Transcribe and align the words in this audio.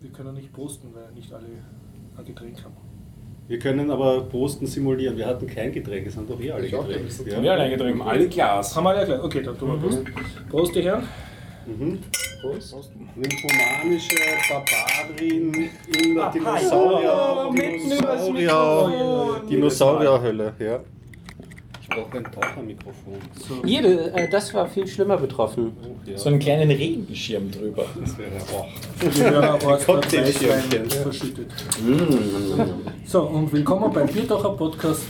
Wir 0.00 0.10
können 0.10 0.34
nicht 0.34 0.52
posten, 0.52 0.88
weil 0.94 1.12
nicht 1.14 1.32
alle 1.32 1.44
ein 2.16 2.24
Getränk 2.24 2.56
haben. 2.64 2.74
Wir 3.48 3.58
können 3.58 3.90
aber 3.90 4.22
Posten 4.22 4.66
simulieren. 4.66 5.16
Wir 5.16 5.26
hatten 5.26 5.46
kein 5.46 5.72
Getränk, 5.72 6.06
es 6.06 6.16
haben 6.16 6.28
doch 6.28 6.40
eh 6.40 6.52
alle 6.52 6.66
Ich 6.66 6.74
auch, 6.74 6.86
Getränk. 6.86 7.06
das 7.06 7.18
ist 7.20 7.26
Ja. 7.26 7.40
Ja, 7.40 7.52
allein 7.52 7.70
getrunken. 7.70 8.00
Alle 8.02 8.28
Glas. 8.28 8.76
Haben 8.76 8.84
wir 8.84 8.96
ja 8.96 9.04
gleich. 9.04 9.22
Okay, 9.22 9.42
dann 9.42 9.58
tun 9.58 9.68
wir 9.72 9.78
Prost. 9.88 10.04
Prost, 10.48 10.74
die 10.76 10.82
Herren. 10.82 11.02
Mhm. 11.66 11.98
Prost. 12.40 12.74
Nymphomanische 13.16 14.14
Barbarin 14.48 15.52
in 15.52 16.14
der 16.14 16.30
Dinosaurier, 16.30 17.50
mitten 17.52 17.90
übers 17.98 18.26
Dinosaurier, 18.26 18.32
Mikrofon. 18.32 19.48
Dinosaurierhölle. 19.48 20.54
Ja. 20.58 20.80
Brauche 21.90 22.18
ein 22.18 22.24
Tauchermikrofon. 22.24 23.18
Hier, 23.64 24.14
äh, 24.14 24.28
das 24.30 24.54
war 24.54 24.68
viel 24.68 24.86
schlimmer 24.86 25.16
betroffen. 25.16 25.72
Oh, 25.82 25.88
ja. 26.08 26.16
So 26.16 26.28
einen 26.28 26.38
kleinen 26.38 26.70
Regenschirm 26.70 27.50
drüber. 27.50 27.84
Das 28.00 28.16
wäre. 28.16 28.30
Die 29.12 29.22
Hörerort 29.24 29.84
Cocktailschirmchen. 29.84 30.88
verschüttet. 30.88 31.48
Mm. 31.84 32.04
So, 33.04 33.22
und 33.22 33.52
willkommen 33.52 33.92
beim 33.92 34.06
Biertaucher 34.06 34.50
Podcast 34.50 35.02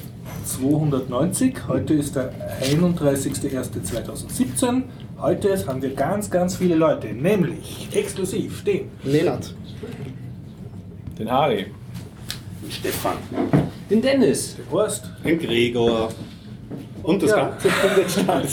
290. 0.47 1.69
Heute 1.69 1.93
ist 1.93 2.17
der 2.17 2.33
31.01.2017. 2.63 4.83
Heute 5.21 5.67
haben 5.67 5.83
wir 5.83 5.95
ganz, 5.95 6.31
ganz 6.31 6.57
viele 6.57 6.77
Leute, 6.77 7.09
nämlich 7.09 7.89
exklusiv 7.93 8.65
den 8.65 8.89
Lennart. 9.05 9.55
Den 11.19 11.31
Harry. 11.31 11.67
Stefan. 12.71 13.19
Den 13.91 14.01
Dennis. 14.01 14.57
den 14.57 14.65
Horst, 14.71 15.11
Ein 15.25 15.39
Gregor. 15.39 16.09
Und 17.11 17.23
das 17.23 17.31
Ja. 17.31 17.49
Ganze 17.49 17.69
findet 17.71 18.11
statt 18.25 18.49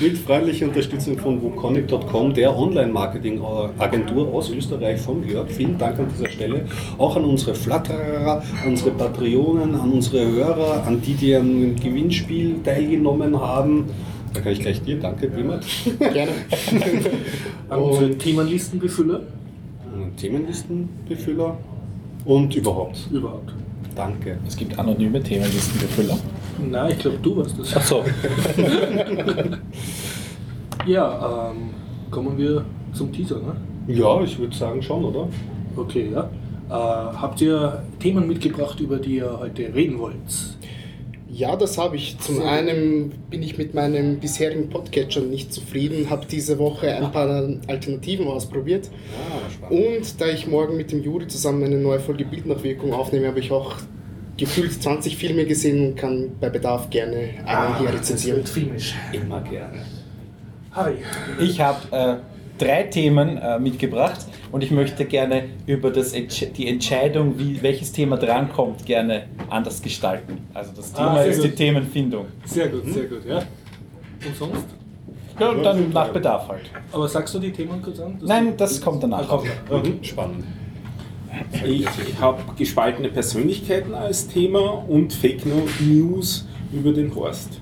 mit 0.00 0.18
freundlicher 0.18 0.66
Unterstützung 0.66 1.18
von 1.18 1.40
wukonic.com, 1.42 2.34
der 2.34 2.56
Online-Marketing-Agentur 2.56 4.34
aus 4.34 4.50
Österreich 4.50 5.00
von 5.00 5.26
Jörg. 5.26 5.48
Vielen 5.50 5.78
Dank 5.78 5.98
an 5.98 6.06
dieser 6.12 6.28
Stelle. 6.30 6.66
Auch 6.98 7.16
an 7.16 7.24
unsere 7.24 7.54
Flatterer, 7.54 8.42
an 8.62 8.68
unsere 8.68 8.90
Patreonen, 8.90 9.74
an 9.74 9.92
unsere 9.92 10.26
Hörer, 10.30 10.84
an 10.86 11.00
die, 11.00 11.14
die 11.14 11.34
am 11.36 11.76
Gewinnspiel 11.76 12.56
teilgenommen 12.64 13.40
haben. 13.40 13.84
Da 14.32 14.40
kann 14.40 14.52
ich 14.52 14.60
gleich 14.60 14.80
dir, 14.82 14.98
danke, 14.98 15.28
Bimat. 15.28 15.64
Gerne. 15.98 16.32
an 17.68 17.78
unsere 17.78 18.16
Themenlistenbefüller 18.16 19.22
Themenlistenbefüller 20.16 21.56
und 22.24 22.54
überhaupt. 22.54 23.08
überhaupt. 23.10 23.52
Danke. 23.94 24.38
Es 24.46 24.56
gibt 24.56 24.78
anonyme 24.78 25.22
Themenlistenbefüller. 25.22 26.16
Na, 26.68 26.88
ich 26.88 26.98
glaube, 26.98 27.18
du 27.22 27.36
warst 27.36 27.58
das. 27.58 27.76
Ach 27.76 27.82
so. 27.82 28.04
Ja, 30.86 31.50
ähm, 31.52 31.70
kommen 32.10 32.38
wir 32.38 32.64
zum 32.92 33.12
Teaser, 33.12 33.36
ne? 33.36 33.56
Ja, 33.86 34.22
ich 34.22 34.38
würde 34.38 34.54
sagen 34.56 34.82
schon, 34.82 35.04
oder? 35.04 35.28
Okay, 35.76 36.10
ja. 36.12 36.30
Äh, 36.68 36.72
habt 36.72 37.40
ihr 37.40 37.82
Themen 37.98 38.26
mitgebracht, 38.26 38.80
über 38.80 38.96
die 38.96 39.16
ihr 39.16 39.38
heute 39.38 39.74
reden 39.74 39.98
wollt? 39.98 40.16
Ja, 41.28 41.54
das 41.56 41.78
habe 41.78 41.96
ich. 41.96 42.18
Zum 42.18 42.42
einen 42.42 43.12
bin 43.30 43.42
ich 43.42 43.56
mit 43.56 43.74
meinem 43.74 44.18
bisherigen 44.18 44.68
Podcatcher 44.68 45.20
nicht 45.20 45.52
zufrieden, 45.52 46.10
habe 46.10 46.26
diese 46.26 46.58
Woche 46.58 46.92
ein 46.92 47.12
paar 47.12 47.28
Alternativen 47.68 48.26
ausprobiert. 48.26 48.90
Spannend. 49.52 50.00
Und 50.00 50.20
da 50.20 50.26
ich 50.26 50.46
morgen 50.46 50.76
mit 50.76 50.90
dem 50.92 51.02
Juri 51.02 51.28
zusammen 51.28 51.62
eine 51.64 51.78
neue 51.78 52.00
Folge 52.00 52.24
Bildnachwirkung 52.24 52.92
aufnehme, 52.92 53.28
habe 53.28 53.38
ich 53.38 53.52
auch 53.52 53.76
gefühlt 54.40 54.72
20 54.82 55.16
Filme 55.16 55.44
gesehen 55.44 55.88
und 55.90 55.96
kann 55.96 56.30
bei 56.40 56.48
Bedarf 56.48 56.90
gerne 56.90 57.16
einen 57.46 57.78
hier 57.78 57.92
rezensieren. 57.92 58.44
filmisch. 58.44 58.94
Immer 59.12 59.40
gerne. 59.42 59.82
Harry. 60.72 60.94
Ich 61.40 61.60
habe 61.60 61.78
äh, 61.90 62.16
drei 62.58 62.84
Themen 62.84 63.36
äh, 63.38 63.58
mitgebracht 63.58 64.20
und 64.52 64.62
ich 64.62 64.70
möchte 64.70 65.04
gerne 65.04 65.44
über 65.66 65.90
das 65.90 66.12
Entsch 66.12 66.44
die 66.56 66.68
Entscheidung, 66.68 67.38
wie, 67.38 67.60
welches 67.62 67.92
Thema 67.92 68.16
drankommt, 68.16 68.84
gerne 68.86 69.24
anders 69.48 69.82
gestalten. 69.82 70.38
Also 70.54 70.72
das 70.76 70.92
Thema 70.92 71.16
Ah, 71.18 71.22
ist 71.22 71.42
die 71.42 71.48
gut. 71.48 71.56
Themenfindung. 71.56 72.26
Sehr 72.44 72.68
gut, 72.68 72.86
sehr 72.92 73.04
gut, 73.04 73.24
ja. 73.26 73.38
Und 73.38 74.36
sonst? 74.36 74.64
Ja, 75.38 75.48
und 75.50 75.62
dann 75.62 75.90
nach 75.92 76.08
Bedarf 76.10 76.48
halt. 76.48 76.62
Aber 76.92 77.08
sagst 77.08 77.34
du 77.34 77.38
die 77.38 77.50
Themen 77.50 77.80
kurz 77.82 77.98
an? 78.00 78.18
Nein, 78.22 78.54
das 78.56 78.80
kommt 78.80 79.02
danach. 79.02 79.20
Ah, 79.28 79.36
noch. 79.36 79.44
Okay. 79.70 79.90
Mhm. 79.90 80.04
Spannend. 80.04 80.44
Ich 81.64 81.86
habe 82.20 82.42
gespaltene 82.56 83.08
Persönlichkeiten 83.08 83.94
als 83.94 84.28
Thema 84.28 84.84
und 84.88 85.12
Fake 85.12 85.42
News 85.80 86.46
über 86.72 86.92
den 86.92 87.14
Horst. 87.14 87.60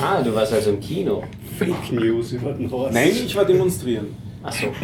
Ah, 0.00 0.22
du 0.22 0.34
warst 0.34 0.52
also 0.52 0.70
im 0.70 0.80
Kino. 0.80 1.24
Fake 1.58 1.92
News 1.92 2.32
über 2.32 2.52
den 2.52 2.70
Horst. 2.70 2.94
Nein, 2.94 3.10
ich 3.10 3.34
war 3.34 3.44
demonstrieren. 3.44 4.08
Achso. 4.42 4.66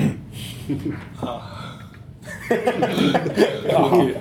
Okay. 3.75 4.15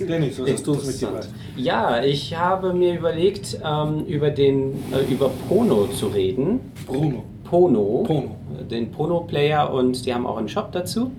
Dennis, 0.00 0.40
was 0.40 0.50
hast 0.50 0.66
du 0.66 0.72
uns 0.72 0.86
mitgebracht? 0.86 1.28
Ja, 1.56 2.02
ich 2.02 2.36
habe 2.36 2.72
mir 2.72 2.98
überlegt, 2.98 3.58
ähm, 3.64 4.04
über, 4.06 4.30
den, 4.30 4.72
äh, 4.92 5.12
über 5.12 5.30
Pono 5.48 5.86
zu 5.88 6.08
reden. 6.08 6.60
Bruno. 6.86 7.24
Pono. 7.44 8.04
Pono. 8.06 8.36
Den 8.70 8.90
Pono-Player 8.90 9.72
und 9.72 10.06
die 10.06 10.14
haben 10.14 10.26
auch 10.26 10.36
einen 10.36 10.48
Shop 10.48 10.72
dazu. 10.72 11.12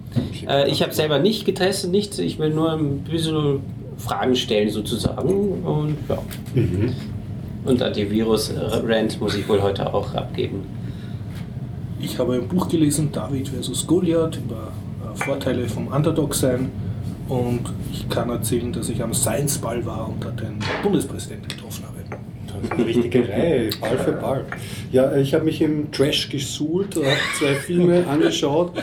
Äh, 0.47 0.69
ich 0.69 0.81
habe 0.81 0.93
selber 0.93 1.19
nicht 1.19 1.45
getestet, 1.45 1.91
nichts. 1.91 2.19
Ich 2.19 2.39
will 2.39 2.51
nur 2.51 2.71
ein 2.71 2.99
bisschen 2.99 3.61
Fragen 3.97 4.35
stellen 4.35 4.69
sozusagen. 4.69 5.63
Und 5.63 5.97
ja. 6.09 6.17
Mhm. 6.55 6.93
Und 7.63 7.81
Antivirus-Rant 7.81 9.21
muss 9.21 9.35
ich 9.35 9.47
wohl 9.47 9.61
heute 9.61 9.93
auch 9.93 10.13
abgeben. 10.15 10.63
Ich 11.99 12.17
habe 12.17 12.33
ein 12.33 12.47
Buch 12.47 12.67
gelesen, 12.67 13.11
David 13.11 13.49
versus 13.49 13.85
Goliath, 13.85 14.37
über 14.37 14.71
äh, 15.03 15.15
Vorteile 15.15 15.67
vom 15.67 15.87
Underdog 15.87 16.33
sein. 16.33 16.71
Und 17.27 17.61
ich 17.91 18.09
kann 18.09 18.29
erzählen, 18.29 18.73
dass 18.73 18.89
ich 18.89 19.01
am 19.01 19.13
Science 19.13 19.59
Ball 19.59 19.85
war 19.85 20.09
und 20.09 20.23
dort 20.23 20.41
den 20.41 20.57
Bundespräsidenten 20.83 21.47
getroffen 21.47 21.85
habe. 21.85 21.97
Das 22.09 22.19
ist 22.49 22.50
eine 22.50 22.50
richtige 22.77 23.27
Reihe, 23.29 23.69
Ball 23.79 23.97
für 23.97 24.11
Ball. 24.13 24.45
Ja, 24.91 25.15
ich 25.15 25.33
habe 25.33 25.45
mich 25.45 25.61
im 25.61 25.91
Trash 25.91 26.29
gesuhlt, 26.29 26.95
habe 26.95 27.07
zwei 27.37 27.55
Filme 27.55 28.05
angeschaut. 28.09 28.73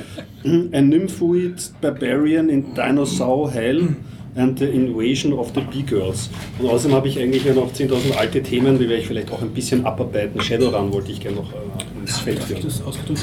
A 0.73 0.81
Nymphoid 0.81 1.73
Barbarian 1.81 2.49
in 2.49 2.75
Dinosaur 2.75 3.51
Hell 3.51 3.97
and 4.37 4.59
the 4.59 4.67
Invasion 4.67 5.33
of 5.33 5.53
the 5.55 5.61
Bee 5.61 5.83
Girls. 5.83 6.31
Und 6.59 6.69
außerdem 6.69 6.97
habe 6.97 7.09
ich 7.09 7.19
eigentlich 7.19 7.45
ja 7.45 7.55
noch 7.55 7.73
10.000 7.73 8.17
alte 8.17 8.43
Themen, 8.43 8.79
die 8.79 8.89
werde 8.89 9.03
ich 9.03 9.09
vielleicht 9.09 9.33
auch 9.33 9.43
ein 9.43 9.51
bisschen 9.51 9.85
abarbeiten. 9.85 10.41
Shadowrun 10.41 10.93
wollte 10.93 11.13
ich 11.13 11.21
gerne 11.21 11.39
noch 11.39 11.53
äh, 11.53 11.98
Feld 12.17 12.41
Darf 12.41 12.51
ich 12.51 12.61
das 12.61 12.83
ausgedrückt 12.83 13.23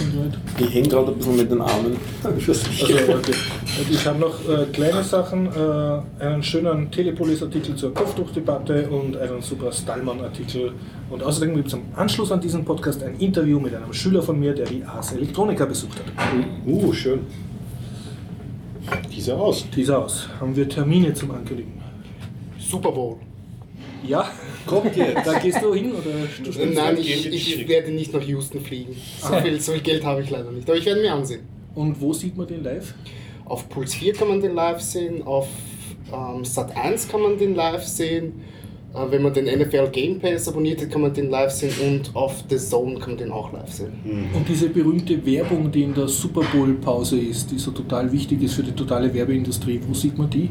Ich 0.59 0.73
hänge 0.73 0.88
gerade 0.88 1.12
ein 1.12 1.18
bisschen 1.18 1.35
mit 1.38 1.51
den 1.51 1.62
Armen. 1.62 1.97
Also, 2.23 2.51
okay. 2.51 3.13
Und 3.79 3.91
ich 3.91 4.06
habe 4.06 4.19
noch 4.19 4.40
äh, 4.47 4.66
kleine 4.72 5.03
Sachen, 5.03 5.47
äh, 5.47 6.23
einen 6.23 6.44
schönen 6.44 6.91
Telepolis-Artikel 6.91 7.75
zur 7.75 7.94
Kopftuchdebatte 7.94 8.88
und 8.90 9.18
einen 9.18 9.41
super 9.41 9.72
Stallmann-Artikel. 9.72 10.74
Und 11.09 11.24
außerdem 11.24 11.56
gibt 11.56 11.68
es 11.68 11.74
am 11.74 11.81
Anschluss 11.95 12.31
an 12.31 12.41
diesen 12.41 12.63
Podcast 12.63 13.03
ein 13.03 13.16
Interview 13.19 13.59
mit 13.59 13.74
einem 13.74 13.94
Schüler 13.94 14.22
von 14.22 14.40
mir, 14.40 14.53
der 14.53 14.66
die 14.66 14.84
Ars 14.84 15.13
Electronica 15.13 15.66
besucht 15.66 16.00
hat. 16.00 16.06
Uh, 16.66 16.94
schön. 16.94 17.19
Diese 19.12 19.35
aus. 19.35 19.66
Dieser 19.75 20.00
aus. 20.00 20.28
Haben 20.40 20.56
wir 20.56 20.69
Termine 20.69 21.13
zum 21.13 21.31
Ankündigen? 21.31 21.74
Super 22.59 22.91
Bowl. 22.91 23.18
Ja? 24.03 24.29
Kommt 24.67 24.95
jetzt. 24.95 25.25
Da 25.25 25.39
gehst 25.39 25.61
du 25.61 25.73
hin 25.73 25.91
oder 25.91 26.11
du 26.43 26.65
Nein, 26.73 26.97
ich, 26.97 27.27
ich 27.27 27.67
werde 27.67 27.91
nicht 27.91 28.13
nach 28.13 28.21
Houston 28.21 28.61
fliegen. 28.61 28.95
So 29.21 29.33
viel, 29.39 29.59
so 29.61 29.71
viel 29.73 29.81
Geld 29.81 30.03
habe 30.03 30.21
ich 30.21 30.29
leider 30.29 30.51
nicht. 30.51 30.67
Aber 30.69 30.77
ich 30.77 30.85
werde 30.85 31.01
mir 31.01 31.13
ansehen. 31.13 31.41
Und 31.75 31.99
wo 31.99 32.13
sieht 32.13 32.35
man 32.37 32.47
den 32.47 32.63
live? 32.63 32.93
Auf 33.45 33.69
Puls 33.69 33.93
4 33.93 34.13
kann 34.13 34.27
man 34.29 34.41
den 34.41 34.55
live 34.55 34.81
sehen, 34.81 35.21
auf 35.23 35.47
ähm, 36.11 36.43
Sat 36.43 36.75
1 36.75 37.07
kann 37.07 37.21
man 37.21 37.37
den 37.37 37.53
live 37.53 37.83
sehen. 37.83 38.33
Äh, 38.95 39.11
wenn 39.11 39.21
man 39.21 39.33
den 39.33 39.45
NFL 39.45 39.89
Game 39.91 40.19
Pass 40.19 40.47
abonniert 40.47 40.81
hat, 40.81 40.89
kann 40.89 41.01
man 41.01 41.13
den 41.13 41.29
live 41.29 41.51
sehen 41.51 41.73
und 41.85 42.15
auf 42.15 42.43
The 42.49 42.57
Zone 42.57 42.95
kann 42.97 43.11
man 43.11 43.17
den 43.17 43.31
auch 43.31 43.51
live 43.53 43.71
sehen. 43.71 43.93
Und 44.33 44.47
diese 44.47 44.69
berühmte 44.69 45.23
Werbung, 45.25 45.71
die 45.71 45.83
in 45.83 45.93
der 45.93 46.07
Super 46.07 46.41
Bowl-Pause 46.53 47.19
ist, 47.19 47.51
die 47.51 47.59
so 47.59 47.71
total 47.71 48.11
wichtig 48.11 48.41
ist 48.41 48.56
für 48.56 48.63
die 48.63 48.71
totale 48.71 49.13
Werbeindustrie, 49.13 49.79
wo 49.88 49.94
sieht 49.94 50.18
man 50.18 50.29
die? 50.29 50.50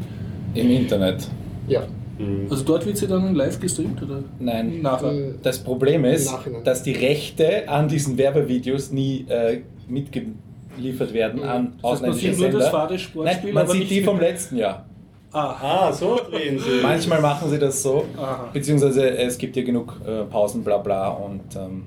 Im 0.53 0.69
Internet. 0.69 1.27
Ja, 1.67 1.85
Also 2.49 2.63
dort 2.63 2.85
wird 2.85 2.97
sie 2.97 3.07
dann 3.07 3.35
live 3.35 3.59
gestreamt 3.59 4.01
oder? 4.01 4.23
Nein. 4.39 4.81
Nachher. 4.81 5.11
äh, 5.11 5.33
Das 5.43 5.59
Problem 5.59 6.05
ist, 6.05 6.31
Nachhinein. 6.31 6.63
dass 6.63 6.81
die 6.83 6.93
Rechte 6.93 7.67
an 7.67 7.87
diesen 7.87 8.17
Werbevideos 8.17 8.91
nie 8.91 9.25
äh, 9.27 9.61
mitgeliefert 9.87 11.13
werden 11.13 11.43
an 11.43 11.73
Das 11.81 11.91
heißt, 11.91 12.01
man 12.01 12.11
ausländische 12.11 12.27
sieht 12.33 12.39
nur 12.39 12.49
das 12.51 12.63
Sender. 12.63 12.71
Fahrradsportspiel, 12.71 13.43
Nein, 13.45 13.53
man 13.53 13.63
aber 13.63 13.71
sieht 13.73 13.79
nicht 13.81 13.91
die 13.91 14.01
vom 14.01 14.19
letzten 14.19 14.57
Jahr. 14.57 14.85
Ah, 15.31 15.55
Ah, 15.61 15.91
so 15.91 16.17
drehen 16.31 16.57
sie. 16.57 16.81
Manchmal 16.81 17.19
machen 17.21 17.49
sie 17.49 17.59
das 17.59 17.83
so, 17.83 18.05
Aha. 18.17 18.49
beziehungsweise 18.53 19.09
es 19.17 19.37
gibt 19.37 19.57
ja 19.57 19.63
genug 19.63 19.99
äh, 20.07 20.23
Pausen, 20.23 20.63
bla 20.63 20.77
bla 20.77 21.09
und 21.09 21.41
ähm, 21.57 21.83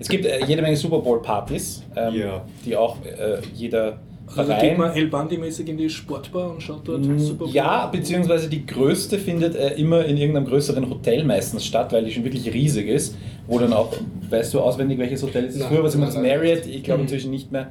es 0.00 0.08
gibt 0.08 0.26
äh, 0.26 0.44
jede 0.44 0.62
Menge 0.62 0.76
Super 0.76 0.98
Bowl 0.98 1.22
Partys, 1.22 1.84
ähm, 1.94 2.14
Ja. 2.14 2.44
die 2.64 2.76
auch 2.76 2.96
äh, 3.04 3.38
jeder 3.54 3.98
also 4.36 4.52
geht 4.60 4.78
man. 4.78 4.92
El 4.94 5.06
Bandi-mäßig 5.08 5.68
in 5.68 5.76
die 5.78 5.88
Sportbar 5.90 6.50
und 6.50 6.62
schaut 6.62 6.86
dort 6.86 7.00
Mm, 7.04 7.18
Super. 7.18 7.46
Ja, 7.46 7.86
beziehungsweise 7.86 8.48
die 8.48 8.64
größte 8.66 9.18
findet 9.18 9.54
äh, 9.56 9.74
immer 9.74 10.04
in 10.04 10.16
irgendeinem 10.16 10.46
größeren 10.46 10.88
Hotel 10.90 11.24
meistens 11.24 11.64
statt, 11.64 11.92
weil 11.92 12.04
die 12.04 12.12
schon 12.12 12.24
wirklich 12.24 12.52
riesig 12.52 12.88
ist, 12.88 13.16
wo 13.46 13.58
dann 13.58 13.72
auch, 13.72 13.92
weißt 14.30 14.54
du 14.54 14.60
auswendig, 14.60 14.98
welches 14.98 15.22
Hotel 15.22 15.44
es 15.46 15.54
ist? 15.54 15.60
Nein, 15.60 15.68
Früher 15.70 15.78
war 15.80 15.86
es 15.88 15.94
immer 15.94 16.06
das. 16.06 16.16
Marriott, 16.16 16.66
ich 16.66 16.82
glaube 16.82 16.98
Mhm. 16.98 17.04
inzwischen 17.04 17.30
nicht 17.30 17.50
mehr. 17.52 17.68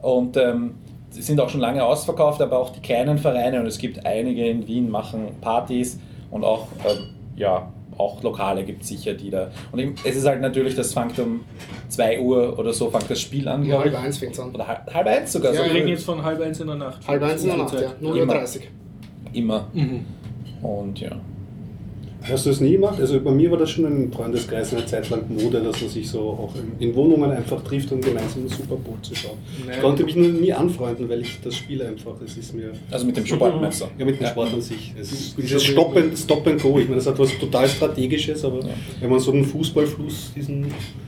Und 0.00 0.36
ähm, 0.36 0.74
sind 1.10 1.40
auch 1.40 1.48
schon 1.50 1.60
lange 1.60 1.84
ausverkauft, 1.84 2.40
aber 2.40 2.58
auch 2.58 2.70
die 2.70 2.80
kleinen 2.80 3.18
Vereine 3.18 3.60
und 3.60 3.66
es 3.66 3.78
gibt 3.78 4.06
einige 4.06 4.46
in 4.48 4.66
Wien 4.68 4.88
machen 4.90 5.28
Partys 5.40 5.98
und 6.30 6.44
auch, 6.44 6.68
ähm, 6.88 6.98
ja, 7.36 7.72
auch 7.98 8.22
Lokale 8.22 8.64
gibt 8.64 8.82
es 8.82 8.88
sicher, 8.88 9.14
die 9.14 9.30
da. 9.30 9.50
Und 9.72 9.78
eben, 9.78 9.94
es 10.04 10.16
ist 10.16 10.26
halt 10.26 10.40
natürlich, 10.40 10.74
das 10.74 10.92
fängt 10.92 11.18
um 11.18 11.40
2 11.88 12.20
Uhr 12.20 12.58
oder 12.58 12.72
so, 12.72 12.90
fängt 12.90 13.10
das 13.10 13.20
Spiel 13.20 13.48
an, 13.48 13.62
Um 13.62 13.68
glaube 13.68 13.84
halb 13.84 14.04
eins 14.04 14.18
fängt 14.18 14.32
es 14.32 14.40
an. 14.40 14.54
Oder 14.54 14.66
halb, 14.66 14.92
halb 14.92 15.06
eins 15.06 15.32
sogar. 15.32 15.52
Ja, 15.52 15.60
so 15.60 15.66
Wir 15.66 15.74
reden 15.74 15.88
jetzt 15.88 16.04
von 16.04 16.22
halb 16.22 16.40
eins 16.40 16.60
in 16.60 16.66
der 16.66 16.76
Nacht. 16.76 17.06
Halb 17.06 17.22
eins 17.22 17.42
in 17.42 17.48
der 17.48 17.56
Nacht, 17.58 17.74
ja. 17.74 17.92
0.30 18.00 18.56
Uhr. 18.56 18.62
Immer. 19.32 19.68
Mhm. 19.72 20.04
Und 20.62 21.00
ja. 21.00 21.10
Hast 22.22 22.46
du 22.46 22.50
es 22.50 22.60
nie 22.60 22.72
gemacht? 22.72 23.00
Also 23.00 23.20
bei 23.20 23.30
mir 23.30 23.50
war 23.50 23.58
das 23.58 23.70
schon 23.70 23.86
ein 23.86 24.12
Freundeskreis 24.12 24.74
eine 24.74 24.84
Zeit 24.86 25.08
lang 25.10 25.22
Mode, 25.28 25.60
dass 25.60 25.80
man 25.80 25.90
sich 25.90 26.08
so 26.08 26.20
auch 26.20 26.54
in, 26.78 26.94
Wohnungen 26.94 27.30
einfach 27.30 27.62
trifft, 27.62 27.90
um 27.92 28.00
gemeinsam 28.00 28.46
Super 28.48 28.76
Bowl 28.76 28.96
zu 29.02 29.14
schauen. 29.14 29.38
Nee. 29.64 29.72
Ich 29.74 29.80
konnte 29.80 30.04
mich 30.04 30.16
nur 30.16 30.28
nie 30.28 30.52
anfreunden, 30.52 31.08
weil 31.08 31.22
ich 31.22 31.38
das 31.42 31.56
Spiel 31.56 31.82
einfach, 31.82 32.14
es 32.24 32.36
ist 32.36 32.54
mir... 32.54 32.72
Also 32.90 33.06
mit 33.06 33.16
dem 33.16 33.26
Sportmesser. 33.26 33.88
Ja, 33.98 34.04
mit 34.04 34.20
dem 34.20 34.26
Sport 34.26 34.52
an 34.52 34.60
sich. 34.60 34.92
Es 35.00 35.12
ist 35.12 35.38
dieses 35.38 35.64
Stop 35.64 35.96
and, 35.96 36.16
Stop 36.18 36.46
and 36.46 36.62
Go. 36.62 36.78
Ich 36.78 36.84
meine, 36.84 36.96
das 36.96 37.06
hat 37.06 37.18
was 37.18 37.38
total 37.38 37.68
Strategisches, 37.68 38.44
aber 38.44 38.60
wenn 39.00 39.10
man 39.10 39.20
so 39.20 39.32
einen 39.32 39.44
Fußballfluss, 39.44 40.32
diesen. 40.36 40.66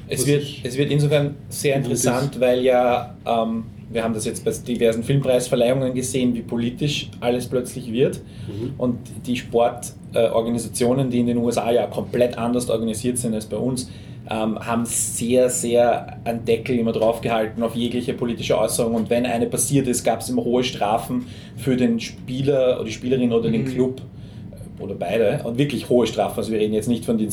Es 0.09 0.27
wird, 0.27 0.45
es 0.63 0.77
wird 0.77 0.91
insofern 0.91 1.37
sehr 1.49 1.77
interessant, 1.77 2.39
weil 2.39 2.63
ja, 2.63 3.17
ähm, 3.27 3.65
wir 3.93 4.03
haben 4.03 4.15
das 4.15 4.25
jetzt 4.25 4.45
bei 4.45 4.51
diversen 4.51 5.03
Filmpreisverleihungen 5.03 5.95
gesehen, 5.95 6.35
wie 6.35 6.43
politisch 6.43 7.11
alles 7.21 7.47
plötzlich 7.47 7.93
wird. 7.93 8.21
Mhm. 8.47 8.75
Und 8.79 8.99
die 9.27 9.37
Sportorganisationen, 9.37 11.11
die 11.11 11.21
in 11.21 11.27
den 11.27 11.37
USA 11.39 11.71
ja 11.71 11.87
komplett 11.87 12.39
anders 12.39 12.71
organisiert 12.71 13.19
sind 13.19 13.35
als 13.35 13.47
bei 13.47 13.57
uns, 13.57 13.91
ähm, 14.31 14.59
haben 14.59 14.85
sehr, 14.87 15.51
sehr 15.51 16.19
einen 16.25 16.45
Deckel 16.45 16.79
immer 16.79 16.93
draufgehalten 16.93 17.63
auf 17.63 17.75
jegliche 17.75 18.15
politische 18.15 18.57
Äußerung. 18.59 18.95
Und 18.95 19.11
wenn 19.11 19.27
eine 19.27 19.47
passiert 19.47 19.89
ist, 19.89 20.05
gab 20.05 20.21
es 20.21 20.29
immer 20.29 20.45
hohe 20.45 20.65
Strafen 20.65 21.27
für 21.57 21.77
den 21.77 22.01
Spieler 22.01 22.77
oder 22.77 22.85
die 22.85 22.93
Spielerin 22.93 23.33
oder 23.33 23.51
den 23.51 23.65
Club 23.65 24.01
äh, 24.01 24.83
oder 24.83 24.95
beide. 24.95 25.41
Und 25.45 25.59
wirklich 25.59 25.89
hohe 25.89 26.07
Strafen. 26.07 26.39
Also 26.39 26.53
wir 26.53 26.61
reden 26.61 26.75
jetzt 26.75 26.89
nicht 26.89 27.05
von 27.05 27.19
den 27.19 27.31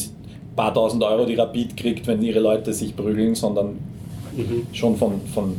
paar 0.55 0.73
tausend 0.73 1.03
Euro, 1.03 1.25
die 1.25 1.35
Rapid 1.35 1.77
kriegt, 1.77 2.07
wenn 2.07 2.21
ihre 2.21 2.39
Leute 2.39 2.73
sich 2.73 2.95
prügeln, 2.95 3.35
sondern 3.35 3.77
Mhm. 4.35 4.67
schon 4.73 4.95
von. 4.95 5.21
von 5.33 5.55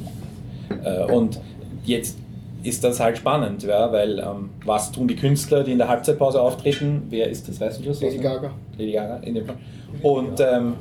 und 1.13 1.41
jetzt 1.85 2.17
ist 2.63 2.85
das 2.85 3.01
halt 3.01 3.19
spannend, 3.19 3.63
ja, 3.63 3.91
weil 3.93 4.19
ähm, 4.19 4.51
was 4.65 4.93
tun 4.93 5.09
die 5.09 5.17
Künstler, 5.17 5.65
die 5.65 5.73
in 5.73 5.79
der 5.79 5.89
Halbzeitpause 5.89 6.41
auftreten? 6.41 7.03
Wer 7.09 7.29
ist 7.29 7.49
das? 7.49 7.61
Weißt 7.61 7.81
du 7.81 7.85
das? 7.85 8.01
Lady 8.03 8.19
Gaga. 8.19 8.53
Lady 8.77 8.93
Gaga 8.93 9.17
in 9.19 9.35
dem 9.35 9.47
Fall. 9.47 9.57
Und 10.03 10.41
ähm, 10.41 10.75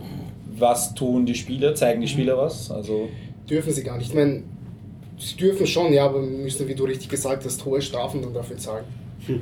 was 0.58 0.94
tun 0.94 1.26
die 1.26 1.36
Spieler? 1.36 1.74
Zeigen 1.76 2.02
die 2.02 2.08
Spieler 2.08 2.38
was? 2.38 2.70
Also 2.70 3.08
Dürfen 3.50 3.72
sie 3.72 3.84
gar 3.84 3.98
nicht. 3.98 4.10
Ich 4.10 4.16
meine, 4.16 4.44
sie 5.18 5.38
dürfen 5.38 5.66
schon, 5.66 5.94
ja, 5.94 6.06
aber 6.06 6.20
müssen, 6.20 6.68
wie 6.68 6.76
du 6.76 6.84
richtig 6.84 7.10
gesagt 7.10 7.46
hast, 7.46 7.66
hohe 7.66 7.82
Strafen 7.82 8.22
dann 8.22 8.34
dafür 8.34 8.58
zahlen. 8.58 8.86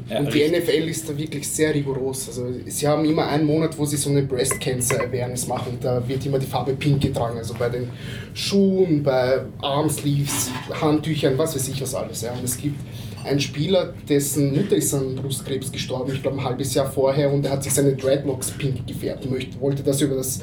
Ja, 0.10 0.20
Und 0.20 0.34
die 0.34 0.42
richtig. 0.42 0.66
NFL 0.66 0.90
ist 0.90 1.10
da 1.10 1.18
wirklich 1.18 1.48
sehr 1.48 1.74
rigoros. 1.74 2.28
Also 2.28 2.48
sie 2.66 2.88
haben 2.88 3.06
immer 3.06 3.28
einen 3.28 3.46
Monat, 3.46 3.78
wo 3.78 3.86
sie 3.86 3.98
so 3.98 4.10
eine 4.10 4.24
Breast 4.24 4.60
Cancer 4.60 5.02
Awareness 5.02 5.48
machen. 5.48 5.78
Da 5.82 6.08
wird 6.08 6.26
immer 6.26 6.40
die 6.40 6.46
Farbe 6.46 6.74
Pink 6.74 7.02
getragen. 7.02 7.38
Also 7.38 7.54
bei 7.54 7.70
den 7.70 7.90
Schuhen, 8.34 9.04
bei 9.04 9.42
Armsleeves, 9.62 10.52
Handtüchern, 10.82 11.38
was 11.38 11.56
weiß 11.56 11.68
ich 11.70 11.82
was 11.82 11.96
alles. 11.96 12.22
Ja. 12.22 12.34
Und 12.34 12.44
es 12.44 12.58
gibt 12.58 12.80
einen 13.24 13.40
Spieler, 13.40 13.94
dessen 14.08 14.56
Mutter 14.56 14.76
ist 14.76 14.94
an 14.94 15.16
Brustkrebs 15.16 15.72
gestorben, 15.72 16.14
ich 16.14 16.22
glaube 16.22 16.38
ein 16.38 16.44
halbes 16.44 16.74
Jahr 16.74 16.90
vorher, 16.90 17.32
und 17.32 17.46
er 17.46 17.52
hat 17.52 17.64
sich 17.64 17.74
seine 17.74 17.94
Dreadlocks 17.94 18.52
pink 18.52 18.88
gefärbt, 18.88 19.30
möchte, 19.30 19.60
wollte 19.60 19.84
das 19.84 20.02
über 20.02 20.16
das 20.16 20.42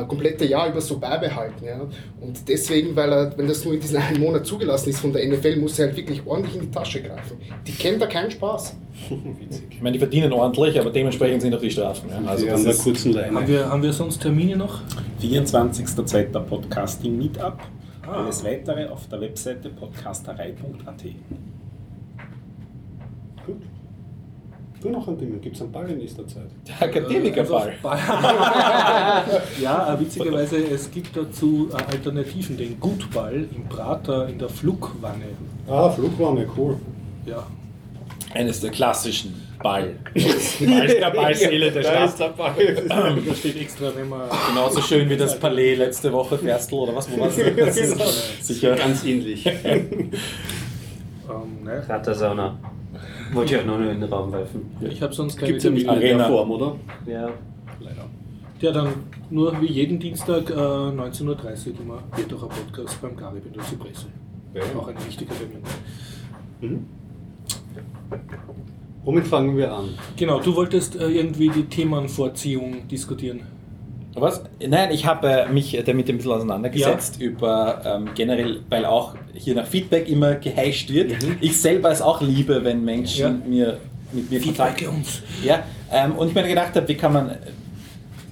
äh, 0.00 0.04
komplette 0.06 0.44
Jahr 0.44 0.68
über 0.68 0.80
so 0.80 0.98
beibehalten. 0.98 1.64
Ja. 1.64 1.80
Und 2.20 2.48
deswegen, 2.48 2.94
weil 2.96 3.12
er, 3.12 3.38
wenn 3.38 3.48
das 3.48 3.64
nur 3.64 3.74
in 3.74 3.80
diesem 3.80 4.00
einen 4.00 4.20
Monat 4.20 4.46
zugelassen 4.46 4.90
ist 4.90 5.00
von 5.00 5.12
der 5.12 5.26
NFL, 5.26 5.56
muss 5.56 5.78
er 5.78 5.86
halt 5.86 5.96
wirklich 5.96 6.26
ordentlich 6.26 6.54
in 6.56 6.60
die 6.62 6.70
Tasche 6.70 7.02
greifen. 7.02 7.38
Die 7.66 7.72
kennen 7.72 7.98
da 7.98 8.06
keinen 8.06 8.30
Spaß. 8.30 8.76
Ich 9.70 9.82
meine, 9.82 9.94
die 9.94 9.98
verdienen 9.98 10.32
ordentlich, 10.32 10.78
aber 10.80 10.90
dementsprechend 10.90 11.42
sind 11.42 11.54
auch 11.54 11.60
die 11.60 11.70
Strafen. 11.70 12.08
Ja. 12.08 12.22
Also 12.30 12.46
das 12.46 12.54
an 12.54 12.62
der 12.62 12.72
ist, 12.72 12.84
kurzen 12.84 13.12
Leine. 13.12 13.36
Haben 13.36 13.48
wir, 13.48 13.68
haben 13.68 13.82
wir 13.82 13.92
sonst 13.92 14.22
Termine 14.22 14.56
noch? 14.56 14.80
24.02. 15.20 16.40
Podcasting 16.40 17.18
Meetup. 17.18 17.58
Ah. 18.06 18.24
Alles 18.24 18.44
weitere 18.44 18.86
auf 18.86 19.08
der 19.08 19.20
Webseite 19.20 19.68
podcasterei.at. 19.70 21.02
Gut. 23.46 23.62
Du 24.84 24.90
noch 24.90 25.08
ein 25.08 25.16
Ding, 25.16 25.40
gibt 25.40 25.56
es 25.56 25.62
einen 25.62 25.72
Ball 25.72 25.88
in 25.88 25.96
nächster 25.96 26.28
Zeit? 26.28 26.50
der 26.68 26.88
Akademikerball. 26.88 27.72
ja, 29.62 29.94
äh, 29.94 30.00
witzigerweise, 30.00 30.58
es 30.58 30.90
gibt 30.90 31.16
dazu 31.16 31.70
äh, 31.72 31.76
Alternativen. 31.90 32.58
Den 32.58 32.78
Gutball 32.78 33.46
im 33.56 33.64
Prater 33.66 34.28
in 34.28 34.38
der 34.38 34.50
Flugwanne. 34.50 35.24
Ah, 35.66 35.88
Flugwanne, 35.88 36.46
cool. 36.54 36.76
Ja. 37.24 37.46
Eines 38.34 38.60
der 38.60 38.72
klassischen 38.72 39.34
Ball. 39.62 39.94
Ball 40.14 40.86
der 40.86 41.10
Ballseele 41.12 41.72
der 41.72 41.82
Da 41.82 42.04
ist 42.04 42.16
Stadt. 42.16 42.38
der 42.38 42.44
Ball. 42.44 43.16
Da 43.26 43.34
steht 43.34 43.58
extra, 43.58 43.90
wenn 43.96 44.10
man. 44.10 44.28
Genauso 44.50 44.82
schön 44.82 45.08
wie 45.08 45.16
das 45.16 45.40
Palais 45.40 45.76
letzte 45.76 46.12
Woche, 46.12 46.36
Ferstel 46.36 46.78
oder 46.78 46.94
was, 46.94 47.10
wo 47.10 47.20
war 47.20 47.28
das? 47.28 47.78
ist 47.78 48.46
sicher. 48.46 48.76
Ganz 48.76 49.02
ähnlich. 49.02 49.46
Ähm, 49.46 50.10
ne? 51.64 51.82
Rattersauna. 51.88 52.58
Wollte 53.34 53.54
ich 53.54 53.60
auch 53.60 53.66
noch 53.66 53.78
nur 53.78 53.90
in 53.90 54.00
den 54.00 54.12
Raum 54.12 54.32
werfen. 54.32 54.70
Ich 54.80 55.02
habe 55.02 55.12
sonst 55.12 55.36
keine 55.36 55.48
Gibt 55.52 55.58
es 55.58 55.64
ja 55.64 55.70
nicht 55.70 55.84
Termine. 55.86 56.10
in 56.10 56.18
der 56.18 56.26
Arena. 56.26 56.36
Form, 56.36 56.50
oder? 56.50 56.76
Ja. 57.06 57.30
Leider. 57.80 58.04
Ja, 58.60 58.72
dann 58.72 58.88
nur 59.30 59.60
wie 59.60 59.66
jeden 59.66 59.98
Dienstag 59.98 60.48
äh, 60.50 60.54
19.30 60.54 61.24
Uhr 61.26 61.80
immer 61.80 62.02
wird 62.16 62.32
auch 62.32 62.42
ein 62.44 62.48
Podcast 62.48 63.00
beim 63.02 63.16
Garib 63.16 63.44
in 63.46 63.52
der 63.52 63.62
Zypresse. 63.64 64.06
Ja. 64.54 64.62
Auch 64.78 64.88
ein 64.88 64.96
wichtiger 65.06 65.32
Termin. 65.34 65.58
Mhm. 66.60 66.86
Womit 69.04 69.26
fangen 69.26 69.56
wir 69.56 69.72
an? 69.72 69.90
Genau, 70.16 70.40
du 70.40 70.54
wolltest 70.54 70.96
äh, 70.96 71.08
irgendwie 71.08 71.50
die 71.50 71.64
Themenvorziehung 71.64 72.88
diskutieren. 72.88 73.40
Was? 74.16 74.42
Nein, 74.64 74.90
ich 74.92 75.06
habe 75.06 75.28
äh, 75.28 75.48
mich 75.48 75.80
damit 75.84 76.08
ein 76.08 76.16
bisschen 76.16 76.32
auseinandergesetzt 76.32 77.20
über 77.20 77.82
ähm, 77.84 78.10
generell, 78.14 78.60
weil 78.70 78.84
auch 78.84 79.14
hier 79.34 79.54
nach 79.56 79.66
Feedback 79.66 80.08
immer 80.08 80.34
geheischt 80.36 80.90
wird. 80.90 81.12
Ich 81.40 81.60
selber 81.60 81.90
es 81.90 82.00
auch 82.00 82.20
liebe, 82.20 82.62
wenn 82.64 82.84
Menschen 82.84 83.42
Ja. 83.42 83.48
mir 83.48 83.78
mit 84.12 84.30
mir 84.30 84.40
Kontakt 84.40 84.78
Feedbacke 84.78 84.96
uns. 84.96 85.22
Ja, 85.42 85.64
ähm, 85.92 86.12
und 86.12 86.28
ich 86.28 86.34
mir 86.34 86.44
gedacht 86.46 86.76
habe, 86.76 86.86
wie 86.86 86.94
kann 86.94 87.12
man 87.12 87.30
äh, 87.30 87.36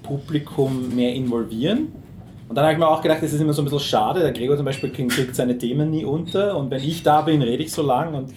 Publikum 0.02 0.94
mehr 0.94 1.12
involvieren? 1.14 1.88
Und 2.49 2.56
dann 2.56 2.64
habe 2.64 2.75
ich 2.75 2.79
mir 2.79 2.87
auch 2.88 3.00
gedacht, 3.02 3.23
das 3.23 3.32
ist 3.32 3.40
immer 3.40 3.52
so 3.52 3.62
ein 3.62 3.64
bisschen 3.64 3.81
schade. 3.81 4.20
Der 4.20 4.32
Gregor 4.32 4.56
zum 4.56 4.67
Beispiel 4.67 4.90
kriegt 4.90 5.11
kriegt 5.12 5.34
seine 5.34 5.56
Themen 5.56 5.90
nie 5.90 6.05
unter 6.05 6.56
und 6.56 6.70
wenn 6.70 6.82
ich 6.82 7.02
da 7.02 7.23
bin, 7.23 7.40
rede 7.43 7.62
ich 7.62 7.73
so 7.73 7.82
lang 7.82 8.14
und 8.14 8.31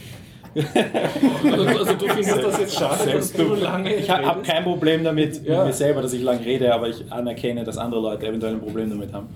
Also 0.56 1.94
du 1.94 2.07
findest 2.07 2.44
das 2.44 2.59
jetzt 2.59 2.76
schade, 2.76 3.12
dass 3.12 3.33
du 3.33 3.56
lange 3.56 3.94
ich 3.95 4.09
habe 4.09 4.42
kein 4.42 4.64
Problem 4.64 5.04
damit 5.04 5.45
Ja. 5.45 5.57
mit 5.59 5.68
mir 5.68 5.74
selber, 5.74 6.02
dass 6.02 6.14
ich 6.14 6.21
lang 6.24 6.40
rede, 6.40 6.74
aber 6.74 6.88
ich 6.90 7.04
anerkenne, 7.12 7.64
dass 7.64 7.78
andere 7.78 8.02
Leute 8.02 8.26
eventuell 8.28 8.54
ein 8.54 8.59
Problem 8.62 8.90
damit 8.90 9.14
haben. 9.14 9.28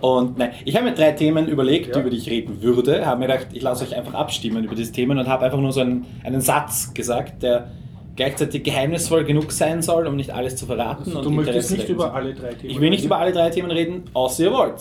Und 0.00 0.36
nein, 0.38 0.50
ich 0.64 0.74
habe 0.76 0.86
mir 0.86 0.94
drei 0.94 1.12
Themen 1.12 1.46
überlegt, 1.48 1.94
Ja. 1.94 2.00
über 2.00 2.10
die 2.10 2.16
ich 2.16 2.28
reden 2.28 2.60
würde, 2.62 3.06
habe 3.06 3.20
mir 3.20 3.26
gedacht, 3.28 3.46
ich 3.52 3.62
lasse 3.62 3.84
euch 3.84 3.96
einfach 3.96 4.14
abstimmen 4.14 4.64
über 4.64 4.74
diese 4.74 4.92
Themen 4.92 5.18
und 5.18 5.28
habe 5.28 5.44
einfach 5.44 5.58
nur 5.60 5.72
so 5.72 5.80
einen, 5.80 6.06
einen 6.24 6.40
Satz 6.40 6.92
gesagt, 6.92 7.42
der 7.42 7.68
gleichzeitig 8.16 8.62
geheimnisvoll 8.62 9.24
genug 9.24 9.50
sein 9.52 9.82
soll, 9.82 10.06
um 10.06 10.16
nicht 10.16 10.30
alles 10.32 10.56
zu 10.56 10.66
verraten. 10.66 11.02
Also 11.06 11.18
und 11.18 11.24
du 11.24 11.30
möchtest 11.30 11.70
nicht 11.72 11.82
wecken 11.82 11.94
über 11.96 12.14
alle 12.14 12.32
drei 12.34 12.54
Themen 12.54 12.70
Ich 12.72 12.80
will 12.80 12.90
nicht 12.90 12.98
reden? 13.00 13.06
über 13.06 13.18
alle 13.18 13.32
drei 13.32 13.50
Themen 13.50 13.70
reden, 13.70 14.02
außer 14.14 14.44
ihr 14.44 14.52
wollt. 14.52 14.74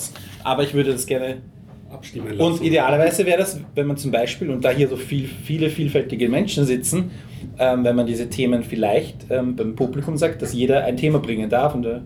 Aber 0.43 0.63
ich 0.63 0.73
würde 0.73 0.91
das 0.91 1.05
gerne 1.07 1.37
Abstimmen 1.93 2.37
lassen. 2.37 2.41
und 2.41 2.63
idealerweise 2.63 3.25
wäre 3.25 3.39
das, 3.39 3.59
wenn 3.75 3.87
man 3.87 3.97
zum 3.97 4.11
Beispiel, 4.11 4.49
und 4.49 4.63
da 4.63 4.71
hier 4.71 4.87
so 4.87 4.95
viel, 4.95 5.27
viele 5.27 5.69
vielfältige 5.69 6.29
Menschen 6.29 6.65
sitzen, 6.65 7.11
ähm, 7.59 7.83
wenn 7.83 7.95
man 7.95 8.07
diese 8.07 8.29
Themen 8.29 8.63
vielleicht 8.63 9.25
ähm, 9.29 9.55
beim 9.55 9.75
Publikum 9.75 10.17
sagt, 10.17 10.41
dass 10.41 10.53
jeder 10.53 10.83
ein 10.85 10.97
Thema 10.97 11.19
bringen 11.19 11.49
darf 11.49 11.75
und 11.75 11.83
der 11.83 12.01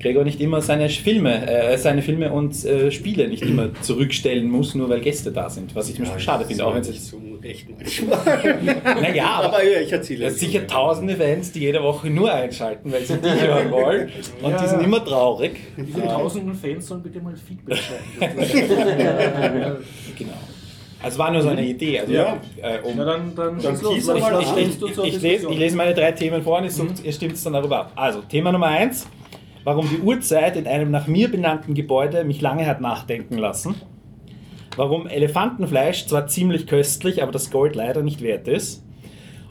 Gregor 0.00 0.24
nicht 0.24 0.40
immer 0.40 0.60
seine 0.60 0.88
Filme, 0.88 1.46
äh, 1.50 1.76
seine 1.78 2.02
Filme 2.02 2.32
und 2.32 2.64
äh, 2.64 2.90
Spiele 2.90 3.28
nicht 3.28 3.42
immer 3.42 3.70
zurückstellen 3.82 4.48
muss, 4.50 4.74
nur 4.74 4.88
weil 4.88 5.00
Gäste 5.00 5.32
da 5.32 5.50
sind, 5.50 5.74
was 5.74 5.88
ich 5.88 5.96
zum 5.96 6.04
Beispiel 6.04 6.20
schade 6.20 6.44
finde, 6.44 6.64
auch 6.64 6.74
wenn 6.74 6.82
es 6.82 6.88
jetzt. 6.88 7.06
so 7.08 7.16
unrecht 7.16 7.66
manchmal. 7.68 8.18
Naja, 9.02 9.26
aber 9.26 9.46
Aber 9.46 9.64
ja, 9.64 9.80
ich 9.80 9.92
erzähle 9.92 10.26
es 10.26 10.38
sicher 10.40 10.66
tausende 10.66 11.16
Fans, 11.16 11.52
die 11.52 11.60
jede 11.60 11.82
Woche 11.82 12.10
nur 12.10 12.32
einschalten, 12.32 12.92
weil 12.92 13.04
sie 13.04 13.16
dich 13.18 13.40
hören 13.40 13.70
wollen 13.70 14.10
und 14.42 14.60
die 14.60 14.66
sind 14.68 14.82
immer 14.82 15.04
traurig. 15.04 15.52
Diese 15.76 16.02
tausenden 16.02 16.54
Fans 16.54 16.86
sollen 16.86 17.02
bitte 17.02 17.20
mal 17.20 17.34
Feedback 17.36 17.78
schreiben. 17.78 18.38
Genau. 20.18 20.32
Also 21.00 21.18
war 21.18 21.30
nur 21.30 21.42
so 21.42 21.48
eine 21.48 21.64
Idee. 21.64 22.00
Also, 22.00 22.12
Ja. 22.12 22.40
äh, 22.60 22.80
um 22.82 22.94
Na 22.96 23.04
dann, 23.04 23.32
dann, 23.34 23.60
Dann 23.62 23.80
los. 23.80 23.82
du 23.82 23.94
Ich, 23.94 24.04
zur 24.94 25.04
ich, 25.04 25.20
lese, 25.22 25.48
ich 25.48 25.58
lese 25.58 25.76
meine 25.76 25.94
drei 25.94 26.10
Themen 26.12 26.42
vor 26.42 26.58
und 26.58 26.64
ihr, 26.64 27.04
ihr 27.04 27.12
stimmt 27.12 27.34
es 27.34 27.44
dann 27.44 27.52
darüber 27.52 27.78
ab. 27.80 27.92
Also, 27.94 28.20
Thema 28.22 28.50
Nummer 28.50 28.66
eins: 28.66 29.06
Warum 29.68 29.86
die 29.86 29.98
Uhrzeit 29.98 30.56
in 30.56 30.66
einem 30.66 30.90
nach 30.90 31.08
mir 31.08 31.30
benannten 31.30 31.74
Gebäude 31.74 32.24
mich 32.24 32.40
lange 32.40 32.64
hat 32.64 32.80
nachdenken 32.80 33.36
lassen. 33.36 33.74
Warum 34.76 35.06
Elefantenfleisch 35.06 36.06
zwar 36.06 36.26
ziemlich 36.26 36.66
köstlich, 36.66 37.22
aber 37.22 37.32
das 37.32 37.50
Gold 37.50 37.76
leider 37.76 38.02
nicht 38.02 38.22
wert 38.22 38.48
ist. 38.48 38.82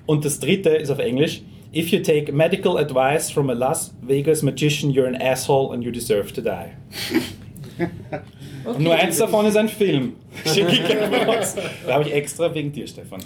Und 0.08 0.26
das 0.26 0.40
dritte 0.40 0.70
ist 0.70 0.90
auf 0.90 0.98
Englisch: 0.98 1.44
If 1.72 1.90
you 1.90 2.00
take 2.00 2.34
medical 2.34 2.80
advice 2.80 3.30
from 3.30 3.52
a 3.52 3.54
Las 3.54 3.96
Vegas 4.02 4.42
magician, 4.42 4.92
you're 4.92 5.06
an 5.06 5.14
asshole 5.14 5.72
and 5.72 5.84
you 5.84 5.92
deserve 5.92 6.34
to 6.34 6.42
die. 6.42 6.72
Okay. 8.68 8.84
Nur 8.84 8.96
eins 8.96 9.18
davon 9.18 9.46
ist 9.46 9.56
ein 9.56 9.70
Film. 9.70 10.14
Ich. 10.46 10.82
Da 11.88 11.94
habe 11.94 12.04
ich 12.04 12.14
extra 12.14 12.54
wegen 12.54 12.72
dir, 12.72 12.88
Stefan. 12.88 13.22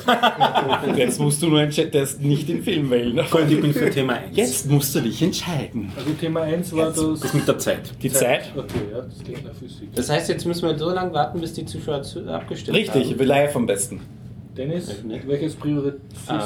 Jetzt 0.96 1.20
musst 1.20 1.42
du 1.42 1.48
nur 1.48 1.62
entscheiden, 1.62 1.92
das 1.92 2.20
nicht 2.20 2.48
den 2.48 2.64
Film 2.64 2.90
wählen. 2.90 3.20
Und 3.20 3.52
ich 3.52 3.60
bin 3.62 3.74
für 3.74 3.90
Thema 3.90 4.14
1. 4.14 4.38
Jetzt 4.38 4.70
musst 4.70 4.96
du 4.96 5.02
dich 5.02 5.22
entscheiden. 5.22 5.92
Also 5.98 6.12
Thema 6.12 6.42
1 6.44 6.74
war 6.74 6.88
das. 6.88 7.20
Das 7.20 7.34
mit 7.34 7.48
der 7.48 7.58
Zeit. 7.58 7.92
Die 8.02 8.12
Zeit? 8.12 8.52
Okay, 8.56 8.80
ja, 8.92 9.02
das 9.02 9.24
klingt 9.24 9.44
nach 9.46 9.54
Physik. 9.54 9.90
Das 9.94 10.10
heißt, 10.10 10.30
jetzt 10.30 10.46
müssen 10.46 10.68
wir 10.68 10.78
so 10.78 10.90
lange 10.90 11.12
warten, 11.14 11.42
bis 11.42 11.54
die 11.54 11.66
Zuschauer 11.66 12.02
zu, 12.04 12.26
abgestimmt 12.28 12.78
Richtig, 12.78 13.12
haben. 13.12 13.26
live 13.26 13.56
am 13.56 13.66
besten. 13.66 14.02
Dennis, 14.56 14.96
welches 15.26 15.56
priorisierst 15.56 16.00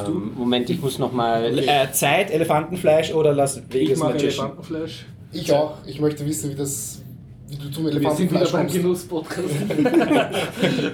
du? 0.05 0.11
Ähm, 0.11 0.31
Moment, 0.35 0.69
ich 0.69 0.81
muss 0.81 0.99
nochmal. 0.99 1.57
Äh, 1.59 1.91
Zeit, 1.91 2.31
Elefantenfleisch 2.31 3.13
oder 3.13 3.33
Las 3.33 3.57
Ich 3.57 3.73
Vegas 3.73 3.99
mag 3.99 4.13
Magician? 4.13 4.45
Elefantenfleisch. 4.47 5.05
Ich 5.31 5.51
auch. 5.51 5.77
Ich 5.85 5.99
möchte 5.99 6.25
wissen, 6.25 6.51
wie 6.51 6.55
das. 6.55 7.01
Wie 7.47 7.57
du 7.57 7.69
zum 7.69 7.85
Wir 7.85 7.91
sind 7.91 8.01
wieder 8.31 8.41
Elefantenfleisch 8.41 8.51
beim 8.51 8.61
kommst. 8.61 8.75
Genuss-Podcast. 8.75 9.49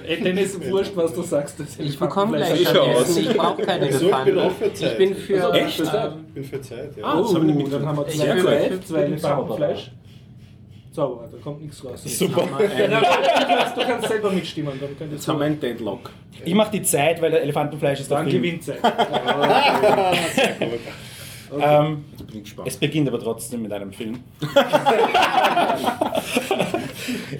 Ey, 0.06 0.20
Dennis, 0.24 0.58
wurscht, 0.70 0.92
was 0.94 1.14
du 1.14 1.22
sagst. 1.22 1.58
Das 1.58 1.78
Ich 1.78 1.98
bekomme 1.98 2.36
gleich 2.36 2.52
Elefantenfleisch- 2.66 2.78
aus. 2.96 3.08
Essen, 3.08 3.22
ich 3.30 3.36
brauche 3.36 3.62
keine 3.62 3.86
Also, 3.86 4.06
ich 4.10 4.10
bin 4.24 4.36
Elefanten. 4.36 4.74
Zeit. 4.74 4.92
Ich 4.92 4.98
bin 4.98 5.14
für. 5.16 5.44
Also, 5.44 5.58
Echt? 5.58 5.80
Ähm, 5.80 5.86
Ich 6.28 6.34
bin 6.34 6.44
für 6.44 6.60
Zeit, 6.60 6.96
ja. 6.96 7.04
Ah, 7.04 7.18
oh, 7.20 7.32
dann 7.32 7.86
haben 7.86 7.96
wir 7.96 8.06
zwei, 8.08 8.40
zwei, 8.40 8.78
zwei 8.84 8.98
Elefantenfleisch. 9.02 9.90
Zauberer, 10.92 11.26
da 11.32 11.38
kommt 11.42 11.62
nichts 11.62 11.82
raus. 11.82 12.02
Super. 12.04 12.42
Du, 12.58 12.66
kannst, 12.68 13.76
du 13.76 13.80
kannst 13.80 14.08
selber 14.08 14.30
mitstimmen. 14.30 14.74
Dann 14.78 14.98
könnt 14.98 15.10
Jetzt 15.12 15.26
haben 15.26 15.38
wir 15.38 15.46
einen 15.46 15.58
Deadlock. 15.58 16.10
Ich 16.44 16.54
mache 16.54 16.70
die 16.72 16.82
Zeit, 16.82 17.22
weil 17.22 17.30
der 17.30 17.40
Elefantenfleisch 17.42 18.00
ist 18.00 18.10
der 18.10 18.18
Dann 18.18 18.28
Film. 18.28 18.42
gewinnt 18.42 18.62
sie. 18.64 18.72
Ähm, 21.60 22.04
Jetzt 22.11 22.11
ich 22.38 22.44
gespannt. 22.44 22.68
es 22.68 22.76
beginnt 22.76 23.08
aber 23.08 23.18
trotzdem 23.18 23.62
mit 23.62 23.72
einem 23.72 23.92
Film. 23.92 24.20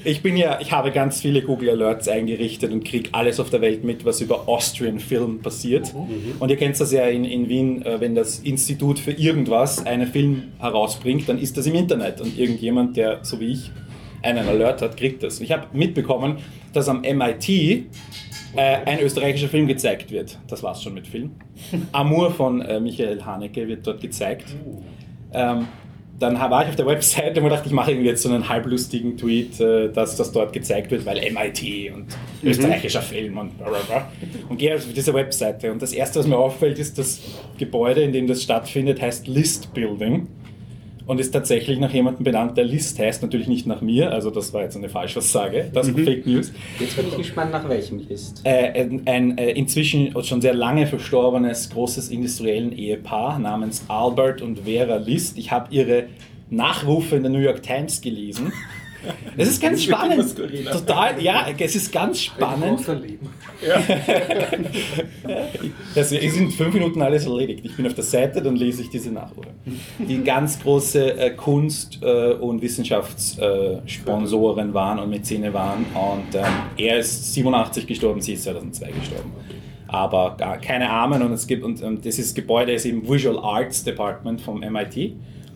ich 0.04 0.22
bin 0.22 0.36
ja, 0.36 0.60
ich 0.60 0.72
habe 0.72 0.90
ganz 0.90 1.20
viele 1.20 1.42
Google 1.42 1.70
Alerts 1.70 2.08
eingerichtet 2.08 2.72
und 2.72 2.84
kriege 2.84 3.10
alles 3.12 3.40
auf 3.40 3.50
der 3.50 3.60
Welt 3.60 3.84
mit, 3.84 4.04
was 4.04 4.20
über 4.20 4.48
Austrian 4.48 5.00
Film 5.00 5.40
passiert. 5.40 5.92
Und 6.38 6.50
ihr 6.50 6.56
kennt 6.56 6.78
das 6.80 6.92
ja 6.92 7.06
in, 7.06 7.24
in 7.24 7.48
Wien, 7.48 7.82
äh, 7.82 8.00
wenn 8.00 8.14
das 8.14 8.40
Institut 8.40 8.98
für 8.98 9.12
irgendwas 9.12 9.84
einen 9.84 10.06
Film 10.06 10.44
herausbringt, 10.58 11.28
dann 11.28 11.38
ist 11.38 11.56
das 11.56 11.66
im 11.66 11.74
Internet 11.74 12.20
und 12.20 12.38
irgendjemand, 12.38 12.96
der 12.96 13.24
so 13.24 13.40
wie 13.40 13.52
ich 13.52 13.70
einen 14.22 14.48
Alert 14.48 14.82
hat, 14.82 14.96
kriegt 14.96 15.22
das. 15.22 15.40
Ich 15.40 15.52
habe 15.52 15.66
mitbekommen, 15.72 16.38
dass 16.72 16.88
am 16.88 17.02
MIT 17.02 17.86
äh, 18.56 18.78
ein 18.84 19.00
österreichischer 19.00 19.48
Film 19.48 19.66
gezeigt 19.66 20.10
wird. 20.10 20.38
Das 20.48 20.62
war's 20.62 20.82
schon 20.82 20.94
mit 20.94 21.06
Film. 21.06 21.32
Amour 21.92 22.30
von 22.32 22.60
äh, 22.60 22.80
Michael 22.80 23.24
Haneke 23.24 23.66
wird 23.66 23.86
dort 23.86 24.00
gezeigt. 24.00 24.54
Ähm, 25.32 25.68
dann 26.18 26.38
war 26.38 26.62
ich 26.62 26.68
auf 26.68 26.76
der 26.76 26.86
Website 26.86 27.36
und 27.36 27.48
dachte, 27.48 27.66
ich 27.66 27.74
mache 27.74 27.90
irgendwie 27.90 28.08
jetzt 28.08 28.22
so 28.22 28.28
einen 28.28 28.48
halblustigen 28.48 29.16
Tweet, 29.16 29.58
äh, 29.60 29.90
dass 29.90 30.16
das 30.16 30.30
dort 30.30 30.52
gezeigt 30.52 30.90
wird, 30.90 31.04
weil 31.04 31.16
MIT 31.32 31.92
und 31.94 32.06
österreichischer 32.44 33.02
Film 33.02 33.38
und 33.38 33.58
bla 33.58 33.68
bla 33.68 33.78
bla. 33.80 34.08
Und 34.48 34.58
gehe 34.58 34.74
auf 34.74 34.86
diese 34.94 35.12
Webseite 35.14 35.72
und 35.72 35.82
das 35.82 35.92
erste, 35.92 36.20
was 36.20 36.26
mir 36.26 36.36
auffällt, 36.36 36.78
ist, 36.78 36.98
das 36.98 37.20
Gebäude, 37.58 38.02
in 38.02 38.12
dem 38.12 38.26
das 38.26 38.42
stattfindet, 38.42 39.00
heißt 39.00 39.26
List 39.26 39.74
Building 39.74 40.28
und 41.06 41.20
ist 41.20 41.32
tatsächlich 41.32 41.78
nach 41.78 41.92
jemandem 41.92 42.24
benannt, 42.24 42.56
der 42.56 42.64
List 42.64 42.98
heißt, 42.98 43.22
natürlich 43.22 43.48
nicht 43.48 43.66
nach 43.66 43.80
mir, 43.80 44.10
also 44.12 44.30
das 44.30 44.52
war 44.52 44.62
jetzt 44.62 44.76
eine 44.76 44.88
Falschaussage, 44.88 45.70
das 45.72 45.88
ist 45.88 45.98
Fake 46.00 46.26
News. 46.26 46.52
Jetzt 46.78 46.96
bin 46.96 47.08
ich 47.08 47.16
gespannt, 47.16 47.52
nach 47.52 47.68
welchem 47.68 47.98
List. 48.08 48.40
Äh, 48.44 48.82
ein, 48.82 49.02
ein 49.06 49.38
äh, 49.38 49.50
inzwischen 49.52 50.14
schon 50.24 50.40
sehr 50.40 50.54
lange 50.54 50.86
verstorbenes 50.86 51.70
großes 51.70 52.08
industriellen 52.08 52.72
Ehepaar 52.72 53.38
namens 53.38 53.84
Albert 53.88 54.42
und 54.42 54.60
Vera 54.60 54.96
List. 54.96 55.38
Ich 55.38 55.50
habe 55.50 55.68
ihre 55.74 56.04
Nachrufe 56.50 57.16
in 57.16 57.22
der 57.22 57.32
New 57.32 57.38
York 57.38 57.62
Times 57.62 58.00
gelesen. 58.00 58.52
Es 59.36 59.48
ist 59.48 59.60
ganz 59.62 59.82
spannend. 59.82 60.34
Total, 60.70 61.20
ja, 61.22 61.46
es 61.58 61.76
ist 61.76 61.92
ganz 61.92 62.20
spannend. 62.20 62.86
Leben. 63.02 63.28
Das 65.94 66.10
ist 66.10 66.36
in 66.36 66.50
fünf 66.50 66.74
Minuten 66.74 67.00
alles 67.02 67.26
erledigt. 67.26 67.60
Ich 67.64 67.76
bin 67.76 67.86
auf 67.86 67.94
der 67.94 68.02
Seite, 68.04 68.42
dann 68.42 68.56
lese 68.56 68.82
ich 68.82 68.90
diese 68.90 69.12
Nachrufe. 69.12 69.50
Die 69.98 70.22
ganz 70.24 70.58
große 70.60 71.16
äh, 71.18 71.30
Kunst- 71.30 72.00
äh, 72.02 72.32
und 72.32 72.60
Wissenschaftssponsoren 72.62 74.70
äh, 74.70 74.74
waren 74.74 74.98
und 74.98 75.10
Mäzene 75.10 75.52
waren. 75.52 75.84
Und 75.94 76.34
ähm, 76.34 76.44
er 76.76 76.98
ist 76.98 77.32
87 77.34 77.86
gestorben, 77.86 78.20
sie 78.20 78.32
ist 78.34 78.42
2002 78.44 78.90
gestorben. 78.92 79.32
Aber 79.88 80.36
gar 80.38 80.58
keine 80.58 80.88
Armen 80.90 81.22
und 81.22 81.32
es 81.32 81.46
gibt 81.46 81.62
und, 81.62 81.80
und 81.82 82.04
dieses 82.04 82.34
Gebäude 82.34 82.72
ist 82.72 82.84
eben 82.86 83.08
Visual 83.08 83.38
Arts 83.38 83.84
Department 83.84 84.40
vom 84.40 84.58
MIT. 84.60 85.12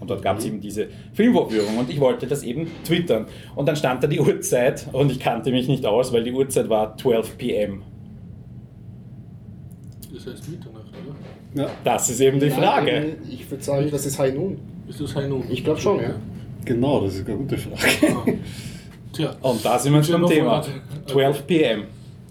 Und 0.06 0.10
dort 0.10 0.22
gab 0.22 0.38
es 0.38 0.44
eben 0.44 0.60
diese 0.60 0.86
Filmvorführung 1.14 1.78
und 1.78 1.90
ich 1.90 1.98
wollte 1.98 2.28
das 2.28 2.44
eben 2.44 2.68
twittern. 2.84 3.26
Und 3.56 3.66
dann 3.66 3.74
stand 3.74 4.04
da 4.04 4.06
die 4.06 4.20
Uhrzeit 4.20 4.86
und 4.92 5.10
ich 5.10 5.18
kannte 5.18 5.50
mich 5.50 5.66
nicht 5.66 5.84
aus, 5.84 6.12
weil 6.12 6.22
die 6.22 6.30
Uhrzeit 6.30 6.68
war 6.68 6.96
12 6.96 7.36
p.m. 7.36 7.82
Das 10.14 10.26
heißt 10.28 10.48
Mitternacht, 10.48 10.84
oder? 11.54 11.60
Ja, 11.64 11.70
Das 11.82 12.08
ist 12.08 12.20
eben 12.20 12.38
die 12.38 12.50
Frage. 12.50 12.92
Nein, 12.92 13.16
Ich 13.28 13.50
würde 13.50 13.64
sagen, 13.64 13.88
das 13.90 14.06
ist 14.06 14.16
High 14.16 14.32
Noon. 14.34 14.58
Ist 14.88 15.00
das 15.00 15.16
High 15.16 15.28
Noon? 15.28 15.42
Ich 15.50 15.64
glaube 15.64 15.80
schon, 15.80 16.00
ja. 16.00 16.14
genau, 16.64 17.00
das 17.00 17.16
ist 17.16 17.26
eine 17.28 17.36
gute 17.38 17.58
Frage. 17.58 18.38
Tja, 19.12 19.34
Und 19.42 19.64
da 19.64 19.76
sind 19.76 19.92
wir 19.92 20.02
Ja, 20.02 20.18
beim 20.18 20.28
Thema. 20.28 20.48
mal. 20.58 20.64
12 21.06 21.46
p.m. 21.48 21.82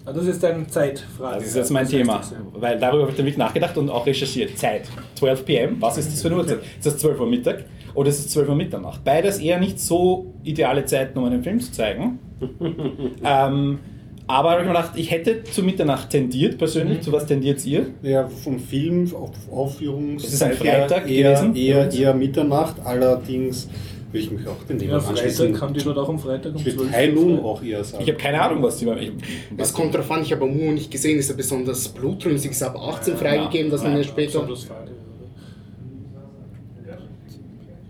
Ah, 0.08 0.12
das 0.12 0.26
ist 0.26 0.40
deine 0.40 0.66
Zeitfrage. 0.68 1.38
Das 1.38 1.48
ist 1.48 1.56
jetzt 1.56 1.70
mein 1.70 1.82
Das 1.82 1.90
Thema. 1.90 2.18
das, 2.18 2.30
ja. 2.30 2.36
Weil 2.54 2.78
darüber 2.78 3.02
habe 3.02 3.10
ich 3.10 3.18
nämlich 3.18 3.36
nachgedacht 3.36 3.76
und 3.76 3.90
auch 3.90 4.06
recherchiert. 4.06 4.56
Zeit. 4.56 4.82
12 5.16 5.44
p.m. 5.44 5.76
Was 5.80 5.98
ist 5.98 6.12
das 6.12 6.22
für 6.22 6.28
eine 6.28 6.36
Uhrzeit? 6.36 6.60
Ist 6.78 6.86
das 6.86 6.98
12 6.98 7.18
Uhr 7.18 7.26
Mittag 7.26 7.64
oder 7.94 8.08
ist 8.08 8.20
es 8.20 8.28
12 8.28 8.48
Uhr 8.48 8.54
Mitternacht? 8.54 9.02
Beides 9.02 9.38
eher 9.40 9.58
nicht 9.58 9.80
so 9.80 10.32
ideale 10.44 10.84
Zeiten, 10.84 11.18
um 11.18 11.24
einen 11.24 11.42
Film 11.42 11.58
zu 11.60 11.72
zeigen. 11.72 12.20
ähm, 13.24 13.80
aber 14.28 14.50
habe 14.50 14.60
ich 14.62 14.66
mir 14.68 14.74
gedacht, 14.74 14.92
ich 14.94 15.10
hätte 15.10 15.42
zu 15.44 15.62
Mitternacht 15.62 16.10
tendiert 16.10 16.56
persönlich. 16.56 17.00
Zu 17.00 17.10
was 17.12 17.26
tendiert 17.26 17.64
ihr? 17.66 17.86
Ja, 18.02 18.28
vom 18.28 18.60
Film 18.60 19.12
auf 19.14 19.30
Aufführung. 19.52 20.16
Es 20.16 20.32
ist 20.32 20.42
ein 20.42 20.52
Freitag 20.52 21.10
eher, 21.10 21.32
gewesen. 21.34 21.56
Eher, 21.56 21.92
eher 21.92 22.14
Mitternacht, 22.14 22.76
allerdings 22.84 23.68
würde 24.12 24.18
ich 24.18 24.30
mich 24.30 24.46
auch 24.46 24.56
den 24.68 24.80
Ja, 24.80 25.00
Freitag 25.00 25.60
haben 25.60 25.74
die 25.74 25.82
dort 25.82 25.98
auch 25.98 26.08
am 26.08 26.18
Freitag 26.18 26.54
um 26.54 26.60
Ich 26.60 26.76
würde 26.76 26.90
12 26.90 26.92
High 26.92 27.44
auch 27.44 27.62
eher 27.62 27.84
sagen. 27.84 28.02
Ich 28.02 28.08
habe 28.08 28.18
keine 28.18 28.40
Ahnung, 28.40 28.62
was 28.62 28.78
die 28.78 28.86
ich, 28.86 29.12
Es 29.56 29.72
kommt 29.72 29.94
darauf 29.94 30.10
an, 30.10 30.22
ich 30.22 30.32
habe 30.32 30.44
Amu 30.44 30.72
nicht 30.72 30.90
gesehen, 30.90 31.18
ist 31.18 31.30
er 31.30 31.36
besonders 31.36 31.88
blutrünstig, 31.88 32.52
ist 32.52 32.62
ab 32.62 32.76
18 32.76 33.16
freigegeben, 33.16 33.70
dass 33.70 33.82
man 33.82 33.96
Ja, 33.96 34.04
später. 34.04 34.48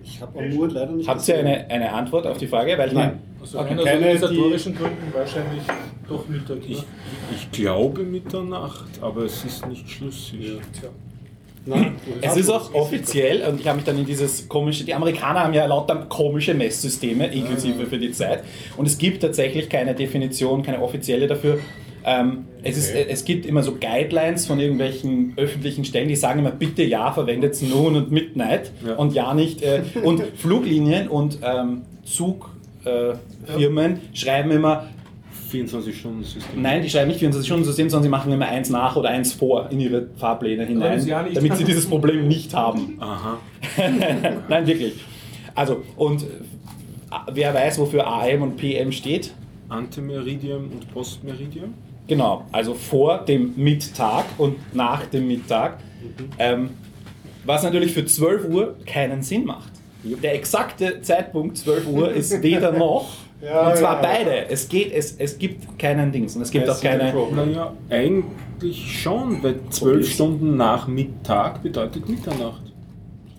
Ich 0.03 0.23
habe 0.23 0.39
Amur 0.39 0.69
leider 0.69 0.93
nicht 0.93 1.09
Habt 1.09 1.29
ihr 1.29 1.39
eine, 1.39 1.69
eine 1.69 1.93
Antwort 1.93 2.27
auf 2.27 2.39
die 2.39 2.47
Frage? 2.47 2.79
Weil 2.79 2.89
ich 2.89 2.95
Nein. 2.95 3.21
Also 3.39 3.61
Okay, 3.61 3.77
keine, 3.77 3.83
organisatorischen 3.83 4.75
Gründen 4.75 5.13
wahrscheinlich 5.13 5.63
doch 6.09 6.27
Mittag. 6.27 6.59
Ich, 6.67 6.79
ne? 6.79 6.85
ich 7.35 7.51
glaube 7.51 8.03
Mitternacht, 8.03 8.89
aber 9.01 9.25
es 9.25 9.45
ist 9.45 9.67
nicht 9.67 9.89
schlüssig. 9.89 10.59
Tja. 10.73 10.89
Es 12.21 12.37
ist 12.37 12.51
auch 12.51 12.73
offiziell, 12.75 13.43
und 13.43 13.61
ich 13.61 13.67
habe 13.67 13.77
mich 13.77 13.85
dann 13.85 13.99
in 13.99 14.07
dieses 14.07 14.49
komische, 14.49 14.85
die 14.85 14.95
Amerikaner 14.95 15.45
haben 15.45 15.55
ja 15.55 15.67
lauter 15.67 16.07
komische 16.09 16.55
Messsysteme, 16.55 17.27
inklusive 17.27 17.87
für 17.87 17.99
die 17.99 18.13
Zeit. 18.13 18.45
Und 18.77 18.87
es 18.87 18.99
gibt 18.99 19.23
tatsächlich 19.23 19.69
keine 19.69 19.95
Definition, 19.95 20.63
keine 20.63 20.81
offizielle 20.81 21.27
dafür. 21.27 21.59
Ähm, 22.05 22.45
es, 22.63 22.77
ist, 22.79 22.95
es 22.95 23.25
gibt 23.25 23.47
immer 23.47 23.65
so 23.65 23.75
Guidelines 23.75 24.47
von 24.47 24.61
irgendwelchen 24.61 25.33
öffentlichen 25.37 25.85
Stellen, 25.85 26.07
die 26.09 26.15
sagen 26.15 26.39
immer, 26.39 26.53
bitte 26.53 26.85
ja, 26.85 27.11
verwendet 27.11 27.61
Noon 27.63 27.97
und 27.97 28.13
Midnight 28.13 28.71
Ja. 28.87 28.95
und 28.95 29.13
ja 29.13 29.35
nicht. 29.35 29.63
Äh, 29.63 29.83
und 30.05 30.23
Fluglinien 30.37 31.09
und 31.09 31.39
ähm, 31.43 31.83
Zugfirmen 32.05 32.55
äh, 32.85 33.59
Firmen 33.59 34.01
schreiben 34.15 34.53
immer, 34.53 34.87
24-Stunden-System. 35.63 36.63
Nein, 36.63 36.83
die 36.83 36.91
schreiben 36.91 37.09
nicht 37.09 37.19
24 37.19 37.47
Stunden 37.47 37.65
System, 37.65 37.91
sondern 37.91 38.05
sie 38.05 38.09
machen 38.09 38.33
immer 38.33 38.47
eins 38.47 38.71
nach 38.71 38.97
oder 38.97 39.11
eins 39.11 39.33
vor 39.33 39.69
in 39.71 39.81
ihre 39.81 40.09
Fahrpläne 40.17 40.65
hinein, 40.65 41.01
sie 41.01 41.11
damit 41.11 41.57
sie 41.57 41.65
dieses 41.65 41.87
Problem 41.87 42.29
nicht 42.29 42.55
haben. 42.55 42.97
Aha. 43.01 43.39
Nein, 44.49 44.67
wirklich. 44.67 44.95
Also, 45.55 45.83
und 45.97 46.23
äh, 46.23 46.27
wer 47.33 47.55
weiß, 47.55 47.79
wofür 47.79 48.07
AM 48.07 48.43
und 48.43 48.57
PM 48.57 48.93
steht? 48.93 49.33
Antemeridium 49.69 50.71
und 50.73 50.93
Postmeridium. 50.93 51.75
Genau, 52.07 52.45
also 52.53 52.75
vor 52.75 53.19
dem 53.19 53.55
Mittag 53.57 54.27
und 54.39 54.75
nach 54.75 55.07
dem 55.07 55.27
Mittag. 55.27 55.79
Ähm, 56.39 56.71
was 57.45 57.63
natürlich 57.63 57.93
für 57.93 58.05
12 58.05 58.49
Uhr 58.49 58.77
keinen 58.87 59.23
Sinn 59.23 59.45
macht. 59.45 59.73
Der 60.03 60.35
exakte 60.35 61.01
Zeitpunkt 61.03 61.57
12 61.59 61.87
Uhr 61.89 62.13
ist 62.13 62.43
weder 62.43 62.73
noch. 62.79 63.09
Ja, 63.43 63.69
und 63.69 63.77
zwar 63.77 64.03
ja. 64.03 64.03
beide. 64.03 64.49
Es 64.49 64.69
geht, 64.69 64.93
es, 64.93 65.17
es 65.19 65.39
gibt 65.39 65.79
keinen 65.79 66.11
Dings 66.11 66.37
und 66.37 66.43
es 66.43 66.51
gibt 66.51 66.69
auch 66.69 66.81
keine. 66.81 67.13
Naja, 67.35 67.73
eigentlich 67.91 69.01
schon, 69.01 69.43
weil 69.43 69.57
zwölf. 69.71 70.11
Stunden 70.11 70.57
nach 70.57 70.89
Mittag 70.89 71.63
bedeutet 71.63 72.09
Mitternacht. 72.09 72.63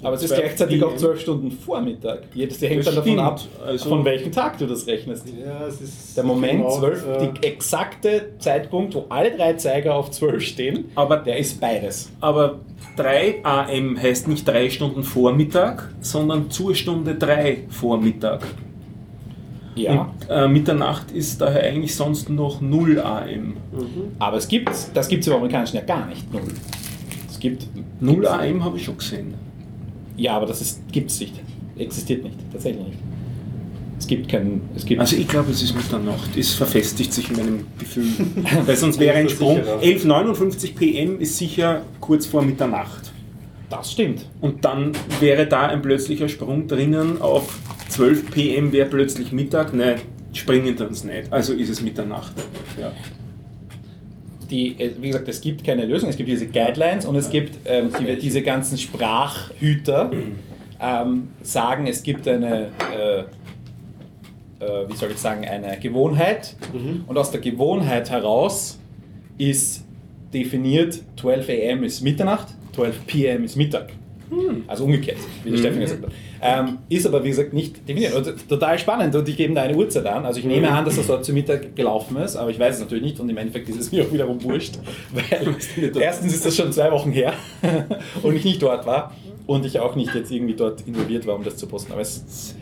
Aber 0.03 0.15
es 0.15 0.21
ist 0.21 0.29
12 0.29 0.41
gleichzeitig 0.41 0.83
auch. 0.83 0.95
12 0.95 1.21
Stunden 1.21 1.51
vor 1.51 1.81
Mittag. 1.81 2.19
Jedes 2.35 2.61
hängt 2.61 2.85
Das 2.85 2.93
dann 2.93 2.95
davon 3.03 3.19
ab, 3.19 3.41
Also- 3.65 3.89
von 3.89 4.05
welchem 4.05 4.31
Tag 4.31 4.59
du 4.59 4.67
das 4.67 4.85
rechnest. 4.85 5.25
Ja, 5.27 5.65
es 5.65 5.81
ist 5.81 6.15
Der 6.15 6.23
Moment 6.23 6.59
genau, 6.59 6.79
12, 6.79 7.05
äh, 7.07 7.29
die 7.33 7.47
exakte 7.47 8.29
Zeitpunkt, 8.37 8.93
wo 8.93 9.05
alle 9.09 9.35
drei 9.35 9.53
Zeiger 9.53 9.95
auf 9.95 10.11
12 10.11 10.43
stehen, 10.43 10.85
Aber- 10.93 11.17
der 11.17 11.37
ist 11.37 11.59
beides. 11.59 12.11
Aber 12.21 12.59
3 12.95 13.39
AM 13.43 13.99
heißt 13.99 14.27
nicht 14.27 14.47
drei 14.47 14.69
Stunden 14.69 15.01
vor 15.01 15.33
Mittag, 15.33 15.89
sondern 15.99 16.51
zur 16.51 16.75
Stunde 16.75 17.15
3 17.15 17.63
vor 17.69 17.99
Mittag. 17.99 18.41
Ja. 19.77 20.11
Äh, 20.29 20.47
Mitternacht 20.47 21.11
ist 21.11 21.41
daher 21.41 21.63
eigentlich 21.63 21.95
sonst 21.95 22.29
noch 22.29 22.61
0 22.61 22.99
AM. 22.99 23.57
Aber 24.19 24.37
es 24.37 24.47
gibt, 24.47 24.69
das 24.93 25.07
gibt 25.07 25.21
es 25.21 25.27
im 25.27 25.33
Amerikanischen 25.33 25.77
ja 25.77 25.83
gar 25.83 26.05
nicht. 26.07 26.31
Null. 26.33 26.41
Es 27.29 27.39
gibt 27.39 27.67
0 27.99 28.27
AM 28.27 28.63
habe 28.63 28.77
ich 28.77 28.83
schon 28.85 28.97
gesehen. 28.97 29.33
Ja, 30.15 30.35
aber 30.35 30.47
das 30.47 30.79
gibt 30.91 31.11
es 31.11 31.19
nicht. 31.19 31.33
Existiert 31.77 32.23
nicht. 32.23 32.35
Tatsächlich 32.51 32.85
nicht. 32.85 32.97
Es 33.99 34.05
gibt 34.07 34.29
keinen. 34.29 34.61
Es 34.75 34.85
gibt 34.85 35.01
Also 35.01 35.15
ich 35.15 35.27
glaube, 35.27 35.51
es 35.51 35.61
ist 35.61 35.75
Mitternacht. 35.75 36.35
Es 36.37 36.53
verfestigt 36.53 37.11
sich 37.13 37.29
in 37.29 37.37
meinem 37.37 37.67
Gefühl. 37.79 38.05
Weil 38.65 38.75
sonst 38.75 38.99
wäre 38.99 39.17
ein 39.17 39.29
Sprung. 39.29 39.57
11.59 39.59 40.75
PM 40.75 41.19
ist 41.19 41.37
sicher 41.37 41.81
kurz 41.99 42.25
vor 42.25 42.41
Mitternacht. 42.43 43.11
das 43.69 43.91
stimmt. 43.91 44.25
Und 44.39 44.63
dann 44.65 44.91
wäre 45.19 45.47
da 45.47 45.67
ein 45.67 45.81
plötzlicher 45.81 46.29
Sprung 46.29 46.67
drinnen 46.67 47.21
auf 47.21 47.57
12 47.89 48.31
PM 48.31 48.71
wäre 48.71 48.89
plötzlich 48.89 49.31
Mittag. 49.31 49.73
Nein, 49.73 49.99
springen 50.33 50.75
dann 50.75 50.91
es 50.91 51.03
nicht. 51.03 51.31
Also 51.31 51.53
ist 51.53 51.69
es 51.69 51.81
Mitternacht. 51.81 52.33
Ja. 52.79 52.91
Die, 54.49 54.79
äh, 54.79 54.91
wie 54.99 55.07
gesagt, 55.07 55.27
es 55.27 55.41
gibt 55.41 55.63
keine 55.63 55.85
Lösung. 55.85 56.09
Es 56.09 56.17
gibt 56.17 56.29
diese 56.29 56.47
Guidelines 56.47 57.05
und 57.05 57.15
es 57.15 57.29
gibt 57.29 57.57
ähm, 57.65 57.89
die, 57.99 58.17
diese 58.17 58.41
ganzen 58.41 58.77
Sprachhüter, 58.77 60.11
ähm, 60.79 61.29
sagen, 61.41 61.87
es 61.87 62.03
gibt 62.03 62.27
eine, 62.27 62.69
äh, 62.93 63.19
äh, 64.63 64.89
wie 64.89 64.95
soll 64.95 65.11
ich 65.11 65.17
sagen, 65.17 65.45
eine 65.45 65.77
Gewohnheit 65.79 66.55
und 67.07 67.17
aus 67.17 67.31
der 67.31 67.41
Gewohnheit 67.41 68.09
heraus 68.09 68.79
ist 69.37 69.83
definiert 70.33 71.01
12 71.19 71.49
am 71.71 71.83
ist 71.83 72.01
Mitternacht, 72.01 72.47
12 72.73 73.07
pm 73.07 73.43
ist 73.43 73.55
Mittag. 73.55 73.91
Also 74.67 74.83
umgekehrt, 74.85 75.17
wie 75.43 75.51
der 75.51 75.57
Steffen 75.57 75.79
gesagt 75.79 76.03
hat. 76.03 76.11
Ähm, 76.41 76.79
ist 76.89 77.07
aber, 77.07 77.23
wie 77.23 77.29
gesagt, 77.29 77.53
nicht 77.53 77.87
definiert. 77.87 78.13
Und 78.13 78.49
total 78.49 78.77
spannend 78.77 79.15
und 79.15 79.27
die 79.27 79.35
geben 79.35 79.55
da 79.55 79.63
eine 79.63 79.75
Uhrzeit 79.75 80.05
an. 80.05 80.25
Also 80.25 80.39
ich 80.39 80.45
nehme 80.45 80.69
an, 80.69 80.85
dass 80.85 80.97
das 80.97 81.07
dort 81.07 81.25
zu 81.25 81.33
Mittag 81.33 81.75
gelaufen 81.75 82.17
ist, 82.17 82.35
aber 82.35 82.49
ich 82.49 82.59
weiß 82.59 82.75
es 82.75 82.81
natürlich 82.81 83.03
nicht 83.03 83.19
und 83.19 83.29
im 83.29 83.37
Endeffekt 83.37 83.69
ist 83.69 83.79
es 83.79 83.91
mir 83.91 84.03
auch 84.03 84.11
wiederum 84.11 84.43
wurscht, 84.43 84.75
weil 85.13 85.55
erstens 85.99 86.33
ist 86.33 86.45
das 86.45 86.55
schon 86.55 86.71
zwei 86.71 86.91
Wochen 86.91 87.11
her 87.11 87.33
und 88.23 88.35
ich 88.35 88.43
nicht 88.43 88.61
dort 88.61 88.85
war 88.85 89.15
und 89.45 89.65
ich 89.65 89.79
auch 89.79 89.95
nicht 89.95 90.13
jetzt 90.13 90.31
irgendwie 90.31 90.55
dort 90.55 90.85
involviert 90.85 91.25
war, 91.25 91.35
um 91.35 91.43
das 91.43 91.57
zu 91.57 91.67
posten. 91.67 91.93
Aber 91.93 92.01
es 92.01 92.53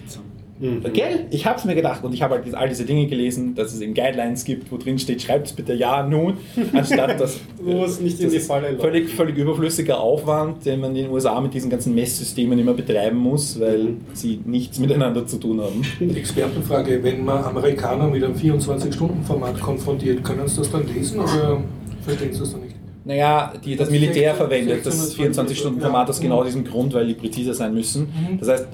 Gell? 0.60 1.26
Ich 1.32 1.46
habe 1.46 1.60
es 1.60 1.66
mir 1.66 1.76
gedacht 1.76 2.04
und 2.06 2.14
ich 2.14 2.22
habe 2.22 2.36
halt 2.36 2.56
all 2.56 2.70
diese 2.70 2.86
Dinge 2.86 3.08
gelesen, 3.08 3.56
dass 3.56 3.74
es 3.74 3.82
eben 3.82 3.94
Guidelines 3.94 4.46
gibt, 4.46 4.72
wo 4.72 4.78
drin 4.78 4.98
steht, 4.98 5.22
schreibt 5.22 5.48
es 5.48 5.54
bitte 5.54 5.74
ja 5.74 6.02
nun, 6.08 6.38
anstatt 6.74 7.20
dass 7.20 7.42
es 7.86 8.00
nicht 8.00 8.20
in 8.20 8.26
das 8.26 8.32
die 8.32 8.38
ist 8.38 8.48
Falle 8.48 8.70
läuft. 8.70 8.82
völlig, 8.82 9.10
völlig 9.10 9.38
überflüssiger 9.38 10.00
Aufwand, 10.00 10.66
den 10.66 10.80
man 10.80 10.96
in 10.96 11.04
den 11.04 11.12
USA 11.12 11.42
mit 11.42 11.54
diesen 11.54 11.70
ganzen 11.70 11.94
Messsystemen 11.94 12.58
immer 12.58 12.74
betreiben 12.74 13.18
muss, 13.18 13.60
weil 13.60 13.96
sie 14.14 14.40
nichts 14.46 14.80
miteinander 14.80 15.28
zu 15.28 15.38
tun 15.38 15.60
haben. 15.60 15.82
Expertenfrage, 16.16 17.04
wenn 17.04 17.26
man 17.26 17.44
Amerikaner 17.44 18.08
mit 18.08 18.24
einem 18.24 18.36
24-Stunden-Format 18.36 19.60
konfrontiert, 19.60 20.24
können 20.24 20.48
sie 20.48 20.58
das 20.58 20.72
dann 20.72 20.88
lesen 20.88 21.20
oder 21.20 21.62
verstehen 22.02 22.32
sie 22.32 22.40
das 22.40 22.52
dann 22.54 22.62
nicht? 22.62 22.76
Naja, 23.04 23.54
die, 23.64 23.76
das 23.76 23.92
Militär 23.92 24.34
verwendet 24.34 24.86
das 24.86 25.12
620 25.12 25.58
24-Stunden-Format 25.58 26.10
aus 26.10 26.20
genau 26.22 26.44
diesem 26.44 26.64
Grund, 26.64 26.94
weil 26.94 27.08
die 27.08 27.14
präziser 27.14 27.54
sein 27.54 27.74
müssen. 27.74 28.08
Das 28.40 28.50
heißt, 28.50 28.68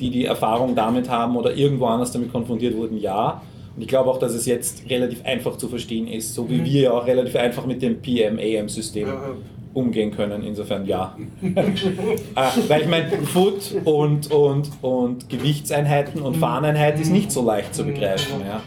die, 0.00 0.10
die 0.10 0.24
Erfahrung 0.24 0.74
damit 0.74 1.08
haben 1.08 1.36
oder 1.36 1.54
irgendwo 1.54 1.86
anders 1.86 2.12
damit 2.12 2.32
konfrontiert 2.32 2.76
wurden, 2.76 2.98
ja. 2.98 3.42
Und 3.74 3.82
ich 3.82 3.88
glaube 3.88 4.10
auch, 4.10 4.18
dass 4.18 4.34
es 4.34 4.46
jetzt 4.46 4.88
relativ 4.90 5.24
einfach 5.24 5.56
zu 5.56 5.68
verstehen 5.68 6.08
ist, 6.08 6.34
so 6.34 6.50
wie 6.50 6.64
wir 6.64 6.80
ja 6.80 6.90
auch 6.92 7.06
relativ 7.06 7.36
einfach 7.36 7.64
mit 7.64 7.80
dem 7.80 8.02
PM-AM-System 8.02 9.08
umgehen 9.72 10.10
können. 10.10 10.42
Insofern 10.42 10.84
ja. 10.86 11.16
Ah, 12.34 12.50
weil 12.68 12.82
ich 12.82 12.88
meine, 12.88 13.08
Foot 13.22 13.76
und, 13.84 14.30
und, 14.32 14.70
und 14.82 15.28
Gewichtseinheiten 15.28 16.22
und 16.22 16.36
Fahneneinheit 16.36 17.00
ist 17.00 17.10
nicht 17.10 17.30
so 17.30 17.44
leicht 17.44 17.74
zu 17.74 17.84
begreifen. 17.84 18.40
Ja. 18.40 18.62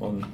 Und 0.00 0.26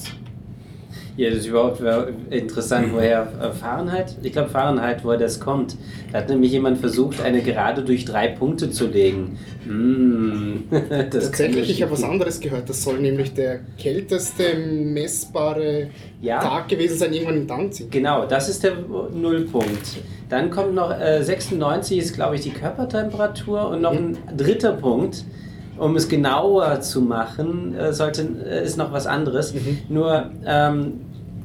Ja, 1.21 1.29
das 1.29 1.41
ist 1.41 1.49
überhaupt 1.49 1.83
interessant, 2.31 2.95
woher 2.95 3.31
äh, 3.43 3.51
Fahrenheit? 3.53 4.17
Ich 4.23 4.33
glaube 4.33 4.49
Fahrenheit, 4.49 5.05
woher 5.05 5.19
das 5.19 5.39
kommt. 5.39 5.77
Da 6.11 6.19
hat 6.21 6.31
nämlich 6.31 6.51
jemand 6.51 6.79
versucht, 6.79 7.21
eine 7.21 7.43
Gerade 7.43 7.83
durch 7.83 8.07
drei 8.07 8.29
Punkte 8.29 8.71
zu 8.71 8.87
legen. 8.87 9.39
Das 10.71 11.27
Tatsächlich, 11.27 11.69
ich 11.69 11.83
habe 11.83 11.93
was 11.93 12.03
anderes 12.03 12.41
gehört. 12.41 12.71
Das 12.71 12.83
soll 12.83 13.01
nämlich 13.01 13.35
der 13.35 13.61
kälteste 13.79 14.57
messbare 14.57 15.89
Ja. 16.23 16.41
Tag 16.41 16.69
gewesen 16.69 16.97
sein, 16.97 17.13
irgendwann 17.13 17.37
in 17.37 17.47
Danzig. 17.47 17.91
Genau, 17.91 18.25
das 18.25 18.49
ist 18.49 18.65
der 18.65 18.73
Nullpunkt. 19.13 19.99
Dann 20.31 20.49
kommt 20.51 20.75
noch 20.75 20.91
äh, 20.99 21.23
96 21.23 21.99
ist, 21.99 22.15
glaube 22.15 22.37
ich, 22.37 22.41
die 22.41 22.51
Körpertemperatur 22.51 23.69
und 23.69 23.83
noch 23.83 23.93
ein 23.93 24.17
dritter 24.35 24.73
Punkt. 24.73 25.25
Um 25.77 25.97
es 25.97 26.09
genauer 26.09 26.81
zu 26.81 27.03
machen, 27.03 27.75
äh, 27.77 27.93
sollte, 27.93 28.27
äh, 28.47 28.65
ist 28.65 28.79
noch 28.79 28.93
was 28.93 29.07
anderes. 29.07 29.55
Nur 29.89 30.31
ähm, 30.47 31.01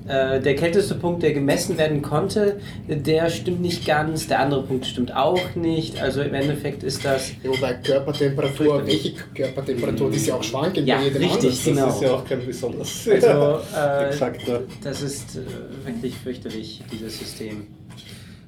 äh, 0.08 0.40
der 0.40 0.56
kälteste 0.56 0.96
Punkt, 0.96 1.24
der 1.24 1.34
gemessen 1.34 1.78
werden 1.78 2.02
konnte, 2.02 2.60
der 2.88 3.30
stimmt 3.30 3.62
nicht 3.62 3.86
ganz. 3.86 4.28
Der 4.28 4.40
andere 4.40 4.64
Punkt 4.64 4.86
stimmt 4.86 5.16
auch 5.16 5.56
nicht. 5.56 6.02
Also 6.02 6.22
im 6.22 6.34
Endeffekt 6.34 6.84
ist 6.84 7.04
das. 7.04 7.32
Wobei 7.44 7.74
Körpertemperatur, 7.74 8.86
welche 8.86 9.14
Körpertemperatur, 9.34 10.12
die 10.12 10.18
ist 10.18 10.28
ja 10.28 10.36
auch 10.36 10.44
schwankend 10.44 10.88
Ja, 10.88 10.98
bei 10.98 11.04
jedem 11.06 11.22
richtig, 11.24 11.44
anders. 11.44 11.64
genau. 11.66 11.86
Das 11.88 11.96
ist 11.96 12.02
ja 12.04 12.12
auch 12.14 12.26
kein 12.26 12.46
besonders 12.46 13.10
Also, 13.10 13.60
äh, 13.76 14.06
exakter. 14.10 14.62
das 14.84 15.02
ist 15.02 15.36
äh, 15.38 15.88
wirklich 15.88 16.16
fürchterlich, 16.18 16.82
dieses 16.92 17.18
System. 17.20 17.68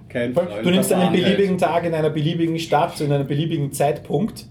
Kein 0.10 0.34
Du 0.34 0.70
nimmst 0.70 0.94
einen 0.94 1.12
beliebigen 1.12 1.58
Tag 1.58 1.86
in 1.86 1.94
einer 1.94 2.10
beliebigen 2.10 2.60
Stadt, 2.60 2.98
zu 2.98 3.04
einem 3.04 3.28
beliebigen 3.28 3.72
Zeitpunkt 3.74 4.46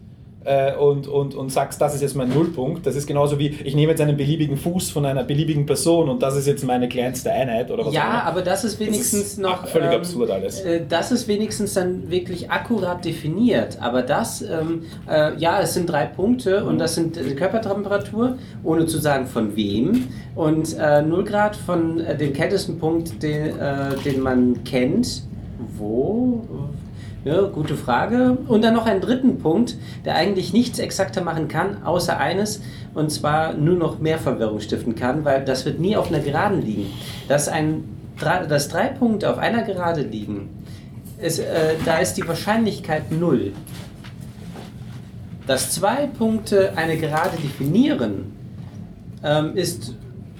äh, 0.46 0.74
und, 0.76 1.08
und, 1.08 1.34
und 1.34 1.50
sagst, 1.52 1.80
das 1.80 1.94
ist 1.94 2.00
jetzt 2.02 2.14
mein 2.16 2.28
Nullpunkt. 2.30 2.86
Das 2.86 2.96
ist 2.96 3.06
genauso 3.06 3.38
wie, 3.38 3.48
ich 3.48 3.74
nehme 3.74 3.90
jetzt 3.92 4.00
einen 4.00 4.16
beliebigen 4.16 4.56
Fuß 4.56 4.90
von 4.90 5.04
einer 5.04 5.24
beliebigen 5.24 5.66
Person 5.66 6.08
und 6.08 6.22
das 6.22 6.36
ist 6.36 6.46
jetzt 6.46 6.64
meine 6.64 6.88
kleinste 6.88 7.30
Einheit 7.32 7.70
oder 7.70 7.82
was 7.84 7.88
auch 7.88 7.92
Ja, 7.92 8.04
immer. 8.04 8.24
aber 8.24 8.42
das 8.42 8.64
ist 8.64 8.78
wenigstens 8.80 9.20
ist 9.22 9.38
noch. 9.38 9.66
völlig 9.66 9.90
absurd 9.90 10.30
alles. 10.30 10.60
äh, 10.60 10.80
Das 10.88 11.12
ist 11.12 11.28
wenigstens 11.28 11.74
dann 11.74 12.10
wirklich 12.10 12.50
akkurat 12.50 13.04
definiert. 13.04 13.78
Aber 13.80 14.02
das, 14.02 14.42
ähm, 14.42 14.82
äh, 15.08 15.36
ja, 15.36 15.60
es 15.60 15.74
sind 15.74 15.90
drei 15.90 16.06
Punkte 16.06 16.64
und 16.64 16.78
das 16.78 16.94
sind 16.94 17.16
die 17.16 17.34
Körpertemperatur, 17.34 18.38
ohne 18.64 18.86
zu 18.86 18.98
sagen 18.98 19.26
von 19.26 19.56
wem. 19.56 20.04
Und 20.34 20.76
äh, 20.78 21.02
0 21.02 21.24
Grad 21.24 21.56
von 21.56 22.00
äh, 22.00 22.16
dem 22.16 22.32
kältesten 22.32 22.78
Punkt, 22.78 23.22
den, 23.22 23.58
äh, 23.58 23.96
den 24.04 24.20
man 24.20 24.62
kennt. 24.64 25.22
Wo? 25.78 26.44
Ja, 27.26 27.42
gute 27.42 27.74
Frage. 27.74 28.38
Und 28.46 28.62
dann 28.62 28.74
noch 28.74 28.86
einen 28.86 29.00
dritten 29.00 29.38
Punkt, 29.40 29.76
der 30.04 30.14
eigentlich 30.14 30.52
nichts 30.52 30.78
exakter 30.78 31.22
machen 31.22 31.48
kann, 31.48 31.82
außer 31.82 32.16
eines, 32.20 32.60
und 32.94 33.10
zwar 33.10 33.54
nur 33.54 33.74
noch 33.74 33.98
mehr 33.98 34.20
Verwirrung 34.20 34.60
stiften 34.60 34.94
kann, 34.94 35.24
weil 35.24 35.44
das 35.44 35.64
wird 35.64 35.80
nie 35.80 35.96
auf 35.96 36.06
einer 36.06 36.20
Geraden 36.20 36.62
liegen. 36.64 36.86
Dass, 37.26 37.48
ein, 37.48 37.82
dass 38.20 38.68
drei 38.68 38.86
Punkte 38.86 39.28
auf 39.28 39.38
einer 39.38 39.64
Gerade 39.64 40.02
liegen, 40.02 40.50
ist, 41.20 41.40
äh, 41.40 41.74
da 41.84 41.98
ist 41.98 42.14
die 42.14 42.28
Wahrscheinlichkeit 42.28 43.10
null. 43.10 43.52
Dass 45.48 45.72
zwei 45.72 46.06
Punkte 46.06 46.74
eine 46.76 46.96
Gerade 46.96 47.36
definieren, 47.38 48.36
ähm, 49.24 49.56
ist, 49.56 49.96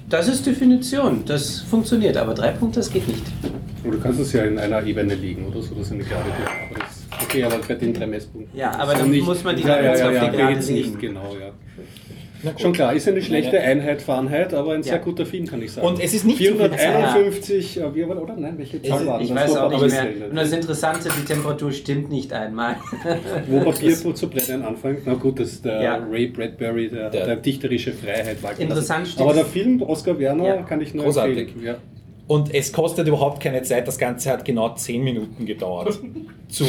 das 0.08 0.28
ist 0.28 0.46
Definition, 0.46 1.24
das 1.26 1.62
funktioniert, 1.62 2.16
aber 2.16 2.32
drei 2.32 2.52
Punkte, 2.52 2.78
das 2.78 2.92
geht 2.92 3.08
nicht. 3.08 3.24
Und 3.86 3.92
du 3.92 4.00
kannst 4.00 4.20
es 4.20 4.32
ja 4.32 4.44
in 4.44 4.58
einer 4.58 4.84
Ebene 4.84 5.14
liegen 5.14 5.46
oder 5.46 5.62
so, 5.62 5.74
das 5.74 5.86
ist 5.86 5.92
eine 5.92 6.02
gerade 6.04 6.24
aber 6.70 6.80
das, 6.80 7.06
Okay, 7.22 7.44
aber 7.44 7.58
bei 7.66 7.74
den 7.74 7.94
drei 7.94 8.06
Messpunkten. 8.06 8.58
Ja, 8.58 8.72
aber 8.78 8.94
dann 8.94 9.16
muss 9.20 9.42
man 9.44 9.56
die 9.56 9.62
ja, 9.62 9.80
ja, 9.80 9.96
ja, 9.96 10.32
ja, 10.32 10.50
geht's 10.50 10.68
legen. 10.68 10.88
nicht, 10.90 11.00
genau, 11.00 11.34
ja. 11.40 11.52
Schon 12.58 12.72
klar, 12.74 12.92
ist 12.92 13.08
eine 13.08 13.22
schlechte 13.22 13.58
Einheit 13.58 14.02
Fahrenheit, 14.02 14.52
aber 14.54 14.74
ein 14.74 14.82
sehr 14.82 14.96
Ja. 14.96 14.98
guter 15.00 15.24
Film, 15.24 15.46
kann 15.46 15.62
ich 15.62 15.72
sagen. 15.72 15.86
Und 15.86 16.00
es 16.00 16.12
ist 16.14 16.24
nicht 16.26 16.36
451, 16.38 17.80
äh, 17.80 17.94
wie 17.94 18.06
war, 18.06 18.22
oder 18.22 18.36
nein, 18.36 18.54
welche 18.58 18.80
Zahl 18.82 19.00
Ich, 19.00 19.06
war 19.06 19.20
ich 19.20 19.28
das? 19.28 19.36
weiß 19.36 19.50
Wo 19.50 19.58
auch 19.60 19.70
nicht 19.82 19.90
mehr. 20.20 20.28
Und 20.30 20.36
das 20.36 20.52
Interessante, 20.52 21.08
die 21.18 21.24
Temperatur 21.24 21.72
stimmt 21.72 22.10
nicht 22.10 22.32
einmal. 22.32 22.76
Wo 23.48 23.60
Papier 23.60 23.96
zu 23.96 24.28
brennen 24.28 24.62
anfängt. 24.62 25.00
Na 25.06 25.14
gut, 25.14 25.40
das 25.40 25.48
ist 25.52 25.64
der 25.64 25.82
Ja. 25.82 25.96
Ray 26.10 26.26
Bradbury, 26.28 26.88
der, 26.90 27.10
Der- 27.10 27.26
der, 27.26 27.36
dichterische 27.36 27.92
Freiheit 27.92 28.42
walten 28.42 28.62
Interessant 28.62 29.08
steht 29.08 29.22
Aber 29.22 29.32
der 29.34 29.46
Film, 29.46 29.82
Oscar 29.82 30.18
Werner, 30.18 30.46
Ja. 30.46 30.62
kann 30.62 30.80
ich 30.82 30.94
nur 30.94 31.04
Großartig. 31.06 31.38
empfehlen. 31.54 31.76
Und 32.28 32.52
es 32.52 32.72
kostet 32.72 33.06
überhaupt 33.06 33.40
keine 33.40 33.62
Zeit, 33.62 33.86
das 33.86 33.98
Ganze 33.98 34.30
hat 34.30 34.44
genau 34.44 34.74
10 34.74 35.02
Minuten 35.02 35.46
gedauert, 35.46 35.98
zu 36.48 36.64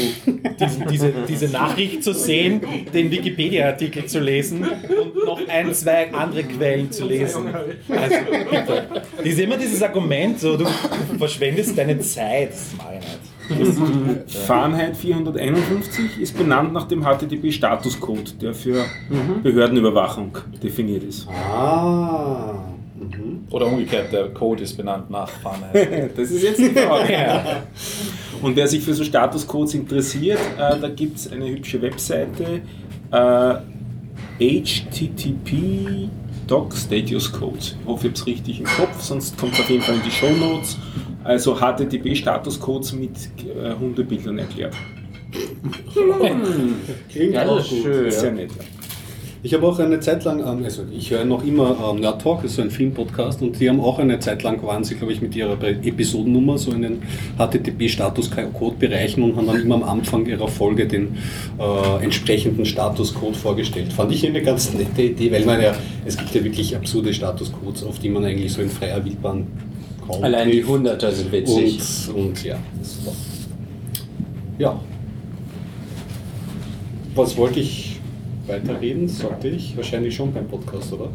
diesen, 0.59 0.87
diese, 0.87 1.13
diese 1.27 1.47
Nachricht 1.47 2.03
zu 2.03 2.13
sehen, 2.13 2.61
den 2.93 3.09
Wikipedia-Artikel 3.09 4.05
zu 4.05 4.19
lesen 4.19 4.63
und 4.63 5.25
noch 5.25 5.47
ein, 5.47 5.73
zwei 5.73 6.13
andere 6.13 6.43
Quellen 6.43 6.91
zu 6.91 7.05
lesen. 7.05 7.47
Also 7.89 8.15
bitte. 8.51 8.87
Das 9.17 9.25
ist 9.25 9.39
immer 9.39 9.57
dieses 9.57 9.81
Argument, 9.81 10.39
so, 10.39 10.57
du 10.57 10.65
verschwendest 11.17 11.75
deine 11.75 11.99
Zeit. 11.99 12.51
Das 13.49 13.77
mag 13.77 13.89
ich 13.89 14.25
nicht. 14.25 14.37
Fahrenheit 14.45 14.95
451 14.95 16.19
ist 16.21 16.37
benannt 16.37 16.73
nach 16.73 16.87
dem 16.87 17.03
HTTP-Statuscode, 17.03 18.41
der 18.41 18.53
für 18.53 18.85
Behördenüberwachung 19.41 20.37
definiert 20.61 21.03
ist. 21.03 21.27
Ah. 21.29 22.73
Mhm. 22.99 23.43
Oder 23.51 23.67
umgekehrt, 23.67 24.11
der 24.11 24.29
Code 24.29 24.63
ist 24.63 24.75
benannt 24.75 25.09
nach 25.09 25.29
Fahrenheit. 25.29 26.11
Das 26.17 26.31
ist 26.31 26.43
jetzt 26.43 26.59
die 26.59 26.69
Frage. 26.69 27.63
Und 28.41 28.55
wer 28.55 28.67
sich 28.67 28.81
für 28.83 28.93
so 28.93 29.03
Statuscodes 29.03 29.73
interessiert, 29.75 30.39
äh, 30.57 30.79
da 30.79 30.89
gibt 30.89 31.17
es 31.17 31.31
eine 31.31 31.47
hübsche 31.47 31.81
Webseite. 31.81 32.61
Äh, 33.11 33.55
HTTP 34.39 36.09
Doc 36.47 36.73
Status 36.75 37.31
Codes. 37.31 37.75
Ich 37.81 37.87
hoffe, 37.87 38.07
ich 38.07 38.13
habe 38.13 38.19
es 38.19 38.25
richtig 38.27 38.59
im 38.59 38.65
Kopf, 38.65 39.01
sonst 39.01 39.37
kommt 39.37 39.53
es 39.53 39.59
auf 39.59 39.69
jeden 39.69 39.81
Fall 39.83 39.95
in 39.95 40.01
die 40.03 40.11
Show 40.11 40.29
Notes. 40.31 40.77
Also 41.23 41.55
HTTP 41.55 42.15
Status 42.15 42.59
Codes 42.59 42.93
mit 42.93 43.11
äh, 43.11 43.73
Hundebildern 43.79 44.37
erklärt. 44.39 44.75
Klingt 47.09 47.33
Ja, 47.33 47.45
auch 47.45 47.57
das 47.57 47.65
ist 47.65 47.69
gut. 47.71 47.83
schön. 47.83 48.11
Sehr 48.11 48.31
nett. 48.31 48.51
Ja. 48.51 48.63
Ich 49.43 49.53
habe 49.53 49.67
auch 49.67 49.77
eine 49.77 49.99
Zeit 49.99 50.23
lang, 50.23 50.39
ähm, 50.39 50.63
also 50.63 50.83
ich 50.91 51.11
höre 51.11 51.23
noch 51.23 51.45
immer 51.45 51.91
ähm, 51.91 52.01
Nerd 52.01 52.21
Talk, 52.21 52.41
das 52.41 52.51
ist 52.51 52.57
so 52.57 52.63
ein 52.63 52.71
Filmpodcast, 52.71 53.41
und 53.41 53.59
die 53.59 53.69
haben 53.69 53.79
auch 53.79 53.99
eine 53.99 54.19
Zeit 54.19 54.41
lang, 54.43 54.61
waren 54.63 54.83
sie, 54.83 54.95
glaube 54.95 55.13
ich, 55.13 55.21
mit 55.21 55.35
ihrer 55.35 55.61
Episodennummer 55.63 56.57
so 56.57 56.71
in 56.71 56.81
den 56.81 57.01
HTTP-Statuscode-Bereichen 57.37 59.21
und 59.21 59.35
haben 59.35 59.47
dann 59.47 59.61
immer 59.61 59.75
am 59.75 59.83
Anfang 59.83 60.25
ihrer 60.25 60.47
Folge 60.47 60.87
den 60.87 61.17
äh, 61.59 62.03
entsprechenden 62.03 62.65
Statuscode 62.65 63.35
vorgestellt. 63.35 63.93
Fand 63.93 64.11
ich 64.11 64.25
eine 64.25 64.41
ganz 64.41 64.73
nette 64.73 65.03
Idee, 65.03 65.31
weil 65.31 65.45
man 65.45 65.61
ja, 65.61 65.75
es 66.05 66.17
gibt 66.17 66.33
ja 66.33 66.43
wirklich 66.43 66.75
absurde 66.75 67.13
Statuscodes, 67.13 67.83
auf 67.83 67.99
die 67.99 68.09
man 68.09 68.25
eigentlich 68.25 68.51
so 68.51 68.61
in 68.61 68.69
freier 68.69 69.03
Wildbahn 69.05 69.45
kaum 70.07 70.23
Allein 70.23 70.49
die 70.49 70.57
trifft. 70.57 70.69
Hunderter 70.69 71.11
sind 71.11 71.31
witzig. 71.31 71.79
Und, 72.09 72.15
und 72.15 72.43
ja, 72.43 72.57
das 72.79 73.05
war. 73.05 73.13
Ja. 74.57 74.79
Was 77.13 77.37
wollte 77.37 77.59
ich 77.59 77.96
weiterreden? 78.47 79.07
Sollte 79.07 79.47
ich? 79.49 79.75
Wahrscheinlich 79.75 80.15
schon 80.15 80.33
beim 80.33 80.47
Podcast, 80.47 80.93
oder? 80.93 81.09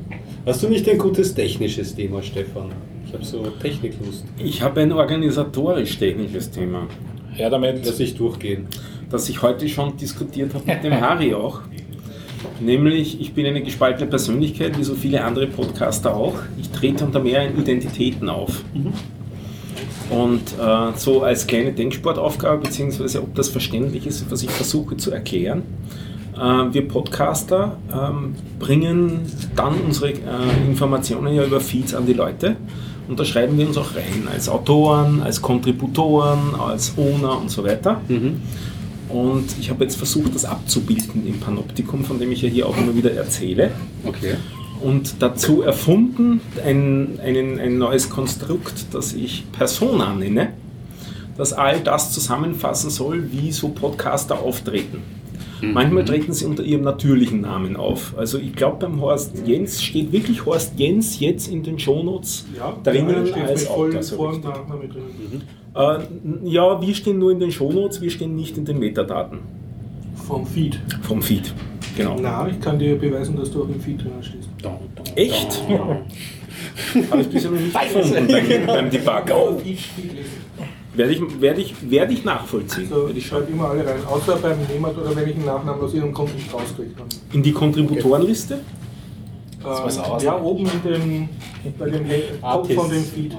Hast 0.47 0.63
du 0.63 0.69
nicht 0.69 0.89
ein 0.89 0.99
gutes 0.99 1.35
technisches 1.35 1.95
Thema, 1.95 2.23
Stefan? 2.23 2.71
Ich 3.07 3.13
habe 3.13 3.25
so 3.25 3.43
Techniklust. 3.61 4.25
Ich 4.39 4.63
habe 4.63 4.81
ein 4.81 4.93
organisatorisch-technisches 4.93 6.51
Thema, 6.51 6.87
Ja, 7.37 7.51
damit. 7.51 7.85
Lass 7.85 8.01
ich 8.01 8.15
durchgehen. 8.17 8.67
das 9.11 9.29
ich 9.29 9.43
heute 9.43 9.69
schon 9.69 9.97
diskutiert 9.97 10.55
habe 10.55 10.65
mit 10.67 10.83
dem 10.85 10.99
Harry 11.01 11.35
auch. 11.35 11.61
Nämlich, 12.61 13.21
ich 13.21 13.35
bin 13.35 13.47
eine 13.47 13.63
gespaltene 13.63 14.09
Persönlichkeit, 14.09 14.79
wie 14.79 14.85
so 14.85 14.95
viele 14.95 15.23
andere 15.23 15.47
Podcaster 15.47 16.15
auch. 16.17 16.35
Ich 16.61 16.71
trete 16.71 17.05
unter 17.05 17.21
mehreren 17.21 17.57
Identitäten 17.59 18.29
auf. 18.29 18.65
Und 20.11 20.41
äh, 20.61 20.97
so 20.97 21.23
als 21.23 21.47
kleine 21.47 21.73
Denksportaufgabe, 21.73 22.63
beziehungsweise 22.63 23.23
ob 23.23 23.35
das 23.35 23.49
verständlich 23.49 24.07
ist, 24.07 24.31
was 24.31 24.43
ich 24.43 24.51
versuche 24.51 24.97
zu 24.97 25.11
erklären. 25.11 25.63
Äh, 26.43 26.75
wir 26.75 26.89
Podcaster 26.89 27.77
ähm, 27.93 28.35
bringen 28.59 29.21
dann 29.55 29.75
unsere 29.81 30.11
äh, 30.11 30.17
Informationen 30.67 31.35
ja 31.35 31.45
über 31.45 31.61
Feeds 31.61 31.95
an 31.95 32.05
die 32.07 32.15
Leute. 32.15 32.57
Und 33.09 33.21
da 33.21 33.25
schreiben 33.25 33.57
wir 33.59 33.67
uns 33.67 33.77
auch 33.77 33.95
rein, 33.95 34.29
als 34.33 34.49
Autoren, 34.49 35.23
als 35.23 35.41
Kontributoren, 35.41 36.55
als 36.59 36.95
Owner 36.97 37.39
und 37.39 37.51
so 37.51 37.65
weiter. 37.65 38.01
Und 39.09 39.45
ich 39.61 39.71
habe 39.71 39.85
jetzt 39.85 39.97
versucht, 39.97 40.35
das 40.35 40.45
abzubilden 40.45 41.27
im 41.27 41.39
Panoptikum, 41.41 42.05
von 42.05 42.19
dem 42.19 42.33
ich 42.33 42.43
ja 42.43 42.49
hier 42.49 42.67
auch 42.67 42.77
immer 42.77 42.95
wieder 42.95 43.13
erzähle. 43.13 43.73
Okay. 44.05 44.37
Und 44.81 45.17
dazu 45.19 45.63
erfunden 45.63 46.41
ein, 46.65 47.19
einen, 47.23 47.59
ein 47.59 47.77
neues 47.77 48.09
Konstrukt, 48.09 48.87
das 48.93 49.13
ich 49.13 49.45
Persona 49.53 50.15
nenne, 50.15 50.51
das 51.37 51.53
all 51.53 51.81
das 51.81 52.13
zusammenfassen 52.13 52.89
soll, 52.89 53.31
wie 53.33 53.53
so 53.53 53.69
Podcaster 53.69 54.39
auftreten. 54.39 55.03
Manchmal 55.63 56.05
treten 56.05 56.33
sie 56.33 56.45
unter 56.45 56.63
ihrem 56.65 56.83
natürlichen 56.83 57.41
Namen 57.41 57.77
auf. 57.77 58.15
Also 58.19 58.39
ich 58.39 58.55
glaube 58.55 58.79
beim 58.87 59.01
Horst 59.01 59.47
Jens 59.47 59.83
steht 59.83 60.11
wirklich 60.13 60.45
Horst 60.45 60.73
Jens 60.77 61.21
jetzt 61.21 61.47
in 61.49 61.63
den 61.63 61.79
Shownotes 61.79 62.47
drinnen 62.83 63.27
steht 63.27 63.45
als 63.45 63.69
Autor. 63.69 64.03
so 64.03 64.17
Vor- 64.17 64.33
drin. 64.33 65.43
Äh, 65.75 65.99
ja, 66.51 66.81
wir 66.83 66.95
stehen 66.95 67.19
nur 67.19 67.31
in 67.33 67.41
den 67.41 67.51
Shownotes, 67.53 68.01
wir 68.01 68.11
stehen 68.11 68.35
nicht 68.37 68.59
in 68.59 68.65
den 68.65 68.79
Metadaten 68.79 69.39
Vom 70.27 70.45
Feed. 70.47 70.79
vom 71.03 71.23
Feed. 71.23 71.55
Genau. 71.97 72.17
Na, 72.21 72.49
ich 72.49 72.61
kann 72.61 72.79
dir 72.79 72.97
beweisen, 72.99 73.37
dass 73.37 73.51
du 73.53 73.63
auch 73.65 73.69
im 73.69 73.81
Feed 73.81 74.01
drin 74.03 74.13
stehst. 74.21 74.49
Echt? 75.15 75.63
Habe 77.11 77.21
ich 77.23 77.29
bisher 77.29 77.51
noch 77.51 77.61
nicht 77.61 77.73
gefunden 77.75 78.27
beim, 78.29 78.67
beim 78.67 78.91
Debugger. 78.91 79.57
Werde 80.95 81.13
ich, 81.13 81.41
werde 81.41 81.61
ich, 81.63 81.91
werde 81.91 82.13
ich 82.13 82.25
nachvollziehen. 82.25 82.89
Also 82.93 83.09
ich 83.15 83.27
schreibe 83.27 83.51
immer 83.51 83.71
alle 83.71 83.87
rein, 83.87 84.05
außer 84.07 84.37
beim 84.37 84.59
Nehmer 84.71 84.91
oder 84.91 85.17
wenn 85.17 85.29
ich 85.29 85.37
einen 85.37 85.47
Nachnamen 85.47 85.81
aus 85.83 85.95
ihrem 85.95 86.13
Konto 86.13 86.35
nicht 86.35 86.53
rauskriege. 86.53 86.91
In 87.33 87.43
die 87.43 87.53
Kontributorenliste? 87.53 88.61
Ähm, 89.65 89.69
aus. 89.69 90.23
ja, 90.23 90.39
oben 90.41 90.67
in 90.67 90.83
dem, 90.93 91.29
bei 91.79 91.89
dem 91.89 92.05
Kopf 92.43 92.75
von 92.75 92.91
dem 92.91 93.03
Feed. 93.05 93.35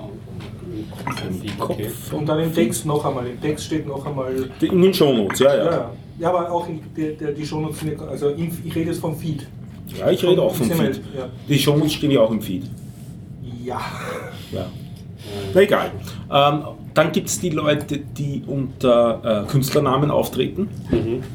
Okay. 1.59 1.91
Und 2.11 2.25
dann 2.27 2.39
im 2.39 2.53
Text 2.53 2.85
noch 2.85 3.05
einmal. 3.05 3.27
Im 3.27 3.39
Text 3.39 3.65
steht 3.65 3.87
noch 3.87 4.03
einmal. 4.05 4.33
In 4.61 4.81
den 4.81 4.93
Shownotes, 4.93 5.39
ja, 5.39 5.55
Ja, 5.55 5.65
ja. 5.65 5.91
ja. 6.19 6.29
aber 6.29 6.51
auch 6.51 6.67
in 6.67 6.81
der, 6.97 7.11
der, 7.11 7.31
die 7.33 7.45
Shownotes 7.45 7.79
sind 7.81 7.99
ja, 7.99 8.07
also 8.07 8.29
im, 8.29 8.49
ich 8.63 8.75
rede 8.75 8.89
jetzt 8.89 8.99
vom 8.99 9.15
Feed. 9.15 9.45
Ja, 9.99 10.09
ich 10.09 10.23
rede 10.23 10.41
auch 10.41 10.55
vom 10.55 10.67
XML, 10.69 10.93
Feed. 10.93 11.03
Ja. 11.15 11.29
Die 11.47 11.59
Shownotes 11.59 11.93
stehen 11.93 12.11
ja 12.11 12.21
auch 12.21 12.31
im 12.31 12.41
Feed. 12.41 12.63
ja. 13.63 13.79
Ja. 14.51 14.65
Na 15.53 15.61
egal. 15.61 15.91
Ähm, 16.31 16.63
dann 16.93 17.11
gibt 17.11 17.29
es 17.29 17.39
die 17.39 17.49
Leute, 17.49 17.99
die 17.99 18.43
unter 18.45 19.45
äh, 19.45 19.51
Künstlernamen 19.51 20.11
auftreten. 20.11 20.69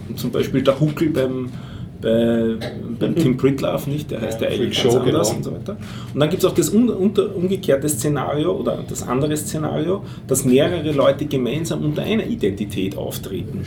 Und 0.09 0.19
zum 0.19 0.31
Beispiel 0.31 0.63
der 0.63 0.79
Huckel 0.81 1.11
beim, 1.11 1.51
bei, 2.01 2.57
beim 2.99 3.15
Tim 3.17 3.37
Pritlove 3.37 3.89
nicht, 3.91 4.11
der 4.11 4.21
heißt 4.21 4.41
ja, 4.41 4.49
eigentlich 4.49 4.79
Freak 4.79 4.85
ganz 4.85 4.95
Show, 4.95 5.01
anders 5.01 5.29
genau. 5.29 5.37
und 5.37 5.45
so 5.45 5.53
weiter. 5.53 5.77
Und 6.15 6.21
dann 6.21 6.31
gibt 6.31 6.43
es 6.43 6.49
auch 6.49 6.55
das 6.55 6.73
un, 6.73 6.89
unter, 6.89 7.35
umgekehrte 7.35 7.89
Szenario 7.89 8.53
oder 8.53 8.85
das 8.89 9.07
andere 9.07 9.37
Szenario, 9.37 10.05
dass 10.27 10.45
mehrere 10.45 10.93
Leute 10.93 11.27
gemeinsam 11.27 11.85
unter 11.85 12.03
einer 12.03 12.27
Identität 12.27 12.97
auftreten. 12.97 13.65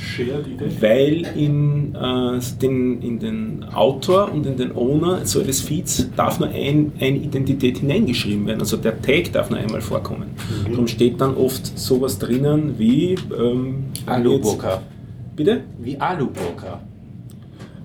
Weil 0.79 1.27
in, 1.35 1.95
äh, 1.95 2.39
den, 2.61 3.01
in 3.01 3.19
den 3.19 3.65
Autor 3.73 4.31
und 4.31 4.45
in 4.45 4.57
den 4.57 4.75
Owner 4.75 5.25
so 5.25 5.39
eines 5.39 5.61
Feeds 5.61 6.09
darf 6.15 6.39
nur 6.39 6.49
ein, 6.49 6.91
eine 6.99 7.17
Identität 7.17 7.79
hineingeschrieben 7.79 8.45
werden. 8.47 8.59
Also 8.59 8.77
der 8.77 9.01
Tag 9.01 9.31
darf 9.33 9.49
nur 9.49 9.59
einmal 9.59 9.81
vorkommen. 9.81 10.31
Darum 10.69 10.87
steht 10.87 11.19
dann 11.19 11.35
oft 11.35 11.77
sowas 11.77 12.17
drinnen 12.19 12.75
wie 12.77 13.15
ähm, 13.37 13.85
Aluburka. 14.05 14.81
Bitte? 15.35 15.61
Wie 15.79 15.97
Aluburka. 15.99 16.81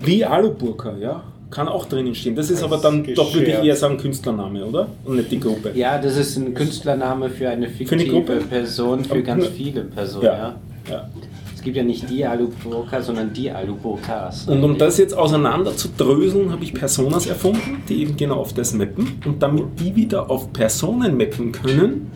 Wie 0.06 0.24
Aluburka, 0.24 0.96
ja. 0.96 1.22
Kann 1.50 1.68
auch 1.68 1.86
drinnen 1.86 2.14
stehen. 2.14 2.34
Das 2.34 2.50
ist 2.50 2.62
aber 2.62 2.78
dann 2.78 3.06
doch 3.14 3.32
würde 3.32 3.46
ich 3.46 3.62
eher 3.62 3.76
sagen 3.76 3.98
Künstlername, 3.98 4.64
oder? 4.64 4.88
Und 5.04 5.16
nicht 5.16 5.30
die 5.30 5.38
Gruppe. 5.38 5.72
Ja, 5.74 5.96
das 5.98 6.16
ist 6.16 6.36
ein 6.36 6.54
Künstlername 6.54 7.30
für 7.30 7.48
eine 7.48 7.68
fiktive 7.68 8.00
eine 8.00 8.10
Gruppe? 8.10 8.36
Person, 8.48 9.04
für 9.04 9.22
ganz 9.22 9.46
viele 9.48 9.82
Personen. 9.82 10.24
Ja. 10.24 10.36
Ja. 10.36 10.56
ja. 10.90 11.10
Es 11.54 11.62
gibt 11.62 11.76
ja 11.76 11.84
nicht 11.84 12.10
die 12.10 12.24
Aluburka, 12.24 13.00
sondern 13.00 13.32
die 13.32 13.50
Aluburkas. 13.50 14.48
Und 14.48 14.62
um 14.62 14.76
das 14.76 14.98
jetzt 14.98 15.16
auseinander 15.16 15.76
zu 15.76 15.88
dröseln, 15.96 16.50
habe 16.50 16.64
ich 16.64 16.74
Personas 16.74 17.26
erfunden, 17.26 17.82
die 17.88 18.02
eben 18.02 18.16
genau 18.16 18.36
auf 18.36 18.52
das 18.52 18.74
mappen. 18.74 19.20
Und 19.24 19.40
damit 19.42 19.64
die 19.78 19.94
wieder 19.94 20.28
auf 20.30 20.52
Personen 20.52 21.16
mappen 21.16 21.52
können, 21.52 22.10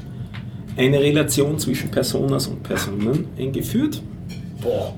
eine 0.76 1.00
Relation 1.00 1.59
zwischen 1.59 1.90
Personas 1.90 2.46
und 2.46 2.62
Personen 2.62 3.26
eingeführt. 3.38 4.03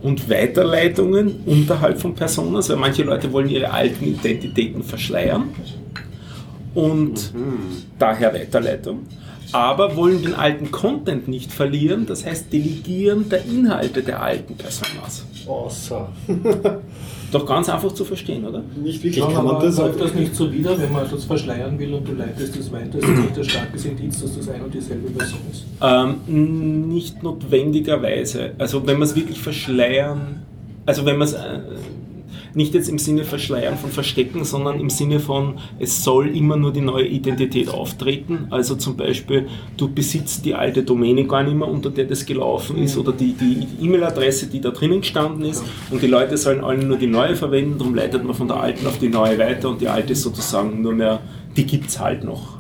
Und 0.03 0.29
Weiterleitungen 0.29 1.41
unterhalb 1.47 2.01
von 2.01 2.15
Personas, 2.15 2.69
weil 2.69 2.77
manche 2.77 3.03
Leute 3.03 3.33
wollen 3.33 3.49
ihre 3.49 3.71
alten 3.71 4.05
Identitäten 4.05 4.83
verschleiern. 4.83 5.51
Und 6.75 7.33
daher 7.99 8.33
Weiterleitung. 8.35 9.01
Aber 9.53 9.97
wollen 9.97 10.23
den 10.23 10.35
alten 10.35 10.71
Content 10.71 11.29
nicht 11.29 11.53
verlieren, 11.53 12.07
das 12.07 12.25
heißt 12.25 12.51
Delegieren 12.53 13.29
der 13.29 13.45
Inhalte 13.45 14.03
der 14.03 14.23
alten 14.23 14.57
Personas. 14.57 15.27
Außer. 15.47 16.09
Doch 17.33 17.47
ganz 17.47 17.69
einfach 17.71 17.93
zu 17.93 18.05
verstehen, 18.05 18.45
oder? 18.45 18.63
Nicht 18.77 19.03
wirklich. 19.03 19.25
Kann 19.25 19.33
man 19.45 19.57
aber 19.57 19.65
das 19.65 19.79
läuft 19.79 19.97
auch. 19.97 20.05
das 20.05 20.15
nicht 20.15 20.35
so 20.35 20.53
wieder, 20.53 20.79
wenn 20.79 20.93
man 20.93 21.11
das 21.11 21.25
verschleiern 21.25 21.79
will 21.79 21.95
und 21.95 22.07
du 22.07 22.13
leitest 22.13 22.59
das 22.59 22.71
weiter, 22.71 22.99
ist 22.99 23.09
das 23.09 23.19
nicht 23.19 23.39
ein 23.39 23.45
starkes 23.45 23.85
Indiz, 23.87 24.21
dass 24.21 24.37
das 24.37 24.49
ein 24.51 24.63
und 24.63 24.75
dieselbe 24.75 25.09
Person 25.11 25.41
ist? 25.51 25.65
Ähm, 25.81 26.89
nicht 26.89 27.23
notwendigerweise. 27.23 28.53
Also 28.59 28.87
wenn 28.87 28.99
man 28.99 29.09
es 29.09 29.17
wirklich 29.17 29.41
verschleiern, 29.41 30.43
also 30.85 31.07
wenn 31.07 31.17
man 31.17 31.27
es 31.27 31.33
äh, 31.33 31.61
nicht 32.55 32.75
jetzt 32.75 32.89
im 32.89 32.99
Sinne 32.99 33.25
verschleiern 33.25 33.77
von 33.77 33.91
verstecken, 33.91 34.45
sondern 34.45 34.79
im 34.81 34.91
Sinne 34.91 35.21
von, 35.21 35.55
es 35.79 36.05
soll 36.05 36.37
immer 36.37 36.57
nur 36.57 36.73
die 36.73 36.81
neue 36.81 37.07
Identität 37.07 37.69
auftreten. 37.69 38.47
Also 38.51 38.75
zum 38.77 38.97
Beispiel, 38.97 39.47
du 39.77 39.89
besitzt 39.89 40.45
die 40.45 40.55
alte 40.55 40.83
Domäne 40.83 41.25
gar 41.27 41.43
nicht 41.43 41.55
mehr, 41.57 41.69
unter 41.69 41.91
der 41.91 42.05
das 42.05 42.27
gelaufen 42.27 42.79
ist, 42.79 42.97
oder 42.99 43.13
die 43.13 43.33
die 43.33 43.67
E-Mail-Adresse, 43.85 44.47
die 44.49 44.61
da 44.61 44.71
drinnen 44.71 45.01
gestanden 45.01 45.45
ist, 45.45 45.65
und 45.91 46.03
die 46.03 46.07
Leute 46.07 46.37
sollen 46.37 46.63
alle 46.63 46.85
nur 46.85 46.97
die 46.99 47.07
neue 47.07 47.37
verwenden, 47.37 47.79
darum 47.79 47.95
leitet 47.95 48.25
man 48.25 48.35
von 48.35 48.49
der 48.49 48.59
alten 48.59 48.87
auf 48.87 48.99
die 48.99 49.09
neue 49.09 49.39
weiter 49.39 49.69
und 49.69 49.81
die 49.81 49.89
alte 49.89 50.13
ist 50.13 50.23
sozusagen 50.23 50.83
nur 50.83 50.93
mehr, 50.93 51.21
die 51.57 51.65
gibt 51.65 51.89
es 51.89 51.99
halt 52.01 52.25
noch. 52.25 52.59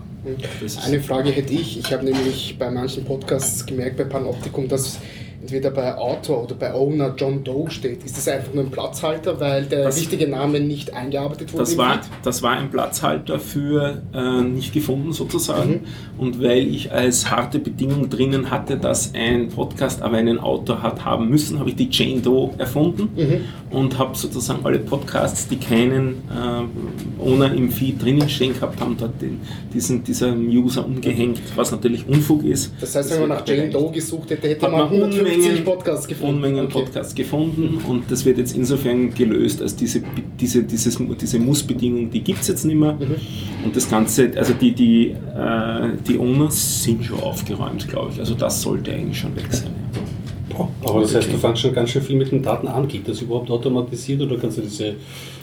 Ist- 0.64 0.86
Eine 0.86 1.00
Frage 1.00 1.30
hätte 1.30 1.52
ich. 1.52 1.78
Ich 1.80 1.92
habe 1.92 2.04
nämlich 2.04 2.56
bei 2.58 2.70
manchen 2.70 3.04
Podcasts 3.04 3.66
gemerkt, 3.66 3.96
bei 3.96 4.04
Panoptikum, 4.04 4.68
dass 4.68 5.00
entweder 5.42 5.70
bei 5.72 5.96
Autor 5.98 6.44
oder 6.44 6.54
bei 6.54 6.72
Owner 6.72 7.14
John 7.16 7.42
Doe 7.42 7.68
steht, 7.70 8.04
ist 8.04 8.16
das 8.16 8.28
einfach 8.28 8.54
nur 8.54 8.62
ein 8.64 8.70
Platzhalter, 8.70 9.40
weil 9.40 9.64
der 9.64 9.84
Das- 9.84 9.96
richtige 9.98 10.28
Name 10.28 10.60
nicht 10.60 10.94
eingearbeitet 10.94 11.52
wurde? 11.52 11.64
Das 11.64 11.76
war, 11.76 12.00
das 12.22 12.42
war 12.42 12.52
ein 12.52 12.70
Platzhalter 12.70 13.40
für 13.40 14.02
äh, 14.14 14.42
nicht 14.42 14.72
gefunden 14.72 15.12
sozusagen. 15.12 15.80
Und 16.16 16.40
weil 16.40 16.66
ich 16.68 16.92
als 16.92 17.28
harte 17.30 17.58
Bedingung 17.58 18.08
drinnen 18.08 18.50
hatte, 18.50 18.76
dass 18.76 19.12
ein 19.14 19.48
Podcast 19.48 20.00
aber 20.00 20.16
einen 20.18 20.38
Autor 20.38 20.80
hat 20.82 21.04
haben 21.04 21.28
müssen, 21.28 21.58
habe 21.58 21.70
ich 21.70 21.76
die 21.76 21.88
Jane 21.90 22.20
Doe 22.20 22.50
erfunden 22.58 23.08
und 23.70 23.98
habe 23.98 24.16
sozusagen 24.16 24.64
alle 24.64 24.78
Podcasts, 24.78 25.48
die 25.48 25.56
keinen 25.56 26.22
äh, 26.30 27.22
Owner 27.22 27.52
im 27.52 27.70
Feed 27.70 28.00
drinnen 28.00 28.28
stehen 28.28 28.54
gehabt 28.54 28.80
haben, 28.80 28.96
dort 28.98 29.20
den, 29.20 29.40
diesen, 29.74 30.04
diesem 30.04 30.48
User 30.48 30.86
umgehängt, 30.86 31.40
was 31.56 31.72
natürlich 31.72 32.06
Unfug 32.06 32.44
ist. 32.44 32.72
Das 32.80 32.94
heißt, 32.94 33.10
wenn 33.12 33.20
man 33.20 33.28
nach 33.30 33.46
Jane 33.46 33.70
Doe 33.70 33.90
gesucht 33.90 34.30
hätte, 34.30 34.48
hätte 34.48 34.62
man 34.68 34.72
man 34.72 34.90
150 34.90 35.31
Unmengen, 35.36 35.64
Podcasts 35.64 36.06
gefunden. 36.08 36.34
Unmengen 36.36 36.64
Okay. 36.66 36.72
Podcasts 36.72 37.14
gefunden 37.14 37.78
und 37.88 38.10
das 38.10 38.24
wird 38.24 38.38
jetzt 38.38 38.56
insofern 38.56 39.12
gelöst, 39.14 39.60
als 39.62 39.74
diese, 39.76 40.02
diese, 40.40 40.62
dieses, 40.62 40.98
diese 41.20 41.38
Muss-Bedingung, 41.38 42.10
die 42.10 42.20
gibt 42.20 42.40
es 42.42 42.48
jetzt 42.48 42.64
nicht 42.64 42.76
mehr. 42.76 42.96
Und 43.64 43.74
das 43.76 43.88
Ganze, 43.88 44.32
also 44.36 44.52
die, 44.54 44.72
die, 44.72 45.06
äh, 45.10 45.88
die 46.06 46.18
Owners 46.18 46.82
sind 46.84 47.04
schon 47.04 47.20
aufgeräumt, 47.20 47.88
glaube 47.88 48.10
ich. 48.12 48.18
Also 48.20 48.34
das 48.34 48.60
sollte 48.62 48.92
eigentlich 48.92 49.18
schon 49.18 49.34
weg 49.36 49.46
sein. 49.50 49.70
Aber 50.84 51.00
das 51.00 51.14
heißt, 51.14 51.32
du 51.32 51.38
fängst 51.38 51.62
schon 51.62 51.72
ganz 51.72 51.90
schön 51.90 52.02
viel 52.02 52.16
mit 52.16 52.30
den 52.30 52.42
Daten 52.42 52.68
an. 52.68 52.86
Geht 52.86 53.08
das 53.08 53.22
überhaupt 53.22 53.50
automatisiert 53.50 54.20
oder 54.20 54.36
kannst 54.36 54.58
du 54.58 54.62
diese 54.62 54.94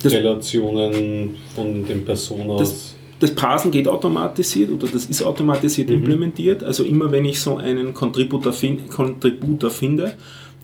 Das- 0.03 0.13
Relationen 0.13 1.35
von 1.55 1.83
den 1.85 2.05
Personas. 2.05 2.88
Das, 3.19 3.35
Parsen 3.35 3.71
geht 3.71 3.87
automatisiert 3.87 4.71
oder 4.71 4.87
das 4.87 5.05
ist 5.05 5.21
automatisiert 5.21 5.89
implementiert. 5.89 6.63
Also 6.63 6.83
immer 6.83 7.11
wenn 7.11 7.25
ich 7.25 7.41
so 7.41 7.57
einen 7.57 7.93
Contributor, 7.93 8.53
fin 8.53 8.87
Contributor 8.87 9.69
finde, 9.69 10.13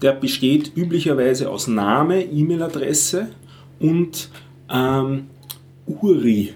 der 0.01 0.13
besteht 0.13 0.71
üblicherweise 0.75 1.49
aus 1.49 1.67
Name, 1.67 2.23
E-Mail-Adresse 2.23 3.27
und 3.79 4.29
ähm, 4.69 5.27
URI. 5.85 6.53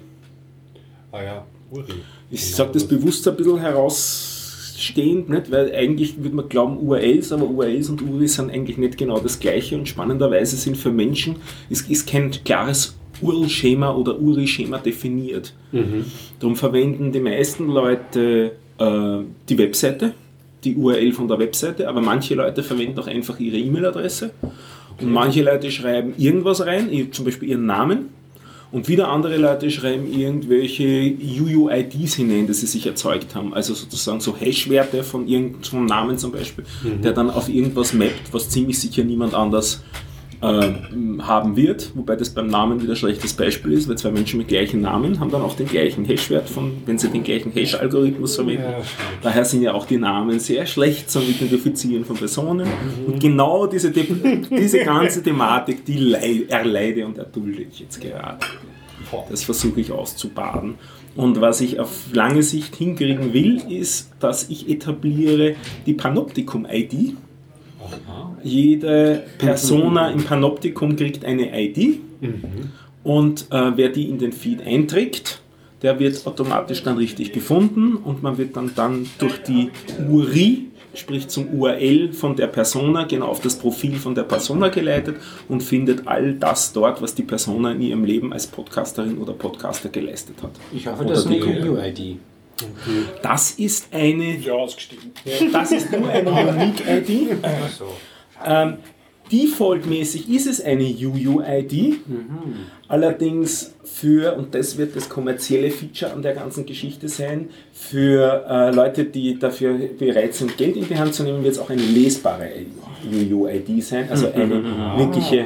ah 1.12 1.21
ja, 1.21 1.45
Uri. 1.71 1.93
Ich 2.31 2.45
Genau 2.45 2.55
sage 2.57 2.71
das 2.73 2.88
bewusst 2.88 3.27
ein 3.27 3.35
bisschen 3.35 3.59
herausstehend, 3.59 5.29
nicht? 5.29 5.51
weil 5.51 5.73
eigentlich 5.73 6.21
würde 6.21 6.35
man 6.35 6.49
glauben 6.49 6.77
URLs, 6.77 7.31
aber 7.31 7.45
URLs 7.45 7.89
und 7.89 8.01
URIs 8.01 8.35
sind 8.35 8.51
eigentlich 8.51 8.77
nicht 8.77 8.97
genau 8.97 9.19
das 9.19 9.39
gleiche 9.39 9.75
und 9.75 9.88
spannenderweise 9.88 10.55
sind 10.55 10.77
für 10.77 10.91
Menschen, 10.91 11.38
es 11.69 11.81
ist 11.81 12.07
kein 12.07 12.31
klares 12.31 12.98
URL-Schema 13.21 13.91
oder 13.93 14.19
URI-Schema 14.19 14.77
definiert. 14.79 15.53
Darum 16.39 16.55
verwenden 16.55 17.12
die 17.12 17.19
meisten 17.19 17.67
Leute 17.67 18.53
äh, 18.77 19.17
die 19.47 19.58
Webseite, 19.58 20.13
die 20.63 20.75
URL 20.75 21.12
von 21.13 21.27
der 21.27 21.39
Webseite, 21.39 21.88
aber 21.88 22.01
manche 22.01 22.36
Leute 22.36 22.63
verwenden 22.63 22.99
auch 22.99 23.08
einfach 23.08 23.39
ihre 23.39 23.58
E-Mail-Adresse 23.58 24.32
und 25.01 25.12
manche 25.12 25.43
Leute 25.43 25.71
schreiben 25.71 26.13
irgendwas 26.17 26.65
rein, 26.65 26.89
zum 27.12 27.25
Beispiel 27.25 27.49
ihren 27.49 27.65
Namen 27.65 28.10
und 28.71 28.88
wieder 28.88 29.08
andere 29.08 29.38
Leute 29.38 29.71
schreiben 29.71 30.12
irgendwelche 30.12 31.15
UUIDs 31.41 32.15
hinein, 32.15 32.45
die 32.45 32.53
sie 32.53 32.67
sich 32.67 32.86
erzeugt 32.86 33.34
haben. 33.34 33.53
Also 33.53 33.73
sozusagen 33.73 34.19
so 34.19 34.36
Hash-Werte 34.38 35.03
von 35.03 35.27
irgendeinem 35.27 35.86
Namen 35.86 36.17
zum 36.17 36.32
Beispiel, 36.32 36.65
der 37.03 37.13
dann 37.13 37.29
auf 37.29 37.49
irgendwas 37.49 37.93
mappt, 37.93 38.32
was 38.32 38.49
ziemlich 38.49 38.79
sicher 38.79 39.03
niemand 39.03 39.34
anders 39.34 39.75
äh, 39.75 40.08
haben 40.41 41.56
wird. 41.58 41.91
Wobei 41.95 42.15
das 42.15 42.30
beim 42.30 42.47
Namen 42.47 42.82
wieder 42.82 42.93
ein 42.93 42.95
schlechtes 42.95 43.34
Beispiel 43.34 43.73
ist, 43.73 43.89
weil 43.89 43.97
zwei 43.97 44.12
Menschen 44.12 44.38
mit 44.38 44.47
gleichen 44.47 44.80
Namen 44.82 45.19
haben 45.19 45.30
dann 45.32 45.41
auch 45.41 45.56
den 45.56 45.67
gleichen 45.67 46.06
Hash-Wert, 46.06 46.49
von, 46.49 46.71
wenn 46.86 46.97
sie 46.97 47.10
den 47.10 47.23
gleichen 47.23 47.52
Hash-Algorithmus 47.52 48.36
verwenden. 48.36 48.63
Ja. 48.63 48.82
Daher 49.21 49.43
sind 49.43 49.63
ja 49.63 49.73
auch 49.73 49.86
die 49.86 49.97
Namen 49.97 50.39
sehr 50.39 50.65
schlecht 50.65 51.12
zum 51.12 51.23
Identifizieren 51.23 52.06
von 52.06 52.15
Personen. 52.15 52.67
Und 53.06 53.19
genau 53.19 53.67
diese, 53.67 53.91
diese 53.91 54.80
ganze 54.86 55.21
Thematik, 55.21 55.84
die 55.84 55.97
lei- 55.97 56.45
erleide 56.47 57.06
und 57.06 57.17
erdulde 57.17 57.63
ich 57.63 57.82
jetzt 57.82 57.99
gerade. 57.99 58.39
Das 59.30 59.43
versuche 59.43 59.82
ich 59.82 59.91
auszubaden. 59.91 60.75
Und 61.15 61.41
was 61.41 61.60
ich 61.60 61.80
auf 61.80 62.13
lange 62.13 62.43
Sicht 62.43 62.75
hinkriegen 62.75 63.34
will, 63.34 63.62
ist, 63.67 64.12
dass 64.19 64.49
ich 64.49 64.69
etabliere 64.69 65.56
die 65.86 65.93
Panoptikum-ID. 65.95 67.17
Jede 68.43 69.23
Persona 69.38 70.12
im 70.12 70.23
Panoptikum 70.23 70.95
kriegt 70.95 71.25
eine 71.25 71.49
ID 71.60 71.99
und 73.04 73.47
äh, 73.52 73.71
wer 73.75 73.89
die 73.89 74.10
in 74.10 74.17
den 74.19 74.32
Feed 74.34 74.62
einträgt, 74.65 75.41
der 75.82 75.99
wird 75.99 76.25
automatisch 76.28 76.84
dann 76.84 76.97
richtig 76.97 77.32
gefunden 77.32 77.95
und 77.95 78.21
man 78.21 78.38
wird 78.38 78.58
dann, 78.58 78.71
dann 78.75 79.10
durch 79.17 79.41
die 79.43 79.69
URI, 80.10 80.65
sprich 80.93 81.30
zum 81.30 81.47
URL 81.54 82.12
von 82.12 82.36
der 82.36 82.47
Persona, 82.47 83.06
genau 83.06 83.28
auf 83.28 83.39
das 83.39 83.58
Profil 83.58 83.95
von 83.95 84.13
der 84.15 84.23
Persona 84.23 84.67
geleitet 84.67 85.15
und 85.47 85.63
findet 85.63 86.06
all 86.08 86.34
das 86.34 86.73
dort, 86.73 87.02
was 87.02 87.15
die 87.15 87.23
Persona 87.23 87.71
in 87.71 87.82
ihrem 87.82 88.04
Leben 88.04 88.34
als 88.34 88.47
Podcasterin 88.47 89.17
oder 89.17 89.32
Podcaster 89.34 89.88
geleistet 89.89 90.36
hat. 90.43 90.52
Ich 90.73 90.86
hoffe, 90.88 91.04
Oder 91.06 91.13
das 91.13 91.25
ist 91.25 91.32
eine 91.32 91.69
UUID. 91.71 92.17
Das 93.23 93.52
ist 93.52 93.93
eine 93.93 94.36
Ja, 94.38 94.52
ausgestiegen. 94.54 95.12
das 95.54 95.71
ist 95.71 95.89
nur 95.97 96.10
eine 96.10 96.30
Unique-ID. 96.30 97.38
Ähm, 98.45 98.78
Defaultmäßig 99.32 100.30
ist 100.30 100.47
es 100.47 100.62
eine 100.62 100.84
UUID, 100.84 101.99
allerdings 102.88 103.73
für, 103.84 104.36
und 104.36 104.56
das 104.56 104.78
wird 104.78 104.95
das 104.95 105.08
kommerzielle 105.08 105.69
Feature 105.69 106.13
an 106.13 106.23
der 106.23 106.34
ganzen 106.34 106.65
Geschichte 106.65 107.08
sein, 107.08 107.49
für 107.71 108.45
äh, 108.49 108.71
Leute, 108.71 109.06
die 109.06 109.38
dafür 109.38 109.78
bereit 109.99 110.34
sind, 110.34 110.58
Geld 110.58 110.75
in 110.78 110.88
die 110.88 110.97
Hand 110.97 111.13
zu 111.13 111.23
nehmen, 111.23 111.43
wird 111.43 111.54
es 111.54 111.60
auch 111.60 111.69
eine 111.69 111.82
lesbare 111.82 112.49
UUID 113.06 113.84
sein, 113.84 114.08
also 114.10 114.32
eine 114.32 114.63
wirkliche, 114.97 115.45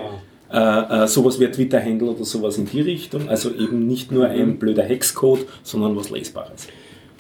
äh, 0.51 1.03
äh, 1.03 1.07
sowas 1.07 1.37
wie 1.41 1.47
Twitter-Handle 1.47 2.11
oder 2.11 2.23
sowas 2.23 2.57
in 2.57 2.65
die 2.65 2.81
Richtung, 2.81 3.27
also 3.27 3.53
eben 3.53 3.85
nicht 3.85 4.13
nur 4.13 4.27
ein 4.27 4.59
blöder 4.59 4.83
Hexcode, 4.83 5.45
sondern 5.63 5.97
was 5.97 6.09
Lesbares. 6.09 6.67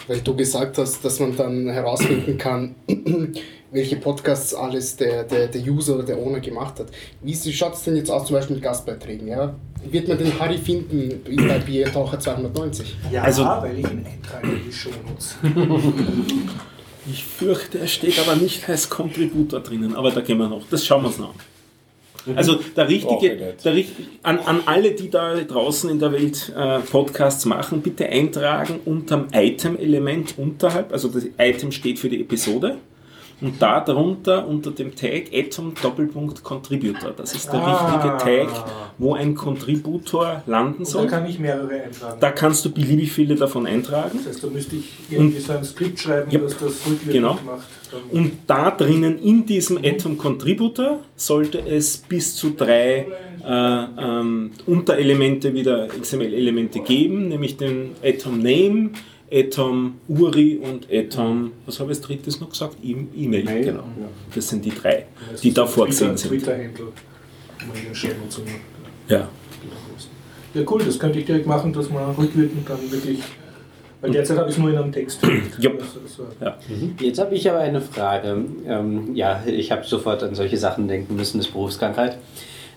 Weil 0.07 0.19
du 0.19 0.33
gesagt 0.35 0.77
hast, 0.77 1.03
dass 1.03 1.19
man 1.19 1.35
dann 1.35 1.67
herausfinden 1.69 2.37
kann, 2.37 2.75
welche 3.73 3.95
Podcasts 3.97 4.53
alles 4.53 4.95
der, 4.95 5.23
der, 5.23 5.47
der 5.47 5.61
User 5.61 5.95
oder 5.95 6.03
der 6.03 6.17
Owner 6.17 6.39
gemacht 6.39 6.79
hat. 6.79 6.87
Wie 7.21 7.35
schaut 7.35 7.73
es 7.73 7.83
denn 7.83 7.95
jetzt 7.95 8.09
aus, 8.09 8.27
zum 8.27 8.35
Beispiel 8.35 8.55
mit 8.55 8.63
Gastbeiträgen? 8.63 9.27
Ja? 9.27 9.55
Wird 9.89 10.07
man 10.07 10.17
den 10.17 10.39
Harry 10.39 10.57
finden 10.57 11.21
bei 11.47 11.59
Biertaucher 11.59 12.19
290? 12.19 12.95
Ja, 13.11 13.23
Also- 13.23 13.43
weil 13.43 13.79
ich 13.79 13.85
ihn 13.85 14.05
eintrage 14.05 14.47
in 14.55 14.63
die 14.65 14.71
Shownotes. 14.71 15.35
Ich 17.05 17.25
fürchte, 17.25 17.79
er 17.79 17.87
steht 17.87 18.17
aber 18.17 18.37
nicht 18.37 18.69
als 18.69 18.89
Contributor 18.89 19.59
drinnen, 19.59 19.93
aber 19.93 20.11
da 20.11 20.21
gehen 20.21 20.37
wir 20.37 20.47
noch. 20.47 20.61
Das 20.69 20.85
schauen 20.85 21.01
wir 21.03 21.07
uns 21.07 21.17
noch 21.17 21.31
an. 21.31 22.37
Also 22.37 22.55
der 22.77 22.87
richtige, 22.87 23.53
der, 23.61 23.83
an, 24.21 24.39
an 24.39 24.61
alle, 24.65 24.91
die 24.91 25.09
da 25.09 25.35
draußen 25.35 25.89
in 25.89 25.99
der 25.99 26.13
Welt 26.13 26.53
äh, 26.55 26.79
Podcasts 26.79 27.43
machen, 27.43 27.81
bitte 27.81 28.07
eintragen 28.07 28.79
unterm 28.85 29.27
Item-Element 29.33 30.35
unterhalb. 30.37 30.93
Also 30.93 31.09
das 31.09 31.25
Item 31.37 31.73
steht 31.73 31.99
für 31.99 32.07
die 32.07 32.21
Episode. 32.21 32.77
Und 33.41 33.61
da 33.61 33.81
drunter 33.81 34.47
unter 34.47 34.71
dem 34.71 34.95
Tag 34.95 35.25
Atom 35.33 35.73
Doppelpunkt 35.81 36.43
Contributor. 36.43 37.11
Das 37.15 37.35
ist 37.35 37.51
der 37.51 37.59
Ah. 37.61 37.95
richtige 38.17 38.17
Tag, 38.47 38.65
wo 38.97 39.13
ein 39.15 39.35
Contributor 39.35 40.43
landen 40.45 40.83
Da 40.83 40.89
soll. 40.89 41.07
kann 41.07 41.25
ich 41.25 41.39
mehrere 41.39 41.81
eintragen. 41.83 42.17
Da 42.19 42.31
kannst 42.31 42.63
du 42.65 42.71
beliebig 42.71 43.11
viele 43.11 43.35
davon 43.35 43.65
eintragen. 43.67 44.17
Das 44.19 44.27
heißt, 44.35 44.43
da 44.43 44.47
müsste 44.47 44.75
ich 44.77 44.91
irgendwie 45.09 45.39
so 45.39 45.53
ein 45.53 45.63
Skript 45.63 45.99
schreiben, 45.99 46.31
Ja. 46.31 46.39
dass 46.39 46.53
das 46.57 46.85
rückwirkend 46.87 47.11
Genau. 47.11 47.33
macht. 47.45 47.67
Und 48.11 48.31
da 48.47 48.71
drinnen 48.71 49.19
in 49.19 49.45
diesem 49.45 49.77
Atom 49.83 50.17
Contributor 50.17 50.99
sollte 51.15 51.59
es 51.59 51.97
bis 51.97 52.35
zu 52.35 52.51
drei 52.51 53.07
äh, 53.45 53.83
ähm, 53.99 54.51
Unterelemente 54.65 55.53
wieder 55.53 55.87
XML-Elemente 55.89 56.79
geben, 56.79 57.27
nämlich 57.27 57.57
den 57.57 57.91
Atom 58.01 58.37
Name, 58.37 58.91
Atom 59.33 59.95
URI 60.07 60.57
und 60.57 60.87
Atom, 60.91 61.51
was 61.65 61.79
habe 61.79 61.91
ich 61.91 61.97
als 61.97 62.05
drittes 62.07 62.39
noch 62.39 62.49
gesagt? 62.49 62.77
E- 62.83 62.95
E-Mail, 63.15 63.43
genau. 63.65 63.83
Das 64.33 64.49
sind 64.49 64.63
die 64.63 64.69
drei, 64.71 65.05
Das 65.31 65.41
die 65.41 65.53
da 65.53 65.65
vorgesehen 65.65 66.15
sind. 66.17 66.29
Twitter-Handle. 66.29 66.87
in 67.75 67.85
den 67.85 67.95
Shownotes 67.95 68.37
und- 68.39 68.47
Ja. 69.07 69.27
Ja, 70.53 70.61
cool, 70.69 70.83
das 70.85 70.99
könnte 70.99 71.19
ich 71.19 71.25
direkt 71.25 71.47
machen, 71.47 71.73
dass 71.73 71.89
man 71.89 72.11
rückwirkend 72.15 72.69
dann 72.69 72.91
wirklich. 72.91 73.19
Weil 74.01 74.11
derzeit 74.11 74.37
habe 74.37 74.49
ich 74.49 74.55
es 74.55 74.61
nur 74.61 74.69
in 74.69 74.77
einem 74.77 74.91
Text. 74.91 75.19
Also, 75.57 75.71
so. 76.05 76.27
Ja. 76.41 76.57
Jetzt 76.99 77.19
habe 77.19 77.33
ich 77.33 77.49
aber 77.49 77.59
eine 77.59 77.79
Frage. 77.81 78.43
Ähm, 78.67 79.15
ja, 79.15 79.41
ich 79.47 79.71
habe 79.71 79.83
sofort 79.85 80.21
an 80.23 80.35
solche 80.35 80.57
Sachen 80.57 80.87
denken 80.87 81.15
müssen, 81.15 81.37
das 81.37 81.47
ist 81.47 81.53
Berufskrankheit. 81.53 82.17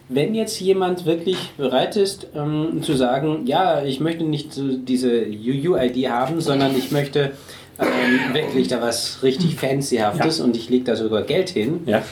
Wenn 0.08 0.34
jetzt 0.34 0.60
jemand 0.60 1.04
wirklich 1.04 1.50
bereit 1.56 1.96
ist 1.96 2.28
ähm, 2.34 2.80
zu 2.82 2.94
sagen, 2.94 3.46
ja, 3.46 3.82
ich 3.82 4.00
möchte 4.00 4.24
nicht 4.24 4.52
so 4.52 4.76
diese 4.76 5.26
UUID 5.26 6.08
haben, 6.08 6.40
sondern 6.40 6.76
ich 6.76 6.92
möchte 6.92 7.32
ähm, 7.78 8.34
wirklich 8.34 8.68
da 8.68 8.80
was 8.80 9.22
richtig 9.22 9.56
Fancyhaftes 9.56 10.40
und 10.40 10.56
ich 10.56 10.68
lege 10.68 10.84
da 10.84 10.96
sogar 10.96 11.22
Geld 11.22 11.50
hin. 11.50 11.80
ja. 11.86 12.02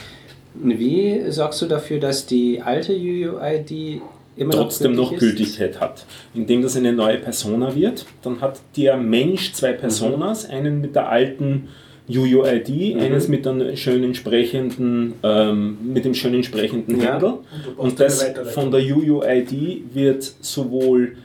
Wie 0.57 1.21
sorgst 1.31 1.61
du 1.61 1.65
dafür, 1.65 1.99
dass 1.99 2.25
die 2.27 2.61
alte 2.61 2.93
UUID 2.93 4.01
immer 4.37 4.53
trotzdem 4.53 4.95
noch 4.95 5.11
ist? 5.11 5.19
Gültigkeit 5.19 5.81
hat. 5.81 6.05
Indem 6.33 6.61
das 6.61 6.77
eine 6.77 6.93
neue 6.93 7.17
Persona 7.17 7.75
wird, 7.75 8.05
dann 8.21 8.39
hat 8.39 8.61
der 8.77 8.95
Mensch 8.95 9.51
zwei 9.51 9.73
Personas, 9.73 10.49
einen 10.49 10.79
mit 10.79 10.95
der 10.95 11.09
alten 11.09 11.67
UUID, 12.09 12.95
eines 12.99 13.27
mit 13.27 13.45
einem 13.47 13.75
schön 13.75 14.03
entsprechenden, 14.03 15.13
ähm, 15.23 15.77
mit 15.93 16.05
dem 16.05 16.13
schön 16.13 16.33
entsprechenden 16.35 17.01
Ja. 17.01 17.13
Handle. 17.13 17.39
Und 17.77 17.77
Und 17.77 17.99
das 17.99 18.23
von 18.53 18.71
der 18.71 18.81
UUID 18.81 19.83
wird 19.93 20.23
sowohl 20.41 21.15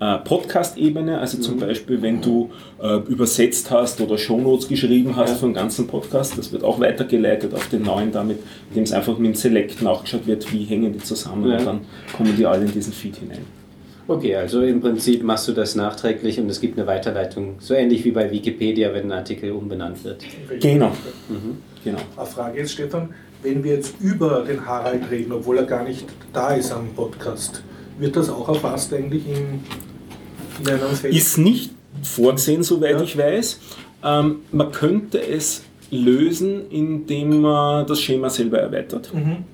äh, 0.00 0.18
Podcast-Ebene, 0.18 1.18
also 1.18 1.38
zum 1.38 1.58
Beispiel, 1.58 2.02
wenn 2.02 2.20
du 2.20 2.50
äh, 2.82 2.96
übersetzt 3.08 3.70
hast 3.70 4.00
oder 4.02 4.18
Shownotes 4.18 4.68
geschrieben 4.68 5.16
hast 5.16 5.38
für 5.38 5.46
den 5.46 5.54
ganzen 5.54 5.86
Podcast, 5.86 6.36
das 6.36 6.52
wird 6.52 6.62
auch 6.62 6.78
weitergeleitet 6.78 7.54
auf 7.54 7.68
den 7.68 7.82
neuen, 7.84 8.12
damit, 8.12 8.40
indem 8.68 8.84
es 8.84 8.92
einfach 8.92 9.16
mit 9.16 9.28
dem 9.32 9.34
Select 9.34 9.80
nachgeschaut 9.80 10.26
wird, 10.26 10.52
wie 10.52 10.64
hängen 10.64 10.92
die 10.92 10.98
zusammen 10.98 11.48
Ja. 11.50 11.58
und 11.58 11.64
dann 11.66 11.80
kommen 12.14 12.34
die 12.36 12.44
alle 12.44 12.66
in 12.66 12.72
diesen 12.72 12.92
Feed 12.92 13.16
hinein. 13.16 13.63
Okay, 14.06 14.36
also 14.36 14.62
im 14.62 14.80
Prinzip 14.80 15.22
machst 15.22 15.48
du 15.48 15.52
das 15.52 15.74
nachträglich 15.74 16.38
und 16.38 16.50
es 16.50 16.60
gibt 16.60 16.78
eine 16.78 16.86
Weiterleitung, 16.86 17.56
so 17.58 17.72
ähnlich 17.74 18.04
wie 18.04 18.10
bei 18.10 18.30
Wikipedia, 18.30 18.92
wenn 18.92 19.06
ein 19.06 19.12
Artikel 19.12 19.52
umbenannt 19.52 20.04
wird. 20.04 20.22
Genau. 20.60 20.92
genau. 21.82 21.98
Eine 22.16 22.26
Frage 22.26 22.58
jetzt, 22.58 22.72
Stefan, 22.72 23.14
wenn 23.42 23.64
wir 23.64 23.76
jetzt 23.76 23.94
über 24.00 24.44
den 24.46 24.64
Harald 24.66 25.10
reden, 25.10 25.32
obwohl 25.32 25.58
er 25.58 25.64
gar 25.64 25.84
nicht 25.84 26.04
da 26.32 26.54
ist 26.54 26.70
am 26.70 26.88
Podcast, 26.94 27.62
wird 27.98 28.16
das 28.16 28.28
auch 28.28 28.48
erfasst 28.48 28.92
eigentlich 28.92 29.22
in, 29.26 29.60
in 30.60 30.68
einem 30.68 30.94
Feld? 30.94 31.14
Ist 31.14 31.38
nicht 31.38 31.70
vorgesehen, 32.02 32.62
soweit 32.62 32.96
Ja. 32.96 33.02
ich 33.02 33.16
weiß. 33.16 33.60
Ähm, 34.04 34.40
man 34.52 34.70
könnte 34.70 35.26
es 35.26 35.62
lösen, 35.90 36.68
indem 36.70 37.40
man 37.40 37.86
das 37.86 38.00
Schema 38.00 38.28
selber 38.28 38.58
erweitert. 38.58 39.14
Mhm. 39.14 39.44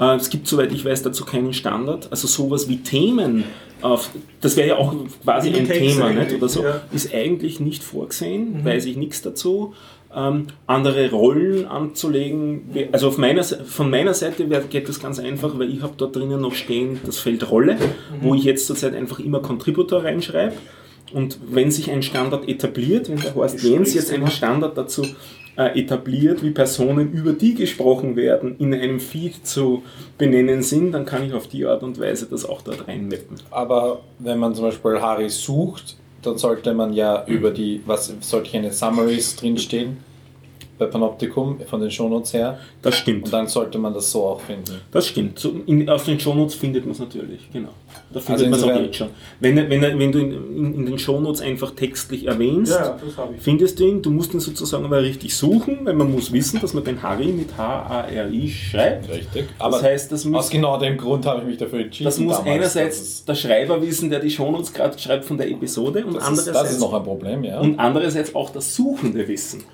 Äh, 0.00 0.16
es 0.16 0.30
gibt, 0.30 0.48
soweit 0.48 0.72
ich 0.72 0.84
weiß, 0.84 1.02
dazu 1.02 1.24
keinen 1.24 1.52
Standard. 1.52 2.08
Also 2.10 2.26
sowas 2.26 2.68
wie 2.68 2.78
Themen, 2.78 3.44
auf, 3.82 4.10
das 4.40 4.56
wäre 4.56 4.68
ja 4.68 4.76
auch 4.76 4.94
quasi 5.22 5.50
ein 5.54 5.68
Thema 5.68 6.10
nicht? 6.10 6.32
oder 6.34 6.48
so, 6.48 6.62
ja. 6.64 6.82
Mhm. 6.90 6.96
ist 6.96 7.14
eigentlich 7.14 7.60
nicht 7.60 7.82
vorgesehen, 7.82 8.64
weiß 8.64 8.86
ich 8.86 8.96
nichts 8.96 9.22
dazu. 9.22 9.74
Ähm, 10.14 10.46
andere 10.66 11.10
Rollen 11.10 11.66
anzulegen, 11.66 12.62
also 12.92 13.12
meiner, 13.18 13.44
von 13.44 13.90
meiner 13.90 14.14
Seite 14.14 14.46
geht 14.70 14.88
das 14.88 15.00
ganz 15.00 15.18
einfach, 15.18 15.58
weil 15.58 15.70
ich 15.70 15.82
habe 15.82 15.92
dort 15.98 16.16
drinnen 16.16 16.40
noch 16.40 16.54
stehen 16.54 16.98
das 17.04 17.18
Feld 17.18 17.50
Rolle, 17.50 17.74
Mhm. 17.74 17.78
wo 18.22 18.34
ich 18.34 18.44
jetzt 18.44 18.66
zurzeit 18.66 18.94
einfach 18.94 19.18
immer 19.18 19.40
Contributor 19.40 20.04
reinschreibe. 20.04 20.54
Und 21.12 21.38
wenn 21.50 21.70
sich 21.70 21.90
ein 21.90 22.02
Standard 22.02 22.48
etabliert, 22.48 23.08
wenn 23.08 23.18
der 23.20 23.34
Horst 23.34 23.62
Lenz 23.62 23.94
jetzt 23.94 24.12
einen 24.12 24.30
Standard 24.30 24.76
dazu 24.76 25.06
äh, 25.58 25.78
etabliert, 25.78 26.42
wie 26.42 26.50
Personen, 26.50 27.12
über 27.12 27.32
die 27.32 27.54
gesprochen 27.54 28.14
werden, 28.14 28.56
in 28.58 28.72
einem 28.72 29.00
Feed 29.00 29.44
zu 29.44 29.82
benennen 30.16 30.62
sind, 30.62 30.92
dann 30.92 31.04
kann 31.04 31.24
ich 31.24 31.34
auf 31.34 31.48
die 31.48 31.66
Art 31.66 31.82
und 31.82 31.98
Weise 31.98 32.26
das 32.30 32.44
auch 32.44 32.62
dort 32.62 32.86
reinmappen. 32.86 33.36
Aber 33.50 34.00
wenn 34.20 34.38
man 34.38 34.54
zum 34.54 34.64
Beispiel 34.64 35.00
Harry 35.00 35.28
sucht, 35.28 35.96
dann 36.22 36.38
sollte 36.38 36.72
man 36.74 36.92
ja 36.92 37.26
über 37.26 37.50
die, 37.50 37.82
was 37.86 38.12
sollte 38.20 38.56
eine 38.56 38.72
Summaries 38.72 39.36
drinstehen 39.36 39.98
bei 40.78 40.86
Panoptikum 40.86 41.60
von 41.66 41.80
den 41.80 41.90
Shownotes 41.90 42.32
her. 42.34 42.58
Das 42.82 42.94
stimmt. 42.96 43.24
Und 43.26 43.32
dann 43.32 43.46
sollte 43.46 43.78
man 43.78 43.92
das 43.94 44.10
so 44.10 44.24
auch 44.24 44.40
finden. 44.40 44.80
Das 44.92 45.06
stimmt. 45.08 45.38
So 45.38 45.52
in, 45.66 45.88
auf 45.88 46.04
den 46.04 46.18
Shownotes 46.20 46.54
findet 46.54 46.84
man 46.84 46.92
es 46.92 46.98
natürlich, 47.00 47.50
genau. 47.52 47.70
Da 48.12 48.20
findet 48.20 48.46
Also 48.52 48.66
man 48.66 48.74
es 48.74 48.76
auch 48.76 48.84
jetzt 48.86 48.96
schon. 48.96 49.08
Wenn, 49.40 49.56
wenn, 49.56 49.82
wenn 49.82 50.12
du 50.12 50.18
in, 50.18 50.32
in, 50.32 50.74
in 50.74 50.86
den 50.86 50.98
Shownotes 50.98 51.40
einfach 51.40 51.72
textlich 51.72 52.26
erwähnst, 52.26 52.72
Ja, 52.72 52.96
das 52.98 53.14
findest 53.40 53.80
du 53.80 53.84
ihn. 53.84 54.02
Du 54.02 54.10
musst 54.10 54.32
ihn 54.34 54.40
sozusagen 54.40 54.84
aber 54.84 55.02
richtig 55.02 55.34
suchen, 55.36 55.80
weil 55.84 55.94
man 55.94 56.10
muss 56.10 56.32
wissen, 56.32 56.60
dass 56.60 56.74
man 56.74 56.84
den 56.84 57.02
Harry 57.02 57.26
mit 57.26 57.56
H-A-R-I 57.56 58.48
schreibt. 58.50 59.08
Richtig. 59.08 59.46
Das 59.58 59.60
Aber 59.60 59.82
heißt, 59.82 60.12
das 60.12 60.24
muss, 60.24 60.44
aus 60.46 60.50
genau 60.50 60.78
dem 60.78 60.96
Grund 60.96 61.26
habe 61.26 61.40
ich 61.42 61.46
mich 61.46 61.56
dafür 61.58 61.80
entschieden. 61.80 62.06
das 62.06 62.18
muss 62.18 62.36
damals, 62.38 62.54
einerseits 62.54 62.98
dass 62.98 63.24
der 63.24 63.34
Schreiber 63.34 63.82
wissen, 63.82 64.10
der 64.10 64.20
die 64.20 64.30
Shownotes 64.30 64.72
gerade 64.72 64.98
schreibt 64.98 65.24
von 65.24 65.36
der 65.36 65.48
Episode 65.50 66.04
und 66.04 66.14
das, 66.14 66.22
ist, 66.22 66.28
andererseits, 66.28 66.58
das 66.62 66.72
ist 66.72 66.80
noch 66.80 66.94
ein 66.94 67.02
Problem, 67.02 67.44
ja. 67.44 67.60
und 67.60 67.78
andererseits 67.78 68.34
auch 68.34 68.50
das 68.50 68.74
Suchende 68.74 69.26
wissen. 69.28 69.64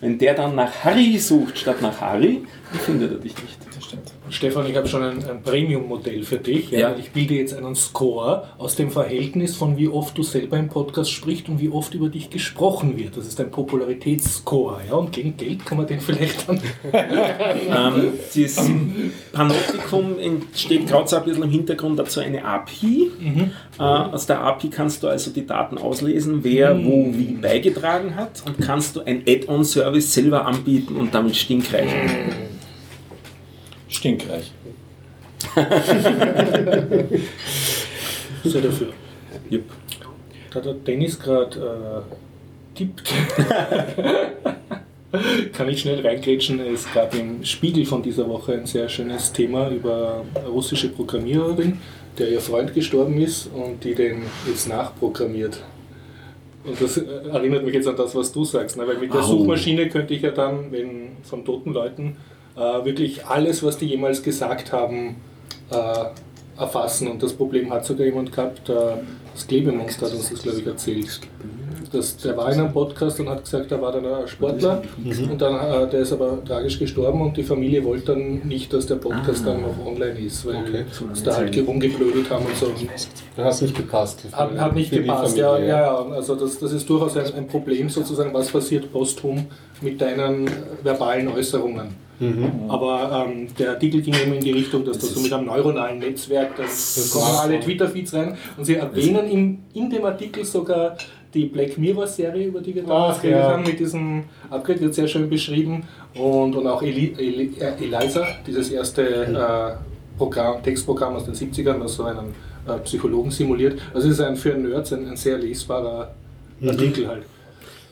Wenn 0.00 0.18
der 0.18 0.34
dann 0.34 0.54
nach 0.54 0.84
Harry 0.84 1.18
sucht 1.18 1.58
statt 1.58 1.82
nach 1.82 2.00
Harry, 2.00 2.46
dann 2.72 2.80
findet 2.80 3.12
er 3.12 3.18
dich 3.18 3.34
nicht. 3.42 3.59
Stefan, 4.30 4.66
ich 4.66 4.76
habe 4.76 4.86
schon 4.86 5.02
ein, 5.02 5.24
ein 5.24 5.42
Premium-Modell 5.42 6.22
für 6.22 6.38
dich. 6.38 6.70
Ja. 6.70 6.94
Ich 6.96 7.10
bilde 7.10 7.34
jetzt 7.34 7.54
einen 7.54 7.74
Score 7.74 8.44
aus 8.58 8.76
dem 8.76 8.90
Verhältnis 8.90 9.56
von 9.56 9.76
wie 9.76 9.88
oft 9.88 10.16
du 10.16 10.22
selber 10.22 10.56
im 10.56 10.68
Podcast 10.68 11.10
sprichst 11.10 11.48
und 11.48 11.60
wie 11.60 11.68
oft 11.68 11.94
über 11.94 12.08
dich 12.08 12.30
gesprochen 12.30 12.96
wird. 12.96 13.16
Das 13.16 13.26
ist 13.26 13.40
ein 13.40 13.50
Popularitätsscore. 13.50 14.82
Ja? 14.88 14.94
Und 14.94 15.12
gegen 15.12 15.36
Geld 15.36 15.66
kann 15.66 15.78
man 15.78 15.86
den 15.86 16.00
vielleicht 16.00 16.48
dann. 16.48 16.60
Ähm, 17.70 18.12
das 18.34 18.70
Panoptikum 19.32 20.16
steht 20.54 20.86
gerade 20.86 21.08
so 21.08 21.16
ein 21.16 21.24
bisschen 21.24 21.42
im 21.44 21.50
Hintergrund 21.50 21.98
dazu 21.98 22.20
eine 22.20 22.44
API. 22.44 23.10
Äh, 23.78 23.82
aus 23.82 24.26
der 24.26 24.40
API 24.40 24.68
kannst 24.68 25.02
du 25.02 25.08
also 25.08 25.30
die 25.30 25.46
Daten 25.46 25.78
auslesen, 25.78 26.42
wer 26.42 26.76
wo 26.84 27.12
wie 27.12 27.34
beigetragen 27.34 28.16
hat 28.16 28.42
und 28.46 28.58
kannst 28.64 28.96
du 28.96 29.00
ein 29.02 29.22
Add-on-Service 29.26 30.12
selber 30.12 30.46
anbieten 30.46 30.96
und 30.96 31.14
damit 31.14 31.36
stinkreich. 31.36 31.88
Stinkreich. 33.90 34.52
Sei 38.44 38.60
dafür. 38.60 38.92
Jupp. 39.50 39.64
Da 40.50 40.56
hat 40.56 40.64
der 40.64 40.74
Dennis 40.74 41.18
gerade 41.18 41.58
äh, 41.58 42.02
tippt. 42.76 43.12
Kann 45.52 45.68
ich 45.68 45.80
schnell 45.80 46.06
reingrätschen? 46.06 46.60
Es 46.60 46.86
gab 46.92 47.14
im 47.14 47.44
Spiegel 47.44 47.84
von 47.84 48.02
dieser 48.02 48.28
Woche 48.28 48.52
ein 48.52 48.66
sehr 48.66 48.88
schönes 48.88 49.32
Thema 49.32 49.68
über 49.68 50.24
eine 50.34 50.46
russische 50.46 50.88
Programmiererin, 50.88 51.78
der 52.16 52.30
ihr 52.30 52.40
Freund 52.40 52.74
gestorben 52.74 53.20
ist 53.20 53.50
und 53.52 53.82
die 53.82 53.94
den 53.94 54.22
jetzt 54.46 54.68
nachprogrammiert. 54.68 55.64
Und 56.64 56.80
das 56.80 56.96
äh, 56.96 57.04
erinnert 57.32 57.64
mich 57.64 57.74
jetzt 57.74 57.88
an 57.88 57.96
das, 57.96 58.14
was 58.14 58.30
du 58.32 58.44
sagst, 58.44 58.76
ne? 58.76 58.86
weil 58.86 58.98
mit 58.98 59.12
der. 59.12 59.22
Suchmaschine 59.22 59.88
könnte 59.88 60.14
ich 60.14 60.22
ja 60.22 60.30
dann, 60.30 60.70
wenn 60.70 61.16
von 61.22 61.44
toten 61.44 61.72
Leuten, 61.72 62.16
äh, 62.56 62.84
wirklich 62.84 63.24
alles, 63.26 63.62
was 63.62 63.78
die 63.78 63.86
jemals 63.86 64.22
gesagt 64.22 64.72
haben, 64.72 65.16
äh, 65.70 66.60
erfassen. 66.60 67.08
Und 67.08 67.22
das 67.22 67.32
Problem 67.32 67.70
hat 67.72 67.84
sogar 67.86 68.06
jemand 68.06 68.32
gehabt, 68.32 68.68
äh, 68.68 68.74
das 69.34 69.46
Klebemonster 69.46 70.06
hat 70.06 70.12
uns 70.14 70.30
das, 70.30 70.42
glaube 70.42 70.58
ich, 70.58 70.66
erzählt. 70.66 71.20
Das, 71.92 72.16
der 72.18 72.36
war 72.36 72.52
in 72.52 72.60
einem 72.60 72.72
Podcast 72.72 73.18
und 73.18 73.28
hat 73.28 73.42
gesagt, 73.42 73.72
er 73.72 73.82
war 73.82 73.90
dann 73.90 74.06
ein 74.06 74.28
Sportler 74.28 74.80
und 75.04 75.42
dann, 75.42 75.54
äh, 75.56 75.88
der 75.90 76.00
ist 76.00 76.12
aber 76.12 76.44
tragisch 76.44 76.78
gestorben 76.78 77.20
und 77.20 77.36
die 77.36 77.42
Familie 77.42 77.82
wollte 77.82 78.12
dann 78.12 78.46
nicht, 78.46 78.72
dass 78.72 78.86
der 78.86 78.94
Podcast 78.96 79.44
dann 79.44 79.62
noch 79.62 79.74
online 79.84 80.20
ist, 80.20 80.46
weil 80.46 80.56
Okay. 80.58 80.84
sie 81.14 81.24
da 81.24 81.34
halt 81.36 81.56
rumgeblödelt 81.66 82.30
haben 82.30 82.46
und 82.46 82.54
so. 82.56 82.66
Dann 83.34 83.44
hat 83.44 83.54
es 83.54 83.62
nicht 83.62 83.74
gepasst. 83.76 84.22
Hat, 84.30 84.56
hat 84.56 84.74
nicht 84.76 84.92
gepasst, 84.92 85.36
ja, 85.36 85.58
ja, 85.58 85.66
ja. 85.66 85.96
Also 86.12 86.36
das, 86.36 86.60
das 86.60 86.72
ist 86.72 86.88
durchaus 86.88 87.16
ein, 87.16 87.34
ein 87.34 87.46
Problem 87.48 87.88
sozusagen, 87.88 88.32
was 88.34 88.48
passiert 88.50 88.92
posthum 88.92 89.46
mit 89.80 90.00
deinen 90.00 90.50
verbalen 90.82 91.28
Äußerungen. 91.28 92.10
Aber 92.68 93.26
ähm, 93.26 93.48
der 93.58 93.70
Artikel 93.70 94.02
ging 94.02 94.14
eben 94.14 94.34
in 94.34 94.44
die 94.44 94.52
Richtung, 94.52 94.84
dass 94.84 94.98
das 94.98 95.14
so 95.14 95.20
mit 95.20 95.32
einem 95.32 95.46
neuronalen 95.46 95.98
Netzwerk, 96.00 96.54
dann 96.54 96.66
kommen 97.10 97.36
alle 97.38 97.60
Twitter-Feeds 97.60 98.12
rein 98.12 98.36
und 98.58 98.64
sie 98.64 98.74
erwähnen 98.74 99.26
in, 99.26 99.58
in 99.72 99.88
dem 99.88 100.04
Artikel 100.04 100.44
sogar 100.44 100.98
die 101.32 101.46
Black 101.46 101.78
Mirror-Serie, 101.78 102.48
über 102.48 102.60
die 102.60 102.74
wir 102.74 102.82
damals 102.82 103.18
Ach, 103.20 103.24
ja. 103.24 103.52
haben, 103.52 103.62
mit 103.62 103.80
diesem 103.80 104.24
Upgrade 104.50 104.80
wird 104.80 104.94
sehr 104.94 105.08
schön 105.08 105.30
beschrieben 105.30 105.84
und, 106.14 106.54
und 106.54 106.66
auch 106.66 106.82
Eli, 106.82 107.14
Eli, 107.16 107.52
äh, 107.58 107.82
Eliza, 107.82 108.26
dieses 108.46 108.70
erste 108.70 109.02
äh, 109.02 110.18
Programm, 110.18 110.62
Textprogramm 110.62 111.16
aus 111.16 111.24
den 111.24 111.34
70ern, 111.34 111.78
das 111.78 111.94
so 111.94 112.04
einen 112.04 112.34
äh, 112.68 112.78
Psychologen 112.84 113.30
simuliert. 113.30 113.80
Also 113.94 114.08
es 114.08 114.14
ist 114.14 114.20
ein, 114.20 114.36
für 114.36 114.50
Nerds 114.50 114.92
ein, 114.92 115.08
ein 115.08 115.16
sehr 115.16 115.38
lesbarer 115.38 116.10
Artikel 116.66 117.08
halt. 117.08 117.22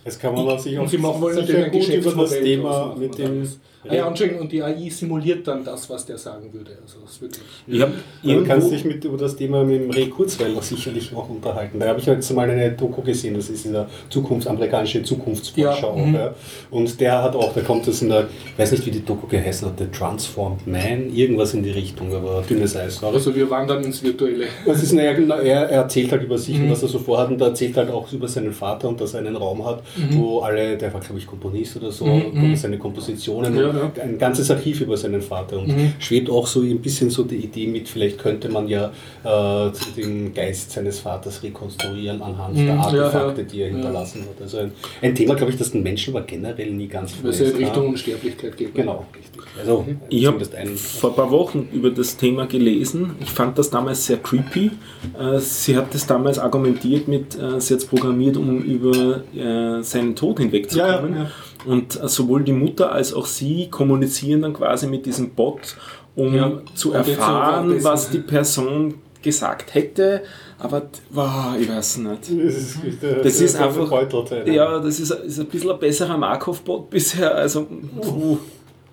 Das 0.09 0.19
kann 0.19 0.35
man 0.35 0.59
sich 0.59 0.79
auch 0.79 0.89
sie 0.89 0.97
machen 0.97 1.21
wollen 1.21 1.37
natürlich 1.37 1.71
gut 1.71 1.89
über 1.89 2.23
das 2.23 2.31
Thema 2.31 2.97
mit 2.99 3.19
dem. 3.19 3.47
Ah 3.89 3.95
ja, 3.95 4.07
und, 4.09 4.19
schön, 4.19 4.35
und 4.39 4.51
die 4.51 4.63
AI 4.63 4.89
simuliert 4.91 5.47
dann 5.47 5.63
das, 5.65 5.89
was 5.89 6.05
der 6.05 6.19
sagen 6.19 6.53
würde. 6.53 6.73
Also 6.83 6.99
das 7.01 7.13
ist 7.13 7.23
wirklich. 7.23 7.43
Ich 7.67 7.81
habe 7.81 7.93
Du 8.23 8.45
kannst 8.45 8.73
dich 8.73 8.85
mit, 8.85 9.05
über 9.05 9.17
das 9.17 9.37
Thema 9.37 9.63
mit 9.65 9.81
dem 9.83 9.91
Ray 9.91 10.09
Kurzweil 10.09 10.61
sicherlich 10.63 11.15
auch 11.15 11.29
unterhalten. 11.29 11.79
Da 11.79 11.89
habe 11.89 12.01
ich 12.01 12.07
jetzt 12.07 12.31
mal 12.35 12.51
eine 12.51 12.73
Doku 12.73 13.03
gesehen, 13.03 13.35
das 13.35 13.49
ist 13.51 13.65
dieser 13.65 13.89
Zukunfts 14.11 14.47
amerikanische 14.49 15.03
Zukunftsforscher. 15.05 15.95
Ja, 15.97 16.05
mhm. 16.07 16.15
ja. 16.15 16.35
Und 16.71 17.01
der 17.01 17.23
hat 17.23 17.37
auch, 17.37 17.53
da 17.55 17.61
kommt 17.61 17.87
das 17.87 18.03
in 18.03 18.09
der, 18.09 18.27
ich 18.53 18.59
weiß 18.59 18.73
nicht, 18.73 18.85
wie 18.87 18.91
die 18.91 19.05
Doku 19.05 19.27
geheißen 19.29 19.69
hat, 19.69 19.79
The 19.79 19.87
Transformed 19.87 20.67
Man, 20.67 21.11
irgendwas 21.15 21.55
in 21.55 21.63
die 21.63 21.71
Richtung, 21.71 22.13
aber 22.15 22.43
dünnes 22.49 22.77
Eis. 22.77 23.01
Das. 23.01 23.15
Also 23.15 23.35
wir 23.35 23.49
wandern 23.49 23.85
ins 23.85 24.03
Virtuelle. 24.03 24.47
Das 24.67 24.83
ist, 24.83 24.93
naja, 24.93 25.13
genau, 25.13 25.37
er, 25.37 25.69
er 25.71 25.83
erzählt 25.83 26.11
halt 26.11 26.23
über 26.25 26.37
sich 26.37 26.59
Mhm. 26.59 26.65
und 26.65 26.71
was 26.73 26.83
er 26.83 26.89
so 26.89 26.99
vorhat 26.99 27.31
und 27.31 27.41
er 27.41 27.49
erzählt 27.49 27.77
halt 27.77 27.91
auch 27.91 28.11
über 28.13 28.27
seinen 28.27 28.53
Vater 28.53 28.89
und 28.89 29.01
dass 29.01 29.15
er 29.15 29.21
einen 29.21 29.37
Raum 29.37 29.65
hat, 29.65 29.83
wo 30.11 30.41
alle, 30.41 30.77
der 30.77 30.93
war 30.93 31.01
glaube 31.01 31.19
ich 31.21 31.27
Komponist 31.27 31.77
oder 31.77 31.93
so, 31.93 32.07
Mhm. 32.07 32.43
und 32.45 32.57
seine 32.57 32.77
Kompositionen, 32.79 33.57
Ja, 33.57 33.68
ja. 33.75 34.03
ein 34.03 34.19
ganzes 34.19 34.51
Archiv 34.51 34.81
über 34.81 34.97
seinen 34.97 35.23
Vater 35.23 35.59
und 35.59 35.69
Mhm. 35.69 35.93
schwebt 35.99 36.31
auch 36.31 36.47
so 36.47 36.61
ein 36.61 36.81
bisschen 36.81 37.11
so 37.11 37.25
die 37.25 37.37
Idee 37.37 37.67
mit, 37.67 37.89
vielleicht 37.89 38.19
könnte 38.19 38.49
man 38.49 38.69
ja 38.69 38.91
äh, 39.25 39.71
den 39.97 40.33
Geist 40.35 40.71
seines 40.73 41.01
Vaters 41.01 41.43
rekonstruieren 41.43 42.23
anhand 42.23 42.57
Mhm, 42.57 42.67
der 42.67 42.79
Artefakte, 42.79 43.43
ja. 43.43 43.47
die 43.47 43.61
er 43.63 43.69
Ja. 43.69 43.75
hinterlassen 43.75 44.23
hat. 44.23 44.41
Also 44.43 44.59
ein, 44.59 44.73
ein 45.03 45.15
Thema, 45.15 45.35
glaube 45.35 45.53
ich, 45.53 45.59
das 45.59 45.73
den 45.73 45.83
Menschen 45.83 46.15
aber 46.17 46.25
generell 46.27 46.71
nie 46.71 46.87
ganz 46.89 47.15
Weil 47.23 47.31
es 47.31 47.41
ja 47.41 47.47
in 47.47 47.57
Richtung 47.57 47.85
kam. 47.85 47.89
Unsterblichkeit 47.93 48.57
geht. 48.57 48.75
Genau, 48.75 49.07
richtig. 49.17 49.43
Also 49.59 49.85
ich 50.09 50.27
habe 50.27 50.45
vor 50.77 51.11
ein 51.11 51.17
paar 51.17 51.31
Wochen 51.31 51.69
über 51.73 51.91
das 51.91 52.17
Thema 52.17 52.47
gelesen. 52.47 53.13
Ich 53.21 53.31
fand 53.31 53.59
das 53.59 53.71
damals 53.71 54.07
sehr 54.07 54.19
creepy. 54.19 54.71
Äh, 55.19 55.39
Sie 55.41 55.77
hat 55.77 55.93
das 55.95 56.07
damals 56.07 56.39
argumentiert 56.39 57.09
mit, 57.09 57.35
äh, 57.39 57.61
sie 57.61 57.75
hat 57.75 57.81
es 57.81 57.87
programmiert, 57.87 58.37
um 58.37 58.59
über 58.63 59.23
äh, 59.35 59.83
seinen 59.83 60.15
Tod 60.15 60.39
hinwegzukommen. 60.39 61.13
Ja, 61.15 61.23
ja, 61.25 61.31
Und 61.69 62.03
äh, 62.03 62.09
sowohl 62.09 62.43
die 62.45 62.53
Mutter 62.53 62.93
als 62.93 63.13
auch 63.13 63.27
sie 63.27 63.69
kommunizieren 63.71 64.43
dann 64.43 64.55
quasi 64.55 64.87
mit 64.87 65.07
diesem 65.07 65.31
Bot, 65.31 65.77
um 66.17 66.35
Ja, 66.35 66.53
zu 66.75 66.93
erfahren, 66.93 67.83
was 67.85 68.11
die 68.11 68.19
Person 68.21 68.95
gesagt 69.23 69.75
hätte. 69.75 70.23
Aber 70.59 70.83
wow, 71.11 71.55
ich 71.61 71.69
weiß 71.69 71.99
nicht. 71.99 72.23
Das 72.23 72.31
ist, 72.55 72.79
Das 73.23 73.41
ist 73.41 73.57
einfach- 73.57 73.85
gebeutelt, 73.85 74.47
ja. 74.47 74.53
Ja, 74.53 74.79
das 74.81 74.99
ist, 74.99 75.11
ist 75.11 75.39
ein 75.41 75.47
bisschen 75.47 75.71
ein 75.71 75.79
besserer 75.79 76.17
Markov-Bot 76.17 76.91
bisher. 76.91 77.35
Also, 77.35 77.67
puh, 78.01 78.39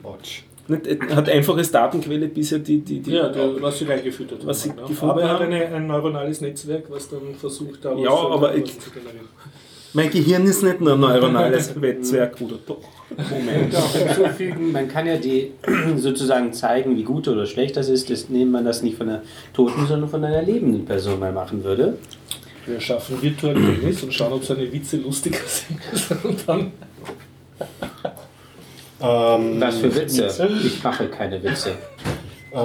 Autsch. 0.03 0.43
nicht, 0.67 0.85
er 0.87 1.15
hat 1.15 1.29
einfaches 1.29 1.71
Datenquelle 1.71 2.27
bisher, 2.27 2.59
die, 2.59 2.79
die, 2.79 2.99
die 2.99 3.11
Ja, 3.11 3.29
der, 3.29 3.61
was 3.61 3.79
sie 3.79 3.85
reingefüttert 3.85 4.39
haben. 4.39 4.47
Was 4.47 4.63
sie 4.63 4.69
ne? 4.69 4.75
gefunden 4.87 5.11
Aber 5.11 5.21
er 5.21 5.29
hat 5.29 5.39
haben. 5.41 5.51
eine, 5.53 5.65
ein 5.67 5.87
neuronales 5.87 6.41
Netzwerk, 6.41 6.85
was 6.89 7.07
dann 7.09 7.33
versucht, 7.39 7.83
da 7.85 7.93
Ja, 7.93 8.09
was 8.11 8.31
aber 8.31 8.55
ich- 8.55 8.79
zu 8.79 8.89
generieren. 8.91 9.27
Mein 9.95 10.09
Gehirn 10.09 10.45
ist 10.45 10.61
nicht 10.61 10.81
nur 10.81 10.93
ein 10.93 10.99
neuronales 10.99 11.73
Netzwerk, 11.73 12.35
oder 12.41 12.57
doch? 12.67 12.81
Moment. 13.29 14.73
man 14.73 14.89
kann 14.89 15.07
ja 15.07 15.15
die 15.15 15.51
sozusagen 15.95 16.51
zeigen, 16.51 16.97
wie 16.97 17.03
gut 17.03 17.29
oder 17.29 17.45
schlecht 17.45 17.77
das 17.77 17.87
ist, 17.87 18.09
indem 18.09 18.51
man 18.51 18.65
das 18.65 18.83
nicht 18.83 18.97
von 18.97 19.07
einer 19.07 19.21
toten, 19.53 19.87
sondern 19.87 20.09
von 20.09 20.23
einer 20.23 20.41
lebenden 20.41 20.83
Person 20.83 21.19
mal 21.21 21.31
machen 21.31 21.63
würde. 21.63 21.97
Wir 22.65 22.81
schaffen 22.81 23.21
virtuell 23.21 23.55
Tennis 23.55 24.03
und 24.03 24.13
schauen, 24.13 24.33
ob 24.33 24.43
seine 24.43 24.69
Witze 24.71 24.97
lustiger 24.97 25.39
sind. 25.45 26.23
Und 26.25 26.43
dann 26.47 26.71
Ähm, 28.99 29.61
Was 29.61 29.77
für 29.77 29.95
Witze? 29.95 30.49
Ich 30.63 30.83
mache 30.83 31.07
keine 31.07 31.41
Witze. 31.41 31.71
Äh, 32.51 32.57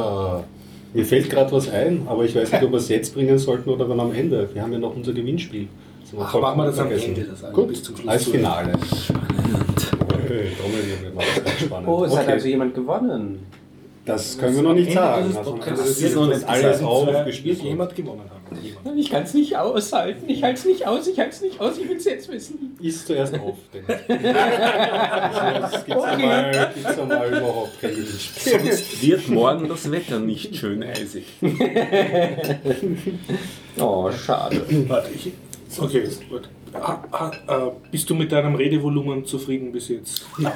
mir 0.95 1.05
fällt 1.05 1.31
gerade 1.31 1.53
was 1.53 1.69
ein, 1.69 2.07
aber 2.07 2.25
ich 2.25 2.35
weiß 2.35 2.51
nicht, 2.51 2.63
ob 2.65 2.73
wir 2.73 2.79
es 2.79 2.89
jetzt 2.89 3.15
bringen 3.15 3.39
sollten 3.39 3.69
oder 3.71 3.87
dann 3.87 4.01
am 4.01 4.13
Ende. 4.13 4.49
Wir 4.53 4.63
haben 4.63 4.73
ja 4.73 4.79
noch 4.79 4.97
unser 4.97 5.13
Gewinnspiel. 5.13 5.69
Das 6.11 6.19
wir 6.19 6.27
Ach, 6.27 6.41
machen 6.41 6.59
wir 6.59 6.65
das 6.67 6.79
am 6.79 6.89
vergessen. 6.89 7.15
Ende, 7.17 7.37
das 7.41 7.53
Gut, 7.53 7.69
bis 7.69 7.83
zum 7.83 7.97
Schluss 7.97 8.09
als. 8.09 8.25
Finale. 8.25 8.73
Spannend. 8.79 9.79
Das. 11.67 11.87
Oh, 11.87 12.05
es 12.05 12.13
hat 12.17 12.23
Okay, 12.25 12.33
also 12.33 12.49
jemand 12.49 12.75
gewonnen. 12.75 13.47
Das 14.07 14.39
können 14.39 14.57
wir 14.57 14.63
noch 14.63 14.75
nicht 14.75 14.93
sagen. 14.93 15.37
Also, 15.37 15.59
das 15.59 16.01
ist 16.01 16.15
noch 16.17 16.29
das 16.29 16.39
nicht 16.39 16.49
alles 16.49 16.83
aufgespielt. 16.83 17.59
wird 17.59 17.69
jemand 17.69 17.95
gewonnen 17.95 18.23
haben. 18.29 18.59
Jemand. 18.61 18.99
Ich 18.99 19.11
kann 19.11 19.23
es 19.23 19.35
nicht 19.35 19.57
aushalten. 19.57 20.29
Ich 20.29 20.43
halte 20.43 20.59
es 20.59 20.65
nicht 20.65 20.87
aus. 20.87 21.07
Ich 21.07 21.19
halte 21.19 21.31
es 21.31 21.43
nicht 21.43 21.61
aus. 21.61 21.79
Ich 21.79 21.89
will 21.89 21.97
es 21.97 22.05
jetzt 22.07 22.29
wissen. 22.29 22.77
Ist 22.81 23.07
zuerst 23.07 23.35
auf. 23.35 23.57
Jetzt 23.73 23.87
gibt 25.87 25.99
es 25.99 26.05
einmal, 26.05 26.71
gibt's 26.75 26.99
einmal 26.99 27.29
überhaupt 27.29 27.81
kein 27.81 27.91
Gewinnspiel. 27.91 28.59
Sonst 28.61 29.03
wird 29.03 29.29
morgen 29.29 29.69
das 29.69 29.91
Wetter 29.93 30.19
nicht 30.19 30.57
schön 30.57 30.83
eisig. 30.83 31.25
Oh, 33.79 34.11
schade. 34.11 34.61
Warte, 34.89 35.11
ich. 35.15 35.33
Okay, 35.79 36.09
gut. 36.29 36.49
Ah, 36.73 37.03
ah, 37.11 37.31
ah, 37.49 37.71
bist 37.91 38.09
du 38.09 38.15
mit 38.15 38.31
deinem 38.31 38.55
Redevolumen 38.55 39.25
zufrieden 39.25 39.73
bis 39.73 39.89
jetzt? 39.89 40.25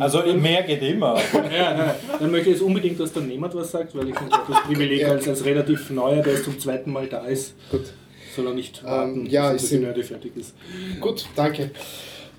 Also 0.00 0.22
mehr 0.34 0.62
geht 0.62 0.82
immer. 0.82 1.16
Ja, 1.34 1.74
nein, 1.76 1.94
dann 2.18 2.30
möchte 2.30 2.50
ich 2.50 2.56
jetzt 2.56 2.62
unbedingt, 2.62 2.98
dass 2.98 3.12
dann 3.12 3.28
niemand 3.28 3.54
was 3.54 3.70
sagt, 3.70 3.94
weil 3.94 4.08
ich 4.08 4.16
finde 4.18 4.36
das 4.48 4.62
Privileg 4.62 5.04
als, 5.04 5.28
als 5.28 5.44
relativ 5.44 5.90
neuer, 5.90 6.22
der 6.22 6.34
jetzt 6.34 6.44
zum 6.44 6.58
zweiten 6.58 6.90
Mal 6.92 7.06
da 7.06 7.26
ist, 7.26 7.54
Gut. 7.70 7.92
soll 8.34 8.46
er 8.46 8.54
nicht 8.54 8.82
warten, 8.82 9.26
ja, 9.26 9.52
bis 9.52 9.68
die 9.68 9.78
Nerde 9.78 10.02
fertig 10.02 10.32
ist. 10.36 10.54
Gut, 11.00 11.26
danke. 11.36 11.70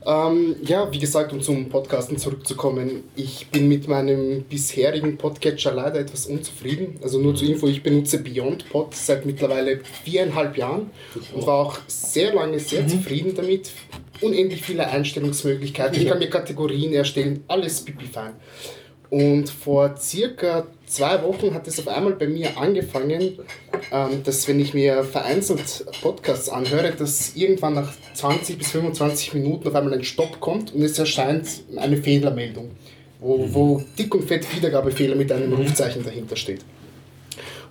Ähm, 0.06 0.56
ja, 0.64 0.92
wie 0.92 1.00
gesagt, 1.00 1.32
um 1.32 1.42
zum 1.42 1.70
Podcasten 1.70 2.18
zurückzukommen, 2.18 3.04
ich 3.16 3.48
bin 3.52 3.68
mit 3.68 3.88
meinem 3.88 4.44
bisherigen 4.44 5.18
Podcatcher 5.18 5.74
leider 5.74 6.00
etwas 6.00 6.26
unzufrieden. 6.26 7.00
Also 7.02 7.20
nur 7.20 7.36
zur 7.36 7.48
Info, 7.48 7.68
ich 7.68 7.84
benutze 7.84 8.20
Beyond 8.20 8.70
Pod 8.70 8.94
seit 8.94 9.26
mittlerweile 9.26 9.80
viereinhalb 10.04 10.58
Jahren 10.58 10.92
und 11.34 11.48
war 11.48 11.66
auch 11.66 11.80
sehr 11.88 12.34
lange 12.34 12.60
sehr 12.60 12.88
zufrieden 12.88 13.34
damit. 13.36 13.72
Unendlich 14.22 14.62
viele 14.62 14.88
Einstellungsmöglichkeiten, 14.88 16.02
ich 16.02 16.08
kann 16.08 16.20
mir 16.20 16.30
Kategorien 16.30 16.94
erstellen, 16.94 17.44
alles 17.48 17.82
pipi 17.82 18.06
fein. 18.06 18.34
Und 19.14 19.48
vor 19.48 19.96
circa 19.96 20.66
zwei 20.88 21.22
Wochen 21.22 21.54
hat 21.54 21.68
es 21.68 21.80
auf 21.80 21.88
einmal 21.88 22.14
bei 22.14 22.28
mir 22.28 22.58
angefangen, 22.58 23.38
ähm, 23.92 24.24
dass 24.24 24.48
wenn 24.48 24.60
ich 24.60 24.74
mir 24.74 25.04
vereinzelt 25.04 25.86
Podcasts 26.02 26.50
anhöre, 26.50 26.94
dass 26.98 27.36
irgendwann 27.36 27.76
nach 27.76 27.94
20 28.16 28.58
bis 28.58 28.72
25 28.72 29.36
Minuten 29.36 29.68
auf 29.68 29.76
einmal 29.76 29.94
ein 29.94 30.04
Stopp 30.04 30.40
kommt 30.40 30.74
und 30.74 30.82
es 30.82 30.98
erscheint 30.98 31.48
eine 31.76 31.98
Fehlermeldung, 31.98 32.72
wo, 33.20 33.48
wo 33.54 33.84
dick 34.00 34.16
und 34.16 34.24
fett 34.24 34.48
Wiedergabefehler 34.56 35.16
mit 35.16 35.32
einem 35.32 35.54
Rufzeichen 35.54 36.04
dahinter 36.04 36.36
steht. 36.36 36.62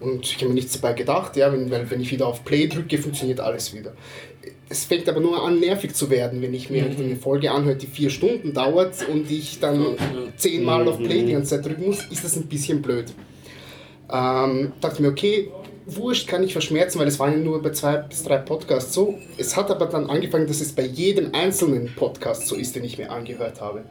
Und 0.02 0.24
ich 0.24 0.36
habe 0.36 0.48
mir 0.48 0.54
nichts 0.54 0.78
dabei 0.80 0.94
gedacht, 0.94 1.36
ja, 1.36 1.52
wenn, 1.52 1.70
weil 1.70 1.90
wenn 1.90 2.00
ich 2.00 2.10
wieder 2.10 2.26
auf 2.26 2.44
Play 2.44 2.66
drücke, 2.66 2.98
funktioniert 2.98 3.40
alles 3.40 3.74
wieder. 3.74 3.92
Es 4.68 4.84
fängt 4.84 5.08
aber 5.08 5.20
nur 5.20 5.44
an, 5.44 5.60
nervig 5.60 5.94
zu 5.94 6.10
werden, 6.10 6.42
wenn 6.42 6.54
ich 6.54 6.70
mir 6.70 6.84
eine 6.84 7.16
Folge 7.16 7.50
anhöre, 7.50 7.76
die 7.76 7.86
vier 7.86 8.10
Stunden 8.10 8.54
dauert 8.54 9.06
und 9.08 9.30
ich 9.30 9.60
dann 9.60 9.96
zehnmal 10.36 10.88
auf 10.88 10.98
Play 10.98 11.24
die 11.24 11.32
ganze 11.32 11.56
Zeit 11.56 11.66
drücken 11.66 11.86
muss, 11.86 12.04
ist 12.10 12.24
das 12.24 12.36
ein 12.36 12.46
bisschen 12.46 12.80
blöd. 12.82 13.12
Ähm, 14.10 14.72
dachte 14.80 15.02
mir, 15.02 15.08
okay, 15.08 15.50
wurscht, 15.86 16.28
kann 16.28 16.42
ich 16.42 16.52
verschmerzen, 16.52 16.98
weil 16.98 17.08
es 17.08 17.18
waren 17.18 17.32
ja 17.32 17.38
nur 17.38 17.62
bei 17.62 17.70
zwei 17.70 17.96
bis 17.96 18.22
drei 18.22 18.38
Podcasts 18.38 18.94
so. 18.94 19.18
Es 19.36 19.56
hat 19.56 19.70
aber 19.70 19.86
dann 19.86 20.08
angefangen, 20.08 20.46
dass 20.46 20.60
es 20.60 20.72
bei 20.72 20.84
jedem 20.84 21.34
einzelnen 21.34 21.94
Podcast 21.94 22.46
so 22.46 22.56
ist, 22.56 22.76
den 22.76 22.84
ich 22.84 22.98
mir 22.98 23.10
angehört 23.10 23.60
habe. 23.60 23.84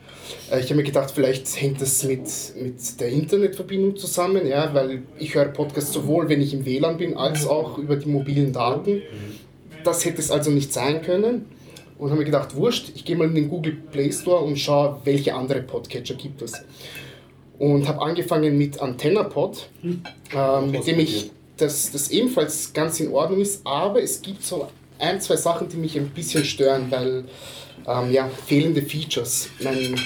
Äh, 0.51 0.59
ich 0.59 0.65
habe 0.65 0.75
mir 0.75 0.83
gedacht, 0.83 1.11
vielleicht 1.11 1.61
hängt 1.61 1.81
das 1.81 2.03
mit, 2.03 2.21
mit 2.61 2.99
der 2.99 3.09
Internetverbindung 3.09 3.97
zusammen, 3.97 4.47
ja, 4.47 4.73
weil 4.73 5.03
ich 5.17 5.35
höre 5.35 5.45
Podcasts 5.45 5.93
sowohl, 5.93 6.29
wenn 6.29 6.41
ich 6.41 6.53
im 6.53 6.65
WLAN 6.65 6.97
bin, 6.97 7.17
als 7.17 7.47
auch 7.47 7.77
über 7.77 7.95
die 7.95 8.09
mobilen 8.09 8.53
Daten. 8.53 9.01
Das 9.83 10.05
hätte 10.05 10.19
es 10.19 10.31
also 10.31 10.51
nicht 10.51 10.71
sein 10.73 11.01
können. 11.01 11.45
Und 11.97 12.09
habe 12.09 12.19
mir 12.19 12.25
gedacht, 12.25 12.55
wurscht, 12.55 12.91
ich 12.95 13.05
gehe 13.05 13.15
mal 13.15 13.27
in 13.27 13.35
den 13.35 13.47
Google 13.47 13.73
Play 13.73 14.11
Store 14.11 14.43
und 14.43 14.57
schaue, 14.57 14.99
welche 15.03 15.35
andere 15.35 15.61
Podcatcher 15.61 16.15
gibt 16.15 16.41
es. 16.41 16.53
Und 17.59 17.87
habe 17.87 18.01
angefangen 18.01 18.57
mit 18.57 18.81
AntennaPod, 18.81 19.69
ähm, 19.83 20.71
mit 20.71 20.87
dem 20.87 20.99
ich 20.99 21.29
das, 21.61 21.91
das 21.91 22.09
ebenfalls 22.09 22.73
ganz 22.73 22.99
in 22.99 23.11
Ordnung 23.11 23.39
ist, 23.39 23.61
aber 23.65 24.01
es 24.01 24.21
gibt 24.21 24.43
so 24.43 24.67
ein, 24.99 25.21
zwei 25.21 25.35
Sachen, 25.35 25.69
die 25.69 25.77
mich 25.77 25.97
ein 25.97 26.09
bisschen 26.09 26.43
stören, 26.43 26.87
weil 26.89 27.25
ähm, 27.87 28.11
ja, 28.11 28.29
fehlende 28.45 28.81
Features. 28.81 29.49
Mein, 29.63 29.99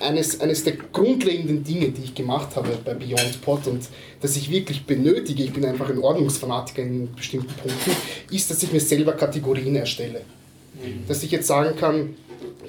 eines, 0.00 0.40
eines 0.40 0.64
der 0.64 0.74
grundlegenden 0.76 1.64
Dinge, 1.64 1.88
die 1.88 2.04
ich 2.04 2.14
gemacht 2.14 2.54
habe 2.56 2.78
bei 2.84 2.94
Beyond 2.94 3.40
Pod 3.42 3.66
und 3.66 3.88
das 4.20 4.36
ich 4.36 4.50
wirklich 4.50 4.84
benötige, 4.84 5.42
ich 5.42 5.52
bin 5.52 5.64
einfach 5.64 5.90
ein 5.90 5.98
Ordnungsfanatiker 5.98 6.82
in 6.82 7.14
bestimmten 7.14 7.54
Punkten, 7.54 7.92
ist, 8.30 8.50
dass 8.50 8.62
ich 8.62 8.72
mir 8.72 8.80
selber 8.80 9.12
Kategorien 9.12 9.76
erstelle. 9.76 10.22
Dass 11.08 11.22
ich 11.24 11.32
jetzt 11.32 11.48
sagen 11.48 11.76
kann, 11.76 12.14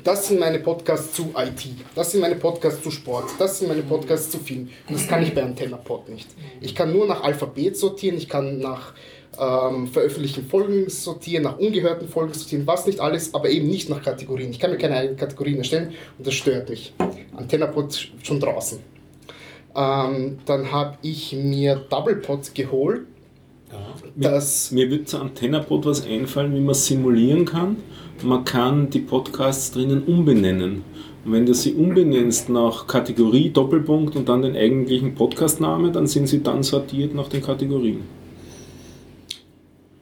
das 0.04 0.28
sind 0.28 0.39
meine 0.39 0.60
Podcasts 0.60 1.14
zu 1.14 1.32
IT, 1.36 1.68
das 1.95 2.12
sind 2.12 2.22
meine 2.22 2.36
Podcasts 2.36 2.82
zu 2.84 2.91
Sport, 2.91 3.26
das 3.38 3.60
sind 3.60 3.68
meine 3.68 3.82
Podcasts 3.82 4.30
zu 4.30 4.39
Film. 4.39 4.70
Und 4.88 4.95
das 4.95 5.08
kann 5.08 5.24
ich 5.24 5.34
bei 5.34 5.43
AntennaPod 5.43 6.10
nicht. 6.10 6.28
Ich 6.62 6.76
kann 6.76 6.91
nur 6.91 7.08
nach 7.08 7.24
Alphabet 7.24 7.78
sortieren, 7.78 8.18
ich 8.18 8.30
kann 8.30 8.60
nach 8.60 8.93
ähm, 9.39 9.88
veröffentlichten 9.88 10.45
Folgen 10.47 10.89
sortieren, 10.89 11.43
nach 11.43 11.58
ungehörten 11.60 12.08
Folgen 12.08 12.34
sortieren, 12.34 12.66
was 12.68 12.86
nicht 12.86 13.00
alles, 13.00 13.34
aber 13.34 13.50
eben 13.50 13.68
nicht 13.68 13.89
nach 13.89 14.02
Kategorien. 14.02 14.52
Ich 14.52 14.60
kann 14.60 14.72
mir 14.72 14.78
keine 14.78 14.95
eigenen 14.97 15.18
Kategorien 15.18 15.58
erstellen 15.58 15.93
und 16.18 16.28
das 16.28 16.34
stört 16.34 16.70
mich. 16.70 16.93
AntennaPod 17.36 18.12
schon 18.24 18.39
draußen. 18.39 18.80
Ähm, 19.76 20.39
dann 20.45 20.72
habe 20.72 20.97
ich 21.02 21.34
mir 21.34 21.76
DoublePod 21.89 22.54
geholt. 22.56 23.02
Das, 24.16 24.72
Mir 24.72 24.89
würde 24.89 25.06
zu 25.06 25.20
AntennaPod 25.20 25.86
was 25.86 26.06
einfallen, 26.06 26.56
wie 26.56 26.60
man 26.60 26.74
simulieren 26.74 27.45
kann. 27.45 27.78
Man 28.24 28.44
kann 28.46 28.90
die 28.90 29.00
Podcasts 29.00 29.72
drinnen 29.72 30.04
umbenennen. 30.04 30.84
Und 31.26 31.32
wenn 31.34 31.46
du 31.46 31.54
sie 31.54 31.74
umbenennst 31.74 32.50
nach 32.50 32.88
Kategorie, 32.88 33.50
Doppelpunkt 33.50 34.16
und 34.16 34.28
dann 34.30 34.42
den 34.42 34.56
eigentlichen 34.56 35.16
Podcastname, 35.16 35.92
dann 35.92 36.08
sind 36.08 36.28
sie 36.28 36.42
dann 36.42 36.64
sortiert 36.64 37.14
nach 37.14 37.28
den 37.30 37.42
Kategorien. 37.42 38.02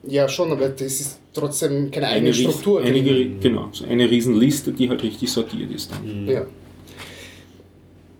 ja, 0.07 0.27
schon, 0.29 0.51
aber 0.51 0.69
das 0.69 0.81
ist 1.01 1.19
trotzdem 1.33 1.91
keine 1.91 2.07
eigene 2.07 2.31
Ries- 2.31 2.41
Struktur. 2.41 2.81
Eine, 2.81 2.97
Rie- 2.99 3.31
genau, 3.41 3.69
so 3.73 3.85
eine 3.85 4.09
Riesenliste, 4.09 4.71
die 4.71 4.87
halt 4.89 5.03
richtig 5.03 5.29
sortiert 5.31 5.69
ist 5.71 5.91
dann. 5.91 6.27
ja. 6.27 6.45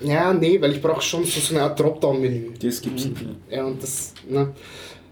ja, 0.04 0.34
nee, 0.34 0.60
weil 0.62 0.74
ich 0.74 0.82
brauche 0.82 1.02
schon 1.02 1.24
so, 1.24 1.40
so 1.40 1.56
eine 1.56 1.64
Art 1.64 1.80
Dropdown-Menü. 1.80 2.52
Das 2.62 2.82
gibt's 2.82 3.06
nicht. 3.06 3.16
Ja, 3.50 3.66
und 3.66 3.82
das, 3.82 4.14
ne. 4.30 4.54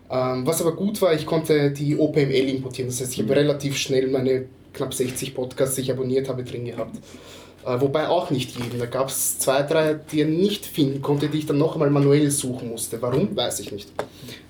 Ähm, 0.10 0.46
was 0.46 0.62
aber 0.62 0.76
gut 0.76 1.02
war, 1.02 1.14
ich 1.14 1.26
konnte 1.26 1.72
die 1.72 1.98
OPML 1.98 2.50
importieren. 2.50 2.90
Das 2.90 3.00
heißt, 3.02 3.14
ich 3.14 3.22
habe 3.24 3.36
relativ 3.36 3.76
schnell 3.78 4.08
meine 4.10 4.46
knapp 4.76 4.94
60 4.94 5.34
Podcasts, 5.34 5.76
die 5.76 5.82
ich 5.82 5.92
abonniert 5.92 6.30
habe, 6.30 6.44
drin 6.44 6.66
gehabt. 6.66 6.98
Äh, 7.66 7.82
wobei 7.82 8.08
auch 8.08 8.30
nicht 8.30 8.58
jeden. 8.58 8.78
Da 8.78 8.86
gab 8.86 9.10
es 9.10 9.40
zwei, 9.40 9.64
drei, 9.64 9.96
die 9.96 10.22
er 10.22 10.28
nicht 10.28 10.66
finden 10.66 11.02
konnte, 11.02 11.30
die 11.30 11.40
ich 11.40 11.46
dann 11.48 11.58
noch 11.58 11.74
einmal 11.74 11.90
manuell 11.90 12.30
suchen 12.30 12.70
musste. 12.70 13.02
Warum? 13.02 13.36
Weiß 13.36 13.60
ich 13.60 13.72
nicht. 13.72 13.90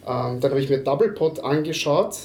Ähm, 0.05 0.39
dann 0.39 0.51
habe 0.51 0.59
ich 0.59 0.69
mir 0.69 0.79
DoublePod 0.79 1.39
angeschaut, 1.39 2.15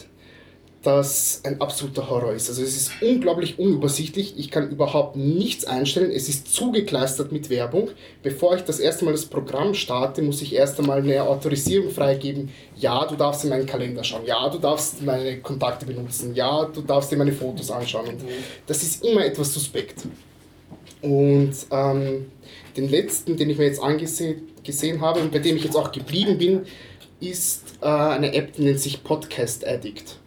das 0.82 1.42
ein 1.44 1.60
absoluter 1.60 2.08
Horror 2.08 2.32
ist. 2.32 2.48
Also 2.48 2.62
es 2.62 2.74
ist 2.74 2.92
unglaublich 3.02 3.58
unübersichtlich. 3.58 4.38
Ich 4.38 4.50
kann 4.50 4.70
überhaupt 4.70 5.14
nichts 5.14 5.66
einstellen. 5.66 6.10
Es 6.10 6.28
ist 6.28 6.54
zugekleistert 6.54 7.32
mit 7.32 7.50
Werbung. 7.50 7.90
Bevor 8.22 8.56
ich 8.56 8.62
das 8.62 8.80
erste 8.80 9.04
Mal 9.04 9.12
das 9.12 9.26
Programm 9.26 9.74
starte, 9.74 10.22
muss 10.22 10.40
ich 10.40 10.54
erst 10.54 10.78
einmal 10.78 10.98
eine 10.98 11.22
Autorisierung 11.22 11.90
freigeben. 11.90 12.48
Ja, 12.76 13.04
du 13.04 13.14
darfst 13.14 13.44
in 13.44 13.50
meinen 13.50 13.66
Kalender 13.66 14.02
schauen. 14.02 14.24
Ja, 14.24 14.48
du 14.48 14.58
darfst 14.58 15.02
meine 15.02 15.40
Kontakte 15.40 15.84
benutzen. 15.84 16.34
Ja, 16.34 16.64
du 16.64 16.80
darfst 16.80 17.12
dir 17.12 17.16
meine 17.16 17.32
Fotos 17.32 17.70
anschauen. 17.70 18.08
Und 18.08 18.20
das 18.66 18.82
ist 18.82 19.04
immer 19.04 19.24
etwas 19.24 19.52
suspekt. 19.52 20.04
Und 21.02 21.52
ähm, 21.70 22.30
den 22.74 22.88
letzten, 22.88 23.36
den 23.36 23.50
ich 23.50 23.58
mir 23.58 23.64
jetzt 23.64 23.82
angesehen 23.82 24.48
gesehen 24.62 25.00
habe 25.00 25.20
und 25.20 25.32
bei 25.32 25.38
dem 25.38 25.56
ich 25.56 25.64
jetzt 25.64 25.76
auch 25.76 25.90
geblieben 25.90 26.36
bin, 26.36 26.62
ist 27.18 27.64
äh, 27.80 27.86
eine 27.86 28.34
App, 28.34 28.52
die 28.54 28.62
nennt 28.62 28.80
sich 28.80 29.02
Podcast 29.02 29.66
Addict 29.66 30.19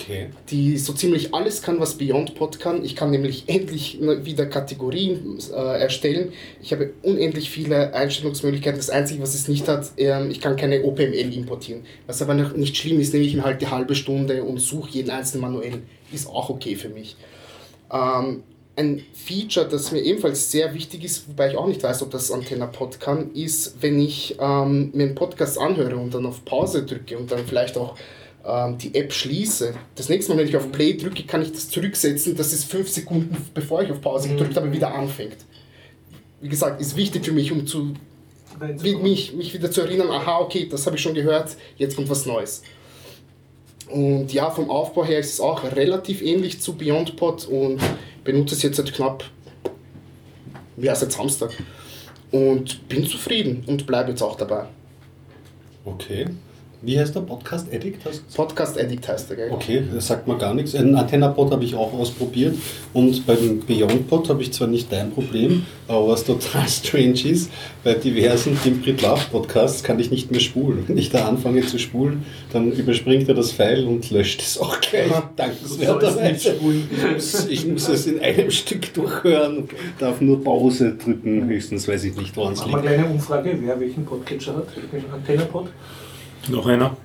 Okay. 0.00 0.28
die 0.50 0.78
so 0.78 0.92
ziemlich 0.92 1.34
alles 1.34 1.62
kann, 1.62 1.80
was 1.80 1.94
Beyond 1.96 2.34
Pod 2.34 2.60
kann. 2.60 2.84
Ich 2.84 2.96
kann 2.96 3.10
nämlich 3.10 3.44
endlich 3.46 3.98
wieder 4.00 4.46
Kategorien 4.46 5.38
äh, 5.52 5.80
erstellen. 5.80 6.32
Ich 6.62 6.72
habe 6.72 6.92
unendlich 7.02 7.50
viele 7.50 7.94
Einstellungsmöglichkeiten. 7.94 8.78
Das 8.78 8.90
Einzige, 8.90 9.22
was 9.22 9.34
es 9.34 9.48
nicht 9.48 9.68
hat, 9.68 9.92
ähm, 9.96 10.30
ich 10.30 10.40
kann 10.40 10.56
keine 10.56 10.84
OPML 10.84 11.32
importieren. 11.34 11.84
Was 12.06 12.22
aber 12.22 12.34
noch 12.34 12.54
nicht 12.54 12.76
schlimm 12.76 13.00
ist, 13.00 13.12
nehme 13.12 13.24
ich 13.24 13.34
mir 13.34 13.44
halt 13.44 13.60
die 13.60 13.68
halbe 13.68 13.94
Stunde 13.94 14.44
und 14.44 14.58
suche 14.58 14.90
jeden 14.90 15.10
einzelnen 15.10 15.42
manuell. 15.42 15.82
Ist 16.12 16.28
auch 16.28 16.50
okay 16.50 16.76
für 16.76 16.88
mich. 16.88 17.16
Ähm, 17.92 18.42
ein 18.78 19.02
Feature, 19.12 19.66
das 19.66 19.90
mir 19.90 20.00
ebenfalls 20.00 20.52
sehr 20.52 20.72
wichtig 20.72 21.04
ist, 21.04 21.28
wobei 21.28 21.50
ich 21.50 21.56
auch 21.56 21.66
nicht 21.66 21.82
weiß, 21.82 22.02
ob 22.02 22.12
das 22.12 22.30
Antenna 22.30 22.66
Pod 22.66 23.00
kann, 23.00 23.32
ist, 23.32 23.82
wenn 23.82 23.98
ich 23.98 24.36
ähm, 24.38 24.90
mir 24.94 25.06
einen 25.06 25.14
Podcast 25.16 25.58
anhöre 25.58 25.96
und 25.96 26.14
dann 26.14 26.24
auf 26.26 26.44
Pause 26.44 26.84
drücke 26.86 27.18
und 27.18 27.32
dann 27.32 27.44
vielleicht 27.44 27.76
auch 27.76 27.96
ähm, 28.48 28.78
die 28.78 28.94
App 28.94 29.12
schließe. 29.12 29.74
Das 29.94 30.08
nächste 30.08 30.32
Mal, 30.32 30.38
wenn 30.40 30.48
ich 30.48 30.56
auf 30.56 30.72
Play 30.72 30.94
drücke, 30.96 31.24
kann 31.24 31.42
ich 31.42 31.52
das 31.52 31.68
zurücksetzen, 31.68 32.34
dass 32.36 32.52
es 32.52 32.64
fünf 32.64 32.88
Sekunden, 32.88 33.36
bevor 33.54 33.82
ich 33.82 33.90
auf 33.90 34.00
Pause 34.00 34.28
gedrückt 34.30 34.56
habe, 34.56 34.72
wieder 34.72 34.94
anfängt. 34.94 35.36
Wie 36.40 36.48
gesagt, 36.48 36.80
ist 36.80 36.96
wichtig 36.96 37.24
für 37.24 37.32
mich, 37.32 37.52
um 37.52 37.66
zu, 37.66 37.94
wie- 38.80 38.96
mich, 38.96 39.34
mich 39.34 39.52
wieder 39.52 39.70
zu 39.70 39.82
erinnern, 39.82 40.10
aha, 40.10 40.38
okay, 40.38 40.68
das 40.70 40.86
habe 40.86 40.96
ich 40.96 41.02
schon 41.02 41.14
gehört, 41.14 41.56
jetzt 41.76 41.96
kommt 41.96 42.08
was 42.08 42.26
Neues. 42.26 42.62
Und 43.90 44.32
ja, 44.32 44.50
vom 44.50 44.70
Aufbau 44.70 45.04
her 45.04 45.18
ist 45.18 45.32
es 45.34 45.40
auch 45.40 45.64
relativ 45.64 46.22
ähnlich 46.22 46.60
zu 46.60 46.74
BeyondPod 46.74 47.46
und 47.46 47.80
benutze 48.22 48.54
es 48.54 48.62
jetzt 48.62 48.76
seit 48.76 48.92
knapp, 48.92 49.24
ja, 50.76 50.94
seit 50.94 51.12
Samstag. 51.12 51.50
Und 52.30 52.86
bin 52.90 53.06
zufrieden 53.06 53.64
und 53.66 53.86
bleibe 53.86 54.10
jetzt 54.10 54.22
auch 54.22 54.36
dabei. 54.36 54.66
Okay. 55.86 56.26
Wie 56.80 56.96
heißt 56.96 57.12
der 57.12 57.22
Podcast 57.22 57.66
Addict? 57.74 58.04
Hast 58.04 58.22
du 58.30 58.36
Podcast 58.36 58.78
Addict 58.78 59.08
heißt 59.08 59.28
der, 59.30 59.36
gell? 59.36 59.50
Okay, 59.50 59.82
das 59.92 60.06
sagt 60.06 60.28
mir 60.28 60.38
gar 60.38 60.54
nichts. 60.54 60.76
Einen 60.76 60.94
AntennaPod 60.94 61.50
habe 61.50 61.64
ich 61.64 61.74
auch 61.74 61.92
ausprobiert 61.92 62.54
und 62.92 63.26
beim 63.26 63.58
BeyondPod 63.66 64.28
habe 64.28 64.42
ich 64.42 64.52
zwar 64.52 64.68
nicht 64.68 64.92
dein 64.92 65.10
Problem, 65.10 65.66
aber 65.88 66.06
was 66.06 66.22
total 66.22 66.68
strange 66.68 67.20
ist, 67.28 67.50
bei 67.82 67.94
diversen 67.94 68.56
Tim 68.62 68.80
Brit 68.80 69.02
Love 69.02 69.22
Podcasts 69.32 69.82
kann 69.82 69.98
ich 69.98 70.12
nicht 70.12 70.30
mehr 70.30 70.38
spulen. 70.38 70.84
Wenn 70.86 70.98
ich 70.98 71.10
da 71.10 71.26
anfange 71.26 71.66
zu 71.66 71.80
spulen, 71.80 72.24
dann 72.52 72.70
überspringt 72.70 73.28
er 73.28 73.34
das 73.34 73.50
Pfeil 73.50 73.84
und 73.84 74.08
löscht 74.12 74.40
es 74.40 74.56
auch 74.56 74.80
gleich. 74.80 75.10
Dankenswerterweise. 75.34 76.54
Ich 76.60 77.12
muss, 77.12 77.46
ich 77.48 77.66
muss 77.66 77.88
es 77.88 78.06
in 78.06 78.20
einem 78.20 78.52
Stück 78.52 78.94
durchhören, 78.94 79.68
darf 79.98 80.20
nur 80.20 80.44
Pause 80.44 80.94
drücken, 80.94 81.48
höchstens 81.48 81.88
weiß 81.88 82.04
ich 82.04 82.16
nicht, 82.16 82.36
woran 82.36 82.52
es 82.52 82.60
Machen 82.60 82.70
wir 82.70 82.76
liegt. 82.82 82.88
eine 82.88 82.98
kleine 82.98 83.14
Umfrage, 83.14 83.58
wer 83.60 83.80
welchen 83.80 84.04
Podcatcher 84.04 84.54
hat. 84.58 84.68
Den 84.92 85.04
Antennapod. 85.12 85.66
Noch 86.48 86.66
einer? 86.66 86.96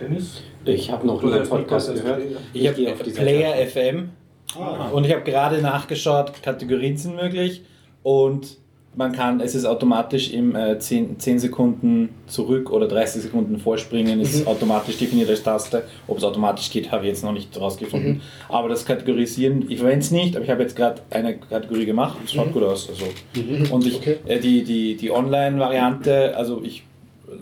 Dennis? 0.00 0.42
Ich 0.64 0.90
habe 0.90 1.06
noch 1.06 1.22
nie 1.22 1.32
einen 1.32 1.48
Podcast 1.48 1.88
Podcast 1.88 1.94
gehört. 2.02 2.22
Ich 2.52 2.66
habe 2.66 2.76
gehe 2.76 2.92
auf 2.92 3.02
die 3.02 3.10
Seite. 3.10 3.22
Player 3.22 3.66
FM 3.66 4.10
Ah. 4.58 4.88
und 4.92 5.04
ich 5.04 5.12
habe 5.12 5.22
gerade 5.22 5.60
nachgeschaut, 5.60 6.32
Kategorien 6.42 6.96
sind 6.96 7.16
möglich 7.16 7.62
und 8.02 8.58
man 8.94 9.12
kann, 9.12 9.40
es 9.40 9.54
ist 9.54 9.66
automatisch 9.66 10.32
im 10.32 10.54
äh, 10.56 10.78
10, 10.78 11.18
10 11.18 11.38
Sekunden 11.38 12.08
zurück 12.26 12.70
oder 12.70 12.88
30 12.88 13.22
Sekunden 13.22 13.58
vorspringen, 13.58 14.20
ist 14.20 14.46
automatisch 14.46 14.96
definiert 14.96 15.28
als 15.28 15.42
Taste. 15.42 15.82
Ob 16.06 16.16
es 16.18 16.24
automatisch 16.24 16.70
geht, 16.70 16.90
habe 16.92 17.02
ich 17.04 17.08
jetzt 17.10 17.22
noch 17.24 17.32
nicht 17.32 17.58
rausgefunden. 17.60 18.22
Aber 18.48 18.70
das 18.70 18.86
Kategorisieren, 18.86 19.70
ich 19.70 19.78
verwende 19.80 19.98
es 19.98 20.10
nicht, 20.12 20.34
aber 20.34 20.44
ich 20.46 20.50
habe 20.50 20.62
jetzt 20.62 20.76
gerade 20.76 21.02
eine 21.10 21.36
Kategorie 21.36 21.84
gemacht, 21.84 22.16
es 22.24 22.32
schaut 22.32 22.52
gut 22.54 22.62
aus. 22.62 22.88
Also. 22.88 23.04
Und 23.74 23.86
ich, 23.86 23.96
Okay. 23.98 24.16
äh, 24.26 24.38
die, 24.40 24.64
die, 24.64 24.96
die 24.96 25.10
Online-Variante, 25.10 26.34
also 26.34 26.62
ich 26.64 26.84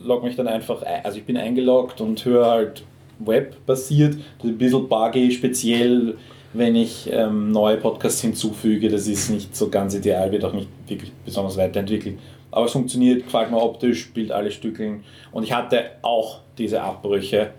logge 0.04 0.26
mich 0.26 0.36
dann 0.36 0.48
einfach, 0.48 0.82
ein, 0.82 1.04
also 1.04 1.18
ich 1.18 1.24
bin 1.24 1.36
eingeloggt 1.36 2.00
und 2.00 2.24
höre 2.24 2.46
halt 2.46 2.84
Web-basiert, 3.18 4.14
das 4.14 4.44
ist 4.44 4.50
ein 4.50 4.58
bisschen 4.58 4.88
buggy, 4.88 5.30
speziell 5.30 6.16
wenn 6.54 6.76
ich 6.76 7.10
ähm, 7.12 7.50
neue 7.50 7.76
Podcasts 7.76 8.20
hinzufüge, 8.20 8.88
das 8.88 9.08
ist 9.08 9.28
nicht 9.28 9.56
so 9.56 9.68
ganz 9.68 9.94
ideal, 9.94 10.30
wird 10.30 10.44
auch 10.44 10.52
nicht 10.52 10.68
wirklich 10.86 11.12
besonders 11.24 11.56
weiterentwickelt. 11.56 12.18
Aber 12.52 12.66
es 12.66 12.72
funktioniert, 12.72 13.24
gefällt 13.24 13.50
mir 13.50 13.60
optisch, 13.60 14.02
spielt 14.02 14.30
alle 14.30 14.52
Stückeln 14.52 15.02
und 15.32 15.42
ich 15.42 15.52
hatte 15.52 15.90
auch 16.02 16.40
diese 16.56 16.80
Abbrüche. 16.80 17.50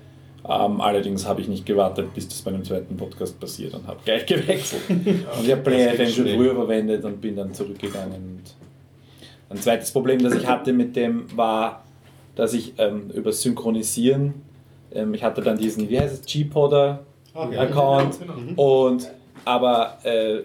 Ähm, 0.47 0.79
allerdings 0.79 1.27
habe 1.27 1.41
ich 1.41 1.47
nicht 1.47 1.65
gewartet, 1.65 2.13
bis 2.13 2.29
das 2.29 2.41
bei 2.41 2.51
einem 2.51 2.63
zweiten 2.63 2.95
Podcast 2.95 3.37
passiert 3.39 3.73
und 3.73 3.85
habe 3.87 3.99
gleich 4.05 4.25
gewechselt. 4.27 4.83
und 4.89 5.43
ich 5.43 5.51
habe 5.51 5.61
Play 5.61 5.85
Das 5.85 5.97
geht 5.97 6.07
FM 6.07 6.13
schon 6.13 6.35
früher 6.35 6.55
verwendet 6.55 7.03
und 7.03 7.19
bin 7.19 7.35
dann 7.35 7.53
zurückgegangen. 7.53 8.15
Und 8.15 8.43
ein 9.49 9.57
zweites 9.57 9.91
Problem, 9.91 10.23
das 10.23 10.35
ich 10.35 10.47
hatte 10.47 10.71
mit 10.71 10.95
dem, 10.95 11.25
war, 11.35 11.84
dass 12.35 12.53
ich 12.53 12.73
ähm, 12.77 13.09
über 13.13 13.31
Synchronisieren, 13.31 14.33
ähm, 14.93 15.13
ich 15.13 15.23
hatte 15.23 15.41
dann 15.41 15.57
diesen, 15.57 15.89
wie 15.89 15.99
heißt 15.99 16.13
es, 16.21 16.25
G-Podder 16.25 16.99
Ah, 17.33 17.49
ja. 17.51 17.61
Account 17.61 18.17
und 18.55 19.09
aber 19.43 19.97
äh, 20.05 20.39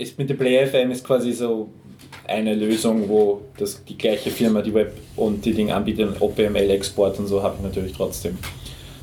ist 0.00 0.16
mit 0.18 0.30
dem 0.30 0.38
Play 0.38 0.64
FM 0.66 0.92
ist 0.92 1.02
quasi 1.04 1.32
so 1.32 1.68
eine 2.28 2.54
Lösung, 2.54 3.08
wo 3.08 3.40
das 3.58 3.84
die 3.84 3.98
gleiche 3.98 4.30
Firma 4.30 4.62
die 4.62 4.72
Web 4.72 4.92
und 5.16 5.44
die 5.44 5.52
Dinge 5.52 5.74
anbietet, 5.74 6.20
OPML-Export 6.20 7.18
und 7.18 7.26
so 7.26 7.42
habe 7.42 7.56
ich 7.58 7.62
natürlich 7.64 7.92
trotzdem. 7.92 8.38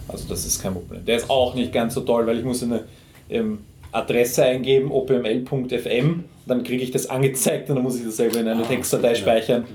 Also 0.08 0.28
das 0.30 0.46
ist 0.46 0.62
kein 0.62 0.74
Problem. 0.74 1.04
Der 1.06 1.18
ist 1.18 1.30
auch 1.30 1.56
nicht 1.56 1.74
ganz 1.74 1.94
so 1.94 2.02
toll, 2.02 2.26
weil 2.26 2.38
ich 2.40 2.46
muss 2.46 2.64
eine 2.64 2.86
ähm, 3.30 3.60
Adresse 3.92 4.44
eingeben, 4.46 4.90
opml.fm, 4.92 6.24
dann 6.46 6.64
kriege 6.64 6.84
ich 6.84 6.92
das 6.92 7.08
angezeigt 7.10 7.70
und 7.70 7.76
dann 7.76 7.84
muss 7.84 7.98
ich 7.98 8.06
das 8.06 8.18
selber 8.18 8.40
in 8.40 8.48
eine 8.48 8.64
Ah, 8.64 8.68
Textdatei 8.68 9.10
ja. 9.10 9.16
speichern. 9.16 9.66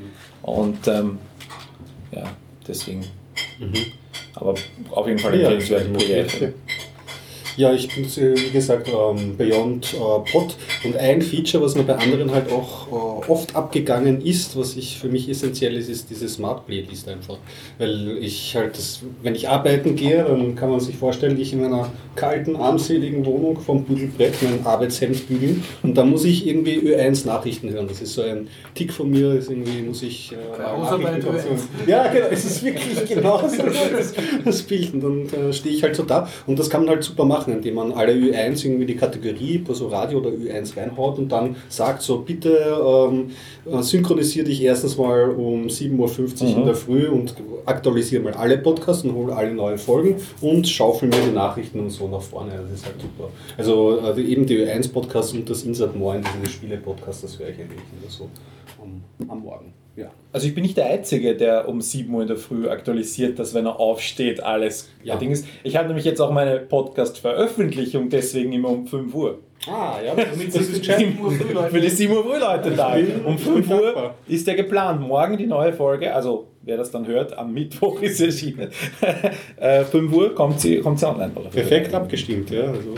Und 0.43 0.87
ähm, 0.89 1.19
ja, 2.13 2.37
deswegen. 2.67 3.05
Aber 4.35 4.55
auf 4.91 5.07
jeden 5.07 5.19
Fall 5.19 5.41
Ja, 5.41 5.51
empfehlenswert. 5.51 5.93
Play 5.99 6.25
FM. 6.29 6.55
Ja, 7.59 7.73
ich 7.73 7.89
bin, 7.93 8.05
äh, 8.05 8.37
wie 8.37 8.51
gesagt, 8.51 8.89
ähm, 8.89 9.37
Beyond 9.37 9.93
äh, 9.95 10.31
Pod. 10.31 10.55
Und 10.85 10.97
ein 10.97 11.21
Feature, 11.21 11.65
was 11.65 11.75
mir 11.75 11.83
bei 11.83 11.97
anderen 11.97 12.31
halt 12.33 12.53
auch 12.53 12.87
äh, 13.27 13.31
oft 13.31 13.57
abgegangen 13.57 14.21
ist, 14.25 14.57
was 14.57 14.77
ich 14.77 14.97
für 14.97 15.09
mich 15.09 15.29
essentiell 15.29 15.77
ist, 15.77 15.89
ist 15.89 16.09
diese 16.09 16.29
Smart 16.29 16.67
Playlist 16.69 17.09
einfach. 17.09 17.37
Weil 17.79 18.17
ich 18.21 18.55
halt, 18.55 18.79
das, 18.79 19.01
wenn 19.25 19.35
ich 19.35 19.49
arbeiten 19.49 19.97
gehe, 19.97 20.23
dann 20.23 20.55
kann 20.55 20.71
man 20.71 20.79
sich 20.79 20.97
vorstellen, 20.97 21.39
ich 21.41 21.53
in 21.53 21.61
meiner 21.61 21.91
kalten, 22.15 22.55
armseligen 22.55 23.27
Wohnung 23.27 23.59
vom 23.59 23.83
Bügelbrett 23.83 24.35
mein 24.43 24.65
Arbeitshemd 24.65 25.27
bügeln 25.29 25.65
und 25.83 25.97
da 25.99 26.05
muss 26.05 26.25
ich 26.25 26.47
irgendwie 26.47 26.79
Ö1 26.79 27.27
Nachrichten 27.27 27.71
hören. 27.71 27.89
Das 27.89 28.01
ist 28.01 28.15
so 28.15 28.23
ein 28.23 28.47
Tick 28.77 28.93
von 28.93 29.11
mir, 29.11 29.33
ist 29.35 29.51
irgendwie 29.51 29.83
muss 29.83 30.05
ich. 30.05 30.31
Äh, 30.33 30.63
Hausarbeit 30.63 31.25
Nachrichten- 31.25 31.57
Ö1. 31.87 31.89
Ja, 31.91 32.07
genau, 32.13 32.27
es 32.31 32.45
ist 32.45 32.63
wirklich 32.63 33.05
genau 33.09 33.39
so 33.49 33.63
das, 33.65 34.15
das 34.45 34.63
Bild. 34.63 34.95
Und 34.95 35.01
dann 35.03 35.49
äh, 35.49 35.53
stehe 35.53 35.75
ich 35.75 35.83
halt 35.83 35.97
so 35.97 36.05
da 36.05 36.29
und 36.47 36.57
das 36.57 36.71
kann 36.71 36.83
man 36.83 36.91
halt 36.91 37.03
super 37.03 37.25
machen, 37.25 37.48
machen, 37.49 37.59
indem 37.59 37.75
man 37.75 37.93
alle 37.93 38.13
Ü1 38.13 38.65
irgendwie 38.65 38.87
die 38.87 38.97
Kategorie, 38.97 39.65
also 39.69 39.89
Radio 39.89 40.19
oder 40.19 40.31
Ü1 40.31 40.77
reinhaut 40.77 41.19
und 41.19 41.31
dann 41.31 41.57
sagt 41.69 42.03
so, 42.03 42.21
bitte 42.21 42.51
ähm, 42.51 43.31
äh, 43.67 43.83
synchronisier 43.83 44.45
dich 44.45 44.63
erstens 44.63 44.97
mal 44.97 45.31
um 45.31 45.67
7.50 45.67 46.43
Uhr 46.43 46.57
in 46.57 46.65
der 46.65 46.75
Früh 46.75 47.09
und 47.09 47.35
aktualisiere 47.67 48.23
mal 48.23 48.35
alle 48.35 48.59
Podcasts 48.59 49.05
und 49.05 49.15
hole 49.15 49.35
alle 49.35 49.53
neue 49.53 49.79
Folgen 49.79 50.17
und 50.41 50.69
schaufel 50.69 51.09
mir 51.09 51.21
die 51.27 51.35
Nachrichten 51.35 51.81
und 51.81 51.91
so 51.91 52.09
nach 52.09 52.23
vorne. 52.23 52.53
Das 52.53 52.81
ist 52.81 52.87
halt 52.87 53.01
super. 53.01 53.31
Also 53.57 53.99
äh, 54.01 54.21
eben 54.23 54.47
die 54.47 54.59
Ü1-Podcasts 54.59 55.33
und 55.33 55.49
das 55.49 55.63
Insert 55.63 55.97
Moin, 55.97 56.25
diese 56.41 56.53
Spiele-Podcasts, 56.53 57.23
das 57.23 57.39
höre 57.39 57.49
ich 57.49 57.59
eigentlich 57.59 57.81
immer 58.01 58.11
so 58.11 58.29
am, 58.83 59.03
am 59.29 59.41
Morgen. 59.41 59.73
Ja. 59.99 60.11
Also 60.33 60.47
ich 60.47 60.55
bin 60.55 60.63
nicht 60.63 60.77
der 60.77 60.87
Einzige, 60.87 61.37
der 61.37 61.69
um 61.69 61.81
7 61.81 62.13
Uhr 62.15 62.23
in 62.23 62.29
der 62.29 62.37
Früh 62.37 62.69
aktualisiert, 62.69 63.37
dass 63.39 63.53
wenn 63.53 63.67
er 63.67 63.81
aufsteht, 63.81 64.41
alles 64.41 64.89
Ja. 65.03 65.17
Ding 65.17 65.33
ist. 65.33 65.45
Ich 65.65 65.77
habe 65.77 65.89
nämlich 65.89 66.05
jetzt 66.05 66.21
auch 66.21 66.31
meine 66.31 66.61
Podcast-Veröffentlichung 66.61 68.09
deswegen 68.09 68.53
immer 68.53 68.69
um 68.69 68.87
5 68.87 69.13
Uhr. 69.13 69.39
Ah, 69.67 69.97
ja, 70.05 70.15
damit 70.15 70.55
das 70.55 70.63
ist 70.69 70.79
gescheit. 70.79 71.05
Für 71.71 71.81
die 71.81 71.89
7 71.91 72.13
Uhr 72.13 72.23
früh 72.23 72.39
Leute 72.39 72.71
da. 72.71 72.97
Um 73.25 73.37
5 73.37 73.69
bin 73.69 73.77
Uhr 73.77 74.15
ist 74.29 74.47
der 74.47 74.55
geplant. 74.55 75.01
Morgen 75.01 75.37
die 75.37 75.47
neue 75.49 75.73
Folge, 75.73 76.15
also 76.15 76.47
wer 76.63 76.77
das 76.77 76.93
dann 76.93 77.05
hört, 77.09 77.37
am 77.37 77.53
Mittwoch 77.53 78.01
ist 78.03 78.19
sie 78.19 78.27
erschienen. 78.27 78.71
Äh, 79.57 79.85
5 79.85 80.13
Uhr 80.13 80.35
kommt 80.37 80.61
sie, 80.61 80.79
kommt 80.79 81.01
sie 81.01 81.09
online. 81.09 81.33
Perfekt 81.51 81.93
abgestimmt, 81.93 82.51
ja. 82.51 82.67
Also. 82.71 82.95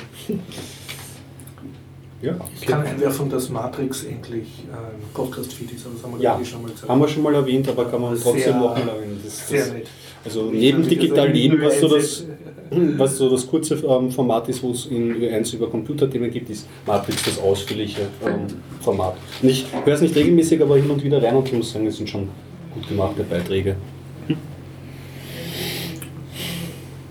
Ja, 2.23 2.37
Ich 2.61 2.67
kann 2.67 2.83
einwerfen, 2.83 3.31
dass 3.31 3.49
Matrix 3.49 4.05
endlich 4.05 4.47
ein 4.71 5.01
Podcast-Feed 5.15 5.73
ist, 5.73 5.87
aber 5.87 5.95
das 5.95 6.03
haben 6.05 6.13
wir 6.19 6.23
ja. 6.23 6.45
schon 6.45 6.63
mal 6.63 6.71
gesagt. 6.71 6.89
haben 6.91 7.01
wir 7.01 7.09
schon 7.09 7.23
mal 7.23 7.35
erwähnt, 7.35 7.67
aber 7.69 7.87
kann 7.87 8.01
man 8.03 8.15
trotzdem 8.21 8.43
Sehr- 8.43 8.55
noch 8.55 8.75
mal 8.77 8.89
erwähnen. 8.89 9.19
Das, 9.25 9.49
Sehr 9.49 9.61
das, 9.61 9.73
nett. 9.73 9.87
also 10.25 10.51
neben 10.51 10.87
Digital 10.87 11.29
Leben, 11.31 11.63
was 11.63 11.81
so 11.81 11.89
das, 11.89 12.27
Ü1 12.71 12.99
was 12.99 13.17
so 13.17 13.31
das 13.31 13.47
kurze 13.47 13.75
ähm, 13.77 14.11
Format 14.11 14.51
ist, 14.51 14.63
wo 14.63 14.71
es 14.73 14.85
in 14.87 15.15
Ü1 15.17 15.55
über 15.55 15.71
Computerthemen 15.71 16.31
gibt, 16.31 16.51
ist 16.51 16.67
Matrix 16.87 17.23
das 17.25 17.39
ausführliche 17.39 18.03
ähm, 18.27 18.47
Format. 18.83 19.17
Und 19.41 19.49
ich 19.49 19.65
höre 19.85 19.95
es 19.95 20.03
nicht 20.03 20.15
regelmäßig, 20.15 20.61
aber 20.61 20.77
hin 20.77 20.91
und 20.91 21.03
wieder 21.03 21.23
rein 21.23 21.37
und 21.37 21.47
ich 21.49 21.55
muss 21.55 21.73
sagen, 21.73 21.87
es 21.87 21.97
sind 21.97 22.11
schon 22.11 22.29
gut 22.75 22.87
gemachte 22.87 23.23
Beiträge. 23.25 23.77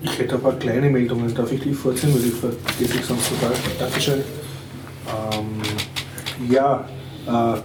Ich 0.02 0.18
hätte 0.18 0.36
ein 0.36 0.42
paar 0.42 0.54
kleine 0.54 0.90
Meldungen, 0.90 1.34
darf 1.34 1.52
ich 1.52 1.60
die 1.60 1.74
vorziehen, 1.74 2.14
weil 2.14 2.26
ich 2.26 2.34
vergesse 2.34 3.00
ich 3.00 3.06
sonst 3.06 3.30
total. 3.30 3.54
Dankeschön. 3.80 4.22
Ähm, 5.34 6.52
ja, 6.52 6.86
äh, 7.28 7.58
äh, 7.58 7.62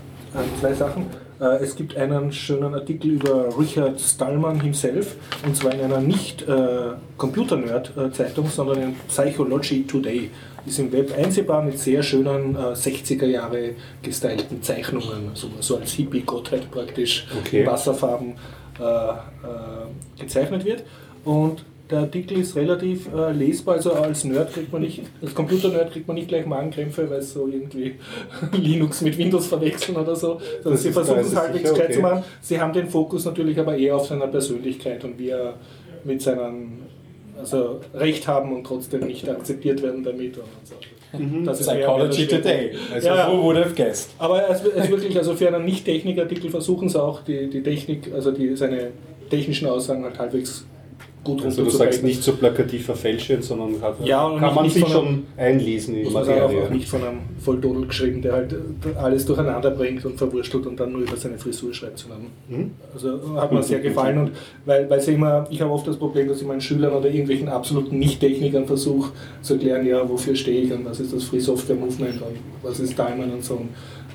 zwei 0.60 0.72
Sachen. 0.74 1.06
Äh, 1.40 1.62
es 1.62 1.76
gibt 1.76 1.96
einen 1.96 2.32
schönen 2.32 2.74
Artikel 2.74 3.12
über 3.12 3.48
Richard 3.58 4.00
Stallman 4.00 4.60
himself, 4.60 5.16
und 5.44 5.56
zwar 5.56 5.74
in 5.74 5.80
einer 5.80 6.00
nicht 6.00 6.42
äh, 6.42 6.92
Computer-Nerd-Zeitung, 7.16 8.48
sondern 8.48 8.82
in 8.82 8.96
Psychology 9.08 9.84
Today. 9.86 10.30
Ist 10.66 10.78
im 10.78 10.90
Web 10.92 11.12
einsehbar 11.16 11.62
mit 11.62 11.78
sehr 11.78 12.02
schönen 12.02 12.56
äh, 12.56 12.72
60er 12.72 13.26
Jahre 13.26 13.70
gestylten 14.02 14.62
Zeichnungen, 14.62 15.30
so, 15.34 15.48
so 15.60 15.76
als 15.76 15.92
Hippie-Gottheit 15.92 16.70
praktisch 16.70 17.26
Okay. 17.40 17.60
in 17.60 17.66
Wasserfarben 17.66 18.34
äh, 18.80 20.20
gezeichnet 20.20 20.64
wird. 20.64 20.84
Und 21.24 21.64
der 21.90 21.98
Artikel 21.98 22.38
ist 22.38 22.56
relativ 22.56 23.12
äh, 23.14 23.32
lesbar, 23.32 23.76
also 23.76 23.92
als 23.92 24.24
Nerd 24.24 24.52
kriegt 24.54 24.72
man 24.72 24.82
nicht, 24.82 25.02
als 25.20 25.34
Computer-Nerd 25.34 25.92
kriegt 25.92 26.08
man 26.08 26.14
nicht 26.14 26.28
gleich 26.28 26.46
Magenkrämpfe, 26.46 27.10
weil 27.10 27.18
es 27.18 27.34
so 27.34 27.46
irgendwie 27.46 27.96
Linux 28.52 29.02
mit 29.02 29.18
Windows 29.18 29.48
verwechseln 29.48 29.98
oder 29.98 30.16
so. 30.16 30.40
Sondern 30.62 30.72
Das 30.72 30.82
sie 30.82 30.92
versuchen 30.92 31.20
es 31.20 31.36
halbwegs 31.36 31.70
okay. 31.70 31.92
zu 31.92 32.00
machen. 32.00 32.24
Sie 32.40 32.58
haben 32.58 32.72
den 32.72 32.88
Fokus 32.88 33.26
natürlich 33.26 33.58
aber 33.58 33.76
eher 33.76 33.96
auf 33.96 34.06
seiner 34.06 34.28
Persönlichkeit 34.28 35.04
und 35.04 35.18
wie 35.18 35.28
er 35.28 35.54
mit 36.04 36.22
seinen, 36.22 36.86
also 37.38 37.80
Recht 37.92 38.26
haben 38.26 38.54
und 38.54 38.64
trotzdem 38.64 39.06
nicht 39.06 39.28
akzeptiert 39.28 39.82
werden 39.82 40.02
damit. 40.02 40.38
Und 40.38 40.44
so. 40.64 40.74
Das 41.44 41.60
ist 41.60 41.68
Psychology 41.68 42.26
Today. 42.26 42.72
Also 42.92 43.08
Ja, 43.08 43.16
ja. 43.16 43.32
who 43.32 43.42
would 43.42 43.56
have 43.56 43.74
guessed? 43.74 44.10
aber 44.18 44.48
es, 44.48 44.64
es 44.64 44.88
wirklich, 44.88 45.16
also 45.16 45.34
für 45.34 45.48
einen 45.48 45.64
Nicht-Technik-Artikel 45.64 46.50
versuchen 46.50 46.88
sie 46.88 47.00
auch 47.00 47.20
die, 47.22 47.48
die 47.48 47.62
Technik, 47.62 48.10
also 48.12 48.32
die, 48.32 48.56
seine 48.56 48.90
technischen 49.30 49.68
Aussagen 49.68 50.02
halt 50.04 50.18
halbwegs 50.18 50.66
gut 51.24 51.44
Also 51.44 51.64
du 51.64 51.70
sagst 51.70 52.02
nicht 52.04 52.22
so 52.22 52.32
plakativ 52.32 52.84
verfälschend, 52.86 53.42
sondern 53.44 53.80
hat, 53.82 53.96
Ja, 54.04 54.24
kann 54.28 54.40
nicht- 54.40 54.54
man 54.54 54.64
nicht 54.64 54.74
sich 54.74 54.86
schon 54.88 55.06
einem- 55.06 55.22
einlesen 55.36 55.96
in 55.96 56.12
Materie. 56.12 56.42
auch 56.64 56.70
nicht 56.70 56.88
von 56.88 57.02
einem 57.02 57.18
Volldodel 57.40 57.86
geschrieben, 57.86 58.20
der 58.22 58.32
halt 58.34 58.52
äh, 58.52 58.98
alles 58.98 59.24
durcheinander 59.26 59.70
bringt 59.70 60.04
und 60.04 60.18
verwurstelt 60.18 60.66
und 60.66 60.78
dann 60.78 60.92
nur 60.92 61.00
über 61.02 61.16
seine 61.16 61.38
Frisur 61.38 61.72
schreibt, 61.72 61.98
sondern 61.98 62.26
Mhm. 62.48 62.70
also 62.92 63.18
hat 63.36 63.50
mir 63.52 63.62
sehr 63.62 63.80
gefallen 63.80 64.18
und 64.18 64.30
weil, 64.66 64.88
weil 64.90 65.00
sie 65.00 65.14
immer, 65.14 65.46
ich 65.50 65.60
habe 65.60 65.70
oft 65.72 65.86
das 65.86 65.96
Problem, 65.96 66.28
dass 66.28 66.40
ich 66.40 66.46
meinen 66.46 66.60
Schülern 66.60 66.92
oder 66.92 67.08
irgendwelchen 67.08 67.48
absoluten 67.48 67.98
Nicht-Technikern 67.98 68.66
versuche 68.66 69.12
zu 69.42 69.54
erklären, 69.54 69.86
ja, 69.86 70.06
wofür 70.08 70.34
stehe 70.36 70.62
ich 70.62 70.72
und 70.72 70.84
was 70.84 71.00
ist 71.00 71.12
das 71.14 71.24
Free 71.24 71.40
Software 71.40 71.76
Movement 71.76 72.20
und 72.22 72.36
was 72.62 72.80
ist 72.80 72.98
Diamond 72.98 73.32
und 73.32 73.44
so. 73.44 73.54
Und 73.54 73.68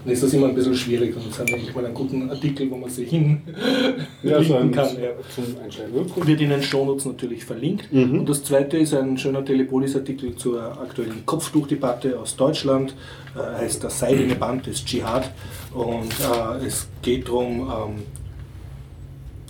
dann 0.03 0.13
ist 0.13 0.23
das 0.23 0.33
immer 0.33 0.47
ein 0.47 0.55
bisschen 0.55 0.75
schwierig 0.75 1.15
und 1.15 1.25
jetzt 1.25 1.39
haben 1.39 1.47
wir 1.49 1.55
endlich 1.55 1.75
mal 1.75 1.85
einen 1.85 1.93
guten 1.93 2.29
Artikel, 2.29 2.69
wo 2.71 2.77
man 2.77 2.89
sich 2.89 3.09
hin 3.09 3.41
Ja, 4.23 4.41
so 4.41 4.55
ein, 4.55 4.71
kann. 4.71 4.87
Ja 4.95 5.09
zum 5.33 6.25
wird 6.27 6.41
in 6.41 6.49
den 6.49 6.63
Shownotes 6.63 7.05
natürlich 7.05 7.43
verlinkt. 7.45 7.91
Mhm. 7.91 8.21
Und 8.21 8.29
das 8.29 8.43
zweite 8.43 8.77
ist 8.77 8.93
ein 8.93 9.17
schöner 9.17 9.43
Telepolis-Artikel 9.43 10.35
zur 10.35 10.61
aktuellen 10.61 11.25
Kopftuchdebatte 11.25 12.17
aus 12.19 12.35
Deutschland. 12.35 12.95
Äh, 13.35 13.61
heißt 13.61 13.83
Das 13.83 13.99
seidene 13.99 14.35
Band 14.35 14.67
des 14.67 14.83
Dschihad. 14.85 15.31
Und 15.73 16.11
äh, 16.19 16.65
es 16.65 16.87
geht 17.01 17.27
darum, 17.27 17.61
ähm, 17.61 18.03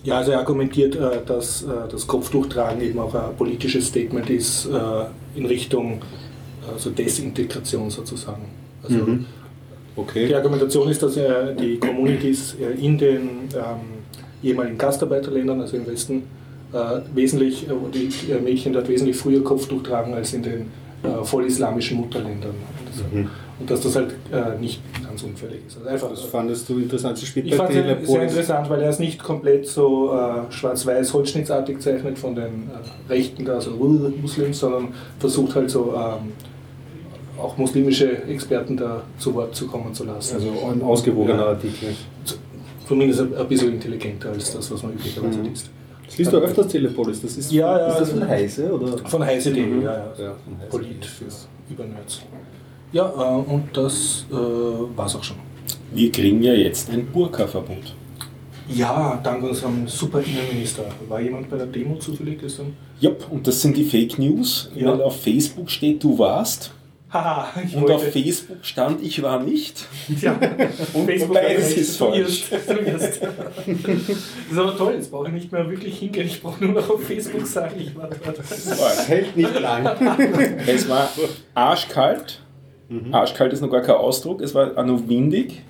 ja, 0.03 0.17
also 0.17 0.31
er 0.31 0.39
argumentiert, 0.39 0.95
äh, 0.95 1.23
dass 1.25 1.63
äh, 1.63 1.67
das 1.91 2.07
Kopftuchtragen 2.07 2.81
eben 2.81 2.99
auch 2.99 3.13
ein 3.13 3.35
politisches 3.37 3.87
Statement 3.87 4.29
ist 4.29 4.65
äh, 4.65 4.69
in 5.35 5.45
Richtung 5.45 6.01
also 6.71 6.89
Desintegration 6.89 7.89
sozusagen. 7.89 8.45
Also 8.83 8.97
Mhm. 8.97 9.25
Die 9.95 10.01
Okay. 10.01 10.33
Argumentation 10.35 10.89
ist, 10.89 11.03
dass 11.03 11.17
äh, 11.17 11.53
die 11.59 11.77
Communities 11.77 12.55
äh, 12.59 12.83
in 12.85 12.97
den 12.97 13.19
ähm, 13.53 13.99
ehemaligen 14.43 14.77
Gastarbeiterländern, 14.77 15.59
also 15.61 15.75
im 15.77 15.85
Westen, 15.87 16.23
äh, 16.71 16.77
wesentlich, 17.13 17.67
äh, 17.67 17.73
die 17.93 18.31
äh, 18.31 18.39
Mädchen 18.39 18.73
dort 18.73 18.87
wesentlich 18.87 19.17
früher 19.17 19.43
Kopftuch 19.43 19.83
tragen 19.83 20.13
als 20.13 20.33
in 20.33 20.43
den 20.43 20.61
äh, 21.03 21.23
voll 21.23 21.45
islamischen 21.45 21.97
Mutterländern. 21.97 22.51
Und, 22.51 22.87
das, 22.87 23.11
Mhm. 23.11 23.29
und 23.59 23.69
dass 23.71 23.81
das 23.81 23.95
halt 23.95 24.13
nicht 24.61 24.81
ganz 25.05 25.21
unfällig 25.23 25.61
ist. 25.67 25.77
Also 25.77 25.89
einfach, 25.89 26.09
Das 26.11 26.21
fandest 26.23 26.69
du 26.69 26.77
interessant. 26.79 27.17
Das 27.17 27.23
spielt 27.27 27.47
ich 27.47 27.55
fand 27.55 27.71
es 27.71 28.07
sehr 28.09 28.21
interessant, 28.21 28.69
weil 28.69 28.81
er 28.81 28.89
es 28.89 28.99
nicht 28.99 29.21
komplett 29.21 29.67
so 29.67 30.13
schwarz-weiß 30.49 31.13
holzschnittartig 31.13 31.79
zeichnet 31.79 32.17
von 32.17 32.35
den 32.35 32.69
Rechten, 33.09 33.43
da, 33.45 33.55
also 33.55 33.71
Muslims, 33.71 34.59
sondern 34.59 34.89
versucht 35.19 35.55
halt 35.55 35.69
so 35.69 35.93
ähm, 35.93 36.31
auch 37.41 37.57
muslimische 37.57 38.23
Experten 38.23 38.77
da 38.77 39.03
zu 39.17 39.33
Wort 39.35 39.55
zu 39.55 39.67
kommen 39.67 39.93
zu 39.93 40.03
lassen. 40.05 40.35
Also 40.35 40.49
ein 40.71 40.81
ausgewogener 40.81 41.37
Ja. 41.39 41.45
Artikel. 41.47 41.89
Zumindest 42.87 43.21
ein, 43.21 43.35
ein 43.35 43.47
bisschen 43.47 43.73
intelligenter 43.73 44.29
als 44.29 44.53
das, 44.53 44.71
was 44.71 44.81
man 44.83 44.93
üblicherweise 44.93 45.39
Mhm. 45.39 45.45
liest. 45.45 45.69
Das 46.05 46.17
liest 46.17 46.33
du 46.33 46.37
öfters 46.37 46.67
Telepolis. 46.69 47.21
Das 47.21 47.37
ist, 47.37 47.51
Ja, 47.51 47.77
ja, 47.77 47.87
ist 47.89 47.99
das 48.01 48.09
von 48.11 48.27
Heise? 48.27 48.73
Oder? 48.73 48.97
Von 48.97 49.23
heise.de, 49.23 49.63
Mhm. 49.63 49.81
ja, 49.83 49.93
ja. 49.93 49.97
Ja, 49.97 50.05
Heise. 50.25 50.69
Polit 50.69 51.05
für 51.05 51.25
Übernerds. 51.71 52.21
Ja, 52.91 53.07
äh, 53.15 53.51
und 53.51 53.65
das 53.73 54.25
äh, 54.31 54.35
war's 54.97 55.15
auch 55.15 55.23
schon. 55.23 55.37
Wir 55.93 56.11
kriegen 56.11 56.41
ja 56.41 56.53
jetzt 56.53 56.89
ein 56.89 57.05
Burka-Verbot. 57.11 57.93
Ja, 58.71 59.19
dank 59.23 59.43
unserem 59.43 59.87
super 59.87 60.21
Innenminister. 60.21 60.83
War 61.07 61.19
jemand 61.21 61.49
bei 61.49 61.57
der 61.57 61.65
Demo 61.67 61.95
zufällig 61.95 62.39
gestern? 62.39 62.73
Ja, 62.99 63.11
und 63.29 63.45
das 63.47 63.61
sind 63.61 63.75
die 63.77 63.83
Fake 63.83 64.17
News, 64.19 64.69
Ja. 64.75 64.91
weil 64.91 65.01
auf 65.01 65.21
Facebook 65.21 65.69
steht, 65.69 66.03
du 66.03 66.17
warst. 66.19 66.71
Haha, 67.11 67.47
Und 67.75 67.89
auf 67.89 68.03
Facebook 68.11 68.57
stand, 68.63 69.01
ich 69.01 69.21
war 69.23 69.41
nicht. 69.41 69.85
Ja, 70.21 70.33
und 70.93 71.05
Facebook 71.07 71.33
beides 71.33 71.75
ist 71.75 71.97
falsch. 71.97 72.49
Das 72.51 72.67
ist 73.17 73.21
aber 74.57 74.77
toll, 74.77 74.93
jetzt 74.93 75.09
brauche 75.11 75.27
ich 75.27 75.33
nicht 75.33 75.51
mehr 75.51 75.67
wirklich 75.69 75.97
hingehen, 75.99 76.27
ich 76.27 76.41
brauche 76.41 76.63
nur 76.63 76.75
noch 76.75 76.89
auf 76.89 77.03
Facebook 77.03 77.45
sagen, 77.47 77.75
ich 77.79 77.95
war 77.95 78.09
dort. 78.09 78.37
Das 78.37 79.07
hält 79.07 79.35
nicht 79.35 79.59
lang. 79.59 79.89
Es 80.67 80.87
war 80.87 81.09
arschkalt. 81.55 82.41
Arschkalt 83.11 83.53
ist 83.53 83.61
noch 83.61 83.69
gar 83.71 83.81
kein 83.81 83.95
Ausdruck. 83.95 84.41
Es 84.41 84.53
war 84.53 84.77
auch 84.77 84.85
noch 84.85 85.07
windig. 85.07 85.61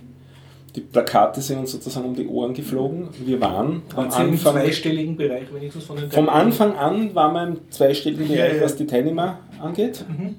Die 0.75 0.81
Plakate 0.81 1.41
sind 1.41 1.57
uns 1.59 1.71
sozusagen 1.71 2.05
um 2.05 2.15
die 2.15 2.27
Ohren 2.27 2.53
geflogen. 2.53 3.09
Wir 3.25 3.41
waren 3.41 3.81
am 3.95 3.97
Waren 3.97 4.11
Sie 4.11 4.21
im 4.21 4.29
Anfang. 4.31 4.53
zweistelligen 4.53 5.15
Bereich 5.17 5.51
wenigstens 5.53 5.83
von 5.83 5.95
den 5.97 6.11
Vom 6.11 6.27
Teilnehmern? 6.27 6.45
Anfang 6.47 6.75
an 6.77 7.15
war 7.15 7.31
man 7.31 7.53
im 7.55 7.71
zweistelligen 7.71 8.29
Ja, 8.29 8.35
Bereich, 8.43 8.57
ja. 8.57 8.63
was 8.63 8.75
die 8.75 8.85
Teilnehmer 8.85 9.39
angeht. 9.61 10.05
Mhm. 10.07 10.35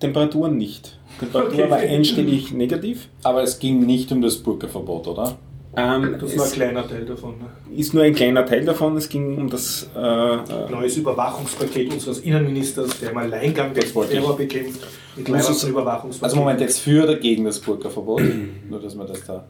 Temperaturen 0.00 0.56
nicht. 0.56 0.98
Temperatur 1.18 1.52
Okay. 1.52 1.70
war 1.70 1.78
einstellig 1.78 2.52
negativ. 2.52 3.08
Aber 3.22 3.42
es 3.42 3.58
ging 3.58 3.80
nicht 3.86 4.12
um 4.12 4.20
das 4.20 4.36
Burka-Verbot, 4.36 5.08
oder? 5.08 5.36
Ähm, 5.76 6.16
Das 6.18 6.30
ist 6.30 6.36
nur 6.36 6.46
ein 6.46 6.52
kleiner 6.52 6.88
Teil 6.88 7.04
davon. 7.04 7.34
Ne? 7.38 7.76
ist 7.78 7.92
nur 7.92 8.02
ein 8.02 8.14
kleiner 8.14 8.46
Teil 8.46 8.64
davon. 8.64 8.96
Es 8.96 9.08
ging 9.08 9.36
um 9.36 9.50
das 9.50 9.88
äh, 9.94 9.98
äh, 10.00 10.70
Neues 10.70 10.96
Überwachungspaket 10.96 11.92
unseres 11.92 12.20
Innenministers, 12.20 12.98
der 13.00 13.10
im 13.10 13.18
Alleingang 13.18 13.74
den. 13.74 13.84
Terror 13.84 14.36
bekämpft, 14.36 14.80
mit 15.16 15.28
leibendem 15.28 15.68
Überwachungspaket. 15.70 16.22
Also 16.24 16.36
Moment, 16.36 16.60
jetzt 16.62 16.78
für 16.80 17.04
oder 17.04 17.16
gegen 17.16 17.44
das 17.44 17.60
Burka-Verbot? 17.60 18.22
Nur, 18.70 18.80
dass 18.80 18.94
man 18.94 19.06
das 19.06 19.24
da... 19.24 19.44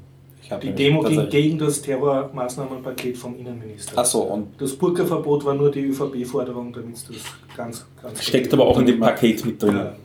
Die 0.63 0.71
Demo 0.71 1.03
ging 1.03 1.29
gegen 1.29 1.59
das 1.59 1.83
Terrormaßnahmenpaket 1.83 3.17
vom 3.19 3.37
Innenminister. 3.37 3.95
Ach 3.97 4.05
so, 4.05 4.23
und 4.23 4.49
Das 4.59 4.75
Burka-Verbot 4.75 5.45
war 5.45 5.55
nur 5.55 5.73
die 5.73 5.87
ÖVP-Forderung, 5.87 6.73
damit 6.73 6.95
es 6.95 7.05
das 7.05 7.17
ganz, 7.57 7.85
ganz 8.01 8.23
Steckt 8.23 8.53
aber 8.55 8.65
auch 8.65 8.79
in 8.79 8.87
dem 8.87 9.01
Paket 9.01 9.45
mit 9.45 9.61
drin. 9.61 9.75
Ja. 9.75 9.97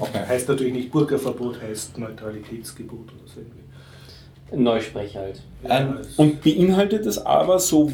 Okay. 0.00 0.26
Heißt 0.26 0.48
natürlich 0.48 0.72
nicht 0.72 0.90
Burka-Verbot, 0.90 1.60
heißt 1.62 1.98
Neutralitätsgebot 1.98 2.98
oder 3.00 3.26
so 3.26 3.40
irgendwie. 3.40 4.62
Neusprech 4.62 5.16
halt. 5.16 5.42
Ein- 5.64 5.98
es- 5.98 6.16
Und 6.16 6.42
beinhaltet 6.42 7.04
es 7.06 7.18
aber 7.18 7.58
so 7.58 7.90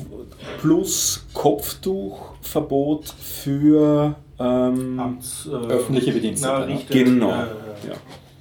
plus 0.61 1.25
Kopftuchverbot 1.33 3.09
für 3.09 4.15
ähm, 4.39 4.99
Amts, 5.01 5.47
äh, 5.47 5.51
Öffentliche 5.73 6.13
Bedienstete, 6.13 6.53
Na? 6.53 6.65
Richter, 6.65 6.95
Genau. 6.95 7.29
ja, 7.31 7.37
ja, 7.39 7.91
ja. 7.91 7.95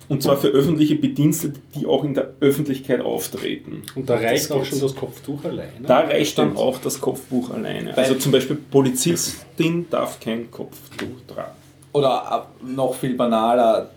Und 0.10 0.22
zwar 0.22 0.38
für 0.38 0.50
öffentliche 0.50 0.96
Bedienstete, 0.96 1.60
die 1.76 1.86
auch 1.86 2.04
in 2.04 2.14
der 2.14 2.34
Öffentlichkeit 2.40 3.02
auftreten. 3.02 3.84
Und 3.96 4.10
da 4.10 4.16
reicht 4.16 4.46
Das 4.46 4.52
auch 4.52 4.66
schon 4.66 4.80
das 4.82 4.96
Kopftuch 4.96 5.44
alleine. 5.46 5.72
Da 5.88 6.00
reicht 6.02 6.38
dann 6.38 6.58
auch 6.58 6.78
das 6.80 7.00
Kopfbuch 7.00 7.52
alleine. 7.52 7.96
Also 7.98 8.16
zum 8.16 8.32
Beispiel 8.32 8.58
Polizistin 8.58 9.88
darf 9.90 10.20
kein 10.20 10.52
Kopftuch 10.52 11.08
tragen. 11.28 11.52
Oder 11.94 12.48
noch 12.66 12.96
viel 12.96 13.16
banaler, 13.16 13.90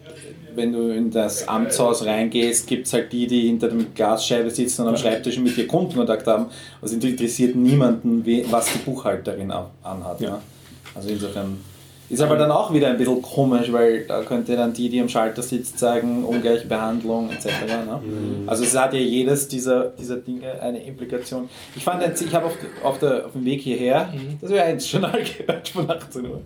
wenn 0.55 0.73
du 0.73 0.89
in 0.91 1.11
das 1.11 1.47
Amtshaus 1.49 2.05
reingehst, 2.05 2.67
gibt 2.67 2.87
es 2.87 2.93
halt 2.93 3.13
die, 3.13 3.27
die 3.27 3.47
hinter 3.49 3.69
der 3.69 3.85
Glasscheibe 3.95 4.51
sitzen 4.51 4.83
und 4.83 4.89
am 4.89 4.97
Schreibtisch 4.97 5.39
mit 5.39 5.57
dir 5.57 5.67
Kundenkontakt 5.67 6.27
haben. 6.27 6.47
Also 6.81 6.97
interessiert 6.97 7.55
niemanden, 7.57 8.25
was 8.51 8.73
die 8.73 8.79
Buchhalterin 8.79 9.51
anhat. 9.51 10.21
Ja. 10.21 10.31
Ne? 10.31 10.39
Also 10.95 11.09
insofern 11.11 11.59
ist 12.09 12.21
aber 12.23 12.37
dann 12.37 12.51
auch 12.53 12.73
wieder 12.73 12.89
ein 12.89 12.97
bisschen 12.97 13.21
komisch, 13.21 13.71
weil 13.73 14.07
da 14.07 14.23
könnte 14.23 14.57
dann 14.57 14.73
die, 14.73 14.89
die 14.89 15.01
am 15.01 15.09
Schalter 15.09 15.43
sitzt, 15.43 15.79
sagen, 15.79 16.25
ungleiche 16.25 16.67
Behandlung 16.67 17.31
etc. 17.31 17.47
Ne? 17.85 18.01
Also 18.47 18.63
es 18.65 18.79
hat 18.79 18.95
ja 18.95 19.01
jedes 19.01 19.49
dieser, 19.49 19.87
dieser 19.99 20.17
Dinge 20.17 20.61
eine 20.63 20.83
Implikation. 20.85 21.49
Ich 21.75 21.83
fand, 21.85 22.01
jetzt- 22.03 22.23
ich 22.23 22.33
habe 22.35 22.47
auf, 22.47 22.57
auf, 22.83 22.99
der- 22.99 23.27
auf 23.27 23.33
dem 23.33 23.45
Weg 23.45 23.61
hierher, 23.61 24.09
das 24.41 24.51
wäre 24.51 24.65
ein 24.67 24.79
Journal 24.79 25.21
gehört 25.23 25.69
von 25.69 25.91
18 25.91 26.27
Uhr. 26.27 26.41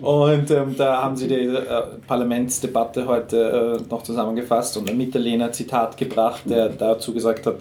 Und 0.00 0.50
ähm, 0.50 0.74
da 0.76 1.02
haben 1.02 1.16
sie 1.16 1.28
die 1.28 1.34
äh, 1.34 1.62
Parlamentsdebatte 2.06 3.06
heute 3.06 3.78
äh, 3.80 3.90
noch 3.90 4.02
zusammengefasst 4.02 4.76
und 4.76 4.88
ein 4.90 4.96
Mitterlehner 4.96 5.46
ein 5.46 5.52
Zitat 5.52 5.96
gebracht, 5.96 6.42
der 6.46 6.68
dazu 6.70 7.12
gesagt 7.12 7.46
hat, 7.46 7.56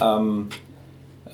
ähm, 0.00 0.48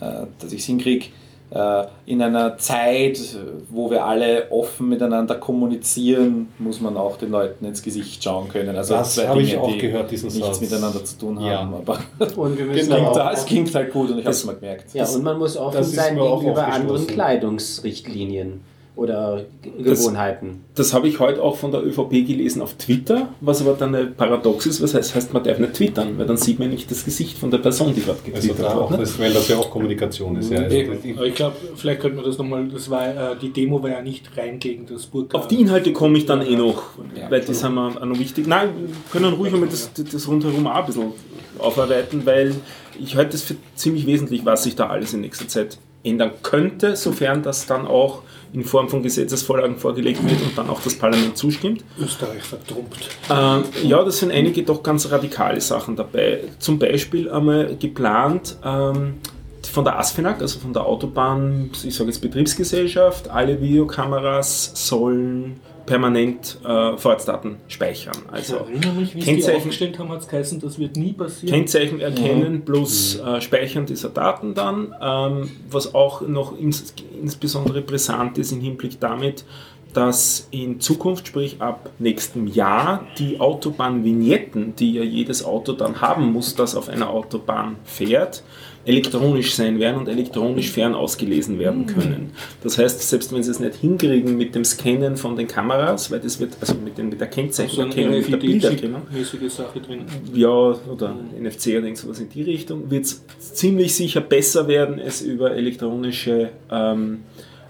äh, 0.00 0.26
dass 0.38 0.52
ich 0.52 0.60
es 0.60 0.66
hinkriege, 0.66 1.06
äh, 1.50 1.84
in 2.06 2.22
einer 2.22 2.56
Zeit, 2.56 3.20
wo 3.68 3.90
wir 3.90 4.04
alle 4.06 4.50
offen 4.50 4.88
miteinander 4.88 5.34
kommunizieren, 5.34 6.48
muss 6.58 6.80
man 6.80 6.96
auch 6.96 7.18
den 7.18 7.30
Leuten 7.30 7.64
ins 7.66 7.82
Gesicht 7.82 8.24
schauen 8.24 8.48
können. 8.48 8.74
Also 8.74 8.94
Das 8.94 9.14
zwei 9.16 9.28
habe 9.28 9.42
ich 9.42 9.50
Dinge, 9.50 9.62
auch 9.62 9.70
die 9.72 9.78
gehört, 9.78 10.10
diesen 10.10 10.30
nichts 10.30 10.46
Satz. 10.46 10.60
miteinander 10.62 11.04
zu 11.04 11.18
tun 11.18 11.40
Ja. 11.40 11.58
haben. 11.60 11.74
Aber 11.74 11.98
Und 12.36 12.56
wir 12.58 12.64
müssen 12.64 12.88
Genau. 12.90 13.06
aber 13.08 13.14
da, 13.18 13.28
auch, 13.28 13.32
es 13.34 13.44
klingt 13.44 13.74
halt 13.74 13.92
gut 13.92 14.10
und 14.10 14.18
ich 14.18 14.24
habe 14.24 14.30
es 14.34 14.44
mal 14.46 14.54
gemerkt. 14.54 14.94
ja, 14.94 15.06
und 15.06 15.22
man 15.22 15.38
muss 15.38 15.56
offen 15.58 15.82
sein 15.84 16.16
gegenüber 16.16 16.66
anderen. 16.66 17.06
Kleidungsrichtlinien 17.06 18.60
oder 18.94 19.44
Gewohnheiten. 19.82 20.64
Das 20.74 20.92
habe 20.92 21.08
ich 21.08 21.18
heute 21.18 21.42
auch 21.42 21.56
von 21.56 21.72
der 21.72 21.82
ÖVP 21.84 22.10
gelesen 22.26 22.60
auf 22.60 22.74
Twitter, 22.74 23.28
was 23.40 23.60
aber 23.62 23.72
dann 23.74 23.94
ein 23.94 24.14
Paradox 24.14 24.66
ist, 24.66 24.82
was 24.82 24.94
heißt, 24.94 25.14
heißt 25.14 25.32
man 25.32 25.42
darf 25.42 25.58
nicht 25.58 25.74
twittern, 25.74 26.18
weil 26.18 26.26
dann 26.26 26.36
sieht 26.36 26.58
man 26.58 26.68
nicht 26.70 26.90
das 26.90 27.04
Gesicht 27.04 27.38
von 27.38 27.50
der 27.50 27.58
Person, 27.58 27.94
die 27.94 28.02
gerade 28.02 28.18
Also 28.34 28.48
getwittert 28.48 28.60
da 28.60 28.74
auch, 28.74 28.90
hat. 28.90 28.98
Ne? 28.98 29.04
das, 29.04 29.18
weil 29.18 29.32
das 29.32 29.48
ja 29.48 29.56
auch 29.56 29.70
Kommunikation 29.70 30.36
ist. 30.36 30.50
Ja. 30.50 30.60
Also 30.60 30.76
Eben. 30.76 30.92
das- 31.02 31.16
Aber 31.16 31.26
ich 31.26 31.34
glaube, 31.34 31.56
vielleicht 31.74 32.00
könnte 32.00 32.16
man 32.16 32.24
das 32.26 32.38
nochmal, 32.38 32.68
das 32.68 32.90
war, 32.90 33.32
äh, 33.32 33.36
die 33.40 33.50
Demo 33.50 33.82
war 33.82 33.90
ja 33.90 34.02
nicht 34.02 34.36
rein 34.36 34.58
gegen 34.58 34.86
das 34.86 35.06
Burka. 35.06 35.38
Auf 35.38 35.48
die 35.48 35.60
Inhalte 35.60 35.92
komme 35.92 36.18
ich 36.18 36.26
dann 36.26 36.42
eh 36.42 36.56
noch, 36.56 36.82
Ja. 37.18 37.30
weil 37.30 37.40
die 37.40 37.54
sind 37.54 37.74
mir 37.74 37.88
auch 37.98 38.04
noch 38.04 38.18
wichtig. 38.18 38.46
Nein, 38.46 38.68
wir 38.78 38.88
können 39.10 39.32
ruhig 39.34 39.54
einmal 39.54 39.68
das, 39.70 39.90
das 39.94 40.28
rundherum 40.28 40.66
auch 40.66 40.74
ein 40.74 40.86
bisschen 40.86 41.12
aufarbeiten, 41.58 42.22
weil 42.26 42.54
ich 43.00 43.16
halte 43.16 43.36
es 43.36 43.42
für 43.42 43.54
ziemlich 43.74 44.06
wesentlich, 44.06 44.44
was 44.44 44.64
sich 44.64 44.76
da 44.76 44.88
alles 44.88 45.14
in 45.14 45.22
nächster 45.22 45.48
Zeit 45.48 45.78
ändern 46.04 46.32
könnte, 46.42 46.96
sofern 46.96 47.42
das 47.42 47.66
dann 47.66 47.86
auch 47.86 48.22
in 48.52 48.64
Form 48.64 48.88
von 48.88 49.02
Gesetzesvorlagen 49.02 49.76
vorgelegt 49.76 50.22
wird 50.28 50.42
und 50.42 50.56
dann 50.56 50.68
auch 50.68 50.80
das 50.82 50.94
Parlament 50.94 51.36
zustimmt. 51.36 51.84
Österreich 51.98 52.42
vertrumpt. 52.42 53.08
Ähm, 53.30 53.64
ja, 53.82 54.02
das 54.04 54.18
sind 54.18 54.30
einige 54.30 54.62
doch 54.62 54.82
ganz 54.82 55.10
radikale 55.10 55.60
Sachen 55.60 55.96
dabei. 55.96 56.44
Zum 56.58 56.78
Beispiel 56.78 57.30
einmal 57.30 57.76
geplant 57.76 58.56
ähm, 58.64 59.14
von 59.62 59.84
der 59.84 59.98
ASFINAG, 59.98 60.40
also 60.40 60.58
von 60.58 60.72
der 60.72 60.84
Autobahn, 60.84 61.70
ich 61.84 61.94
sage 61.94 62.10
jetzt 62.10 62.20
Betriebsgesellschaft, 62.20 63.28
alle 63.30 63.60
Videokameras 63.60 64.72
sollen 64.74 65.60
permanent 65.86 66.58
äh, 66.64 66.96
Vorratsdaten 66.96 67.56
speichern. 67.68 68.14
Ich 68.28 68.32
Also 68.32 68.56
erinnere 68.56 68.92
mich, 68.92 69.14
wie 69.14 69.18
es 69.20 69.24
die 69.24 69.30
Kennzeichen- 69.32 69.56
aufgestellt 69.58 69.98
haben, 69.98 70.08
hat 70.10 70.20
es 70.20 70.28
geheißen, 70.28 70.60
das 70.60 70.78
wird 70.78 70.96
nie 70.96 71.12
passieren. 71.12 71.54
Kennzeichen 71.54 72.00
erkennen 72.00 72.64
plus 72.64 73.18
äh, 73.18 73.40
Speichern 73.40 73.86
dieser 73.86 74.08
Daten 74.10 74.54
dann, 74.54 74.94
ähm, 75.00 75.50
was 75.70 75.94
auch 75.94 76.20
noch 76.22 76.58
ins, 76.58 76.94
insbesondere 77.20 77.82
brisant 77.82 78.38
ist 78.38 78.52
im 78.52 78.60
Hinblick 78.60 79.00
damit, 79.00 79.44
dass 79.92 80.48
in 80.50 80.80
Zukunft, 80.80 81.28
sprich 81.28 81.60
ab 81.60 81.90
nächstem 81.98 82.46
Jahr, 82.46 83.04
die 83.18 83.38
Autobahnvignetten, 83.40 84.74
die 84.76 84.94
ja 84.94 85.02
jedes 85.02 85.44
Auto 85.44 85.72
dann 85.72 86.00
haben 86.00 86.32
muss, 86.32 86.54
das 86.54 86.74
auf 86.74 86.88
einer 86.88 87.10
Autobahn 87.10 87.76
fährt, 87.84 88.42
elektronisch 88.84 89.54
sein 89.54 89.78
werden 89.78 89.98
und 89.98 90.08
elektronisch 90.08 90.70
fern 90.70 90.94
ausgelesen 90.94 91.58
werden 91.58 91.86
können. 91.86 92.32
Das 92.62 92.78
heißt, 92.78 93.00
selbst 93.08 93.32
wenn 93.32 93.42
sie 93.42 93.50
es 93.50 93.60
nicht 93.60 93.76
hinkriegen 93.76 94.36
mit 94.36 94.54
dem 94.54 94.64
Scannen 94.64 95.16
von 95.16 95.36
den 95.36 95.46
Kameras, 95.46 96.10
weil 96.10 96.20
das 96.20 96.40
wird, 96.40 96.56
also 96.60 96.74
mit, 96.74 96.98
den, 96.98 97.08
mit 97.08 97.20
der 97.20 97.28
Kennzeichenerkennung, 97.28 98.18
mit 98.18 98.32
der 98.32 98.36
Bilderkennung, 98.38 99.02
RFID-mäßige 99.12 99.50
Sache 99.52 99.80
drin. 99.80 100.00
ja, 100.34 100.48
oder 100.48 101.14
NFC 101.38 101.68
oder 101.68 101.84
irgend 101.84 101.98
sowas 101.98 102.20
in 102.20 102.28
die 102.28 102.42
Richtung, 102.42 102.90
wird 102.90 103.04
es 103.04 103.22
ziemlich 103.38 103.94
sicher 103.94 104.20
besser 104.20 104.66
werden, 104.66 104.98
es 104.98 105.22
über 105.22 105.52
elektronische 105.52 106.50
ähm, 106.70 107.20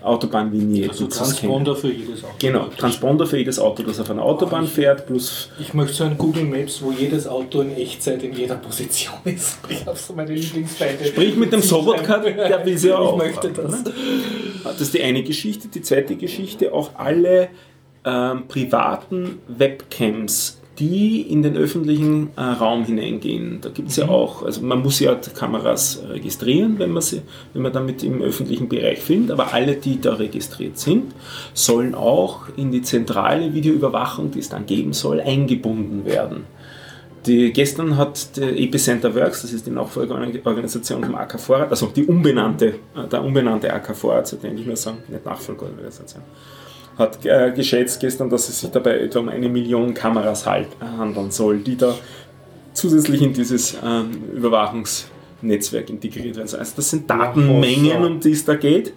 Autobahnvignetten 0.02 0.90
Also. 0.90 1.06
Transponder 1.06 1.76
für 1.76 1.90
jedes 1.90 2.24
Auto. 2.24 2.34
Genau, 2.38 2.66
Transponder 2.76 3.26
für 3.26 3.38
jedes 3.38 3.58
Auto, 3.58 3.82
das 3.82 4.00
auf 4.00 4.10
einer 4.10 4.22
Autobahn 4.22 4.66
fährt, 4.66 5.06
plus 5.06 5.50
Ich 5.60 5.74
möchte 5.74 5.94
so 5.94 6.04
ein 6.04 6.18
Google 6.18 6.44
Maps, 6.44 6.82
wo 6.82 6.92
jedes 6.92 7.26
Auto 7.26 7.60
in 7.60 7.76
Echtzeit 7.76 8.22
in 8.22 8.34
jeder 8.34 8.56
Position 8.56 9.14
ist. 9.24 9.58
Ich 9.68 9.84
habe 9.86 9.98
so 9.98 10.12
meine 10.14 10.34
Lieblingsseite. 10.34 11.06
Sprich 11.06 11.36
mit 11.36 11.52
dem 11.52 11.62
Sobotka, 11.62 12.18
der 12.18 12.64
will 12.64 12.78
sie 12.78 12.88
ja 12.90 12.98
auch. 12.98 13.18
Ich 13.18 13.26
möchte 13.26 13.50
das. 13.50 13.84
Das 14.64 14.80
ist 14.80 14.94
die 14.94 15.02
eine 15.02 15.22
Geschichte. 15.22 15.68
Die 15.68 15.82
zweite 15.82 16.16
Geschichte, 16.16 16.72
auch 16.72 16.90
alle 16.94 17.48
ähm, 18.04 18.48
privaten 18.48 19.40
Webcams, 19.48 20.61
die 20.78 21.20
in 21.20 21.42
den 21.42 21.56
öffentlichen 21.56 22.30
äh, 22.36 22.40
Raum 22.40 22.84
hineingehen. 22.84 23.58
Da 23.60 23.68
gibt 23.68 23.90
es 23.90 23.96
ja 23.96 24.08
auch, 24.08 24.42
also 24.42 24.62
man 24.62 24.80
muss 24.80 25.00
ja 25.00 25.14
Kameras 25.14 26.02
registrieren, 26.08 26.78
wenn 26.78 26.92
man, 26.92 27.02
sie, 27.02 27.22
wenn 27.52 27.62
man 27.62 27.72
damit 27.72 28.02
im 28.02 28.22
öffentlichen 28.22 28.68
Bereich 28.68 29.00
filmt, 29.00 29.30
aber 29.30 29.52
alle, 29.52 29.76
die 29.76 30.00
da 30.00 30.14
registriert 30.14 30.78
sind, 30.78 31.12
sollen 31.52 31.94
auch 31.94 32.48
in 32.56 32.70
die 32.70 32.82
zentrale 32.82 33.52
Videoüberwachung, 33.52 34.30
die 34.30 34.38
es 34.38 34.48
dann 34.48 34.64
geben 34.64 34.92
soll, 34.92 35.20
eingebunden 35.20 36.06
werden. 36.06 36.44
Die, 37.26 37.52
gestern 37.52 37.96
hat 37.96 38.36
der 38.36 38.58
Epicenter 38.58 39.14
Works, 39.14 39.42
das 39.42 39.52
ist 39.52 39.66
die 39.66 39.70
Nachfolgeorganisation 39.70 41.04
vom 41.04 41.14
AK 41.14 41.38
Vorrat, 41.38 41.70
also 41.70 41.86
die 41.86 42.04
umbenannte, 42.04 42.74
äh, 42.96 43.06
der 43.10 43.22
umbenannte 43.22 43.72
AK 43.72 43.94
Vorrat, 43.94 44.26
sollte 44.26 44.48
ich 44.48 44.66
mehr 44.66 44.76
sagen, 44.76 44.98
nicht 45.08 45.24
Nachfolgeorganisation, 45.24 46.22
hat 46.98 47.24
äh, 47.24 47.52
geschätzt 47.54 48.00
gestern, 48.00 48.30
dass 48.30 48.48
es 48.48 48.60
sich 48.60 48.70
dabei 48.70 48.98
etwa 48.98 49.20
um 49.20 49.28
eine 49.28 49.48
Million 49.48 49.94
Kameras 49.94 50.46
halt, 50.46 50.68
handeln 50.80 51.30
soll, 51.30 51.58
die 51.58 51.76
da 51.76 51.94
zusätzlich 52.74 53.22
in 53.22 53.32
dieses 53.32 53.76
ähm, 53.84 54.10
Überwachungsnetzwerk 54.34 55.90
integriert 55.90 56.36
werden 56.36 56.48
sollen. 56.48 56.60
Also 56.60 56.74
das 56.76 56.90
sind 56.90 57.08
Datenmengen, 57.08 58.04
um 58.04 58.20
die 58.20 58.32
es 58.32 58.44
da 58.44 58.54
geht, 58.54 58.92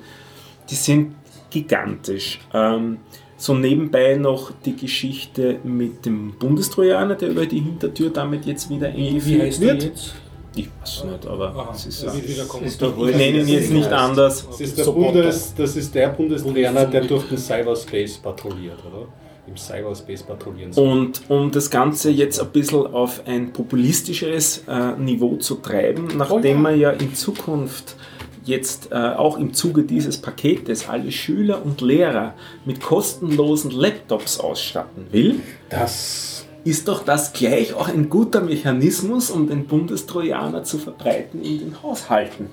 die 0.69 0.75
sind 0.75 1.15
gigantisch. 1.49 2.39
Ähm, 2.53 2.97
so 3.37 3.53
nebenbei 3.53 4.15
noch 4.15 4.51
die 4.63 4.75
Geschichte 4.75 5.59
mit 5.63 6.05
dem 6.05 6.33
Bundestrojaner, 6.39 7.15
der 7.15 7.29
über 7.29 7.45
die 7.45 7.59
Hintertür 7.59 8.09
damit 8.09 8.45
jetzt 8.45 8.69
wieder 8.69 8.93
Wie, 8.93 9.23
wie 9.25 9.41
eingeführt 9.41 9.83
wird. 9.83 10.15
Ich 10.57 10.69
weiß 10.81 11.03
nicht, 11.05 11.25
aber 11.27 11.49
Aha, 11.49 11.71
es 11.73 11.85
ist, 11.85 12.03
ja, 12.03 12.13
wieder 12.15 12.45
kommen. 12.45 12.65
ist 12.65 12.81
doch 12.81 12.91
ich 12.91 12.97
wurscht. 12.97 13.17
nenne 13.17 13.39
ihn 13.41 13.47
jetzt 13.47 13.71
nicht 13.71 13.91
anders. 13.91 14.47
Das 14.47 14.61
ist, 14.61 14.77
der. 14.77 14.85
Bundes, 14.85 15.53
das 15.55 15.75
ist 15.75 15.93
der 15.93 16.09
Bundestrainer, 16.09 16.85
der 16.85 17.01
durch 17.01 17.27
den 17.27 17.37
Cyberspace 17.37 18.17
patrouilliert, 18.17 18.79
oder? 18.85 19.07
Im 19.47 19.57
Cyberspace 19.57 20.23
patrouillieren 20.23 20.73
soll. 20.73 20.87
Und 20.87 21.21
um 21.29 21.51
das 21.51 21.69
Ganze 21.69 22.09
jetzt 22.09 22.39
ein 22.39 22.49
bisschen 22.49 22.87
auf 22.87 23.21
ein 23.27 23.53
populistischeres 23.53 24.63
äh, 24.67 24.93
Niveau 24.97 25.35
zu 25.35 25.55
treiben, 25.55 26.07
nachdem 26.17 26.61
man 26.61 26.79
ja 26.79 26.89
in 26.91 27.13
Zukunft 27.13 27.95
jetzt 28.43 28.91
äh, 28.91 28.95
auch 28.95 29.37
im 29.37 29.53
Zuge 29.53 29.83
dieses 29.83 30.17
Paketes 30.19 30.87
alle 30.87 31.11
Schüler 31.11 31.63
und 31.65 31.81
Lehrer 31.81 32.33
mit 32.63 32.79
kostenlosen 32.81 33.71
Laptops 33.71 34.39
ausstatten 34.39 35.07
will, 35.11 35.39
Das 35.69 36.34
ist 36.65 36.87
doch 36.87 37.05
das 37.05 37.31
gleich 37.31 37.75
auch 37.75 37.87
ein 37.87 38.09
guter 38.09 38.41
Mechanismus, 38.41 39.29
um 39.29 39.47
den 39.47 39.67
Bundestrojaner 39.67 40.63
zu 40.63 40.79
verbreiten 40.79 41.43
in 41.43 41.59
den 41.59 41.83
Haushalten. 41.83 42.49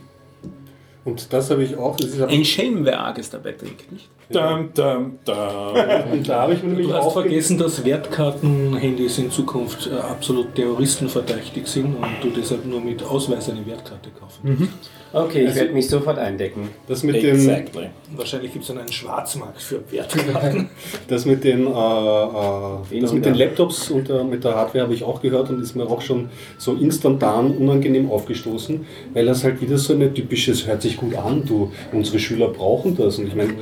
Und 1.05 1.33
das 1.33 1.51
habe 1.51 1.65
ich 1.65 1.77
auch. 1.77 1.99
Ist 1.99 2.21
Ein 2.21 2.45
Schelm, 2.45 2.85
wer 2.85 3.01
Arges 3.01 3.31
dabei 3.31 3.53
trinkt, 3.53 3.91
nicht? 3.91 4.09
Dum, 4.31 4.71
dum, 4.75 5.19
dum. 5.25 6.13
und 6.13 6.29
da 6.29 6.43
habe 6.43 6.55
ich 6.55 6.63
mir 6.63 6.71
nämlich 6.71 6.87
Du 6.87 6.95
hast 6.95 7.05
auch 7.05 7.13
vergessen, 7.13 7.59
dass 7.59 7.85
Wertkartenhandys 7.85 9.19
in 9.19 9.31
Zukunft 9.31 9.89
äh, 9.89 9.95
absolut 9.95 10.55
terroristenverdächtig 10.55 11.67
sind 11.67 11.97
und 11.97 12.09
du 12.23 12.31
deshalb 12.31 12.65
nur 12.65 12.81
mit 12.81 13.03
Ausweis 13.03 13.51
eine 13.51 13.67
Wertkarte 13.67 14.11
kaufen 14.11 14.57
kannst. 14.57 14.91
Okay, 15.15 15.45
ich 15.47 15.55
werde 15.55 15.73
mich 15.73 15.89
sofort 15.89 16.19
eindecken. 16.19 16.71
das 16.89 17.03
mit 17.03 17.23
dem, 17.23 17.35
Exactly. 17.35 17.91
Wahrscheinlich 18.17 18.53
gibt 18.53 18.63
es 18.63 18.69
dann 18.69 18.79
einen 18.79 18.93
Schwarzmarkt 18.93 19.61
für 19.61 19.83
Wertkarten. 19.91 20.71
das 21.09 21.27
mit 21.27 21.45
den, 21.45 21.67
äh, 21.67 21.71
äh, 21.71 23.01
das 23.01 23.13
mit 23.13 23.27
den 23.27 23.35
Laptops 23.35 23.91
und 23.91 24.09
äh, 24.09 24.25
mit 24.25 24.43
der 24.45 24.55
Hardware 24.55 24.85
habe 24.85 24.95
ich 24.95 25.05
auch 25.05 25.21
gehört 25.21 25.51
und 25.51 25.61
ist 25.61 25.77
mir 25.77 25.85
auch 25.85 26.01
schon 26.01 26.31
so 26.57 26.75
instantan 26.75 27.51
unangenehm 27.51 28.11
aufgestoßen, 28.11 28.87
weil 29.13 29.27
das 29.27 29.45
halt 29.45 29.61
wieder 29.61 29.77
so 29.77 29.93
eine 29.93 30.13
typische, 30.13 30.55
hört 30.67 30.81
sich 30.81 30.92
gut 30.97 31.15
an, 31.15 31.45
du, 31.47 31.73
unsere 31.93 32.19
Schüler 32.19 32.49
brauchen 32.49 32.97
das. 32.97 33.19
Und 33.19 33.29
ich 33.29 33.35
meine, 33.35 33.55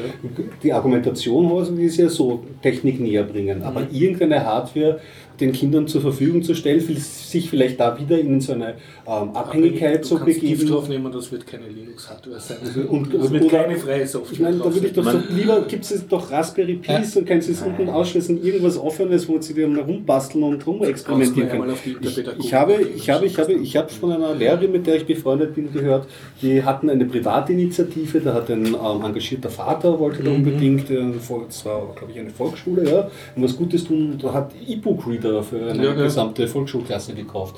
die 0.63 0.73
Argumentation 0.73 1.49
die 1.77 1.85
ist 1.85 1.97
ja 1.97 2.09
so 2.09 2.45
Technik 2.63 3.01
näher 3.01 3.25
bringen, 3.25 3.63
aber 3.63 3.87
irgendeine 3.91 4.45
Hardware 4.45 5.01
den 5.41 5.53
Kindern 5.53 5.87
zur 5.89 6.01
Verfügung 6.03 6.43
zu 6.43 6.55
stellen, 6.55 6.81
sich 6.81 7.49
vielleicht 7.49 7.81
da 7.81 7.99
wieder 7.99 8.19
in 8.19 8.41
so 8.41 8.53
eine 8.53 8.75
ähm, 9.07 9.31
Abhängigkeit 9.35 10.05
zu 10.05 10.19
Gift 10.21 10.41
begeben. 10.41 10.67
draufnehmen, 10.69 11.11
das 11.13 11.33
wird 11.33 11.47
keine 11.47 11.67
Linux-Hardware 11.69 12.39
sein. 12.41 12.59
Und- 12.89 13.15
es 13.15 13.31
wird 13.31 13.49
keine 13.49 13.77
freie 13.77 14.07
Software 14.07 14.33
Ich 14.33 14.41
meine, 14.41 14.57
da 14.59 14.73
würde 14.73 14.87
ich 14.87 14.93
doch 14.93 15.11
so, 15.11 15.19
lieber 15.35 15.63
gibt 15.63 15.85
es 15.91 16.07
doch 16.07 16.31
Raspberry 16.31 16.75
Pis 16.75 17.17
und 17.17 17.27
kannst 17.27 17.49
es 17.49 17.63
unten 17.63 17.89
ausschließen, 17.89 18.43
irgendwas 18.45 18.79
Offenes, 18.79 19.29
wo 19.29 19.41
sie 19.41 19.55
dann 19.55 19.77
rumbasteln 19.79 20.45
und 20.45 20.67
rumexperimentieren 20.67 21.49
können. 21.49 21.73
Ich, 22.03 22.19
ich 22.47 22.55
habe, 22.55 22.75
ich 22.95 23.11
habe, 23.11 23.27
ich 23.27 23.39
habe, 23.39 23.53
ich 23.53 23.77
habe 23.77 23.89
von 23.89 24.13
einer 24.13 24.35
Lehrerin, 24.35 24.73
mit 24.73 24.87
der 24.87 24.97
ich 24.97 25.07
befreundet 25.07 25.55
bin, 25.55 25.73
gehört, 25.73 26.07
die 26.43 26.63
hatten 26.63 26.91
eine 26.91 27.05
Privatinitiative, 27.07 28.21
da 28.21 28.35
hat 28.35 28.51
ein 28.51 28.67
ähm, 28.67 29.05
engagierter 29.05 29.51
Vater, 29.51 29.99
wollte 29.99 30.21
Mhm. 30.21 30.25
da 30.25 30.31
unbedingt, 30.33 30.91
äh, 30.91 31.11
es 31.49 31.65
war, 31.65 31.95
glaube 31.97 32.13
ich, 32.13 32.19
eine 32.21 32.31
Volksschule, 32.31 32.91
ja, 32.91 33.11
und 33.37 33.43
was 33.43 33.57
Gutes 33.57 33.85
tun, 33.85 34.19
da 34.21 34.33
hat 34.33 34.53
E-Book-Reader 34.69 35.30
für 35.43 35.57
eine 35.71 35.77
Ja, 35.85 35.91
ja. 35.91 36.03
gesamte 36.03 36.47
Volksschulklasse 36.49 37.15
gekauft. 37.15 37.57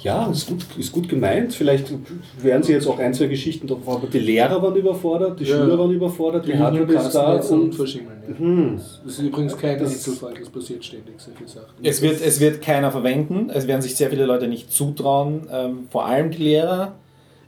Ja, 0.00 0.30
ist 0.30 0.46
gut, 0.46 0.64
ist 0.78 0.92
gut 0.92 1.08
gemeint. 1.08 1.52
Vielleicht 1.52 1.92
werden 2.40 2.62
sie 2.62 2.72
jetzt 2.72 2.86
auch 2.86 3.00
ein, 3.00 3.12
zwei 3.14 3.26
Geschichten 3.26 3.66
drauf, 3.66 3.80
aber 3.88 4.06
die 4.06 4.20
Lehrer 4.20 4.62
waren 4.62 4.76
überfordert, 4.76 5.40
die 5.40 5.44
Ja. 5.44 5.56
Schüler 5.56 5.76
waren 5.76 5.90
überfordert, 5.90 6.46
die, 6.46 6.52
Die 6.52 6.58
Hardware 6.58 6.92
ist 6.92 7.12
da 7.12 7.32
und 7.34 7.50
und 7.62 7.74
verschimmeln. 7.74 8.18
Ja. 8.28 8.38
Hm. 8.38 8.76
Das 9.04 9.12
ist 9.14 9.18
übrigens 9.18 9.56
kein 9.58 9.76
Das- 9.76 9.90
Einzelfall, 9.92 10.34
das 10.38 10.50
passiert 10.50 10.84
ständig, 10.84 11.14
solche 11.18 11.48
Sachen. 11.48 11.74
Es 11.82 12.00
wird, 12.00 12.20
es 12.24 12.38
wird 12.38 12.62
keiner 12.62 12.92
verwenden, 12.92 13.50
es 13.52 13.66
werden 13.66 13.82
sich 13.82 13.96
sehr 13.96 14.08
viele 14.10 14.24
Leute 14.24 14.46
nicht 14.46 14.70
zutrauen, 14.70 15.48
ähm, 15.52 15.88
vor 15.90 16.06
allem 16.06 16.30
die 16.30 16.44
Lehrer. 16.44 16.92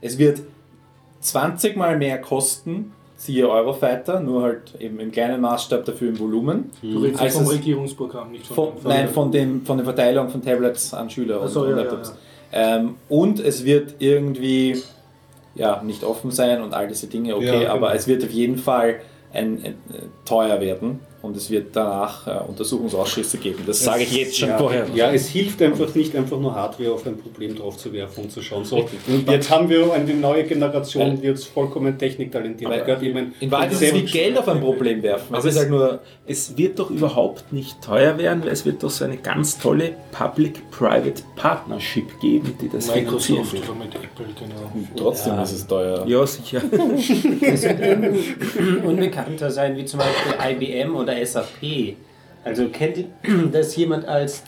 Es 0.01 0.19
wird 0.19 0.41
20 1.21 1.77
mal 1.77 1.97
mehr 1.99 2.19
kosten, 2.21 2.91
siehe 3.21 3.47
Eurofighter, 3.47 4.19
nur 4.21 4.43
halt 4.43 4.75
eben 4.79 4.99
im 4.99 5.13
kleinen 5.13 5.43
Maßstab 5.43 5.85
dafür 5.85 6.09
im 6.09 6.19
Volumen. 6.19 6.71
du 6.81 7.01
redest 7.01 7.21
Also 7.21 7.41
vom 7.41 7.49
Regierungsprogramm, 7.49 8.33
nicht 8.33 8.47
von, 8.47 8.55
Von, 8.57 8.79
von 8.79 8.91
nein, 8.91 9.09
von, 9.11 9.31
dem, 9.31 9.67
von 9.67 9.77
der 9.77 9.85
Verteilung 9.85 10.31
von 10.31 10.43
Tablets 10.43 10.95
an 10.95 11.11
Schüler 11.11 11.43
und, 11.43 11.49
so, 11.49 11.61
und 11.61 11.71
ja, 11.71 11.77
ja, 11.77 11.83
Laptops. 11.83 12.15
Ähm, 12.51 12.95
und 13.11 13.39
es 13.39 13.65
wird 13.67 13.97
irgendwie 13.99 14.83
ja, 15.55 15.83
nicht 15.83 16.03
offen 16.03 16.31
sein 16.31 16.63
und 16.63 16.73
all 16.73 16.89
diese 16.89 17.09
Dinge, 17.09 17.37
okay, 17.37 17.65
Ja, 17.65 17.73
aber 17.73 17.89
genau. 17.89 17.99
es 17.99 18.09
wird 18.09 18.25
auf 18.25 18.31
jeden 18.31 18.57
Fall 18.57 19.01
ein, 19.35 19.59
ein, 19.63 19.65
äh, 19.67 19.75
teuer 20.25 20.59
werden 20.63 21.01
und 21.23 21.37
es 21.37 21.51
wird 21.51 21.77
danach 21.77 22.27
äh, 22.27 22.49
Untersuchungsausschüsse 22.49 23.39
geben. 23.39 23.63
Das 23.67 23.83
sage 23.85 24.03
ich 24.03 24.13
jetzt 24.13 24.39
schon 24.39 24.49
ja, 24.49 24.59
vorher. 24.59 24.87
Ja, 24.95 25.13
es 25.13 25.29
hilft 25.29 25.61
einfach 25.63 25.95
nicht, 25.95 26.17
einfach 26.17 26.39
nur 26.39 26.55
Hardware 26.55 26.93
auf 26.93 27.07
ein 27.07 27.19
Problem 27.19 27.57
drauf 27.57 27.77
zu 27.77 27.93
werfen 27.93 28.25
und 28.25 28.33
zu 28.33 28.43
schauen. 28.43 28.65
So, 28.65 28.89
und 29.09 29.29
jetzt 29.29 29.51
haben 29.51 29.69
wir 29.69 29.93
eine 29.93 30.15
neue 30.15 30.45
Generation, 30.45 31.21
die 31.21 31.27
jetzt 31.27 31.47
vollkommen 31.47 31.99
techniktalentiert 31.99 32.71
Weil- 32.71 32.81
gehört. 32.81 33.03
Ich 33.03 33.13
mein, 33.13 33.35
In 33.41 33.51
Wahrheit 33.51 33.73
ist 33.73 33.83
es 33.83 33.95
wie 33.95 34.03
Geld 34.03 34.39
auf 34.39 34.49
ein 34.49 34.61
Problem 34.61 35.03
werfen. 35.03 35.35
Es 35.35 35.39
Aber 35.39 35.49
ist 35.49 35.59
halt 35.59 35.71
nur 35.71 36.01
Es 36.27 36.57
wird 36.57 36.79
doch 36.79 36.91
überhaupt 36.91 37.53
nicht 37.53 37.83
teuer 37.83 38.17
werden, 38.19 38.43
weil 38.43 38.51
es 38.51 38.65
wird 38.65 38.83
doch 38.83 38.91
so 38.91 39.05
eine 39.05 39.17
ganz 39.17 39.59
tolle 39.59 39.93
Public-Private 40.13 41.23
Partnership 41.37 42.21
geben, 42.21 42.57
die 42.61 42.69
das 42.69 42.87
Microsoft 42.95 43.55
oder 43.55 43.75
mit 43.75 43.95
Apple, 43.95 44.27
genau. 44.39 44.87
trotzdem 44.97 45.39
ist 45.41 45.53
es 45.53 45.67
teuer. 45.67 46.07
Ja, 46.07 46.27
sicher. 46.27 46.63
Es 47.43 47.63
wird 47.63 47.81
irgendein 47.81 48.85
unbekannter 48.85 49.51
sein, 49.51 49.77
wie 49.77 49.85
zum 49.85 50.01
Beispiel 50.01 50.69
IBM 50.69 50.95
oder 50.95 51.10
SAP. 51.25 51.97
Also 52.45 52.69
kennt 52.69 52.97
ihr 52.99 53.05
das 53.53 53.77
jemand 53.77 54.07
als, 54.07 54.43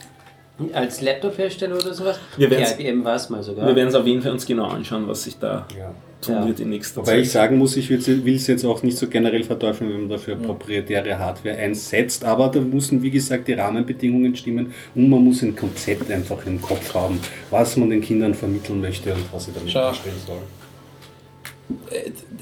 als 0.73 1.01
Laptop-Hersteller 1.01 1.75
oder 1.75 1.93
sowas? 1.93 2.19
Wir 2.37 2.49
werden's- 2.49 2.79
IBM 2.79 3.03
war 3.03 3.15
es 3.15 3.29
mal 3.29 3.43
sogar. 3.43 3.67
Wir 3.67 3.75
werden 3.75 3.89
es 3.89 3.95
auf 3.95 4.05
jeden 4.05 4.21
Fall 4.21 4.31
uns 4.31 4.45
genau 4.45 4.65
anschauen, 4.65 5.07
was 5.07 5.23
sich 5.23 5.37
da 5.37 5.67
Ja. 5.77 5.93
tun 6.21 6.35
Ja. 6.35 6.47
wird 6.47 6.59
in 6.61 6.69
nächster 6.69 7.01
Wobei 7.01 7.19
ich 7.19 7.25
Zeit. 7.27 7.33
sagen 7.43 7.57
muss, 7.57 7.75
ich 7.77 7.89
will 7.89 8.35
es 8.35 8.47
jetzt 8.47 8.65
auch 8.65 8.81
nicht 8.81 8.97
so 8.97 9.07
generell 9.07 9.43
verteufeln, 9.43 9.91
wenn 9.91 9.99
man 10.01 10.09
dafür 10.09 10.35
proprietäre 10.37 11.19
Hardware 11.19 11.55
einsetzt, 11.57 12.23
aber 12.25 12.47
da 12.49 12.59
müssen, 12.61 13.03
wie 13.03 13.11
gesagt, 13.11 13.47
die 13.47 13.53
Rahmenbedingungen 13.53 14.35
stimmen 14.35 14.73
und 14.95 15.09
man 15.09 15.23
muss 15.23 15.41
ein 15.43 15.55
Konzept 15.55 16.09
einfach 16.09 16.45
im 16.47 16.61
Kopf 16.61 16.93
haben, 16.95 17.19
was 17.51 17.75
man 17.77 17.89
den 17.89 18.01
Kindern 18.01 18.33
vermitteln 18.33 18.79
möchte 18.81 19.13
und 19.13 19.23
was 19.31 19.45
sie 19.45 19.51
damit 19.53 19.69
Schau. 19.71 19.81
darstellen 19.81 20.15
soll. 20.25 20.37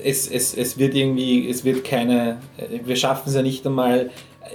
Es, 0.04 0.28
es, 0.28 0.56
es 0.56 0.78
wird 0.78 0.96
irgendwie, 0.96 1.50
es 1.50 1.64
wird 1.64 1.84
keine, 1.84 2.40
wir 2.86 2.96
schaffen 2.96 3.30
es 3.30 3.36
ja 3.36 3.42
nicht 3.42 3.66
einmal, 3.66 4.10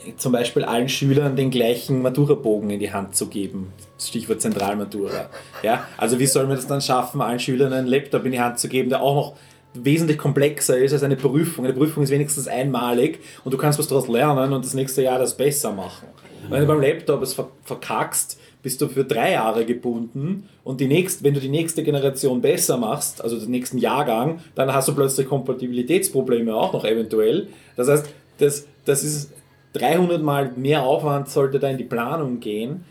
äh, 0.07 0.17
zum 0.17 0.33
Beispiel 0.33 0.65
allen 0.65 0.89
Schülern 0.89 1.37
den 1.37 1.51
gleichen 1.51 2.03
Maturabogen 2.03 2.71
in 2.71 2.81
die 2.81 2.93
Hand 2.93 3.15
zu 3.17 3.29
geben. 3.29 3.73
Stichwort 3.99 4.41
Zentralmatura. 4.41 5.31
Ja? 5.63 5.87
Also 5.97 6.19
wie 6.19 6.27
sollen 6.27 6.49
wir 6.49 6.57
das 6.57 6.67
dann 6.67 6.81
schaffen, 6.81 7.21
allen 7.21 7.39
Schülern 7.39 7.73
einen 7.73 7.87
Laptop 7.87 8.25
in 8.27 8.33
die 8.33 8.41
Hand 8.41 8.59
zu 8.59 8.69
geben, 8.69 8.89
der 8.91 9.01
auch 9.03 9.15
noch 9.15 9.37
wesentlich 9.75 10.19
komplexer 10.19 10.79
ist 10.79 10.93
als 10.93 11.03
eine 11.03 11.17
Prüfung. 11.17 11.65
Eine 11.65 11.75
Prüfung 11.75 12.03
ist 12.03 12.11
wenigstens 12.11 12.49
einmalig 12.49 13.21
und 13.45 13.53
du 13.53 13.59
kannst 13.59 13.79
was 13.79 13.89
daraus 13.89 14.09
lernen 14.09 14.53
und 14.53 14.65
das 14.65 14.75
nächste 14.75 15.03
Jahr 15.03 15.19
das 15.19 15.37
besser 15.37 15.73
machen. 15.73 16.09
Wenn 16.49 16.61
du 16.61 16.67
beim 16.67 16.81
Laptop 16.81 17.23
es 17.23 17.35
ver- 17.35 17.51
verkackst, 17.65 18.39
bist 18.67 18.81
du 18.81 18.89
für 18.89 19.05
drei 19.05 19.31
Jahre 19.31 19.65
gebunden 19.65 20.49
und 20.65 20.81
die 20.81 20.89
nächst, 20.89 21.23
wenn 21.23 21.35
du 21.35 21.39
die 21.39 21.49
nächste 21.49 21.85
Generation 21.85 22.41
besser 22.41 22.77
machst, 22.77 23.23
also 23.23 23.39
den 23.39 23.53
nächsten 23.53 23.79
Jahrgang, 23.79 24.41
dann 24.57 24.75
hast 24.75 24.89
du 24.89 24.93
plötzlich 24.93 25.29
Kompatibilitätsprobleme 25.29 26.53
auch 26.53 26.73
noch 26.73 26.85
eventuell. 26.85 27.47
Das 27.77 27.87
heißt, 27.87 28.09
das, 28.39 28.67
das 28.85 29.05
ist 29.05 29.31
300 29.75 30.21
Mal 30.21 30.51
mehr 30.57 30.83
Aufwand 30.83 31.29
sollte 31.29 31.61
da 31.61 31.69
in 31.69 31.79
die 31.79 31.85
Planung 31.85 32.41
gehen 32.41 32.85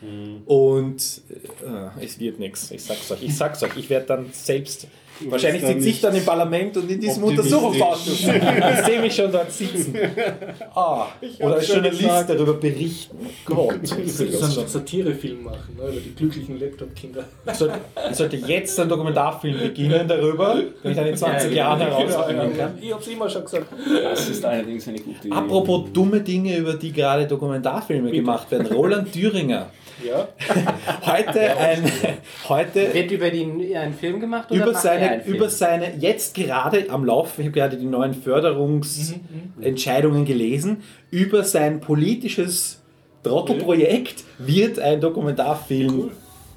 und 0.45 1.21
äh, 1.65 2.05
es 2.05 2.21
wird 2.21 2.39
nichts. 2.39 2.71
Ich 2.71 2.83
sag's 2.83 3.11
euch, 3.11 3.23
ich 3.23 3.35
sag's 3.35 3.61
euch, 3.61 3.75
ich 3.75 3.89
werde 3.89 4.05
dann 4.05 4.27
selbst 4.31 4.87
Wahrscheinlich 5.21 5.63
sitze 5.65 5.89
ich 5.89 6.01
dann 6.01 6.15
im 6.15 6.25
Parlament 6.25 6.75
und 6.77 6.89
in 6.89 6.99
diesem. 6.99 7.23
Untersuchungsausschuss. 7.23 8.25
Ich 8.75 8.85
sehe 8.85 9.01
mich 9.01 9.15
schon 9.15 9.31
dort 9.31 9.51
sitzen. 9.51 9.95
Ah, 10.73 11.07
oder 11.39 11.55
als 11.55 11.65
schon 11.65 11.75
Journalist 11.75 12.01
gesagt. 12.01 12.29
darüber 12.29 12.53
berichten. 12.53 13.17
Gott, 13.45 13.79
Ich 13.83 14.19
würde 14.19 14.43
einen 14.43 14.67
Satirefilm 14.67 15.43
machen, 15.43 15.75
ne, 15.77 15.83
über 15.83 15.99
die 15.99 16.15
glücklichen 16.15 16.59
Laptop-Kinder. 16.59 17.23
Ich 17.45 17.53
sollte, 17.53 17.75
ich 18.09 18.15
sollte 18.15 18.35
jetzt 18.37 18.79
einen 18.79 18.89
Dokumentarfilm 18.89 19.59
beginnen 19.59 20.07
darüber, 20.07 20.55
den 20.83 20.91
ich 20.91 20.97
dann 20.97 21.07
in 21.07 21.17
20 21.17 21.53
Jahren 21.53 21.79
herausbringen 21.79 22.57
kann. 22.57 22.77
Ich 22.81 22.93
hab's 22.93 23.07
immer 23.07 23.29
schon 23.29 23.43
gesagt. 23.43 23.67
Das 24.03 24.29
ist 24.29 24.43
allerdings 24.45 24.87
eine 24.87 24.99
gute 24.99 25.27
Idee. 25.27 25.35
Apropos 25.35 25.91
dumme 25.93 26.21
Dinge, 26.21 26.57
über 26.57 26.73
die 26.73 26.91
gerade 26.91 27.27
Dokumentarfilme 27.27 28.11
gemacht 28.11 28.49
werden. 28.51 28.67
Roland 28.67 29.11
Thüringer. 29.13 29.67
Ja, 30.03 30.27
Heute 31.05 31.57
ein, 31.57 31.91
heute 32.49 32.93
Wird 32.93 33.11
über 33.11 33.29
den 33.29 33.75
einen 33.75 33.93
Film 33.93 34.19
gemacht 34.19 34.51
oder 34.51 34.63
über 34.63 34.73
er 34.73 34.79
seine, 34.79 35.25
über 35.25 35.49
seine, 35.49 35.95
jetzt 35.97 36.35
gerade 36.35 36.89
am 36.89 37.05
Laufen, 37.05 37.41
ich 37.41 37.47
habe 37.47 37.59
gerade 37.59 37.77
die 37.77 37.85
neuen 37.85 38.13
Förderungsentscheidungen 38.13 40.25
gelesen, 40.25 40.83
über 41.11 41.43
sein 41.43 41.79
politisches 41.79 42.81
Trottelprojekt 43.23 44.23
wird 44.37 44.79
ein 44.79 45.01
Dokumentarfilm 45.01 46.11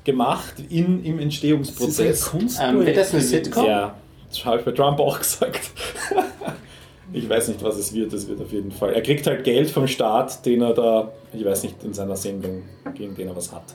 gemacht 0.05 0.55
in, 0.69 1.05
im 1.05 1.19
Entstehungsprozess. 1.19 2.31
ähm, 2.61 2.85
wird 2.85 2.97
das 2.97 3.13
eine 3.13 3.23
Sitcom? 3.23 3.67
Ja, 3.67 3.95
das 4.29 4.45
habe 4.45 4.59
ich 4.59 4.65
bei 4.65 4.73
Trump 4.73 5.01
auch 5.01 5.19
gesagt. 5.19 5.71
ich 7.13 7.29
weiß 7.29 7.49
nicht, 7.49 7.63
was 7.63 7.77
es 7.79 7.93
wird, 7.95 8.13
es 8.13 8.29
wird 8.29 8.41
auf 8.41 8.53
jeden 8.53 8.71
Fall. 8.71 8.93
Er 8.93 9.03
kriegt 9.03 9.27
halt 9.27 9.45
Geld 9.45 9.71
vom 9.71 9.87
Staat, 9.87 10.45
den 10.45 10.63
er 10.63 10.75
da, 10.75 11.13
ich 11.33 11.45
weiß 11.45 11.63
nicht, 11.65 11.83
in 11.85 11.95
seiner 11.95 12.17
Sendung, 12.17 12.63
gegen 12.95 13.15
den 13.15 13.29
er 13.29 13.37
was 13.37 13.51
hat. 13.53 13.75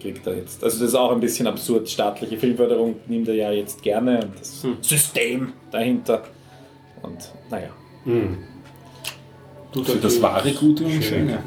Kriegt 0.00 0.26
er 0.26 0.36
jetzt. 0.36 0.62
Also 0.62 0.80
das 0.80 0.88
ist 0.88 0.94
auch 0.94 1.12
ein 1.12 1.20
bisschen 1.20 1.46
absurd. 1.46 1.88
Staatliche 1.88 2.36
Filmförderung 2.36 2.96
nimmt 3.06 3.28
er 3.28 3.34
ja 3.34 3.52
jetzt 3.52 3.82
gerne 3.82 4.20
und 4.22 4.32
das 4.38 4.66
System 4.82 5.52
dahinter. 5.70 6.24
Und 7.02 7.32
naja. 7.50 7.68
du, 9.72 9.84
Für 9.84 9.96
das 9.98 10.20
wahre 10.20 10.50
Gute 10.52 10.84
und 10.84 11.02
Schöne. 11.02 11.38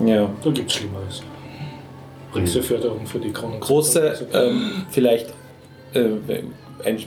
Ja, 0.00 0.06
Ja. 0.06 0.30
da 0.42 0.50
gibt's 0.50 0.74
Schlimmeres. 0.74 1.22
Presseförderung 2.32 3.06
für 3.06 3.18
die 3.18 3.30
Kronen. 3.30 3.60
Große, 3.60 4.26
ähm, 4.32 4.84
vielleicht, 4.90 5.28
äh, 5.92 6.06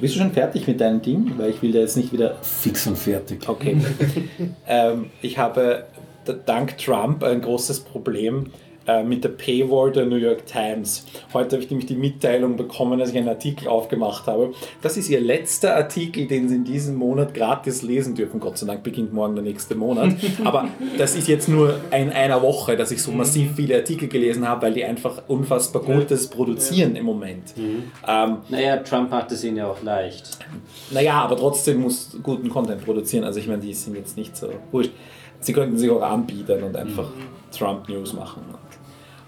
bist 0.02 0.16
du 0.16 0.20
schon 0.20 0.32
fertig 0.32 0.68
mit 0.68 0.82
deinem 0.82 1.02
Ding? 1.02 1.34
Weil 1.38 1.50
ich 1.50 1.62
will 1.62 1.72
da 1.72 1.80
jetzt 1.80 1.98
nicht 1.98 2.12
wieder 2.12 2.36
Fix 2.42 2.88
und 2.88 2.98
fertig. 2.98 3.48
Okay. 3.48 3.78
ähm, 4.68 5.10
ich 5.22 5.38
habe 5.38 5.86
dank 6.46 6.78
Trump 6.78 7.24
ein 7.24 7.42
großes 7.42 7.82
Problem. 7.82 8.52
Äh, 8.88 9.04
mit 9.04 9.24
der 9.24 9.30
Paywall 9.30 9.92
der 9.92 10.06
New 10.06 10.16
York 10.16 10.46
Times. 10.46 11.06
Heute 11.34 11.56
habe 11.56 11.64
ich 11.64 11.70
nämlich 11.70 11.88
die 11.88 11.96
Mitteilung 11.96 12.56
bekommen, 12.56 13.00
dass 13.00 13.10
ich 13.10 13.18
einen 13.18 13.30
Artikel 13.30 13.68
aufgemacht 13.68 14.28
habe. 14.28 14.52
Das 14.82 14.98
ist 14.98 15.10
ihr 15.10 15.20
letzter 15.22 15.76
Artikel, 15.76 16.28
den 16.28 16.50
Sie 16.50 16.56
in 16.56 16.64
diesem 16.66 16.96
Monat 16.96 17.34
gratis 17.34 17.82
lesen 17.82 18.16
dürfen. 18.16 18.40
Gott 18.40 18.58
sei 18.58 18.68
Dank 18.68 18.84
beginnt 18.84 19.14
morgen 19.14 19.36
der 19.36 19.44
nächste 19.44 19.76
Monat. 19.76 20.14
Aber 20.44 20.68
das 20.98 21.16
ist 21.16 21.28
jetzt 21.28 21.50
nur 21.50 21.80
in 21.92 22.10
einer 22.12 22.42
Woche, 22.42 22.76
dass 22.78 22.92
ich 22.92 23.02
so 23.02 23.12
massiv 23.12 23.56
viele 23.56 23.76
Artikel 23.76 24.08
gelesen 24.08 24.48
habe, 24.48 24.64
weil 24.64 24.74
die 24.74 24.84
einfach 24.86 25.24
unfassbar 25.28 25.82
Gutes 25.82 26.28
produzieren 26.28 26.96
im 26.96 27.06
Moment. 27.06 27.54
Ähm, 27.58 28.38
Naja, 28.50 28.78
Trump 28.78 29.12
macht 29.12 29.32
es 29.32 29.44
ihnen 29.44 29.58
ja 29.58 29.68
auch 29.68 29.82
leicht. 29.82 30.38
naja, 30.92 31.14
aber 31.24 31.38
trotzdem 31.38 31.82
muss 31.82 32.18
guten 32.22 32.50
Content 32.50 32.84
produzieren. 32.86 33.24
Also 33.24 33.40
ich 33.40 33.48
meine, 33.48 33.62
die 33.62 33.74
sind 33.74 33.96
jetzt 33.96 34.18
nicht 34.18 34.36
so 34.38 34.50
wurscht. 34.72 34.92
Sie 35.40 35.54
könnten 35.54 35.78
sich 35.78 35.90
auch 35.90 36.02
anbieten 36.02 36.64
und 36.64 36.76
einfach 36.76 37.10
Trump 37.56 37.88
News 37.90 38.14
machen. 38.14 38.42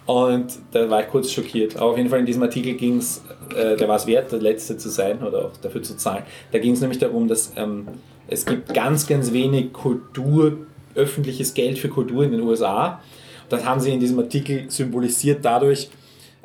Und 0.08 0.60
da 0.72 0.90
war 0.90 1.02
ich 1.02 1.10
kurz 1.10 1.32
schockiert. 1.32 1.76
Aber 1.76 1.92
auf 1.92 1.98
jeden 1.98 2.10
Fall 2.10 2.20
in 2.20 2.26
diesem 2.26 2.42
Artikel 2.42 2.74
ging 2.76 2.98
es, 2.98 3.22
äh, 3.54 3.76
der 3.76 3.88
war 3.88 3.98
es 3.98 4.08
wert, 4.08 4.32
der 4.32 4.40
Letzte 4.40 4.78
zu 4.78 4.90
sein 4.90 5.22
oder 5.22 5.46
auch 5.46 5.58
dafür 5.58 5.84
zu 5.84 5.98
zahlen. 5.98 6.24
Da 6.52 6.60
ging 6.60 6.74
es 6.74 6.82
nämlich 6.82 7.00
darum, 7.00 7.28
dass 7.28 7.52
ähm, 7.58 7.88
es 8.28 8.46
gibt 8.46 8.74
ganz, 8.74 9.06
ganz 9.06 9.34
wenig 9.34 9.74
Kultur, 9.74 10.60
öffentliches 10.96 11.54
Geld 11.54 11.78
für 11.78 11.90
Kultur 11.90 12.24
in 12.24 12.32
den 12.32 12.42
USA. 12.42 13.02
Das 13.50 13.66
haben 13.66 13.82
sie 13.82 13.94
in 13.94 14.00
diesem 14.00 14.18
Artikel 14.20 14.70
symbolisiert 14.70 15.44
dadurch, 15.44 15.90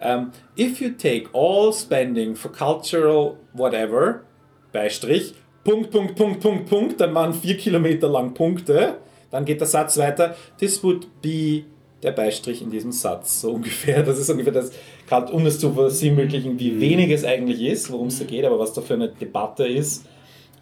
ähm, 0.01 0.33
if 0.59 0.81
you 0.81 0.91
take 0.91 1.29
all 1.33 1.73
spending 1.73 2.35
for 2.35 2.51
cultural 2.51 3.37
whatever, 3.53 4.23
Beistrich, 4.73 5.35
Punkt, 5.65 5.91
Punkt, 5.93 6.17
Punkt, 6.17 6.41
Punkt, 6.41 6.69
Punkt, 6.69 7.01
dann 7.01 7.15
waren 7.15 7.33
vier 7.33 7.57
Kilometer 7.57 8.09
lang 8.09 8.35
Punkte, 8.35 8.99
dann 9.31 9.45
geht 9.45 9.61
der 9.61 9.69
Satz 9.69 9.97
weiter, 9.97 10.35
this 10.59 10.83
would 10.83 11.07
be 11.23 11.65
der 12.03 12.13
Beistrich 12.13 12.63
in 12.63 12.71
diesem 12.71 12.93
Satz, 12.93 13.41
so 13.41 13.53
ungefähr. 13.53 14.03
Das 14.03 14.19
ist 14.19 14.29
ungefähr 14.29 14.53
das, 14.53 14.73
gerade 15.09 15.33
um 15.33 15.47
es 15.47 15.59
zu 15.59 15.73
versinnbildlichen, 15.73 16.59
wie 16.59 16.81
wenig 16.81 17.11
es 17.11 17.25
eigentlich 17.25 17.63
ist, 17.63 17.91
worum 17.91 18.09
es 18.09 18.19
da 18.19 18.25
geht, 18.25 18.45
aber 18.45 18.59
was 18.59 18.73
da 18.73 18.81
für 18.81 18.95
eine 18.95 19.09
Debatte 19.09 19.67
ist. 19.67 20.05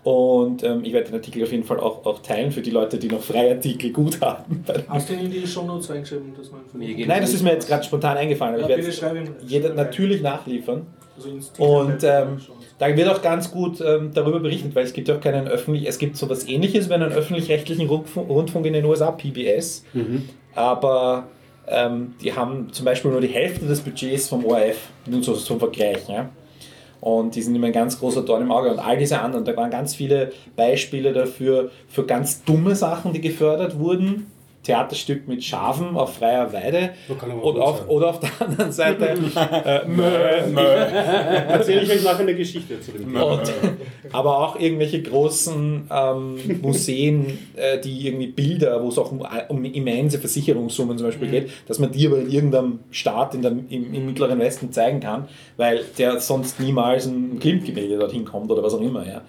Und 0.02 0.62
ähm, 0.62 0.82
ich 0.82 0.94
werde 0.94 1.08
den 1.10 1.16
Artikel 1.16 1.42
auf 1.42 1.52
jeden 1.52 1.64
Fall 1.64 1.78
auch, 1.78 2.06
auch 2.06 2.22
teilen 2.22 2.52
für 2.52 2.62
die 2.62 2.70
Leute, 2.70 2.98
die 2.98 3.08
noch 3.08 3.20
Freiartikel 3.20 3.92
gut 3.92 4.20
haben. 4.22 4.64
Hast 4.88 5.10
du 5.10 5.14
in 5.14 5.30
die 5.30 5.46
Shownotes 5.46 5.90
reingeschrieben, 5.90 6.34
dass 6.34 6.50
man 6.50 6.62
Mir 6.72 6.94
geht 6.94 7.06
Nein, 7.06 7.20
das 7.20 7.34
ist 7.34 7.42
mir 7.42 7.52
jetzt 7.52 7.68
gerade 7.68 7.84
spontan 7.84 8.16
eingefallen. 8.16 8.62
aber 8.62 8.70
Ja, 8.70 8.78
ich 8.78 9.02
werde 9.02 9.34
jeder 9.46 9.74
natürlich 9.74 10.22
nachliefern. 10.22 10.86
Also 11.16 11.28
ins 11.28 11.52
Und 11.58 12.02
ähm, 12.02 12.40
da 12.80 12.96
wird 12.96 13.08
auch 13.08 13.22
ganz 13.22 13.52
gut 13.52 13.80
ähm, 13.80 14.10
darüber 14.12 14.40
berichtet, 14.40 14.74
weil 14.74 14.84
es 14.84 14.92
gibt 14.92 15.06
ja 15.06 15.16
auch 15.16 15.20
keinen 15.20 15.46
öffentlich, 15.46 15.86
es 15.86 15.98
gibt 15.98 16.16
sowas 16.16 16.48
ähnliches 16.48 16.88
wie 16.88 16.94
einen 16.94 17.12
öffentlich-rechtlichen 17.12 17.86
Rundfunk, 17.86 18.28
Rundfunk 18.28 18.66
in 18.66 18.72
den 18.72 18.84
USA, 18.84 19.12
PBS, 19.12 19.84
aber 20.54 21.28
ähm, 21.68 22.14
die 22.20 22.32
haben 22.34 22.72
zum 22.72 22.84
Beispiel 22.84 23.10
nur 23.12 23.20
die 23.20 23.28
Hälfte 23.28 23.66
des 23.66 23.80
Budgets 23.80 24.28
vom 24.28 24.44
ORF, 24.44 24.88
nur 25.06 25.22
so 25.22 25.34
zum 25.34 25.60
Vergleich. 25.60 26.08
Ja? 26.08 26.30
Und 27.00 27.34
die 27.34 27.42
sind 27.42 27.54
immer 27.54 27.68
ein 27.68 27.72
ganz 27.72 27.98
großer 27.98 28.22
Dorn 28.22 28.42
im 28.42 28.52
Auge. 28.52 28.70
Und 28.70 28.78
all 28.78 28.98
diese 28.98 29.20
anderen, 29.20 29.44
da 29.44 29.56
waren 29.56 29.70
ganz 29.70 29.94
viele 29.94 30.32
Beispiele 30.56 31.12
dafür, 31.12 31.70
für 31.88 32.04
ganz 32.04 32.44
dumme 32.44 32.74
Sachen, 32.74 33.12
die 33.12 33.20
gefördert 33.20 33.78
wurden. 33.78 34.26
Theaterstück 34.62 35.26
mit 35.26 35.42
Schafen 35.42 35.96
auf 35.96 36.16
freier 36.16 36.52
Weide. 36.52 36.90
Und 37.08 37.58
auf, 37.58 37.88
oder 37.88 38.10
auf 38.10 38.20
der 38.20 38.30
anderen 38.40 38.72
Seite 38.72 39.06
äh, 39.64 39.86
mö, 39.88 40.02
mö, 40.52 40.60
Erzähle 40.60 41.82
ich 41.82 41.90
euch 41.90 42.04
nachher 42.04 42.20
eine 42.20 42.34
Geschichte 42.34 42.78
zu 42.80 42.92
dem 42.92 43.04
Thema. 43.04 43.22
und, 43.22 43.52
aber 44.12 44.38
auch 44.38 44.60
irgendwelche 44.60 45.00
großen 45.02 45.88
ähm, 45.90 46.60
Museen, 46.60 47.38
äh, 47.56 47.78
die 47.78 48.06
irgendwie 48.06 48.26
Bilder, 48.26 48.82
wo 48.82 48.88
es 48.88 48.98
auch 48.98 49.10
um, 49.12 49.24
um 49.48 49.64
immense 49.64 50.18
Versicherungssummen 50.18 50.98
zum 50.98 51.06
Beispiel 51.06 51.28
geht, 51.28 51.50
dass 51.66 51.78
man 51.78 51.90
die 51.90 52.06
aber 52.06 52.18
in 52.18 52.30
irgendeinem 52.30 52.80
Staat 52.90 53.34
in 53.34 53.42
der, 53.42 53.52
im, 53.52 53.94
im 53.94 54.06
Mittleren 54.06 54.38
Westen 54.38 54.72
zeigen 54.72 55.00
kann, 55.00 55.26
weil 55.56 55.84
der 55.96 56.20
sonst 56.20 56.60
niemals 56.60 57.06
ein 57.06 57.38
Klimt-Gemälde 57.38 57.98
dorthin 57.98 58.26
kommt 58.26 58.50
oder 58.50 58.62
was 58.62 58.74
auch 58.74 58.82
immer. 58.82 59.06
Ja. 59.06 59.22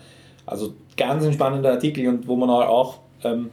Also 0.46 0.74
ganz 0.98 1.24
ein 1.24 1.32
spannender 1.34 1.72
Artikel 1.72 2.08
und 2.10 2.28
wo 2.28 2.36
man 2.36 2.50
auch, 2.50 3.00
ähm, 3.24 3.50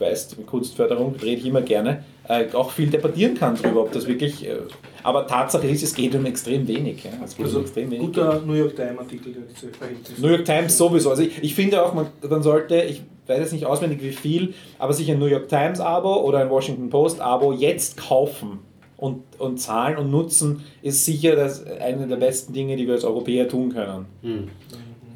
weißt, 0.00 0.38
mit 0.38 0.46
Kunstförderung 0.46 1.14
rede 1.16 1.40
ich 1.40 1.46
immer 1.46 1.62
gerne, 1.62 2.04
äh, 2.28 2.46
auch 2.52 2.70
viel 2.70 2.88
debattieren 2.88 3.34
kann 3.34 3.56
darüber, 3.60 3.82
ob 3.82 3.92
das 3.92 4.06
wirklich. 4.06 4.46
Äh, 4.46 4.56
aber 5.02 5.26
Tatsache 5.26 5.66
ist, 5.66 5.82
es 5.82 5.94
geht 5.94 6.14
um 6.14 6.26
extrem 6.26 6.66
wenig. 6.66 7.04
Ja. 7.04 7.10
Es 7.24 7.36
geht 7.36 7.46
um 7.46 7.60
extrem 7.62 7.90
wenig. 7.90 8.06
Guter 8.06 8.42
New 8.44 8.54
York 8.54 8.76
Times 8.76 8.98
Artikel, 8.98 9.32
der 9.32 9.70
Verhältnisse. 9.72 10.20
New 10.20 10.28
York 10.28 10.44
Times 10.44 10.76
sowieso. 10.76 11.10
Also 11.10 11.22
ich, 11.22 11.42
ich 11.42 11.54
finde 11.54 11.84
auch, 11.84 11.94
man, 11.94 12.06
man 12.28 12.42
sollte, 12.42 12.82
ich 12.82 13.02
weiß 13.26 13.38
jetzt 13.38 13.52
nicht 13.52 13.66
auswendig 13.66 14.02
wie 14.02 14.12
viel, 14.12 14.54
aber 14.78 14.92
sich 14.92 15.10
ein 15.10 15.18
New 15.18 15.26
York 15.26 15.48
Times 15.48 15.80
Abo 15.80 16.22
oder 16.22 16.38
ein 16.38 16.50
Washington 16.50 16.90
Post 16.90 17.20
Abo 17.20 17.52
jetzt 17.52 17.96
kaufen 17.96 18.60
und, 18.96 19.22
und 19.38 19.58
zahlen 19.58 19.96
und 19.96 20.10
nutzen, 20.10 20.62
ist 20.82 21.04
sicher 21.04 21.36
das 21.36 21.64
eine 21.64 22.06
der 22.06 22.16
besten 22.16 22.52
Dinge, 22.52 22.76
die 22.76 22.86
wir 22.86 22.94
als 22.94 23.04
Europäer 23.04 23.48
tun 23.48 23.72
können. 23.72 24.06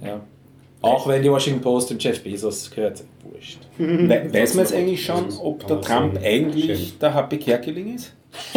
Ja. 0.03 0.21
Auch 0.85 1.07
wenn 1.09 1.23
die 1.23 1.31
Washington 1.31 1.61
Post 1.63 1.91
dem 1.91 1.99
Jeff 1.99 2.23
Bezos 2.23 2.71
gehört, 2.71 3.03
wurscht. 3.23 3.59
We 3.79 4.29
weiß 4.33 4.55
man 4.55 4.65
jetzt 4.65 4.75
eigentlich 4.75 5.05
schon, 5.05 5.27
ob 5.43 5.67
der 5.67 5.81
Trump 5.81 6.15
sehen. 6.15 6.25
eigentlich 6.25 6.79
Schön. 6.91 6.99
der 7.01 7.15
HP 7.15 7.37
Kerkeling 7.39 7.95
ist? 7.95 8.13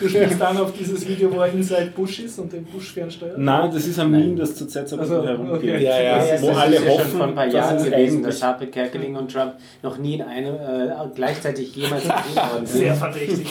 Du 0.00 0.08
spielst 0.08 0.40
dann 0.40 0.56
auf 0.56 0.72
dieses 0.72 1.06
Video, 1.06 1.30
wo 1.32 1.40
er 1.40 1.52
inside 1.52 1.92
Bush 1.94 2.20
ist 2.20 2.38
und 2.38 2.52
den 2.52 2.64
Bush 2.64 2.92
fernsteuert? 2.92 3.36
Nein, 3.38 3.70
das 3.72 3.86
ist 3.86 3.98
ein 3.98 4.10
Meme, 4.10 4.34
das 4.36 4.54
zurzeit 4.56 4.88
so 4.88 4.96
ein 4.96 5.00
bisschen 5.00 5.16
Also, 5.16 5.28
herumgeht. 5.28 5.74
okay. 5.74 5.84
Ja, 5.84 6.00
ja. 6.02 6.18
Das 6.18 6.32
ist, 6.32 6.42
Wo 6.42 6.46
das 6.48 6.56
alle 6.56 6.76
ist 6.76 6.82
ja 6.84 6.88
schon 6.90 6.98
hoffen, 6.98 7.18
vor 7.18 7.26
ein 7.26 7.34
paar 7.34 7.44
dass 7.44 7.54
Jahren 7.54 7.76
es 7.76 7.84
gewesen, 7.84 8.22
dass 8.22 8.42
Harpe 8.42 8.66
Kerkeling 8.68 9.16
und 9.16 9.30
Trump 9.32 9.54
noch 9.82 9.98
nie 9.98 10.14
in 10.14 10.22
einem 10.22 10.54
äh, 10.54 10.88
gleichzeitig 11.14 11.74
jemals 11.76 12.02
gesehen 12.04 12.36
worden 12.36 12.66
sind. 12.66 12.78
Sehr 12.78 12.94
verdächtig. 12.94 13.46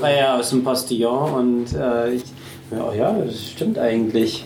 war 0.00 0.10
ja 0.14 0.38
aus 0.38 0.50
dem 0.50 0.62
Postillon 0.64 1.32
und 1.34 1.66
äh, 1.76 2.12
ich, 2.14 2.22
ja, 2.72 2.92
ja, 2.94 3.12
das 3.24 3.50
stimmt 3.50 3.78
eigentlich. 3.78 4.44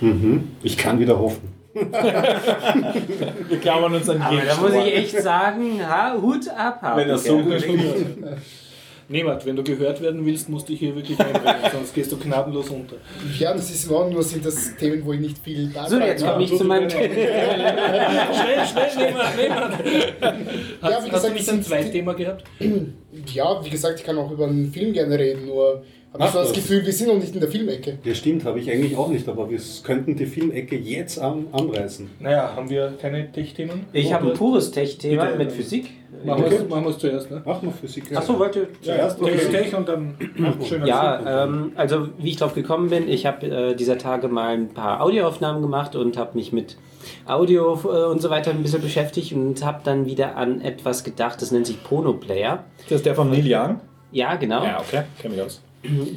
Mhm. 0.00 0.48
Ich 0.62 0.76
kann 0.76 0.98
wieder 0.98 1.18
hoffen. 1.18 1.48
Wir 3.48 3.58
klammern 3.60 3.94
uns 3.94 4.08
an 4.08 4.20
Aber 4.22 4.40
da 4.40 4.56
muss 4.56 4.72
ich 4.74 4.94
echt 4.96 5.20
sagen, 5.22 5.80
ha, 5.86 6.16
Hut 6.20 6.48
ab, 6.48 6.80
Harpe 6.82 7.00
Wenn 7.02 7.10
er 7.10 7.18
so 7.18 7.38
gut. 7.38 7.64
Niemand, 9.12 9.44
wenn 9.44 9.56
du 9.56 9.64
gehört 9.64 10.00
werden 10.00 10.24
willst, 10.24 10.48
musst 10.48 10.68
du 10.68 10.72
dich 10.72 10.78
hier 10.80 10.94
wirklich 10.94 11.18
einbringen, 11.18 11.56
sonst 11.72 11.92
gehst 11.94 12.12
du 12.12 12.16
gnadenlos 12.16 12.68
unter. 12.70 12.94
Ja, 13.40 13.52
das 13.52 13.68
ist 13.68 13.86
in 13.86 13.90
Ordnung, 13.90 14.22
sind 14.22 14.46
das 14.46 14.76
Themen, 14.76 15.04
wo 15.04 15.12
ich 15.12 15.18
nicht 15.20 15.38
viel 15.38 15.66
So, 15.66 15.72
beitragen 15.98 16.02
jetzt 16.06 16.24
komme 16.24 16.44
ich 16.44 16.56
zu 16.56 16.62
meinem 16.64 16.88
schnell, 16.88 17.10
schnell, 18.92 19.08
niemand, 19.08 19.36
niemand. 19.36 19.74
Ja, 20.20 20.34
wie 20.80 20.92
Hast 20.94 21.06
du 21.06 21.10
gesagt, 21.10 21.34
nicht 21.34 21.48
das 21.48 21.48
ein 21.48 21.62
sind- 21.62 21.64
Zweitthema 21.66 22.12
gehabt? 22.12 22.44
Ja, 23.34 23.64
wie 23.64 23.70
gesagt, 23.70 23.98
ich 23.98 24.06
kann 24.06 24.16
auch 24.16 24.30
über 24.30 24.46
einen 24.46 24.72
Film 24.72 24.92
gerne 24.92 25.18
reden, 25.18 25.46
nur 25.46 25.82
habe 26.12 26.24
ich 26.24 26.30
so 26.30 26.38
das. 26.38 26.52
Gefühl, 26.52 26.84
wir 26.84 26.92
sind 26.92 27.08
noch 27.08 27.18
nicht 27.18 27.34
in 27.34 27.40
der 27.40 27.50
Filmecke. 27.50 27.98
Ja, 28.04 28.14
stimmt, 28.14 28.44
habe 28.44 28.58
ich 28.58 28.70
eigentlich 28.70 28.96
auch 28.96 29.08
nicht, 29.08 29.28
aber 29.28 29.48
wir 29.48 29.60
könnten 29.82 30.16
die 30.16 30.26
Filmecke 30.26 30.76
jetzt 30.76 31.18
an, 31.18 31.46
anreißen. 31.52 32.10
Naja, 32.18 32.52
haben 32.56 32.68
wir 32.68 32.94
keine 33.00 33.30
Tech-Themen? 33.30 33.86
Ich 33.92 34.12
habe 34.12 34.30
ein 34.30 34.34
pures 34.36 34.70
Tech-Thema 34.70 35.36
mit 35.36 35.52
Physik. 35.52 35.90
Machen 36.24 36.44
wir 36.44 36.52
es 36.52 36.68
machen 36.68 36.94
zuerst, 36.98 37.30
ne? 37.30 37.40
Mach 37.44 37.62
mal 37.62 37.72
Physik. 37.72 38.14
Achso, 38.14 38.38
wollte 38.38 38.68
Zuerst 38.82 39.20
Okay, 39.22 39.32
okay. 39.34 39.62
Tech 39.62 39.74
und 39.74 39.88
dann 39.88 40.16
schöner 40.66 40.86
Ja, 40.86 41.44
ähm, 41.44 41.72
also 41.76 42.08
wie 42.18 42.30
ich 42.30 42.36
drauf 42.36 42.54
gekommen 42.54 42.90
bin, 42.90 43.08
ich 43.08 43.24
habe 43.24 43.46
äh, 43.46 43.74
dieser 43.74 43.96
Tage 43.96 44.28
mal 44.28 44.54
ein 44.54 44.68
paar 44.68 45.00
Audioaufnahmen 45.00 45.62
gemacht 45.62 45.96
und 45.96 46.18
habe 46.18 46.36
mich 46.36 46.52
mit 46.52 46.76
Audio 47.26 47.80
äh, 47.84 48.10
und 48.10 48.20
so 48.20 48.28
weiter 48.28 48.50
ein 48.50 48.62
bisschen 48.62 48.82
beschäftigt 48.82 49.32
und 49.32 49.64
habe 49.64 49.80
dann 49.84 50.04
wieder 50.04 50.36
an 50.36 50.60
etwas 50.60 51.04
gedacht, 51.04 51.40
das 51.40 51.52
nennt 51.52 51.66
sich 51.66 51.82
Pono 51.82 52.12
Player. 52.14 52.64
Das 52.88 52.98
ist 52.98 53.06
der 53.06 53.14
von 53.14 53.30
Neil 53.30 53.46
Young. 53.46 53.80
Ja, 54.12 54.34
genau. 54.34 54.64
Ja, 54.64 54.80
okay, 54.80 55.04
kenne 55.20 55.36
mich 55.36 55.44
aus. 55.44 55.62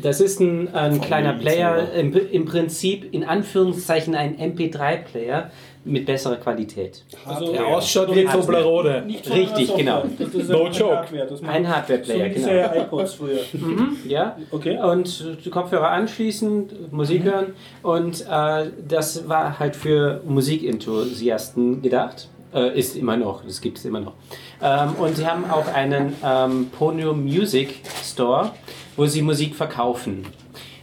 Das 0.01 0.19
ist 0.19 0.41
ein, 0.41 0.73
ein 0.73 0.99
kleiner 0.99 1.33
Player, 1.33 1.93
im, 1.93 2.13
im 2.13 2.45
Prinzip 2.45 3.13
in 3.13 3.23
Anführungszeichen 3.23 4.13
ein 4.13 4.37
MP3-Player 4.37 5.51
mit 5.85 6.05
besserer 6.05 6.35
Qualität. 6.37 7.03
Also, 7.25 7.51
Der 7.51 7.65
ausschaut 7.67 8.13
wie 8.15 8.25
Toblerone. 8.25 9.03
Richtig, 9.07 9.75
genau. 9.75 10.03
No 10.47 10.67
joke. 10.67 10.97
Hardware, 10.97 11.27
Ein 11.47 11.67
Hardware-Player, 11.67 12.33
so 12.39 12.49
genau. 12.49 12.83
iPods 12.83 13.13
früher. 13.13 13.39
Mhm, 13.53 13.97
ja. 14.07 14.37
Okay. 14.51 14.77
Und 14.81 15.25
die 15.45 15.49
Kopfhörer 15.49 15.89
anschließen, 15.89 16.89
Musik 16.91 17.23
hören. 17.23 17.53
Und 17.81 18.21
äh, 18.29 18.65
das 18.87 19.27
war 19.29 19.59
halt 19.59 19.75
für 19.75 20.21
Musikenthusiasten 20.25 21.81
gedacht. 21.81 22.27
Äh, 22.53 22.77
ist 22.77 22.95
immer 22.95 23.17
noch, 23.17 23.43
das 23.43 23.61
gibt 23.61 23.77
es 23.77 23.85
immer 23.85 23.99
noch. 23.99 24.13
Ähm, 24.61 24.95
und 24.99 25.15
sie 25.17 25.25
haben 25.25 25.49
auch 25.49 25.67
einen 25.67 26.13
ähm, 26.23 26.67
Ponyo 26.77 27.13
Music 27.13 27.81
Store, 28.03 28.51
wo 28.95 29.05
sie 29.05 29.21
Musik 29.21 29.55
verkaufen. 29.55 30.25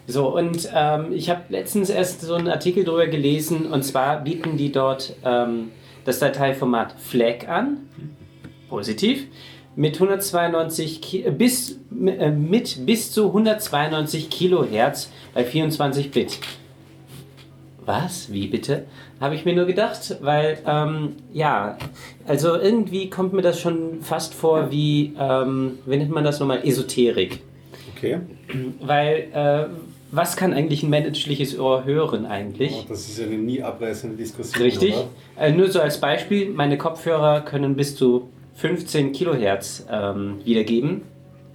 So, 0.06 0.34
und 0.36 0.68
ähm, 0.74 1.12
ich 1.12 1.30
habe 1.30 1.42
letztens 1.50 1.88
erst 1.88 2.22
so 2.22 2.34
einen 2.34 2.48
Artikel 2.48 2.84
darüber 2.84 3.06
gelesen, 3.06 3.66
und 3.66 3.84
zwar 3.84 4.22
bieten 4.24 4.56
die 4.56 4.72
dort 4.72 5.14
ähm, 5.24 5.70
das 6.04 6.18
Dateiformat 6.18 6.94
FLAC 6.98 7.48
an, 7.48 7.78
positiv, 8.68 9.26
mit 9.76 9.94
192 9.94 11.00
Ki 11.00 11.22
äh, 11.24 11.30
bis, 11.30 11.78
äh, 12.04 12.30
mit 12.30 12.86
bis 12.86 13.12
zu 13.12 13.28
192 13.28 14.30
Kilohertz 14.30 15.10
bei 15.32 15.44
24 15.44 16.10
Bit. 16.10 16.38
Was? 17.84 18.32
Wie 18.32 18.46
bitte? 18.46 18.86
Habe 19.20 19.34
ich 19.34 19.44
mir 19.44 19.54
nur 19.54 19.66
gedacht, 19.66 20.16
weil, 20.20 20.58
ähm, 20.66 21.16
ja, 21.32 21.78
also 22.26 22.56
irgendwie 22.56 23.10
kommt 23.10 23.32
mir 23.32 23.42
das 23.42 23.60
schon 23.60 24.00
fast 24.02 24.34
vor 24.34 24.70
wie, 24.70 25.14
ähm, 25.18 25.78
wie 25.86 25.96
nennt 25.96 26.10
man 26.10 26.24
das 26.24 26.40
nochmal, 26.40 26.64
Esoterik. 26.64 27.40
Okay. 28.00 28.18
Weil, 28.80 29.28
äh, 29.32 29.66
was 30.10 30.36
kann 30.36 30.52
eigentlich 30.54 30.82
ein 30.82 30.90
menschliches 30.90 31.58
Ohr 31.58 31.84
hören 31.84 32.26
eigentlich? 32.26 32.72
Oh, 32.72 32.84
das 32.88 33.08
ist 33.08 33.20
eine 33.20 33.36
nie 33.36 33.62
abreißende 33.62 34.16
Diskussion. 34.16 34.62
Richtig. 34.64 34.94
Äh, 35.38 35.52
nur 35.52 35.70
so 35.70 35.80
als 35.80 36.00
Beispiel, 36.00 36.50
meine 36.50 36.78
Kopfhörer 36.78 37.42
können 37.42 37.76
bis 37.76 37.94
zu 37.94 38.28
15 38.56 39.12
Kilohertz 39.12 39.86
ähm, 39.90 40.40
wiedergeben. 40.44 41.02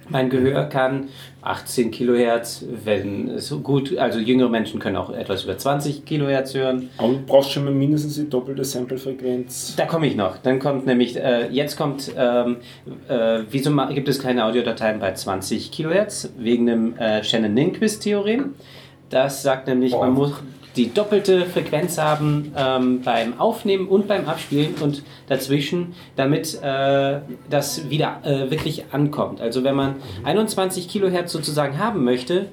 Mein 0.08 0.30
Gehör 0.30 0.64
kann 0.66 1.08
18 1.46 1.90
Kilohertz, 1.90 2.64
wenn 2.84 3.28
es 3.28 3.54
gut, 3.62 3.96
also 3.96 4.18
jüngere 4.18 4.48
Menschen 4.48 4.80
können 4.80 4.96
auch 4.96 5.10
etwas 5.10 5.44
über 5.44 5.56
20 5.56 6.04
Kilohertz 6.04 6.54
hören. 6.54 6.90
Aber 6.98 7.12
du 7.12 7.20
brauchst 7.26 7.52
schon 7.52 7.64
mal 7.64 7.72
mindestens 7.72 8.16
die 8.16 8.28
doppelte 8.28 8.64
Sample-Frequenz. 8.64 9.74
Da 9.76 9.86
komme 9.86 10.06
ich 10.06 10.16
noch. 10.16 10.38
Dann 10.38 10.58
kommt 10.58 10.86
nämlich, 10.86 11.16
äh, 11.16 11.48
jetzt 11.48 11.76
kommt, 11.76 12.12
ähm, 12.16 12.56
äh, 13.08 13.40
wieso 13.50 13.74
gibt 13.88 14.08
es 14.08 14.18
keine 14.18 14.44
Audiodateien 14.44 14.98
bei 14.98 15.12
20 15.12 15.70
Kilohertz? 15.70 16.30
Wegen 16.36 16.66
dem 16.66 16.96
äh, 16.96 17.22
Shannon-Lindquist-Theorem. 17.22 18.54
Das 19.08 19.42
sagt 19.42 19.68
nämlich, 19.68 19.92
man 19.92 20.12
muss 20.12 20.32
die 20.76 20.92
doppelte 20.92 21.46
Frequenz 21.46 21.98
haben 21.98 22.52
ähm, 22.56 23.00
beim 23.02 23.40
Aufnehmen 23.40 23.88
und 23.88 24.06
beim 24.08 24.26
Abspielen 24.26 24.74
und 24.80 25.02
dazwischen, 25.28 25.94
damit 26.16 26.58
äh, 26.62 27.20
das 27.48 27.88
wieder 27.88 28.20
äh, 28.24 28.50
wirklich 28.50 28.84
ankommt. 28.92 29.40
Also 29.40 29.64
wenn 29.64 29.74
man 29.74 29.96
21 30.24 30.88
Kilohertz 30.88 31.32
sozusagen 31.32 31.78
haben 31.78 32.04
möchte, 32.04 32.48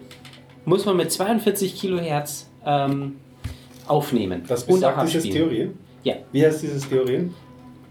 muss 0.65 0.86
man 0.86 0.95
mit 0.97 1.11
42 1.11 1.76
Kilohertz 1.76 2.49
ähm, 2.65 3.17
aufnehmen 3.88 4.43
Das 4.47 4.63
und 4.63 4.84
auch 4.86 5.01
besagt 5.01 5.26
dieses. 5.26 5.30
Theorem. 5.30 5.74
Ja. 6.03 6.15
Wie 6.32 6.45
heißt 6.45 6.63
dieses 6.63 6.88
Theorem? 6.88 7.34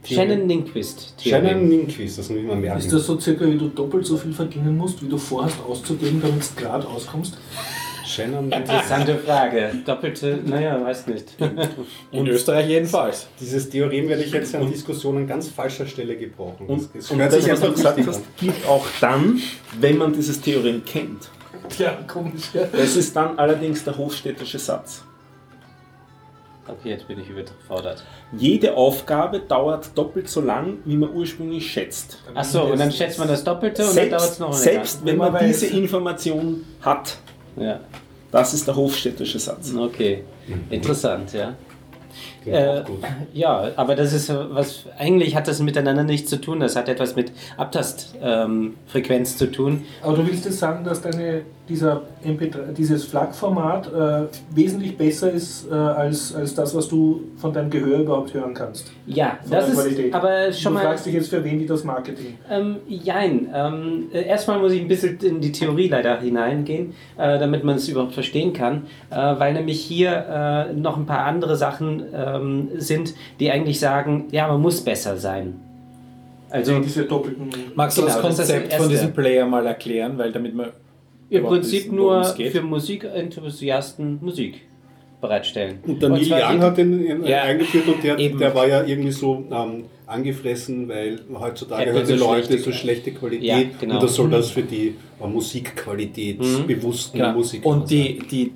Shannon 0.05 0.49
Lindquist. 0.49 1.15
Shannon 1.23 1.71
Lindquist, 1.71 2.19
das 2.19 2.29
muss 2.29 2.39
ich 2.39 2.45
mal 2.45 2.57
merken. 2.57 2.79
Ist 2.79 2.93
das 2.93 3.07
so 3.07 3.21
circa, 3.21 3.47
wie 3.47 3.57
du 3.57 3.69
doppelt 3.69 4.05
so 4.05 4.17
viel 4.17 4.33
verdienen 4.33 4.77
musst, 4.77 5.03
wie 5.03 5.09
du 5.09 5.17
vorhast 5.17 5.59
auszugeben, 5.69 6.21
damit 6.21 6.43
du 6.43 6.61
gerade 6.61 6.89
auskommst? 6.89 7.39
Shannon 8.13 8.51
Interessante 8.53 9.17
Frage. 9.19 9.73
Doppelte, 9.85 10.39
naja, 10.45 10.83
weiß 10.85 11.07
nicht. 11.07 11.35
In 12.11 12.27
Österreich 12.27 12.69
jedenfalls. 12.69 13.29
Dieses 13.41 13.69
Theorem 13.71 14.09
werde 14.09 14.23
ich 14.25 14.33
jetzt 14.33 14.55
an 14.55 14.71
Diskussionen 14.71 15.19
an 15.19 15.27
ganz 15.27 15.49
falscher 15.49 15.87
Stelle 15.87 16.17
gebrauchen. 16.17 16.67
Und, 16.67 16.89
das 16.95 17.11
und 17.11 17.19
das, 17.19 17.49
was 17.49 17.61
du 17.61 17.73
gesagt 17.73 18.07
hast, 18.07 18.37
gilt 18.37 18.67
auch 18.69 18.87
dann, 19.01 19.41
wenn 19.81 19.99
man 19.99 20.13
dieses 20.13 20.41
Theorem 20.41 20.85
kennt. 20.85 21.31
Ja, 21.79 21.93
komisch, 22.07 22.51
ja. 22.53 22.65
Das 22.73 22.97
ist 22.97 23.15
dann 23.17 23.39
allerdings 23.39 23.85
der 23.85 23.97
Hofstädtische 23.97 24.59
Satz. 24.59 25.05
Okay, 26.69 26.91
jetzt 26.91 27.09
bin 27.09 27.19
ich 27.19 27.29
überfordert. 27.29 28.05
Jede 28.37 28.77
Aufgabe 28.77 29.41
dauert 29.41 29.97
doppelt 29.99 30.29
so 30.29 30.41
lang, 30.41 30.79
wie 30.85 30.97
man 30.97 31.13
ursprünglich 31.13 31.71
schätzt. 31.71 32.23
Achso, 32.35 32.65
und 32.65 32.79
dann 32.79 32.93
schätzt 32.93 33.19
man 33.19 33.27
das 33.27 33.43
Doppelte 33.43 33.85
und 33.85 33.97
dann 33.97 34.11
dauert 34.11 34.23
es 34.23 34.37
Selbst, 34.37 34.41
noch 34.41 34.49
länger. 34.51 34.63
selbst 34.63 35.05
wenn 35.05 35.17
man 35.17 35.33
Man 35.33 35.47
diese 35.47 35.67
Information 35.67 36.65
hat, 36.81 37.17
Ja, 37.57 37.81
das 38.33 38.55
ist 38.55 38.67
der 38.67 38.75
Hofstädtische 38.75 39.39
Satz. 39.39 39.73
okay. 39.75 40.25
Interessant, 40.71 41.33
ja. 41.33 41.55
Äh, 42.45 42.83
ja, 43.33 43.71
aber 43.77 43.95
das 43.95 44.13
ist 44.13 44.27
so 44.27 44.47
was, 44.51 44.85
eigentlich 44.99 45.37
hat 45.37 45.47
das 45.49 45.61
miteinander 45.61 46.03
nichts 46.03 46.29
zu 46.29 46.41
tun. 46.41 46.61
Das 46.61 46.77
hat 46.77 46.89
etwas 46.89 47.15
mit 47.15 47.33
Abtastfrequenz 47.57 49.33
ähm, 49.33 49.39
zu 49.39 49.51
tun. 49.51 49.85
Aber 50.03 50.17
du 50.17 50.27
willst 50.27 50.45
jetzt 50.45 50.59
sagen, 50.59 50.85
dass 50.85 51.01
deine, 51.01 51.43
dieser 51.69 52.03
MP3, 52.27 52.73
dieses 52.73 53.05
FLAC-Format 53.05 53.87
äh, 53.93 54.27
wesentlich 54.55 54.97
besser 54.99 55.31
ist 55.31 55.71
äh, 55.71 55.75
als, 55.75 56.35
als 56.35 56.55
das, 56.55 56.75
was 56.75 56.89
du 56.89 57.23
von 57.37 57.53
deinem 57.53 57.71
Gehör 57.71 58.01
überhaupt 58.01 58.35
hören 58.35 58.53
kannst. 58.53 58.91
Ja, 59.07 59.39
Von 59.43 59.51
das 59.53 59.69
ist 59.69 59.75
Qualität. 59.75 60.13
aber 60.15 60.53
schon 60.53 60.73
du 60.73 60.79
mal. 60.79 60.85
fragst 60.87 61.07
dich 61.07 61.15
jetzt, 61.15 61.29
für 61.31 61.43
wen 61.45 61.61
die 61.61 61.67
das 61.67 61.85
Marketing. 61.85 62.37
Ähm, 62.51 62.77
jein. 62.89 63.49
Ähm, 63.55 64.09
äh, 64.13 64.23
erstmal 64.27 64.59
muss 64.59 64.73
ich 64.73 64.81
ein 64.81 64.89
bisschen 64.89 65.19
in 65.21 65.41
die 65.41 65.53
Theorie 65.53 65.89
leider 65.89 66.21
hineingehen, 66.21 66.95
äh, 67.17 67.39
damit 67.39 67.63
man 67.63 67.77
es 67.77 67.89
überhaupt 67.89 68.15
verstehen 68.15 68.53
kann, 68.53 68.87
äh, 69.11 69.17
weil 69.17 69.53
nämlich 69.55 69.81
hier 69.81 70.11
äh, 70.71 70.73
noch 70.73 70.97
ein 70.97 71.07
paar 71.07 71.25
andere 71.27 71.57
Sachen 71.57 72.03
ähm, 72.13 72.69
sind, 72.77 73.15
die 73.39 73.51
eigentlich 73.53 73.79
sagen, 73.79 74.27
ja, 74.33 74.49
man 74.49 74.61
muss 74.61 74.81
besser 74.81 75.17
sein. 75.17 75.61
Also 76.51 76.73
Also 76.75 76.83
diese 76.85 77.05
doppelten. 77.05 77.49
Magst 77.75 77.97
du 77.97 78.03
Genau, 78.03 78.15
das 78.15 78.23
das 78.23 78.33
ist 78.33 78.39
das 78.41 78.49
Konzept 78.49 78.75
von 78.75 78.89
diesem 78.91 79.13
Player 79.13 79.47
mal 79.47 79.65
erklären, 79.65 80.19
weil 80.19 80.33
damit 80.33 80.55
man 80.55 80.67
im 81.33 81.45
Prinzip 81.45 81.85
wissen, 81.85 81.97
nur 81.97 82.25
für 82.25 82.63
Musikenthusiasten 82.63 84.19
Musik 84.21 84.61
bereitstellen. 85.21 85.79
Und 85.87 86.03
der 86.03 86.09
Neil 86.11 86.31
Young 86.33 86.61
hat 86.63 86.77
den 86.79 87.05
in, 87.05 87.25
Ja, 87.25 87.43
eingeführt 87.43 87.87
und 87.87 88.03
der, 88.03 88.17
der 88.17 88.55
war 88.55 88.67
ja 88.67 88.83
irgendwie 88.85 89.13
so 89.13 89.45
ähm, 89.51 89.85
angefressen, 90.07 90.89
weil 90.89 91.21
heutzutage 91.39 91.83
Apple 91.85 91.95
hören 92.01 92.07
die 92.09 92.17
so 92.19 92.27
Leute 92.27 92.47
schlechte- 92.47 92.65
so 92.65 92.73
schlechte 92.73 93.13
Qualität. 93.13 93.45
Ja, 93.45 93.63
genau. 93.81 93.95
und 93.95 94.03
das 94.03 94.15
soll 94.15 94.31
das 94.31 94.51
für 94.51 94.63
die 94.63 94.95
äh, 95.23 95.27
Musikqualitätsbewussten 95.27 97.21
Genau. 97.21 97.33
Musiker 97.35 97.67
Und 97.67 97.91
die, 97.91 98.19
die, 98.31 98.53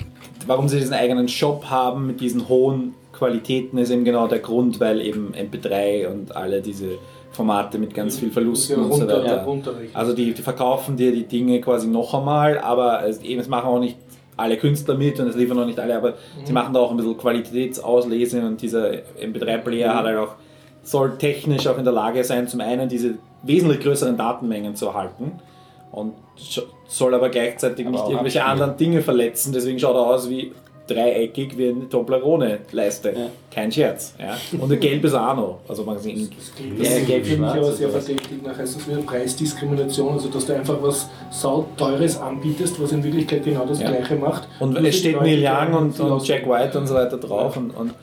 warum 0.46 0.68
sie 0.68 0.78
diesen 0.78 0.94
eigenen 0.94 1.28
Shop 1.28 1.64
haben 1.70 2.06
mit 2.08 2.20
diesen 2.20 2.48
hohen 2.48 2.94
Qualitäten 3.12 3.78
ist 3.78 3.90
eben 3.90 4.04
genau 4.04 4.26
der 4.28 4.40
Grund, 4.40 4.78
weil 4.78 5.00
eben 5.00 5.32
MP3 5.32 6.06
und 6.08 6.36
alle 6.36 6.60
diese 6.60 6.98
Formate 7.36 7.78
mit 7.78 7.94
ganz 7.94 8.18
viel 8.18 8.30
Verlusten 8.30 8.76
Ja, 8.78 8.82
und 8.84 8.92
so 8.92 8.98
runter- 9.00 9.22
weiter. 9.22 9.44
runterrechnen. 9.44 9.94
Also 9.94 10.12
die, 10.14 10.32
die 10.32 10.42
verkaufen 10.42 10.96
dir 10.96 11.12
die 11.12 11.24
Dinge 11.24 11.60
quasi 11.60 11.86
noch 11.86 12.12
einmal, 12.14 12.58
aber 12.58 13.06
es, 13.06 13.20
eben, 13.22 13.40
es 13.40 13.48
machen 13.48 13.66
auch 13.68 13.78
nicht 13.78 13.96
alle 14.36 14.56
Künstler 14.56 14.94
mit 14.96 15.18
und 15.20 15.28
es 15.28 15.36
liefern 15.36 15.58
auch 15.60 15.66
nicht 15.66 15.78
alle, 15.78 15.96
aber 15.96 16.14
sie 16.44 16.52
machen 16.52 16.74
da 16.74 16.80
auch 16.80 16.90
ein 16.90 16.96
bisschen 16.96 17.16
Qualitätsauslese 17.16 18.40
und 18.44 18.60
dieser 18.60 18.90
MP3-Player 19.20 19.94
hat 19.94 20.04
halt 20.04 20.18
auch, 20.18 20.34
soll 20.82 21.16
technisch 21.18 21.66
auch 21.66 21.78
in 21.78 21.84
der 21.84 21.92
Lage 21.92 22.22
sein, 22.24 22.46
zum 22.48 22.60
einen 22.60 22.88
diese 22.88 23.14
wesentlich 23.42 23.80
größeren 23.80 24.16
Datenmengen 24.16 24.74
zu 24.76 24.86
erhalten 24.86 25.32
und 25.92 26.12
soll 26.88 27.14
aber 27.14 27.28
gleichzeitig 27.30 27.88
nicht 27.88 27.98
auch 28.00 28.10
irgendwelche 28.10 28.44
anderen 28.44 28.76
Dinge 28.76 29.00
verletzen, 29.02 29.52
deswegen 29.52 29.78
schaut 29.78 29.94
er 29.96 30.06
aus 30.06 30.28
wie 30.28 30.52
dreieckig 30.88 31.56
wie 31.58 31.68
eine 31.70 31.88
Toblerone-Leiste. 31.88 33.08
Ja. 33.10 33.26
Kein 33.52 33.72
Scherz. 33.72 34.14
Ja? 34.18 34.36
Und 34.58 34.68
der 34.68 34.78
Gelb 34.78 35.04
ist 35.04 35.14
auch 35.14 35.34
noch. 35.36 35.58
Also 35.68 35.82
man 35.84 35.98
sieht, 35.98 36.16
Ja, 36.18 36.28
Das 36.78 37.06
gelb, 37.06 37.26
finde 37.26 37.30
ich 37.32 37.36
schwarz 37.36 37.56
aber 37.56 37.72
sehr 37.72 37.88
verdächtig. 37.88 38.42
Nachher 38.44 38.64
ist 38.64 38.76
das 38.76 38.88
wieder 38.88 38.98
Preisdiskrimination, 38.98 40.12
also 40.12 40.28
dass 40.28 40.46
du 40.46 40.54
einfach 40.54 40.76
was 40.82 41.08
sauteures 41.30 42.20
anbietest, 42.20 42.80
was 42.80 42.92
in 42.92 43.02
Wirklichkeit 43.02 43.44
genau 43.44 43.64
das 43.66 43.80
Ja. 43.80 43.90
gleiche 43.90 44.16
macht. 44.16 44.48
und 44.60 44.76
für 44.78 44.86
es 44.86 44.98
steht 44.98 45.20
Neil 45.20 45.42
Young 45.44 45.74
und, 45.74 46.00
und 46.00 46.26
Jack 46.26 46.48
White 46.48 46.78
und 46.78 46.86
so 46.86 46.94
weiter 46.94 47.16
drauf. 47.18 47.56
Und, 47.56 47.70
und 47.70 47.94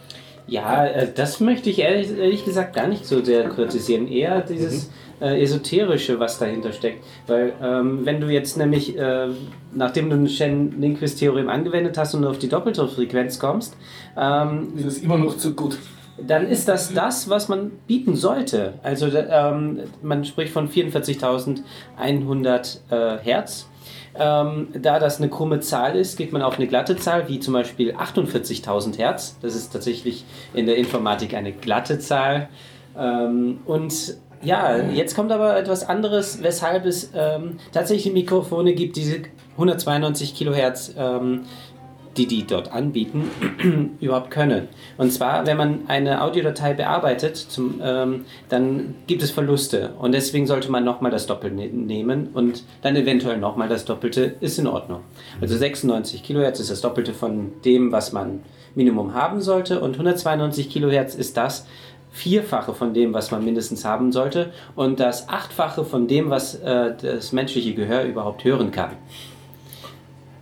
Ja, 0.48 0.86
äh, 0.86 1.08
das 1.14 1.40
möchte 1.40 1.70
ich 1.70 1.80
ehrlich, 1.80 2.10
ehrlich 2.18 2.44
gesagt 2.44 2.76
gar 2.76 2.88
nicht 2.88 3.06
so 3.06 3.24
sehr 3.24 3.48
kritisieren. 3.48 4.08
Eher 4.10 4.42
dieses 4.42 4.90
äh, 5.24 5.42
Esoterische, 5.42 6.20
was 6.20 6.38
dahinter 6.38 6.74
steckt. 6.74 7.04
Weil, 7.28 7.54
ähm, 7.62 8.02
wenn 8.04 8.20
du 8.20 8.28
jetzt 8.28 8.58
nämlich, 8.58 8.98
äh, 8.98 9.30
nachdem 9.74 10.10
du 10.10 10.18
ein 10.18 10.28
Shen-Lindquist-Theorem 10.28 11.48
angewendet 11.48 11.98
hast 11.98 12.14
und 12.14 12.26
auf 12.26 12.40
die 12.40 12.50
doppelte 12.50 12.86
Frequenz 12.88 13.40
kommst, 13.40 13.78
ähm, 14.18 14.74
ist 14.76 14.86
es 14.86 14.98
immer 15.00 15.18
noch 15.18 15.38
zu 15.38 15.56
gut. 15.56 15.78
dann 16.22 16.48
ist 16.48 16.68
das 16.68 16.94
das, 16.94 17.28
was 17.28 17.50
man 17.50 17.72
bieten 17.88 18.16
sollte. 18.16 18.76
Also 18.84 19.08
ähm, 19.08 19.80
man 20.04 20.24
spricht 20.26 20.54
von 20.54 20.70
44.100 20.70 22.78
äh, 22.92 23.18
Hertz. 23.24 23.68
Ähm, 24.16 24.68
da 24.80 25.00
das 25.00 25.18
eine 25.18 25.30
krumme 25.30 25.60
Zahl 25.60 25.96
ist, 25.96 26.18
geht 26.18 26.32
man 26.32 26.44
auf 26.44 26.58
eine 26.58 26.68
glatte 26.68 26.98
Zahl, 26.98 27.28
wie 27.30 27.40
zum 27.40 27.56
Beispiel 27.56 27.96
48.000 27.96 29.00
Hertz. 29.00 29.40
Das 29.42 29.56
ist 29.56 29.74
tatsächlich 29.74 30.24
in 30.54 30.68
der 30.68 30.76
Informatik 30.76 31.34
eine 31.34 31.52
glatte 31.52 31.98
Zahl. 31.98 32.48
Ähm, 32.96 33.62
und 33.66 34.18
ja, 34.44 34.78
jetzt 34.78 35.16
kommt 35.16 35.32
aber 35.32 35.58
etwas 35.58 35.88
anderes, 35.88 36.42
weshalb 36.42 36.86
es 36.86 37.12
ähm, 37.16 37.58
tatsächlich 37.72 38.14
Mikrofone 38.14 38.74
gibt, 38.74 38.96
diese 38.96 39.22
192 39.58 40.36
Kilohertz 40.36 40.94
ähm, 40.98 41.42
die 42.18 42.28
die 42.28 42.46
dort 42.46 42.72
anbieten, 42.72 43.30
überhaupt 44.00 44.32
können. 44.32 44.68
Und 44.98 45.12
zwar, 45.12 45.46
wenn 45.46 45.58
man 45.58 45.80
eine 45.88 46.22
Audiodatei 46.22 46.74
bearbeitet, 46.74 47.38
zum, 47.38 47.82
ähm, 47.84 48.26
dann 48.50 48.96
gibt 49.08 49.24
es 49.24 49.32
Verluste. 49.32 49.94
Und 50.00 50.14
deswegen 50.14 50.46
sollte 50.46 50.70
man 50.72 50.84
nochmal 50.84 51.12
das 51.12 51.26
Doppelte 51.26 51.56
ne- 51.56 51.70
nehmen 51.70 52.30
und 52.34 52.64
dann 52.82 52.96
eventuell 52.96 53.38
nochmal 53.38 53.68
das 53.68 53.86
Doppelte 53.86 54.36
ist 54.42 54.60
in 54.60 54.68
Ordnung. 54.68 55.02
Also 55.42 55.58
96 55.58 56.24
Kilohertz 56.24 56.60
ist 56.60 56.70
das 56.70 56.82
Doppelte 56.82 57.14
von 57.14 57.52
dem, 57.66 57.92
was 57.92 58.12
man 58.12 58.42
Minimum 58.76 59.14
haben 59.14 59.42
sollte. 59.42 59.80
Und 59.80 59.94
192 59.94 60.70
Kilohertz 60.70 61.16
ist 61.16 61.38
das 61.38 61.66
Vierfache 62.14 62.74
von 62.76 62.94
dem, 62.94 63.12
was 63.14 63.32
man 63.32 63.44
mindestens 63.44 63.84
haben 63.84 64.12
sollte. 64.12 64.54
Und 64.76 65.00
das 65.00 65.28
Achtfache 65.28 65.84
von 65.84 66.08
dem, 66.08 66.30
was 66.30 66.56
äh, 66.56 66.94
das 67.02 67.34
menschliche 67.34 67.74
Gehör 67.74 68.04
überhaupt 68.04 68.44
hören 68.44 68.72
kann. 68.72 68.92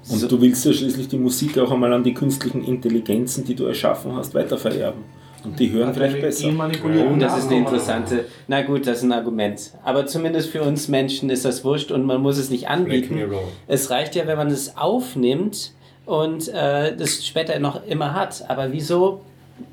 Und 0.10 0.30
du 0.30 0.42
willst 0.42 0.66
ja 0.66 0.74
schließlich 0.74 1.08
die 1.08 1.18
Musik 1.18 1.58
auch 1.58 1.72
einmal 1.72 1.94
an 1.94 2.04
die 2.04 2.14
künstlichen 2.14 2.64
Intelligenzen, 2.66 3.46
die 3.46 3.56
du 3.56 3.66
erschaffen 3.66 4.14
hast, 4.16 4.34
weitervererben. 4.36 5.02
Und 5.46 5.60
die 5.60 5.72
hören 5.72 5.94
vielleicht 5.94 6.20
besser. 6.20 6.50
Oh, 6.50 7.16
das 7.18 7.40
ist 7.40 7.48
eine 7.48 7.60
interessante. 7.60 8.26
Na 8.48 8.62
gut, 8.64 8.86
das 8.86 8.98
ist 8.98 9.04
ein 9.04 9.14
Argument. 9.14 9.72
Aber 9.84 10.06
zumindest 10.06 10.50
für 10.50 10.62
uns 10.62 10.90
Menschen 10.90 11.30
ist 11.30 11.46
das 11.46 11.64
wurscht 11.64 11.92
und 11.92 12.06
man 12.06 12.22
muss 12.22 12.38
es 12.38 12.50
nicht 12.50 12.68
anbieten. 12.68 13.18
Es 13.68 13.90
reicht 13.90 14.16
ja, 14.16 14.28
wenn 14.28 14.38
man 14.38 14.50
es 14.50 14.76
aufnimmt 14.76 15.72
und 16.06 16.50
äh, 16.50 16.96
das 16.96 17.26
später 17.26 17.58
noch 17.60 17.88
immer 17.88 18.14
hat. 18.14 18.44
Aber 18.50 18.74
wieso 18.74 19.22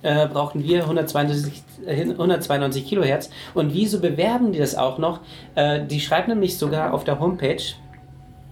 äh, 0.02 0.26
brauchen 0.26 0.62
wir 0.62 0.82
192, 0.82 1.62
äh, 1.86 2.02
192 2.02 2.86
Kilohertz? 2.86 3.30
Und 3.54 3.74
wieso 3.74 4.00
bewerben 4.00 4.52
die 4.52 4.58
das 4.58 4.76
auch 4.76 4.98
noch? 4.98 5.20
Äh, 5.54 5.84
die 5.86 6.00
schreiben 6.00 6.30
nämlich 6.30 6.58
sogar 6.58 6.92
auf 6.92 7.04
der 7.04 7.20
Homepage, 7.20 7.62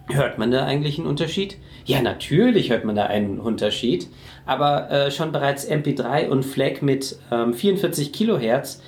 hört 0.08 0.38
man 0.38 0.50
da 0.50 0.64
eigentlich 0.64 0.98
einen 0.98 1.06
Unterschied? 1.06 1.58
Ja, 1.84 2.02
natürlich 2.02 2.70
hört 2.70 2.84
man 2.84 2.96
da 2.96 3.06
einen 3.06 3.38
Unterschied, 3.38 4.08
aber 4.44 4.90
äh, 4.90 5.10
schon 5.10 5.32
bereits 5.32 5.68
MP3 5.68 6.28
und 6.28 6.44
FLAC 6.44 6.82
mit 6.82 7.16
ähm, 7.30 7.54
44 7.54 8.12
Kilohertz 8.12 8.82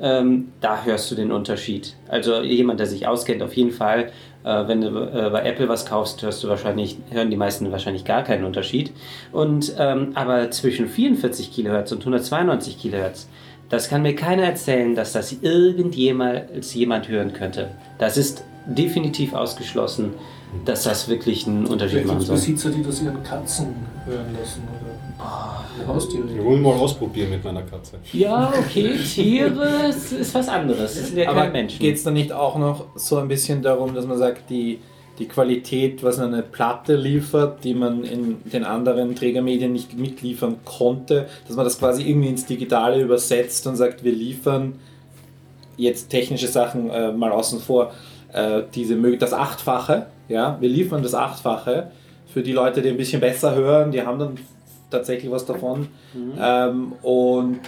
ähm, 0.00 0.52
da 0.60 0.84
hörst 0.84 1.10
du 1.10 1.14
den 1.14 1.30
Unterschied. 1.30 1.94
Also 2.08 2.42
jemand, 2.42 2.80
der 2.80 2.86
sich 2.86 3.06
auskennt, 3.06 3.42
auf 3.42 3.54
jeden 3.54 3.70
Fall. 3.70 4.10
Äh, 4.44 4.68
wenn 4.68 4.82
du 4.82 4.88
äh, 4.88 5.30
bei 5.30 5.42
Apple 5.44 5.68
was 5.68 5.86
kaufst, 5.86 6.22
hörst 6.22 6.44
du 6.44 6.48
wahrscheinlich, 6.48 6.98
hören 7.10 7.30
die 7.30 7.36
meisten 7.36 7.72
wahrscheinlich 7.72 8.04
gar 8.04 8.22
keinen 8.22 8.44
Unterschied. 8.44 8.92
Und 9.32 9.74
ähm, 9.78 10.12
aber 10.14 10.50
zwischen 10.50 10.88
44 10.88 11.52
Kilohertz 11.52 11.92
und 11.92 12.00
192 12.00 12.78
Kilohertz, 12.78 13.28
das 13.70 13.88
kann 13.88 14.02
mir 14.02 14.14
keiner 14.14 14.44
erzählen, 14.44 14.94
dass 14.94 15.12
das 15.12 15.32
irgendjemals 15.40 16.74
jemand 16.74 17.08
hören 17.08 17.32
könnte. 17.32 17.70
Das 17.98 18.18
ist 18.18 18.44
definitiv 18.66 19.32
ausgeschlossen, 19.32 20.12
dass 20.64 20.84
das 20.84 21.08
wirklich 21.08 21.46
einen 21.46 21.66
Unterschied 21.66 22.00
Vielleicht 22.00 22.08
machen 22.08 22.20
soll. 22.20 22.36
Besitzer, 22.36 22.70
die 22.70 22.82
das 22.82 23.02
ihren 23.02 23.22
Katzen 23.22 23.74
hören 24.06 24.36
lassen 24.38 24.62
oder 24.80 24.83
Haustiere. 25.86 26.28
Wir 26.34 26.44
wollen 26.44 26.62
mal 26.62 26.72
ausprobieren 26.72 27.30
mit 27.30 27.44
meiner 27.44 27.62
Katze. 27.62 27.98
Ja, 28.12 28.52
okay, 28.58 28.96
Tiere 28.98 29.88
ist, 29.88 30.12
ist 30.12 30.34
was 30.34 30.48
anderes. 30.48 30.94
Das 30.94 31.08
sind 31.08 31.18
ja 31.18 31.28
Aber 31.28 31.40
keine 31.40 31.52
Menschen. 31.52 31.78
geht 31.78 31.96
es 31.96 32.02
da 32.02 32.10
nicht 32.10 32.32
auch 32.32 32.56
noch 32.56 32.86
so 32.96 33.18
ein 33.18 33.28
bisschen 33.28 33.62
darum, 33.62 33.94
dass 33.94 34.06
man 34.06 34.18
sagt, 34.18 34.50
die, 34.50 34.80
die 35.18 35.26
Qualität, 35.26 36.02
was 36.02 36.18
eine 36.18 36.42
Platte 36.42 36.96
liefert, 36.96 37.64
die 37.64 37.74
man 37.74 38.04
in 38.04 38.36
den 38.50 38.64
anderen 38.64 39.14
Trägermedien 39.14 39.72
nicht 39.72 39.96
mitliefern 39.96 40.56
konnte, 40.64 41.28
dass 41.46 41.56
man 41.56 41.64
das 41.64 41.78
quasi 41.78 42.08
irgendwie 42.08 42.28
ins 42.28 42.46
Digitale 42.46 43.00
übersetzt 43.00 43.66
und 43.66 43.76
sagt, 43.76 44.04
wir 44.04 44.12
liefern 44.12 44.74
jetzt 45.76 46.08
technische 46.08 46.48
Sachen 46.48 46.90
äh, 46.90 47.12
mal 47.12 47.32
außen 47.32 47.60
vor, 47.60 47.92
äh, 48.32 48.62
diese, 48.74 48.96
das 49.16 49.32
Achtfache, 49.32 50.06
ja, 50.28 50.56
wir 50.60 50.68
liefern 50.68 51.02
das 51.02 51.14
Achtfache 51.14 51.90
für 52.32 52.42
die 52.42 52.52
Leute, 52.52 52.82
die 52.82 52.88
ein 52.88 52.96
bisschen 52.96 53.20
besser 53.20 53.54
hören, 53.54 53.92
die 53.92 54.02
haben 54.02 54.18
dann 54.18 54.38
tatsächlich 54.94 55.30
was 55.30 55.44
davon. 55.44 55.88
Ähm, 56.40 56.92
und 57.02 57.60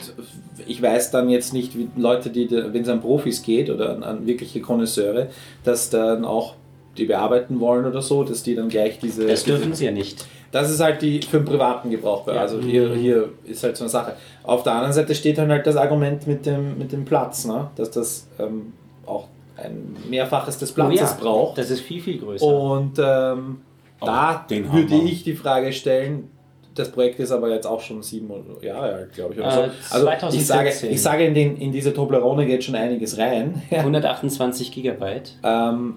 ich 0.66 0.80
weiß 0.80 1.10
dann 1.10 1.28
jetzt 1.28 1.52
nicht, 1.52 1.76
wie 1.76 1.88
Leute, 1.96 2.30
die, 2.30 2.50
wenn 2.50 2.82
es 2.82 2.88
an 2.88 3.00
Profis 3.00 3.42
geht 3.42 3.68
oder 3.70 3.90
an, 3.90 4.02
an 4.02 4.26
wirkliche 4.26 4.60
Konnoisseure, 4.60 5.28
dass 5.64 5.90
dann 5.90 6.24
auch 6.24 6.54
die 6.96 7.04
bearbeiten 7.04 7.60
wollen 7.60 7.84
oder 7.84 8.00
so, 8.02 8.24
dass 8.24 8.42
die 8.42 8.54
dann 8.54 8.68
gleich 8.68 8.98
diese. 8.98 9.26
Das 9.26 9.44
dürfen 9.44 9.74
sie 9.74 9.84
ja 9.84 9.92
nicht. 9.92 10.26
Das 10.52 10.70
ist 10.70 10.80
halt 10.80 11.02
die 11.02 11.20
für 11.20 11.38
den 11.38 11.44
privaten 11.44 11.90
Gebrauch. 11.90 12.26
Ja. 12.28 12.34
Also 12.34 12.60
hier, 12.60 12.94
hier 12.94 13.28
ist 13.44 13.62
halt 13.62 13.76
so 13.76 13.84
eine 13.84 13.90
Sache. 13.90 14.14
Auf 14.42 14.62
der 14.62 14.72
anderen 14.74 14.92
Seite 14.92 15.14
steht 15.14 15.38
dann 15.38 15.50
halt 15.50 15.66
das 15.66 15.76
Argument 15.76 16.26
mit 16.26 16.46
dem, 16.46 16.78
mit 16.78 16.92
dem 16.92 17.04
Platz, 17.04 17.44
ne? 17.44 17.68
dass 17.76 17.90
das 17.90 18.28
ähm, 18.38 18.72
auch 19.04 19.26
ein 19.56 19.96
Mehrfaches 20.08 20.58
des 20.58 20.72
Platzes 20.72 21.00
Oh 21.00 21.04
ja, 21.04 21.16
braucht. 21.20 21.58
Das 21.58 21.70
ist 21.70 21.80
viel, 21.80 22.00
viel 22.00 22.18
größer. 22.18 22.46
Und 22.46 22.98
ähm, 22.98 23.60
da 24.00 24.44
würde 24.48 24.94
ich 24.94 25.24
die 25.24 25.34
Frage 25.34 25.72
stellen, 25.72 26.30
das 26.76 26.92
Projekt 26.92 27.18
ist 27.18 27.32
aber 27.32 27.50
jetzt 27.50 27.66
auch 27.66 27.80
schon 27.80 28.02
sieben 28.02 28.30
Jahre 28.60 28.94
alt, 28.94 29.12
glaube 29.14 29.34
ich. 29.34 29.40
Äh, 29.40 29.50
so. 29.50 29.60
Also 29.90 30.36
ich 30.36 30.46
sage, 30.46 30.70
2014. 30.70 30.90
ich 30.90 31.02
sage 31.02 31.24
in, 31.24 31.34
den, 31.34 31.56
in 31.56 31.72
diese 31.72 31.92
Toblerone 31.92 32.46
geht 32.46 32.64
schon 32.64 32.74
einiges 32.74 33.18
rein. 33.18 33.62
128 33.70 34.72
Gigabyte. 34.72 35.38
ähm, 35.42 35.96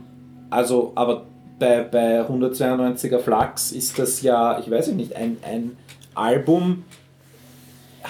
also, 0.49 0.93
aber 0.95 1.26
bei, 1.60 1.84
bei 1.84 2.22
192er 2.22 3.19
Flux 3.19 3.72
ist 3.72 3.99
das 3.99 4.22
ja, 4.22 4.57
ich 4.60 4.72
weiß 4.72 4.88
nicht, 4.93 5.15
ein, 5.15 5.38
ein 5.43 5.77
Album 6.15 6.85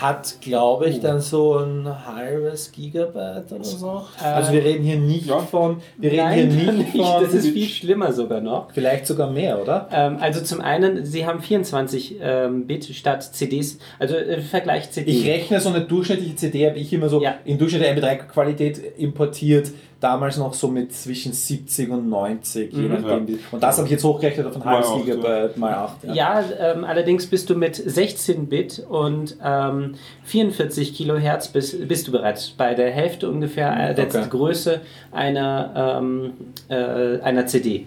hat, 0.02 0.36
glaube 0.42 0.88
ich, 0.88 1.00
dann 1.00 1.20
so 1.20 1.58
ein 1.58 1.88
halbes 2.06 2.72
Gigabyte 2.72 3.52
oder 3.52 3.64
so. 3.64 4.02
Also 4.24 4.54
wir 4.54 4.64
reden 4.64 4.84
hier 4.84 4.98
nicht 4.98 5.30
von, 5.50 5.78
wir 5.98 6.12
reden 6.12 6.24
Nein, 6.24 6.52
hier 6.52 6.72
nicht, 6.74 6.92
von, 6.92 7.24
Das 7.24 7.34
ist 7.34 7.48
viel 7.50 7.68
schlimmer 7.68 8.14
sogar 8.14 8.42
noch. 8.42 8.72
vielleicht 8.72 9.08
sogar 9.08 9.30
mehr, 9.32 9.62
oder? 9.62 9.88
Ähm, 9.92 10.18
also 10.20 10.42
zum 10.42 10.62
einen, 10.62 11.06
sie 11.06 11.26
haben 11.26 11.42
24 11.42 12.18
ähm, 12.22 12.68
Bit 12.68 12.86
statt 12.86 13.24
CDs. 13.24 13.78
Also 13.98 14.16
äh, 14.16 14.42
Vergleich 14.42 14.92
CD. 14.92 15.12
Ich 15.12 15.28
rechne 15.28 15.60
so 15.60 15.70
eine 15.70 15.82
durchschnittliche 15.82 16.36
CD, 16.36 16.68
habe 16.70 16.80
ich 16.80 16.92
immer 16.94 17.10
so 17.10 17.22
Ja. 17.22 17.36
in 17.46 17.58
durchschnittlicher 17.58 17.96
MP3-Qualität 17.96 18.80
importiert, 18.98 19.72
damals 20.00 20.38
noch 20.38 20.54
so 20.54 20.70
mit 20.70 20.94
zwischen 20.94 21.34
70 21.34 21.90
und 21.90 22.08
90, 22.10 22.72
je 22.72 22.84
Mhm. 22.84 22.94
nachdem. 23.02 23.28
wie- 23.28 23.40
Und 23.52 23.62
das 23.62 23.78
habe 23.78 23.88
ich 23.88 23.92
jetzt 23.92 24.04
hochgerechnet 24.06 24.48
auf 24.48 24.56
ein 24.56 24.64
halbes 24.66 24.90
Gigabyte 25.06 25.58
mal 25.58 25.74
8. 25.74 25.98
Ja, 26.14 26.42
ähm, 26.60 26.86
allerdings 26.86 27.28
bist 27.28 27.50
du 27.50 27.56
mit 27.56 27.76
16 27.76 28.48
Bit 28.48 28.86
und 28.88 29.36
ähm, 29.44 29.96
44 30.24 30.94
Kilohertz 30.96 31.50
bist, 31.50 31.88
bist 31.88 32.08
du 32.08 32.12
bereits 32.12 32.50
bei 32.52 32.74
der 32.76 32.92
Hälfte 32.92 33.30
ungefähr 33.30 33.90
äh, 33.90 33.94
der 33.94 34.06
Okay. 34.08 34.24
Größe 34.30 34.80
einer, 35.12 36.00
ähm, 36.02 36.32
äh, 36.70 37.20
einer 37.22 37.46
CD. 37.48 37.86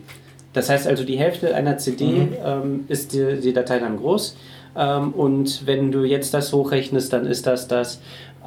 Das 0.52 0.68
heißt 0.68 0.86
also, 0.86 1.04
die 1.04 1.16
Hälfte 1.18 1.54
einer 1.54 1.78
CD 1.78 2.04
Mhm. 2.04 2.28
ähm, 2.44 2.84
ist 2.88 3.14
die, 3.14 3.40
die 3.40 3.52
Datei 3.54 3.78
dann 3.78 3.96
groß. 3.96 4.36
Ähm, 4.76 5.12
und 5.12 5.66
wenn 5.66 5.92
du 5.92 6.04
jetzt 6.04 6.34
das 6.34 6.52
hochrechnest, 6.52 7.12
dann 7.12 7.26
ist 7.26 7.46
das 7.46 7.68
das 7.68 8.00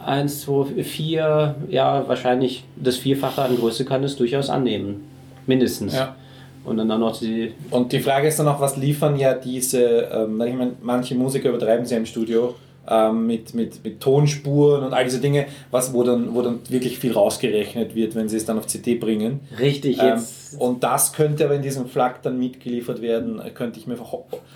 1, 0.06 0.42
2, 0.42 0.84
4, 0.84 1.56
ja, 1.70 2.08
wahrscheinlich 2.08 2.64
das 2.76 2.98
Vierfache 2.98 3.42
an 3.42 3.56
Größe 3.56 3.86
kann 3.86 4.04
es 4.04 4.16
durchaus 4.16 4.50
annehmen. 4.50 5.04
Mindestens. 5.48 5.96
Ja. 5.96 6.16
Und 6.64 6.78
dann 6.78 6.92
auch 6.92 6.98
noch 6.98 7.20
die 7.20 7.54
Und 7.70 7.92
die 7.92 8.00
Frage 8.00 8.28
ist 8.28 8.40
dann 8.40 8.48
auch, 8.48 8.60
was 8.60 8.78
liefern 8.78 9.18
ja 9.18 9.34
diese, 9.34 10.10
ähm, 10.12 10.42
ich 10.42 10.54
meine, 10.54 10.74
manche 10.82 11.16
Musiker 11.16 11.50
übertreiben 11.50 11.86
sie 11.86 11.94
ja 11.94 12.00
im 12.00 12.06
Studio 12.06 12.56
ähm, 12.88 13.28
mit, 13.28 13.54
mit, 13.54 13.84
mit 13.84 14.00
Tonspuren 14.00 14.84
und 14.84 14.94
all 14.94 15.04
diese 15.04 15.20
Dinge, 15.20 15.46
was, 15.72 15.94
wo, 15.94 16.04
dann, 16.04 16.34
wo 16.34 16.42
dann 16.42 16.60
wirklich 16.70 17.00
viel 17.00 17.14
rausgerechnet 17.14 17.96
wird, 17.96 18.16
wenn 18.16 18.30
sie 18.30 18.38
es 18.38 18.46
dann 18.46 18.58
auf 18.58 18.68
CD 18.68 18.96
bringen. 18.96 19.42
richtig 19.60 20.00
Ähm, 20.00 20.16
jetzt. 20.16 20.60
und 20.60 20.84
das 20.84 21.14
könnte 21.14 21.46
aber 21.46 21.56
in 21.56 21.62
diesem 21.62 21.88
Flak 21.88 22.22
dann 22.24 22.38
mitgeliefert 22.40 23.02
werden, 23.02 23.42
könnte 23.54 23.80
ich 23.80 23.88
mir, 23.88 23.98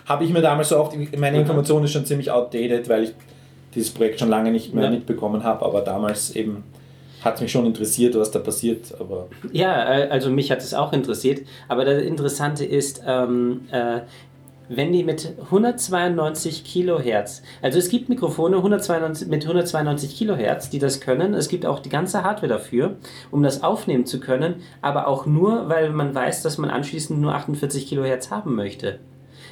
habe 0.05 0.23
ich 0.23 0.31
mir 0.31 0.41
damals 0.41 0.69
so 0.69 0.77
oft, 0.77 0.95
meine. 1.17 1.39
Information 1.39 1.83
ist 1.83 1.91
schon 1.91 2.05
ziemlich 2.05 2.31
outdated, 2.31 2.89
weil 2.89 3.03
ich 3.05 3.13
dieses 3.75 3.91
Projekt 3.91 4.19
schon 4.19 4.29
lange 4.29 4.51
nicht 4.51 4.73
mehr 4.73 4.85
Ja. 4.85 4.89
mitbekommen 4.91 5.43
habe, 5.43 5.65
aber 5.65 5.81
damals 5.81 6.35
eben 6.35 6.63
hat 7.23 7.41
mich 7.41 7.51
schon 7.51 7.65
interessiert, 7.65 8.15
was 8.15 8.31
da 8.31 8.39
passiert, 8.39 8.93
aber 8.99 9.27
Ja, 9.51 9.93
äh, 9.97 10.07
also 10.09 10.29
mich 10.29 10.51
hat 10.51 10.59
es 10.59 10.73
auch 10.73 10.93
interessiert. 10.93 11.41
Aber 11.67 11.83
das 11.85 12.01
Interessante 12.03 12.63
ist, 12.63 13.01
ähm, 13.05 13.61
äh, 13.71 13.99
wenn 14.71 14.93
die 14.93 15.03
mit 15.03 15.33
192 15.49 16.63
Kilohertz, 16.63 17.41
also 17.61 17.79
es 17.79 17.89
gibt 17.89 18.07
Mikrofone 18.07 18.57
192, 18.57 19.27
mit 19.27 19.43
192 19.43 20.15
Kilohertz, 20.15 20.69
die 20.69 20.79
das 20.79 21.01
können. 21.01 21.33
Es 21.33 21.49
gibt 21.49 21.65
auch 21.65 21.79
die 21.79 21.89
ganze 21.89 22.23
Hardware 22.23 22.47
dafür, 22.47 22.95
um 23.31 23.41
das 23.43 23.63
aufnehmen 23.63 24.05
zu 24.05 24.19
können, 24.19 24.55
aber 24.81 25.07
auch 25.07 25.25
nur, 25.25 25.69
weil 25.69 25.89
man 25.89 26.13
weiß, 26.13 26.43
dass 26.43 26.57
man 26.57 26.69
anschließend 26.69 27.19
nur 27.19 27.33
48 27.33 27.87
Kilohertz 27.87 28.29
haben 28.31 28.55
möchte. 28.55 28.99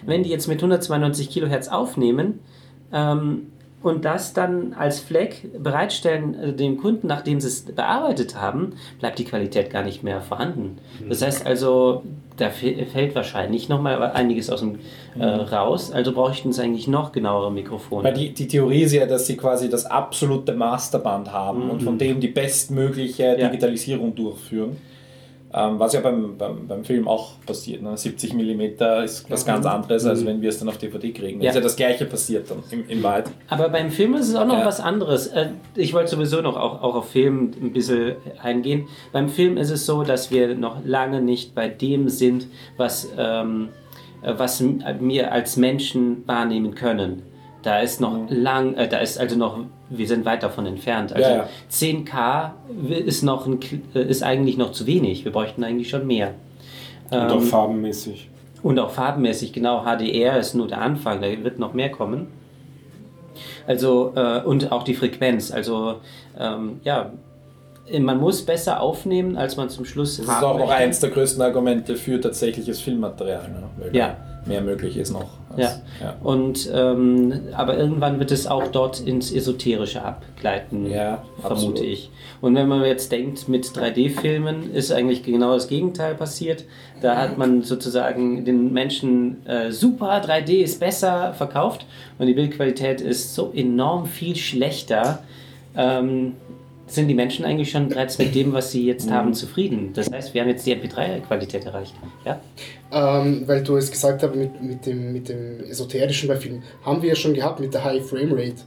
Wenn 0.06 0.24
die 0.24 0.30
jetzt 0.30 0.48
mit 0.48 0.60
192 0.62 1.30
Kilohertz 1.30 1.68
aufnehmen, 1.68 2.40
ähm, 2.94 3.48
und 3.84 4.06
das 4.06 4.34
dann 4.34 4.74
als 4.74 5.00
Flag 5.00 5.30
bereitstellen 5.58 6.34
äh, 6.40 6.54
dem 6.54 6.78
Kunden, 6.78 7.08
nachdem 7.08 7.40
sie 7.40 7.48
es 7.48 7.62
bearbeitet 7.62 8.36
haben, 8.40 8.74
bleibt 9.00 9.20
die 9.20 9.24
Qualität 9.26 9.70
gar 9.70 9.84
nicht 9.84 10.04
mehr 10.04 10.22
vorhanden. 10.22 10.78
Das 11.08 11.22
heißt 11.22 11.46
also, 11.46 12.02
da 12.38 12.50
fällt 12.50 13.16
wahrscheinlich 13.16 13.70
nochmal 13.70 14.02
einiges 14.12 14.50
aus 14.50 14.60
dem 14.60 14.80
äh, 15.18 15.26
raus, 15.26 15.92
also 15.92 16.12
bräuchten 16.12 16.54
sie 16.54 16.62
eigentlich 16.62 16.88
noch 16.88 17.12
genauere 17.12 17.52
Mikrofone. 17.52 18.04
Weil 18.04 18.14
die, 18.14 18.34
die 18.34 18.48
Theorie 18.48 18.82
ist 18.84 18.94
ja, 18.94 19.06
dass 19.06 19.26
sie 19.28 19.38
quasi 19.38 19.70
das 19.70 19.86
absolute 19.86 20.54
Masterband 20.54 21.32
haben 21.32 21.70
und 21.70 21.82
von 21.84 21.98
dem 21.98 22.20
die 22.20 22.28
bestmögliche 22.28 23.24
Mhm. 23.34 23.40
Ja. 23.40 23.48
Digitalisierung 23.50 24.14
durchführen. 24.16 24.78
Ähm, 25.60 25.80
was 25.80 25.94
ja 25.94 26.02
beim, 26.02 26.38
beim, 26.38 26.68
beim 26.68 26.84
Film 26.84 27.08
auch 27.08 27.32
passiert. 27.46 27.82
Ne? 27.82 27.98
70 27.98 28.34
mm 28.34 28.62
ist 29.04 29.30
was 29.30 29.46
ganz 29.46 29.66
anderes, 29.66 30.06
als 30.06 30.24
wenn 30.26 30.40
wir 30.42 30.50
es 30.50 30.60
dann 30.60 30.70
auf 30.70 30.78
DVD 30.78 31.12
kriegen. 31.12 31.38
Mhm. 31.38 31.44
Ja. 31.44 31.50
Ist 31.50 31.56
ja 31.56 31.62
das 31.62 31.76
gleiche 31.76 32.06
passiert 32.06 32.52
dann 32.52 32.60
im, 32.70 32.88
im 32.88 33.02
Wald. 33.02 33.26
Aber 33.48 33.70
beim 33.70 33.90
Film 33.90 34.14
ist 34.14 34.28
es 34.30 34.36
auch 34.36 34.46
noch 34.46 34.60
Ja. 34.60 34.66
was 34.66 34.80
anderes. 34.80 35.28
Äh, 35.28 35.48
Ich 35.76 35.94
wollte 35.94 36.12
sowieso 36.12 36.42
noch 36.42 36.56
auch, 36.58 36.82
auch 36.84 36.96
auf 36.96 37.10
Film 37.10 37.52
ein 37.62 37.74
bisschen 37.74 38.18
eingehen. 38.44 38.88
Beim 39.12 39.30
Film 39.30 39.58
ist 39.58 39.72
es 39.72 39.86
so, 39.86 40.04
dass 40.04 40.30
wir 40.30 40.54
noch 40.56 40.78
lange 40.86 41.22
nicht 41.22 41.56
bei 41.56 41.70
dem 41.70 42.10
sind, 42.10 42.48
was, 42.78 43.10
ähm, 43.18 43.70
äh, 44.22 44.34
was 44.38 44.62
m- 44.62 44.84
wir 45.00 45.32
als 45.32 45.58
Menschen 45.58 46.24
wahrnehmen 46.28 46.76
können. 46.76 47.24
Da 47.64 47.80
ist 47.80 48.00
noch 48.00 48.14
Mhm. 48.14 48.28
lang, 48.30 48.74
äh, 48.76 48.88
da 48.88 48.98
ist 49.00 49.20
also 49.20 49.36
noch, 49.36 49.60
wir 49.90 50.08
sind 50.08 50.26
weit 50.26 50.44
davon 50.44 50.66
entfernt. 50.66 51.14
Also 51.14 51.30
Ja, 51.30 51.36
ja. 51.38 51.50
10K 51.70 52.54
ist 53.06 53.24
noch 53.24 53.48
ein, 53.48 53.60
äh, 53.96 54.02
ist 54.04 54.24
eigentlich 54.24 54.58
noch 54.58 54.72
zu 54.72 54.86
wenig. 54.86 55.26
Wir 55.26 55.32
bräuchten 55.32 55.64
eigentlich 55.64 55.90
schon 55.90 56.06
mehr. 56.08 56.34
Und 57.10 57.18
Ähm, 57.20 57.30
auch 57.32 57.42
farbenmäßig. 57.42 58.30
und 58.64 58.80
auch 58.80 58.92
farbenmäßig, 58.92 59.54
genau. 59.54 59.84
HDR 59.86 60.38
ist 60.38 60.54
nur 60.56 60.68
der 60.68 60.82
Anfang, 60.82 61.22
da 61.22 61.28
wird 61.44 61.58
noch 61.60 61.74
mehr 61.74 61.90
kommen. 61.90 62.28
Also, 63.66 64.14
äh, 64.16 64.42
und 64.42 64.72
auch 64.72 64.84
die 64.84 64.94
Frequenz. 64.94 65.52
Also, 65.52 65.96
ähm, 66.40 66.80
ja, 66.84 67.12
man 68.00 68.20
muss 68.20 68.42
besser 68.46 68.82
aufnehmen, 68.82 69.38
als 69.38 69.56
man 69.58 69.70
zum 69.70 69.86
Schluss 69.86 70.18
Das 70.18 70.26
ist 70.26 70.44
auch 70.44 70.58
noch 70.58 70.70
eins 70.70 71.00
der 71.00 71.10
größten 71.10 71.42
Argumente 71.42 71.96
für 71.96 72.20
tatsächliches 72.20 72.82
Filmmaterial, 72.82 73.50
ne? 73.50 73.64
weil 73.78 73.96
Ja. 73.96 74.18
mehr 74.46 74.62
möglich 74.62 74.98
ist 74.98 75.12
noch. 75.12 75.30
Ja. 75.58 75.82
ja. 76.02 76.16
Und 76.24 76.70
ähm, 76.74 77.34
aber 77.54 77.78
irgendwann 77.78 78.20
wird 78.20 78.32
es 78.32 78.48
auch 78.48 78.68
dort 78.68 79.00
ins 79.00 79.32
Esoterische 79.32 80.04
abgleiten, 80.04 80.90
Ja, 80.90 81.24
vermute 81.42 81.54
absolut. 81.54 81.80
ich. 81.82 82.12
Und 82.42 82.56
wenn 82.56 82.68
man 82.68 82.84
jetzt 82.86 83.12
denkt, 83.12 83.50
mit 83.50 83.66
3D-Filmen 83.66 84.74
ist 84.74 84.92
eigentlich 84.92 85.24
genau 85.24 85.54
das 85.54 85.68
Gegenteil 85.68 86.16
passiert. 86.16 86.66
Da 87.02 87.18
hat 87.18 87.38
man 87.38 87.64
sozusagen 87.64 88.46
den 88.46 88.74
Menschen 88.74 89.46
äh, 89.46 89.72
super 89.72 90.22
3D 90.22 90.62
ist 90.62 90.80
besser 90.80 91.34
verkauft 91.34 91.86
und 92.18 92.28
die 92.28 92.34
Bildqualität 92.34 93.02
ist 93.02 93.36
so 93.36 93.52
enorm 93.54 94.06
viel 94.06 94.36
schlechter. 94.36 95.24
Ähm, 95.76 96.34
sind 96.88 97.08
die 97.08 97.14
Menschen 97.14 97.46
eigentlich 97.46 97.70
schon 97.70 97.90
bereits 97.90 98.18
mit 98.18 98.34
dem, 98.34 98.54
was 98.54 98.72
sie 98.72 98.86
jetzt 98.86 99.12
haben, 99.12 99.34
zufrieden? 99.34 99.92
Das 99.94 100.10
heißt, 100.12 100.34
wir 100.34 100.42
haben 100.42 100.50
jetzt 100.50 100.66
die 100.66 100.74
MP3-Qualität 100.76 101.66
erreicht. 101.66 101.94
Ja? 102.26 102.40
Ähm, 102.92 103.44
weil 103.46 103.62
du 103.64 103.76
es 103.76 103.92
gesagt 103.92 104.24
hast 104.24 104.36
mit, 104.36 104.62
mit, 104.62 104.86
dem, 104.86 105.12
mit 105.12 105.28
dem 105.30 105.60
Esoterischen 105.66 106.30
bei 106.30 106.38
Filmen, 106.38 106.64
haben 106.84 107.02
wir 107.02 107.10
ja 107.10 107.16
schon 107.16 107.34
gehabt 107.34 107.60
mit 107.60 107.74
der 107.74 107.84
High 107.84 108.06
Frame 108.06 108.32
Rate. 108.34 108.64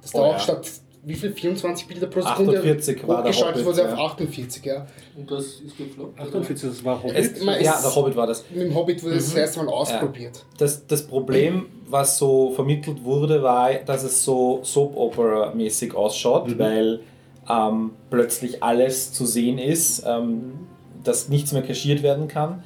Dass 0.00 0.10
da 0.12 0.18
Oh 0.18 0.22
auch 0.24 0.32
ja. 0.32 0.38
statt 0.38 0.70
wie 1.04 1.14
viel 1.14 1.32
24 1.32 1.88
Bilder 1.88 2.06
pro 2.06 2.20
Sekunde 2.20 2.58
48 2.58 3.08
war 3.08 3.22
der 3.24 3.32
hochgeschaltet 3.32 3.64
Hobbit, 3.66 3.76
wurde 3.76 3.88
ja. 3.88 3.94
auf 3.94 4.12
48, 4.12 4.64
ja. 4.64 4.86
Und 5.16 5.30
das 5.30 5.44
ist 5.44 5.76
gefloppt. 5.76 6.20
48, 6.20 6.68
das 6.70 6.84
war 6.84 7.02
Hobbit. 7.02 7.16
Es, 7.16 7.42
Man 7.42 7.60
ja, 7.60 7.76
der 7.82 7.94
Hobbit 7.94 8.14
war 8.16 8.26
das. 8.28 8.44
Mit 8.50 8.62
dem 8.62 8.74
Hobbit 8.74 9.02
wurde 9.02 9.14
Mhm. 9.16 9.18
das 9.18 9.34
erste 9.34 9.62
Mal 9.64 9.68
ausprobiert. 9.72 10.44
Das, 10.58 10.86
das 10.86 11.04
Problem, 11.04 11.66
was 11.88 12.18
so 12.18 12.52
vermittelt 12.52 13.02
wurde, 13.02 13.42
war, 13.42 13.74
dass 13.74 14.04
es 14.04 14.24
so 14.24 14.60
Soap-Opera-mäßig 14.62 15.92
ausschaut, 15.94 16.56
weil 16.58 17.00
ähm, 17.48 17.90
plötzlich 18.10 18.62
alles 18.62 19.12
zu 19.12 19.26
sehen 19.26 19.58
ist, 19.58 20.04
ähm, 20.06 20.68
dass 21.04 21.28
nichts 21.28 21.52
mehr 21.52 21.62
kaschiert 21.62 22.02
werden 22.02 22.28
kann. 22.28 22.62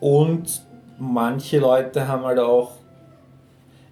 Und 0.00 0.62
manche 0.98 1.58
Leute 1.58 2.08
haben 2.08 2.24
halt 2.24 2.38
auch, 2.38 2.72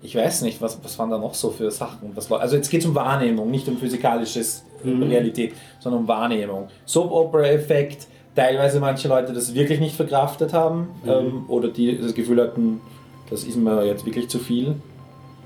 ich 0.03 0.15
weiß 0.15 0.43
nicht, 0.43 0.63
was, 0.63 0.79
was 0.83 0.99
waren 0.99 1.11
da 1.11 1.19
noch 1.19 1.35
so 1.35 1.51
für 1.51 1.71
Sachen? 1.71 2.13
Was, 2.15 2.31
also 2.33 2.57
jetzt 2.57 2.71
geht 2.71 2.81
es 2.81 2.87
um 2.87 2.95
Wahrnehmung, 2.95 3.51
nicht 3.51 3.69
um 3.69 3.77
physikalisches 3.77 4.65
Realität, 4.85 5.55
sondern 5.79 6.03
um 6.03 6.09
Wahrnehmung. 6.09 6.69
Soap-Opera-Effekt, 6.87 8.07
teilweise 8.35 8.81
manche 8.81 9.09
Leute 9.09 9.33
das 9.33 9.55
wirklich 9.55 9.81
nicht 9.81 9.95
verkraftet 9.95 10.53
haben 10.53 10.89
ähm, 11.07 11.45
oder 11.49 11.69
die 11.69 11.99
das 11.99 12.15
Gefühl 12.15 12.41
hatten, 12.41 12.81
das 13.29 13.45
ist 13.45 13.57
mir 13.57 13.85
jetzt 13.85 14.07
wirklich 14.07 14.29
zu 14.29 14.39
viel. 14.39 14.77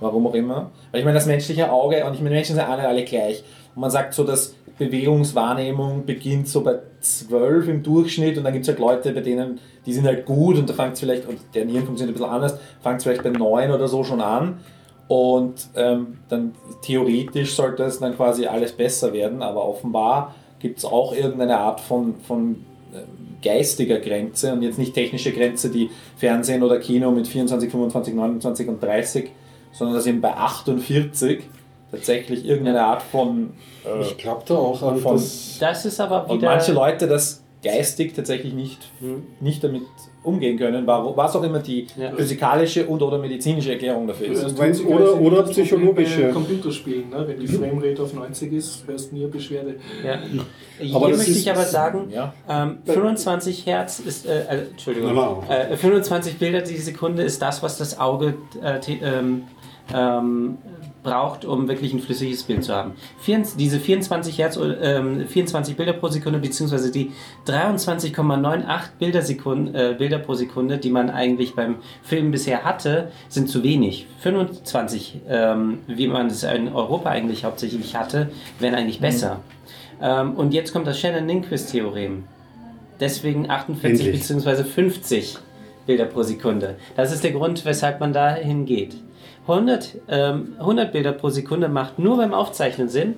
Warum 0.01 0.27
auch 0.27 0.35
immer. 0.35 0.71
Weil 0.91 1.01
ich 1.01 1.05
meine, 1.05 1.17
das 1.17 1.27
menschliche 1.27 1.71
Auge, 1.71 2.05
und 2.05 2.15
ich 2.15 2.21
meine, 2.21 2.35
Menschen 2.35 2.57
sind 2.57 2.65
alle, 2.65 2.87
alle 2.87 3.05
gleich. 3.05 3.45
Und 3.75 3.81
man 3.81 3.91
sagt 3.91 4.13
so, 4.13 4.25
dass 4.25 4.55
Bewegungswahrnehmung 4.79 6.05
beginnt 6.05 6.49
so 6.49 6.63
bei 6.63 6.79
12 7.01 7.69
im 7.69 7.83
Durchschnitt 7.83 8.37
und 8.37 8.45
dann 8.45 8.53
gibt 8.53 8.65
es 8.65 8.69
halt 8.69 8.79
Leute, 8.81 9.13
bei 9.13 9.21
denen, 9.21 9.61
die 9.87 9.93
sind 9.93 10.07
halt 10.07 10.25
gut 10.25 10.59
und 10.59 10.69
da 10.69 10.75
fängt 10.75 10.95
es 10.95 11.01
vielleicht, 11.01 11.29
und 11.29 11.39
deren 11.55 11.69
Hirn 11.69 11.85
funktioniert 11.85 12.17
ein 12.17 12.19
bisschen 12.19 12.35
anders, 12.35 12.59
fängt 12.83 12.99
es 12.99 13.05
vielleicht 13.05 13.23
bei 13.23 13.31
9 13.31 13.71
oder 13.71 13.87
so 13.87 14.03
schon 14.03 14.21
an. 14.21 14.59
Und 15.07 15.69
ähm, 15.77 16.19
dann 16.29 16.55
theoretisch 16.83 17.55
sollte 17.55 17.85
es 17.85 17.99
dann 17.99 18.17
quasi 18.17 18.47
alles 18.47 18.73
besser 18.73 19.13
werden, 19.13 19.43
aber 19.43 19.69
offenbar 19.69 20.35
gibt 20.59 20.79
es 20.79 20.85
auch 20.85 21.15
irgendeine 21.15 21.59
Art 21.59 21.81
von, 21.81 22.15
von 22.27 22.65
ähm, 22.95 23.03
geistiger 23.43 23.99
Grenze 23.99 24.53
und 24.55 24.63
jetzt 24.63 24.79
nicht 24.79 24.95
technische 24.95 25.33
Grenze, 25.33 25.69
die 25.69 25.91
Fernsehen 26.17 26.63
oder 26.63 26.79
Kino 26.79 27.11
mit 27.11 27.29
24, 27.29 27.71
25, 27.71 28.15
29 28.15 28.69
und 28.69 28.83
30, 28.83 29.31
sondern 29.73 29.95
dass 29.95 30.07
eben 30.07 30.23
bei 30.23 30.33
48 30.33 31.43
tatsächlich 31.95 32.45
irgendeine 32.47 32.83
Art 32.85 33.03
von. 33.03 33.51
Äh, 33.85 34.01
Ich 34.03 34.17
glaube 34.19 34.43
da 34.47 34.55
auch 34.55 34.83
an 34.83 34.99
Von- 34.99 35.15
das. 35.17 35.57
Das 35.61 35.85
ist 35.85 36.01
aber 36.01 36.29
und 36.29 36.39
wieder. 36.39 36.51
manche 36.51 36.73
Leute 36.73 37.07
das 37.07 37.43
geistig 37.63 38.15
tatsächlich 38.15 38.53
nicht, 38.53 38.79
nicht 39.41 39.65
damit 39.65 39.83
umgehen 40.23 40.59
können, 40.59 40.87
wa- 40.87 41.13
was 41.17 41.35
auch 41.37 41.43
immer 41.43 41.59
die 41.61 41.87
Ja. 41.99 42.11
physikalische 42.13 42.87
und 42.87 43.01
oder 43.03 43.17
medizinische 43.19 43.73
Erklärung 43.73 44.07
dafür 44.07 44.29
ist. 44.29 44.59
Weil- 44.59 44.69
tut 44.69 44.77
sich 44.77 44.87
oder- 44.87 45.05
also 45.05 45.17
oder 45.17 45.43
psychologische. 45.45 46.31
Computerspielen, 46.31 47.09
ne? 47.11 47.25
wenn 47.27 47.39
die 47.41 47.47
Framerate 47.47 48.03
auf 48.03 48.13
90 48.13 48.53
ist, 48.53 48.85
hörst 48.87 49.11
du 49.11 49.15
nie 49.17 49.23
eine 49.23 49.31
Beschwerde. 49.31 49.77
Ja. 50.05 50.19
Hier 50.79 50.95
Aber 50.97 51.09
möchte 51.09 51.31
ist- 51.31 51.37
ich 51.39 51.51
aber 51.51 51.63
sagen, 51.63 52.11
Ja. 52.11 52.35
ähm, 52.49 52.79
25 52.85 53.65
Hertz 53.67 53.99
ist, 54.01 54.27
äh, 54.27 54.41
äh, 54.43 54.59
Entschuldigung, 54.71 55.17
äh, 55.49 55.77
25 55.77 56.39
Bilder 56.39 56.61
die 56.63 56.77
Sekunde 56.77 57.23
ist 57.23 57.41
das, 57.41 57.63
was 57.63 57.79
das 57.79 57.99
Auge 57.99 58.35
äh, 58.63 58.81
ähm, 59.03 59.43
ähm, 59.95 60.57
braucht, 61.05 61.45
um 61.45 61.69
wirklich 61.69 61.93
ein 61.93 62.01
flüssiges 62.01 62.43
Bild 62.43 62.65
zu 62.65 62.75
haben. 62.75 62.95
24, 63.21 63.57
diese 63.57 63.79
24 63.79 64.39
Hertz, 64.39 64.59
ähm, 64.59 65.27
24 65.29 65.77
Bilder 65.77 65.93
pro 65.93 66.09
Sekunde, 66.09 66.41
beziehungsweise 66.41 66.91
die 66.91 67.13
23,98 67.47 68.89
Bilder, 68.99 69.91
äh, 69.91 69.95
Bilder 69.95 70.19
pro 70.19 70.35
Sekunde, 70.35 70.79
die 70.79 70.91
man 70.91 71.11
eigentlich 71.11 71.55
beim 71.55 71.77
Film 72.03 72.33
bisher 72.33 72.65
hatte, 72.65 73.13
sind 73.29 73.49
zu 73.49 73.63
wenig. 73.63 74.07
25, 74.21 75.21
ähm, 75.29 75.79
wie 75.87 76.09
man 76.09 76.27
es 76.27 76.43
in 76.43 76.73
Europa 76.73 77.11
eigentlich 77.11 77.45
hauptsächlich 77.45 77.95
hatte, 77.95 78.31
wären 78.59 78.75
eigentlich 78.75 79.01
besser. 79.01 79.41
Ähm, 80.03 80.33
und 80.33 80.53
jetzt 80.53 80.73
kommt 80.73 80.87
das 80.87 80.99
Shannon-Lindquist-Theorem. 80.99 82.25
Deswegen 82.99 83.51
48 83.51 84.07
Endlich. 84.07 84.29
bzw. 84.29 84.65
50 84.65 85.37
Bilder 85.87 86.07
pro 86.07 86.23
Sekunde. 86.23 86.77
Das 86.97 87.13
ist 87.13 87.23
der 87.23 87.33
Grund, 87.33 87.65
weshalb 87.65 88.01
man 88.01 88.13
dahin 88.13 88.65
geht. 88.65 88.97
100, 89.47 89.97
ähm, 90.09 90.55
100 90.59 90.93
Bilder 90.93 91.13
pro 91.13 91.29
Sekunde 91.31 91.69
macht 91.69 91.99
nur 91.99 92.17
beim 92.17 92.33
Aufzeichnen 92.35 92.89
Sinn, 92.89 93.15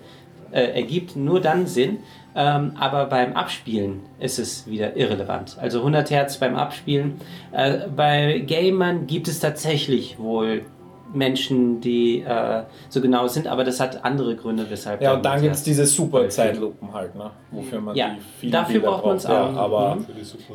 äh, 0.52 0.62
ergibt 0.74 1.16
nur 1.16 1.40
dann 1.40 1.66
Sinn, 1.66 1.98
ähm, 2.34 2.72
aber 2.78 3.06
beim 3.06 3.34
Abspielen 3.34 4.00
ist 4.20 4.38
es 4.38 4.66
wieder 4.68 4.96
irrelevant. 4.96 5.56
Also 5.60 5.78
100 5.78 6.10
Hertz 6.10 6.36
beim 6.38 6.56
Abspielen. 6.56 7.14
Äh, 7.52 7.88
bei 7.94 8.40
Gamern 8.46 9.06
gibt 9.06 9.28
es 9.28 9.40
tatsächlich 9.40 10.18
wohl 10.18 10.62
Menschen, 11.14 11.80
die 11.80 12.20
äh, 12.20 12.62
so 12.88 13.00
genau 13.00 13.26
sind, 13.28 13.46
aber 13.46 13.64
das 13.64 13.80
hat 13.80 14.04
andere 14.04 14.34
Gründe, 14.36 14.66
weshalb. 14.68 15.00
Ja, 15.00 15.14
und 15.14 15.24
dann 15.24 15.34
100 15.34 15.42
gibt 15.44 15.54
es 15.56 15.62
diese 15.62 15.86
super 15.86 16.28
Zeitlupen 16.28 16.92
halt, 16.92 17.14
ne? 17.14 17.30
wofür 17.52 17.80
man 17.80 17.94
Ja, 17.96 18.10
die 18.10 18.20
vielen 18.40 18.52
dafür 18.52 18.80
Bilder 18.80 18.88
braucht 18.88 19.06
man's 19.06 19.24
Ja, 19.24 19.46
auch. 19.46 19.56
aber 19.56 19.94
Mhm. 19.96 20.06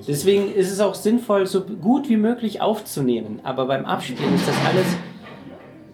Deswegen 0.07 0.53
ist 0.53 0.71
es 0.71 0.79
auch 0.79 0.93
sinnvoll, 0.93 1.47
so 1.47 1.61
gut 1.61 2.09
wie 2.09 2.17
möglich 2.17 2.61
aufzunehmen. 2.61 3.39
Aber 3.43 3.65
beim 3.65 3.85
Abspielen 3.85 4.35
ist 4.35 4.47
das 4.47 4.55
alles, 4.67 4.85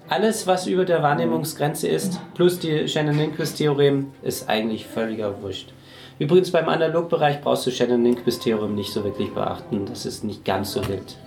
alles 0.09 0.47
was 0.47 0.67
über 0.67 0.85
der 0.85 1.03
Wahrnehmungsgrenze 1.03 1.87
ist, 1.87 2.19
plus 2.33 2.59
die 2.59 2.87
Shannon-Lindquist-Theorem, 2.87 4.11
ist 4.21 4.49
eigentlich 4.49 4.85
völliger 4.85 5.41
Wurscht. 5.41 5.73
Übrigens 6.19 6.51
beim 6.51 6.67
Analogbereich 6.67 7.41
brauchst 7.41 7.67
du 7.67 7.71
Shannon-Lindquist-Theorem 7.71 8.73
nicht 8.73 8.91
so 8.91 9.03
wirklich 9.03 9.33
beachten. 9.33 9.85
Das 9.85 10.05
ist 10.05 10.23
nicht 10.23 10.45
ganz 10.45 10.71
so 10.73 10.87
wild. 10.87 11.17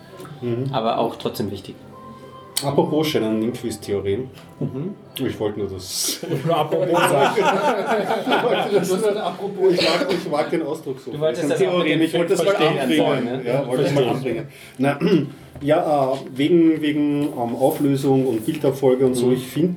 Aber 0.73 0.99
auch 0.99 1.17
trotzdem 1.17 1.51
wichtig. 1.51 1.77
Apropos 2.65 3.07
Shannon 3.09 3.53
Ich 5.27 5.39
wollte 5.41 5.59
nur 5.61 5.69
das. 5.69 6.21
apropos 6.49 6.99
sagen, 7.11 7.41
Apropos, 9.19 9.73
ich 9.75 9.83
mag, 9.83 10.07
ich 10.11 10.31
mag 10.31 10.51
den 10.51 10.63
Ausdruck 10.63 11.01
so. 11.01 11.11
Du 11.13 11.21
wolltest 11.21 11.51
Das 11.51 11.59
das 11.59 11.61
mit 11.61 11.87
ich 12.03 12.15
wollte 12.15 12.37
das 12.37 12.45
mal 12.45 12.57
anbringen. 12.57 13.01
anfangen, 13.01 13.25
ne? 13.25 13.43
Ja, 13.47 13.67
wollte 13.67 13.85
ich 13.85 13.95
mal 13.95 14.09
anbringen. 14.09 14.47
Na, 14.79 14.99
ja, 15.63 16.13
äh, 16.13 16.17
wegen, 16.35 16.81
wegen 16.81 17.23
ähm, 17.25 17.57
Auflösung 17.57 18.27
und 18.27 18.47
Bildabfolge 18.47 19.05
und 19.05 19.15
so, 19.15 19.33
ich 19.33 19.47
finde, 19.47 19.75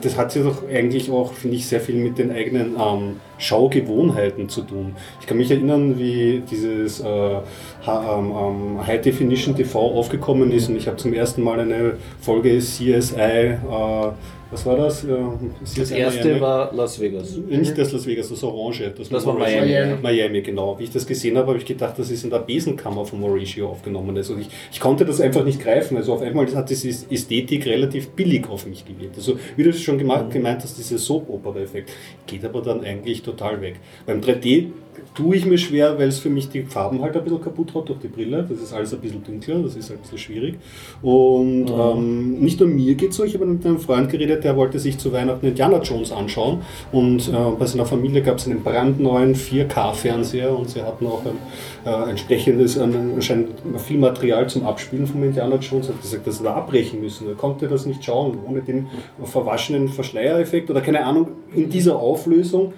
das 0.00 0.16
hat 0.18 0.34
ja 0.34 0.42
doch 0.42 0.68
eigentlich 0.68 1.10
auch, 1.10 1.32
finde 1.32 1.56
ich, 1.56 1.66
sehr 1.66 1.80
viel 1.80 1.94
mit 1.96 2.18
den 2.18 2.30
eigenen 2.30 2.76
ähm, 2.78 3.16
Schaugewohnheiten 3.38 4.48
zu 4.48 4.62
tun. 4.62 4.94
Ich 5.20 5.26
kann 5.26 5.38
mich 5.38 5.50
erinnern, 5.50 5.98
wie 5.98 6.42
dieses 6.50 7.00
äh, 7.00 7.06
ähm, 7.06 7.40
ähm, 7.86 8.86
High 8.86 9.00
Definition 9.00 9.56
TV 9.56 9.78
aufgekommen 9.78 10.52
ist 10.52 10.68
und 10.68 10.76
ich 10.76 10.86
habe 10.86 10.96
zum 10.98 11.12
ersten 11.14 11.42
Mal 11.42 11.60
eine 11.60 11.96
Folge 12.20 12.58
CSI, 12.58 13.20
äh, 13.20 13.56
was 14.50 14.64
war 14.66 14.76
das? 14.76 15.04
Äh, 15.04 15.08
CSI 15.64 15.80
Das 15.80 15.90
erste 15.90 16.24
Miami. 16.28 16.40
war 16.40 16.72
Las 16.74 17.00
Vegas. 17.00 17.36
Nicht 17.36 17.76
das 17.76 17.92
Las 17.92 18.06
Vegas, 18.06 18.28
das 18.28 18.42
Orange. 18.44 18.92
Das, 18.96 19.08
Das 19.08 19.26
war. 19.26 19.34
Miami. 19.38 19.96
Miami, 20.02 20.42
genau. 20.42 20.78
Wie 20.78 20.84
ich 20.84 20.90
das 20.90 21.06
gesehen 21.06 21.36
habe, 21.36 21.48
habe 21.48 21.58
ich 21.58 21.64
gedacht, 21.64 21.98
das 21.98 22.10
ist 22.10 22.22
in 22.24 22.30
der 22.30 22.38
Besenkammer 22.38 23.04
von 23.04 23.20
Mauricio 23.20 23.68
aufgenommen. 23.68 24.16
Also 24.16 24.36
ich, 24.36 24.48
ich 24.72 24.78
konnte 24.80 25.04
das 25.04 25.20
einfach 25.20 25.44
nicht 25.44 25.60
greifen. 25.60 25.96
Also 25.96 26.12
auf 26.14 26.22
einmal 26.22 26.46
hat 26.54 26.70
diese 26.70 26.88
Ästhetik 26.88 27.66
relativ 27.66 28.10
billig 28.10 28.48
auf 28.48 28.66
mich 28.66 28.84
gewirkt. 28.84 29.16
Also 29.16 29.38
wie 29.56 29.62
du 29.64 29.70
es 29.70 29.80
schon 29.82 29.98
gema- 30.00 30.28
gemeint 30.28 30.62
hast, 30.62 30.78
dieser 30.78 30.98
Soap-Opera-Effekt 30.98 31.90
geht 32.26 32.44
aber 32.44 32.62
dann 32.62 32.84
eigentlich 32.84 33.22
total 33.22 33.60
weg. 33.60 33.76
Beim 34.06 34.20
3D 34.20 34.66
tue 35.14 35.36
ich 35.36 35.46
mir 35.46 35.58
schwer, 35.58 35.96
weil 35.98 36.08
es 36.08 36.18
für 36.18 36.28
mich 36.28 36.48
die 36.48 36.62
Farben 36.62 37.00
halt 37.00 37.16
ein 37.16 37.22
bisschen 37.22 37.40
kaputt 37.40 37.72
hat 37.74 37.88
durch 37.88 38.00
die 38.00 38.08
Brille. 38.08 38.44
Das 38.48 38.60
ist 38.60 38.72
alles 38.72 38.92
ein 38.92 39.00
bisschen 39.00 39.22
dunkler, 39.22 39.60
das 39.62 39.76
ist 39.76 39.88
halt 39.88 40.00
ein 40.00 40.02
bisschen 40.02 40.18
schwierig. 40.18 40.56
Und 41.02 41.70
ähm, 41.70 42.40
nicht 42.40 42.58
nur 42.58 42.68
mir 42.68 42.94
geht 42.94 43.10
es 43.10 43.16
so, 43.16 43.24
ich 43.24 43.34
habe 43.34 43.46
mit 43.46 43.64
einem 43.64 43.78
Freund 43.78 44.10
geredet, 44.10 44.42
der 44.42 44.56
wollte 44.56 44.78
sich 44.78 44.98
zu 44.98 45.12
Weihnachten 45.12 45.46
Indiana 45.46 45.80
Jones 45.80 46.10
anschauen. 46.10 46.62
Und 46.90 47.28
äh, 47.28 47.32
bei 47.58 47.66
seiner 47.66 47.86
Familie 47.86 48.22
gab 48.22 48.38
es 48.38 48.46
einen 48.46 48.62
brandneuen 48.62 49.36
4K-Fernseher 49.36 50.56
und 50.56 50.70
sie 50.70 50.82
hatten 50.82 51.06
auch 51.06 51.22
ein 51.24 51.38
äh, 51.86 52.10
entsprechendes, 52.10 52.76
ein, 52.76 53.12
anscheinend 53.14 53.50
viel 53.78 53.98
Material 53.98 54.48
zum 54.48 54.66
Abspielen 54.66 55.06
von 55.06 55.22
Indiana 55.22 55.56
Jones. 55.56 55.88
Er 55.88 55.94
hat 55.94 56.02
gesagt, 56.02 56.26
dass 56.26 56.38
sie 56.38 56.44
da 56.44 56.54
abbrechen 56.54 57.00
müssen. 57.00 57.28
Er 57.28 57.34
konnte 57.34 57.68
das 57.68 57.86
nicht 57.86 58.04
schauen, 58.04 58.36
ohne 58.48 58.62
den 58.62 58.88
verwaschenen 59.22 59.88
Verschleiereffekt 59.88 60.70
oder 60.70 60.80
keine 60.80 61.04
Ahnung, 61.04 61.28
in 61.54 61.70
dieser 61.70 61.96
Auflösung 61.96 62.72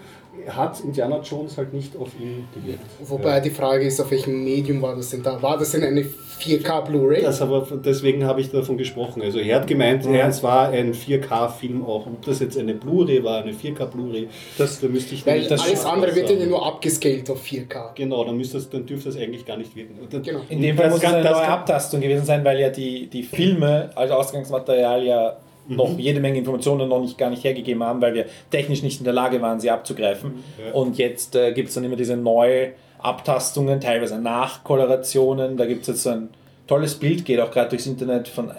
hat 0.48 0.80
Indiana 0.80 1.20
Jones 1.20 1.56
halt 1.56 1.72
nicht 1.72 1.96
auf 1.96 2.08
ihn 2.20 2.46
gewirkt. 2.54 2.80
Wobei 3.00 3.40
die 3.40 3.50
Frage 3.50 3.84
ist, 3.86 4.00
auf 4.00 4.10
welchem 4.10 4.44
Medium 4.44 4.80
war 4.82 4.94
das 4.96 5.10
denn 5.10 5.22
da? 5.22 5.40
War 5.42 5.58
das 5.58 5.72
denn 5.72 5.82
eine 5.84 6.04
4K 6.40 6.82
Blu-ray? 6.86 7.22
Das 7.22 7.40
aber, 7.40 7.66
deswegen 7.84 8.24
habe 8.24 8.40
ich 8.40 8.50
davon 8.50 8.76
gesprochen. 8.76 9.22
Also 9.22 9.38
er 9.38 9.56
hat 9.56 9.66
gemeint, 9.66 10.04
er, 10.06 10.28
es 10.28 10.42
war 10.42 10.68
ein 10.68 10.92
4K-Film 10.94 11.84
auch. 11.84 12.06
Ob 12.06 12.24
das 12.24 12.40
jetzt 12.40 12.58
eine 12.58 12.74
Blu-ray 12.74 13.24
war, 13.24 13.42
eine 13.42 13.52
4K-Blu-ray, 13.52 14.28
das 14.58 14.80
da 14.80 14.88
müsste 14.88 15.14
ich 15.14 15.26
Weil 15.26 15.40
nicht 15.40 15.50
alles 15.52 15.84
andere 15.84 16.14
wird 16.14 16.30
ja 16.30 16.46
nur 16.46 16.64
abgescaled 16.66 17.28
auf 17.30 17.42
4K. 17.44 17.94
Genau, 17.94 18.24
dann, 18.24 18.36
müsste 18.36 18.58
das, 18.58 18.68
dann 18.70 18.84
dürfte 18.86 19.08
das 19.10 19.18
eigentlich 19.18 19.44
gar 19.46 19.56
nicht 19.56 19.74
wirken. 19.74 19.98
Und 20.00 20.12
dann- 20.12 20.22
Genau. 20.22 20.40
In 20.48 20.60
dem 20.60 20.76
Fall 20.76 20.90
muss 20.90 20.98
es 20.98 21.04
eine 21.04 21.22
das 21.22 21.32
neue 21.32 21.48
Abtastung 21.48 22.00
gewesen 22.00 22.24
sein, 22.24 22.44
weil 22.44 22.58
ja 22.60 22.68
die, 22.70 23.06
die 23.06 23.22
Filme 23.22 23.90
als 23.94 24.10
Ausgangsmaterial 24.10 25.04
ja 25.04 25.36
noch 25.68 25.98
jede 25.98 26.20
Menge 26.20 26.38
Informationen 26.38 26.88
noch 26.88 27.00
nicht 27.00 27.18
gar 27.18 27.30
nicht 27.30 27.42
hergegeben 27.44 27.82
haben, 27.82 28.00
weil 28.00 28.14
wir 28.14 28.26
technisch 28.50 28.82
nicht 28.82 29.00
in 29.00 29.04
der 29.04 29.12
Lage 29.12 29.42
waren, 29.42 29.60
sie 29.60 29.70
abzugreifen. 29.70 30.44
Ja. 30.64 30.72
Und 30.72 30.96
jetzt 30.98 31.34
äh, 31.34 31.52
gibt 31.52 31.68
es 31.68 31.74
dann 31.74 31.84
immer 31.84 31.96
diese 31.96 32.16
neue 32.16 32.72
Abtastungen, 32.98 33.80
teilweise 33.80 34.20
Nachkolorationen. 34.20 35.56
Da 35.56 35.66
gibt 35.66 35.82
es 35.82 35.88
jetzt 35.88 36.02
so 36.02 36.10
ein 36.10 36.28
tolles 36.66 36.96
Bild, 36.96 37.24
geht 37.24 37.40
auch 37.40 37.50
gerade 37.50 37.70
durchs 37.70 37.86
Internet 37.86 38.28
von 38.28 38.52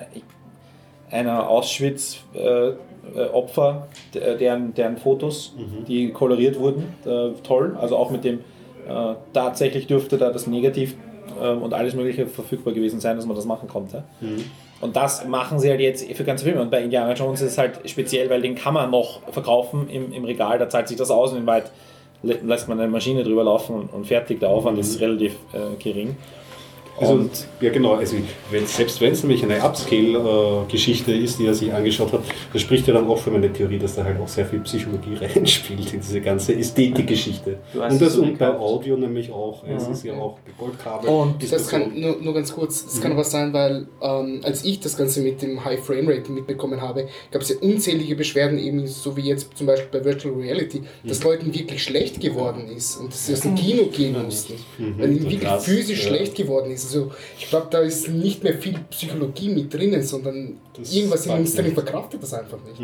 einer 1.09 1.49
Auschwitz-Opfer, 1.49 3.87
deren, 4.13 4.73
deren 4.73 4.97
Fotos, 4.97 5.55
die 5.87 6.09
koloriert 6.11 6.59
wurden. 6.59 6.93
Äh, 7.05 7.29
toll, 7.43 7.77
also 7.79 7.95
auch 7.95 8.11
mit 8.11 8.25
dem, 8.25 8.39
äh, 8.87 9.13
tatsächlich 9.33 9.87
dürfte 9.87 10.17
da 10.17 10.31
das 10.31 10.47
Negativ 10.47 10.95
äh, 11.41 11.49
und 11.49 11.73
alles 11.73 11.95
Mögliche 11.95 12.27
verfügbar 12.27 12.73
gewesen 12.73 12.99
sein, 12.99 13.15
dass 13.15 13.25
man 13.25 13.35
das 13.35 13.45
machen 13.45 13.69
konnte. 13.69 14.03
Und 14.79 14.95
das 14.95 15.25
machen 15.25 15.59
sie 15.59 15.69
halt 15.69 15.79
jetzt 15.79 16.05
für 16.13 16.23
ganze 16.23 16.45
Filme. 16.45 16.61
Und 16.61 16.69
bei 16.69 16.81
Indiana 16.83 17.13
Jones 17.13 17.41
ist 17.41 17.53
es 17.53 17.57
halt 17.57 17.79
speziell, 17.89 18.29
weil 18.29 18.41
den 18.41 18.55
kann 18.55 18.73
man 18.73 18.91
noch 18.91 19.21
verkaufen 19.31 19.89
im, 19.89 20.11
im 20.13 20.23
Regal, 20.23 20.59
da 20.59 20.69
zahlt 20.69 20.87
sich 20.87 20.97
das 20.97 21.09
aus 21.09 21.31
und 21.31 21.39
in 21.39 21.47
Weit 21.47 21.71
lä- 22.23 22.37
lässt 22.45 22.67
man 22.67 22.79
eine 22.79 22.89
Maschine 22.89 23.23
drüber 23.23 23.43
laufen 23.43 23.75
und, 23.75 23.93
und 23.93 24.05
fertig. 24.05 24.39
Der 24.39 24.49
Aufwand 24.49 24.77
ist 24.77 24.99
relativ 25.01 25.33
äh, 25.53 25.81
gering. 25.81 26.15
Also, 26.99 27.13
Und 27.13 27.47
ja 27.61 27.71
genau, 27.71 27.93
also 27.93 28.17
wenn, 28.49 28.65
selbst 28.65 28.99
wenn 29.01 29.13
es 29.13 29.23
nämlich 29.23 29.43
eine 29.43 29.63
Upscale-Geschichte 29.63 31.13
ist, 31.13 31.37
die 31.37 31.45
er 31.45 31.53
sich 31.53 31.71
angeschaut 31.71 32.11
hat, 32.11 32.21
das 32.51 32.61
spricht 32.61 32.87
ja 32.87 32.93
dann 32.93 33.07
auch 33.07 33.19
für 33.19 33.29
meine 33.29 33.51
Theorie, 33.53 33.77
dass 33.77 33.95
da 33.95 34.03
halt 34.03 34.19
auch 34.19 34.27
sehr 34.27 34.45
viel 34.45 34.59
Psychologie 34.61 35.15
reinspielt 35.21 35.93
in 35.93 36.01
diese 36.01 36.21
ganze 36.21 36.55
Ästhetikgeschichte. 36.55 37.59
Und 37.73 37.81
das 37.81 38.01
es 38.01 38.13
so 38.13 38.23
und 38.23 38.37
bei. 38.37 38.57
Audio 38.57 38.97
nämlich 38.97 39.31
auch. 39.31 39.63
Es 39.63 39.87
ist 39.87 40.03
ja 40.03 40.13
auch 40.13 40.39
Goldkabel. 40.57 41.09
Und 41.09 41.51
Das 41.51 41.67
kann 41.67 41.99
nur, 41.99 42.17
nur 42.19 42.33
ganz 42.33 42.53
kurz, 42.53 42.85
das 42.85 42.99
kann 42.99 43.11
aber 43.11 43.23
sein, 43.23 43.53
weil 43.53 43.87
ähm, 44.01 44.41
als 44.43 44.65
ich 44.65 44.79
das 44.79 44.97
Ganze 44.97 45.21
mit 45.21 45.41
dem 45.41 45.63
High 45.63 45.79
Frame 45.79 46.09
Rate 46.09 46.31
mitbekommen 46.31 46.81
habe, 46.81 47.07
gab 47.31 47.41
es 47.41 47.49
ja 47.49 47.55
unzählige 47.61 48.15
Beschwerden, 48.15 48.57
eben 48.57 48.87
so 48.87 49.15
wie 49.15 49.21
jetzt 49.21 49.55
zum 49.55 49.67
Beispiel 49.67 49.99
bei 49.99 50.05
Virtual 50.05 50.33
Reality, 50.33 50.81
dass 51.03 51.23
Leuten 51.23 51.53
wirklich 51.53 51.83
schlecht 51.83 52.19
geworden 52.19 52.67
ist 52.75 52.97
und 52.97 53.13
dass 53.13 53.27
sie 53.27 53.33
aus 53.33 53.41
dem 53.41 53.55
Kino 53.55 53.85
gehen 53.85 54.15
mussten, 54.23 54.53
weil 54.97 55.11
ihnen 55.11 55.29
wirklich 55.29 55.51
physisch 55.61 56.03
ja. 56.03 56.09
schlecht 56.09 56.35
geworden 56.35 56.71
ist. 56.71 56.86
Also 56.87 57.11
ich 57.37 57.49
glaube, 57.49 57.67
da 57.69 57.79
ist 57.79 58.07
nicht 58.07 58.43
mehr 58.43 58.53
viel 58.53 58.79
Psychologie 58.89 59.49
mit 59.49 59.73
drinnen, 59.73 60.01
sondern 60.01 60.55
Das 60.73 60.93
irgendwas 60.95 61.25
in 61.25 61.33
uns 61.33 61.53
drin 61.53 61.73
verkraftet 61.73 62.23
das 62.23 62.33
einfach 62.33 62.57
nicht. 62.63 62.81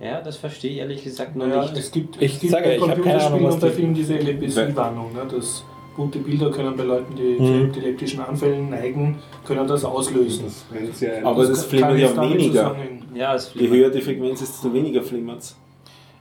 Ja, 0.00 0.20
das 0.20 0.36
verstehe 0.36 0.72
ich 0.72 0.78
ehrlich 0.78 1.02
gesagt 1.04 1.34
noch 1.36 1.46
Naja, 1.46 1.62
nicht. 1.62 1.76
es 1.78 1.90
gibt, 1.92 2.20
Ich 2.20 2.34
es 2.34 2.40
gibt 2.40 2.52
sage, 2.52 2.68
bei 2.70 2.76
Computerspielen 2.76 3.44
und 3.46 3.60
bei 3.60 3.70
Filmen 3.70 3.94
diese 3.94 4.18
Epilepsie-Warnung, 4.18 5.12
ne, 5.14 5.26
dass 5.30 5.64
bunte 5.96 6.18
Bilder 6.18 6.50
können 6.50 6.76
bei 6.76 6.82
Leuten, 6.82 7.14
die 7.14 7.40
Mhm. 7.40 7.72
zu 7.72 7.78
epileptischen 7.78 8.20
Anfällen 8.20 8.68
neigen, 8.70 9.18
können 9.46 9.66
das 9.66 9.84
auslösen. 9.84 10.44
Das, 10.46 11.00
ja 11.00 11.24
Aber 11.24 11.46
das 11.46 11.60
kann 11.60 11.68
flimmert 11.70 11.98
ja 12.00 12.20
weniger. 12.30 12.76
Ja, 13.14 13.34
es 13.34 13.52
Je 13.54 13.68
höher 13.68 13.90
die 13.90 14.00
Frequenz 14.00 14.42
ist, 14.42 14.54
desto 14.54 14.74
weniger 14.74 15.02
flimmert 15.02 15.40
es. 15.40 15.56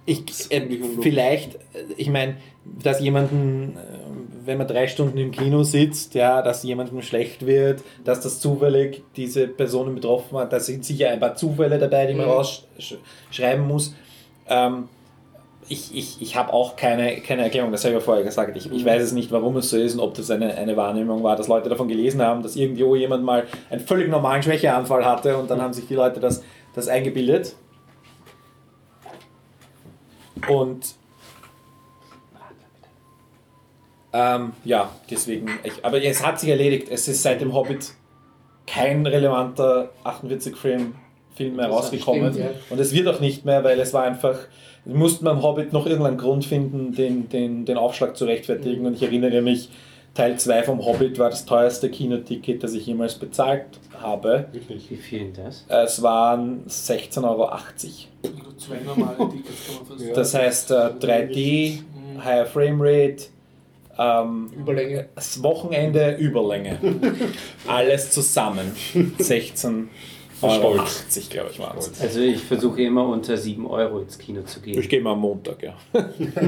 Ich, 0.06 0.24
äh, 0.50 0.68
vielleicht, 1.02 1.56
äh, 1.56 1.60
ich 1.98 2.10
meine, 2.10 2.38
dass 2.84 3.02
jemanden, 3.02 3.78
äh, 3.78 4.21
wenn 4.46 4.58
man 4.58 4.68
drei 4.68 4.88
Stunden 4.88 5.18
im 5.18 5.32
Kino 5.32 5.64
sitzt, 5.64 6.14
ja, 6.16 6.42
dass 6.42 6.64
jemandem 6.64 7.02
schlecht 7.02 7.46
wird, 7.46 7.82
dass 8.04 8.22
das 8.22 8.40
zufällig 8.40 9.04
diese 9.16 9.48
Personen 9.48 9.96
betroffen 9.96 10.38
hat, 10.38 10.52
da 10.54 10.60
sind 10.60 10.86
sicher 10.86 11.10
ein 11.10 11.20
paar 11.20 11.36
Zufälle 11.36 11.78
dabei, 11.80 12.08
die 12.08 12.14
man 12.14 12.26
Mhm. 12.26 12.32
rausschreiben 12.32 13.68
muss. 13.68 13.96
Ähm, 14.48 14.88
ich 15.70 15.96
ich, 15.96 16.22
ich 16.22 16.36
habe 16.36 16.52
auch 16.52 16.76
keine, 16.76 17.22
keine 17.22 17.44
Erklärung, 17.44 17.72
das 17.72 17.84
habe 17.86 17.94
ich 17.94 18.00
ja 18.00 18.04
vorher 18.04 18.24
gesagt. 18.24 18.58
Ich, 18.58 18.72
ich 18.72 18.84
weiß 18.84 19.02
es 19.04 19.12
nicht, 19.14 19.32
warum 19.32 19.56
es 19.58 19.70
so 19.70 19.78
ist 19.78 19.94
und 19.94 20.00
ob 20.02 20.14
das 20.16 20.30
eine, 20.30 20.54
eine 20.56 20.76
Wahrnehmung 20.76 21.24
war, 21.24 21.36
dass 21.36 21.48
Leute 21.48 21.70
davon 21.70 21.88
gelesen 21.88 22.22
haben, 22.22 22.44
dass 22.44 22.56
irgendwo 22.56 22.96
jemand 22.96 23.24
mal 23.24 23.46
einen 23.70 23.80
völlig 23.80 24.10
normalen 24.10 24.44
Schwächeanfall 24.44 25.06
hatte 25.06 25.38
und 25.38 25.50
dann 25.50 25.62
haben 25.62 25.74
sich 25.74 25.88
die 25.88 25.96
Leute 25.96 26.20
das, 26.20 26.44
das 26.74 26.88
eingebildet. 26.90 27.56
Und 30.50 30.96
ähm, 34.14 34.54
ja, 34.66 34.90
deswegen, 35.10 35.48
ich, 35.64 35.84
aber 35.84 36.04
es 36.04 36.26
hat 36.26 36.40
sich 36.40 36.50
erledigt. 36.50 36.88
Es 36.90 37.08
ist 37.08 37.24
seit 37.24 37.42
dem 37.42 37.54
Hobbit 37.54 37.92
kein 38.68 39.06
relevanter 39.06 39.92
48-Frame-Film 40.04 41.56
mehr 41.56 41.68
Das 41.68 41.76
rausgekommen. 41.76 42.34
stimmt, 42.34 42.46
ja. 42.46 42.52
Und 42.70 42.80
es 42.80 42.94
wird 42.94 43.08
auch 43.08 43.20
nicht 43.20 43.46
mehr, 43.46 43.64
weil 43.64 43.80
es 43.80 43.94
war 43.94 44.04
einfach, 44.04 44.38
wir 44.86 44.96
mussten 44.96 45.26
beim 45.26 45.42
Hobbit 45.42 45.74
noch 45.74 45.86
irgendeinen 45.86 46.18
Grund 46.18 46.46
finden, 46.46 46.94
den, 46.94 47.30
den, 47.30 47.66
den 47.66 47.78
Aufschlag 47.78 48.16
zu 48.18 48.26
rechtfertigen. 48.26 48.86
Und 48.86 48.94
ich 48.94 49.04
erinnere 49.04 49.42
mich, 49.42 49.70
Teil 50.14 50.38
2 50.38 50.64
vom 50.64 50.86
Hobbit 50.86 51.18
war 51.20 51.30
das 51.30 51.46
teuerste 51.46 51.90
Kinoticket, 51.90 52.64
das 52.64 52.74
ich 52.74 52.86
jemals 52.86 53.16
bezahlt 53.16 53.66
habe. 54.02 54.48
Wirklich. 54.52 54.90
Wie 54.92 54.98
viel 54.98 55.32
denn 55.32 55.46
das? 55.46 55.66
Es 55.70 56.02
waren 56.02 56.66
16,80 56.68 57.24
Euro. 57.24 57.50
Zwei 58.58 58.80
normale 58.86 59.30
Tickets 59.30 59.68
kann 59.68 59.76
man 59.78 59.86
fast 59.86 60.06
Ja. 60.06 60.14
Das 60.14 60.34
heißt 60.34 60.72
äh, 60.72 60.74
3D, 61.00 61.80
Higher 62.24 62.46
Frame 62.46 62.80
Rate, 62.82 63.24
ähm, 63.98 64.52
Überlänge. 64.58 65.10
das 65.16 65.42
Wochenende 65.44 66.16
Überlänge. 66.18 66.78
Alles 67.68 68.12
zusammen. 68.12 68.72
16 69.18 69.90
Euro, 70.42 70.74
Stolz. 70.76 70.82
80, 71.08 71.30
glaube 71.30 71.50
ich, 71.52 71.60
waren 71.60 71.78
es. 71.78 72.02
Also 72.02 72.20
ich 72.20 72.42
versuche 72.42 72.82
immer 72.82 73.08
unter 73.08 73.38
7 73.38 73.66
Euro 73.68 74.00
ins 74.00 74.18
Kino 74.18 74.42
zu 74.42 74.60
gehen. 74.60 74.80
Ich 74.80 74.90
gehe 74.90 75.00
mal 75.00 75.12
am 75.14 75.20
Montag, 75.20 75.62
ja. 75.62 75.76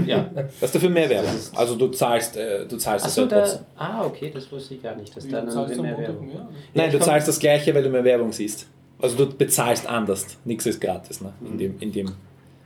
Ja. 0.08 0.30
Das 0.34 0.52
ist 0.64 0.76
dafür 0.76 0.90
mehr 0.90 1.08
Werbung. 1.10 1.28
Das 1.32 1.42
ist- 1.44 1.58
Also 1.58 1.76
du 1.76 1.88
zahlst, 1.90 2.36
äh, 2.36 2.66
du 2.66 2.78
zahlst 2.78 3.06
das 3.06 3.12
Achso, 3.12 3.22
ja 3.22 3.28
da. 3.28 3.40
trotzdem. 3.42 3.66
Ah, 3.78 4.06
okay, 4.06 4.32
das 4.34 4.52
wusste 4.52 4.74
ich 4.74 4.82
gar 4.82 4.96
nicht, 4.96 5.16
dass 5.16 5.28
Wie 5.28 5.32
dann 5.32 5.50
zahlst 5.50 5.76
am 5.78 5.84
mehr 5.86 5.92
Montag 5.94 6.10
Werbung. 6.14 6.28
mehr? 6.28 6.50
Nein, 6.74 6.92
du 6.92 7.00
zahlst 7.00 7.28
das 7.28 7.38
gleiche, 7.40 7.74
weil 7.76 7.84
du 7.84 7.90
mehr 7.90 8.04
Werbung 8.04 8.32
siehst. 8.32 8.68
Also 9.00 9.16
du 9.26 9.32
bezahlst 9.32 9.86
anders. 9.88 10.26
Nichts 10.44 10.66
ist 10.66 10.82
gratis, 10.82 11.22
ne? 11.22 11.34
in, 11.46 11.58
dem, 11.60 11.76
in 11.80 11.92
dem 11.92 12.14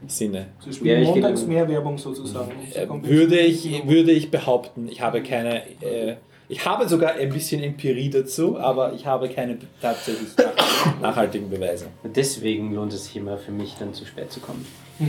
Sinne. 0.06 0.48
Sie 0.64 0.72
spielen 0.74 1.02
ich 1.02 1.08
montags 1.10 1.46
mehr 1.46 1.68
Werbung 1.68 1.98
sozusagen. 1.98 2.52
zu 2.72 2.80
Äh, 2.80 2.88
würde, 3.04 3.40
ich, 3.40 3.88
würde 3.88 4.12
ich 4.12 4.30
behaupten, 4.30 4.88
ich 4.90 5.02
habe 5.02 5.24
keine, 5.24 5.64
äh, 5.82 6.16
ich 6.50 6.64
habe 6.66 6.88
sogar 6.88 7.14
ein 7.14 7.30
bisschen 7.30 7.62
Empirie 7.64 8.10
dazu, 8.10 8.58
aber 8.60 8.94
ich 8.94 9.06
habe 9.06 9.28
keine 9.28 9.58
tatsächlich 9.82 10.30
nach- 10.38 11.02
nachhaltigen 11.02 11.50
Beweise. 11.50 11.88
Deswegen 12.04 12.74
lohnt 12.76 12.94
es 12.94 13.06
sich 13.06 13.16
immer 13.18 13.38
für 13.38 13.52
mich 13.52 13.76
dann 13.80 13.94
zu 13.94 14.06
spät 14.06 14.32
zu 14.32 14.40
kommen. 14.40 14.66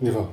Ja. 0.00 0.28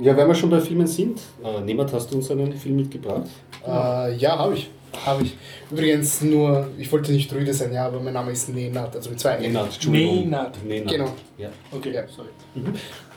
ja, 0.00 0.16
wenn 0.16 0.26
wir 0.26 0.34
schon 0.34 0.50
bei 0.50 0.60
Filmen 0.60 0.86
sind, 0.86 1.20
äh, 1.44 1.60
Nemat, 1.60 1.92
hast 1.92 2.10
du 2.12 2.16
uns 2.16 2.28
einen 2.30 2.52
Film 2.52 2.74
mitgebracht? 2.76 3.28
Äh, 3.66 4.16
ja, 4.16 4.36
habe 4.36 4.54
ich. 4.54 4.68
Habe 5.04 5.22
ich. 5.24 5.36
Übrigens 5.70 6.20
nur, 6.22 6.68
ich 6.78 6.90
wollte 6.90 7.12
nicht 7.12 7.32
Rüde 7.32 7.52
sein, 7.52 7.72
ja, 7.72 7.86
aber 7.86 8.00
mein 8.00 8.14
Name 8.14 8.32
ist 8.32 8.48
Nenad, 8.48 8.94
also 8.94 9.10
mit 9.10 9.20
zwei 9.20 9.32
N. 9.36 9.42
Nenad, 9.42 9.66
Entschuldigung. 9.74 10.24
Nenad. 10.30 10.64
Nenad. 10.64 10.92
Genau. 10.92 11.12
Ja. 11.38 11.50
Okay, 11.72 11.92
Ja. 11.92 12.04
sorry. 12.08 12.28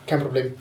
Kein 0.05 0.21
Problem. 0.21 0.53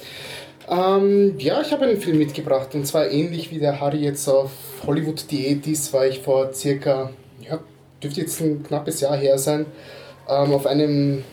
Ähm, 0.70 1.34
ja, 1.38 1.60
ich 1.62 1.72
habe 1.72 1.86
einen 1.86 1.98
Film 2.00 2.18
mitgebracht 2.18 2.74
und 2.74 2.86
zwar 2.86 3.10
ähnlich 3.10 3.50
wie 3.50 3.58
der 3.58 3.80
Harry 3.80 3.98
jetzt 4.04 4.28
auf 4.28 4.50
Hollywood-Diät 4.86 5.66
ist, 5.66 5.92
war 5.94 6.06
ich 6.06 6.18
vor 6.20 6.52
circa, 6.52 7.10
ja, 7.40 7.58
dürfte 8.02 8.20
jetzt 8.20 8.38
ein 8.42 8.62
knappes 8.62 9.00
Jahr 9.00 9.16
her 9.16 9.38
sein, 9.38 9.64
ähm, 10.28 10.52
auf 10.52 10.66
einem 10.66 11.24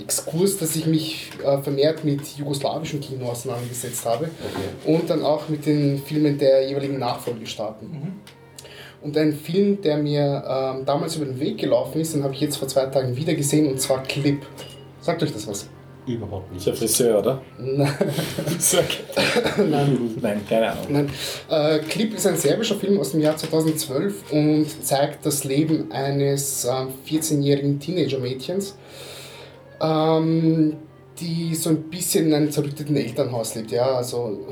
Exkurs, 0.00 0.56
dass 0.56 0.76
ich 0.76 0.86
mich 0.86 1.28
äh, 1.44 1.58
vermehrt 1.58 2.04
mit 2.04 2.22
jugoslawischen 2.38 3.02
Kino 3.02 3.26
auseinandergesetzt 3.26 4.06
habe 4.06 4.30
und 4.86 5.10
dann 5.10 5.22
auch 5.22 5.50
mit 5.50 5.66
den 5.66 6.02
Filmen 6.02 6.38
der 6.38 6.66
jeweiligen 6.66 6.98
Nachfolgestaaten. 6.98 8.14
Und 9.02 9.16
ein 9.16 9.32
Film, 9.32 9.80
der 9.80 9.96
mir 9.96 10.44
ähm, 10.46 10.84
damals 10.84 11.16
über 11.16 11.24
den 11.24 11.40
Weg 11.40 11.58
gelaufen 11.58 12.00
ist, 12.00 12.14
den 12.14 12.22
habe 12.22 12.34
ich 12.34 12.40
jetzt 12.40 12.56
vor 12.56 12.68
zwei 12.68 12.86
Tagen 12.86 13.16
wieder 13.16 13.34
gesehen 13.34 13.70
und 13.70 13.80
zwar 13.80 14.02
Clip. 14.02 14.42
Sagt 15.00 15.22
euch 15.22 15.32
das 15.32 15.46
was? 15.46 15.68
Überhaupt 16.06 16.48
Ist 16.50 16.54
nicht. 16.54 16.66
ja 16.66 16.74
Friseur, 16.74 17.18
oder? 17.18 17.42
Nein. 17.58 17.92
Nein, 20.20 20.40
keine 20.48 20.72
Ahnung. 20.72 20.84
Nein. 20.88 21.10
Äh, 21.48 21.78
Clip 21.80 22.14
ist 22.14 22.26
ein 22.26 22.36
serbischer 22.36 22.76
Film 22.76 22.98
aus 22.98 23.12
dem 23.12 23.20
Jahr 23.20 23.36
2012 23.36 24.32
und 24.32 24.66
zeigt 24.84 25.24
das 25.24 25.44
Leben 25.44 25.90
eines 25.92 26.64
ähm, 26.64 26.88
14-jährigen 27.08 27.78
Teenager-Mädchens, 27.80 28.76
ähm, 29.80 30.76
die 31.18 31.54
so 31.54 31.70
ein 31.70 31.82
bisschen 31.84 32.28
in 32.28 32.34
einem 32.34 32.50
zerrütteten 32.50 32.96
Elternhaus 32.96 33.54
lebt. 33.54 33.70
Ja, 33.70 33.96
also 33.96 34.46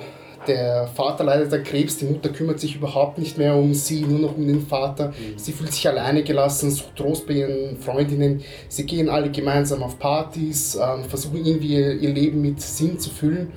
der 0.47 0.89
Vater 0.89 1.25
leidet 1.25 1.53
an 1.53 1.63
Krebs, 1.65 1.99
die 1.99 2.07
Mutter 2.07 2.31
kümmert 2.31 2.61
sich 2.61 2.77
überhaupt 2.77 3.19
nicht 3.19 3.37
mehr 3.39 3.57
um 3.57 3.75
sie, 3.75 4.03
nur 4.03 4.19
noch 4.19 4.37
um 4.37 4.47
den 4.47 4.67
Vater. 4.67 5.13
Sie 5.37 5.53
fühlt 5.53 5.73
sich 5.73 5.87
alleine 5.89 6.23
gelassen, 6.23 6.71
sucht 6.71 6.97
Trost 6.97 7.27
bei 7.27 7.35
ihren 7.35 7.79
Freundinnen. 7.79 8.43
Sie 8.69 8.85
gehen 8.85 9.09
alle 9.09 9.31
gemeinsam 9.31 9.83
auf 9.83 9.99
Partys, 9.99 10.77
ähm, 10.77 11.05
versuchen 11.05 11.45
irgendwie 11.45 11.75
ihr, 11.75 12.11
Leben 12.11 12.41
mit 12.41 12.61
Sinn 12.61 12.99
zu 12.99 13.11
füllen. 13.11 13.53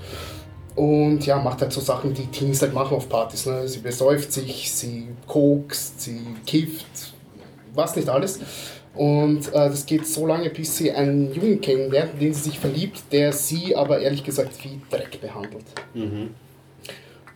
Und 0.76 1.26
ja, 1.26 1.40
macht 1.40 1.62
halt 1.62 1.74
so 1.74 1.82
Sachen, 1.82 2.14
die 2.14 2.28
Teenies 2.28 2.62
halt 2.62 2.74
machen 2.74 2.96
auf 2.96 3.10
Partys. 3.10 3.46
Ne? 3.46 3.68
Sie 3.68 3.80
besäuft 3.80 4.32
sich, 4.32 4.72
sie 4.72 5.08
kokst, 5.28 6.02
sie 6.02 6.22
kifft, 6.46 7.14
was 7.74 7.96
nicht 7.96 8.10
alles. 8.10 8.40
Und 8.94 9.48
äh, 9.50 9.70
das 9.70 9.86
geht 9.86 10.06
so 10.06 10.28
lange, 10.28 10.50
bis 10.50 10.78
sie 10.78 10.92
einen 10.92 11.34
Jungen 11.34 11.62
kennenlernt, 11.62 12.14
in 12.14 12.20
den 12.20 12.34
sie 12.34 12.50
sich 12.50 12.60
verliebt, 12.60 13.04
der 13.12 13.32
sie 13.32 13.76
aber 13.76 14.00
ehrlich 14.00 14.24
gesagt 14.24 14.52
wie 14.64 14.82
Dreck 14.90 15.20
behandelt. 15.22 15.66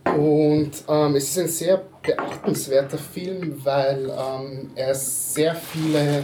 Und 0.06 0.72
ähm, 0.88 1.16
es 1.16 1.30
ist 1.30 1.40
ein 1.40 1.48
sehr 1.48 1.82
beachtenswerter 2.02 2.98
Film, 2.98 3.60
weil 3.64 4.10
ähm, 4.10 4.72
er 4.76 4.94
sehr 4.94 5.56
viele 5.56 6.24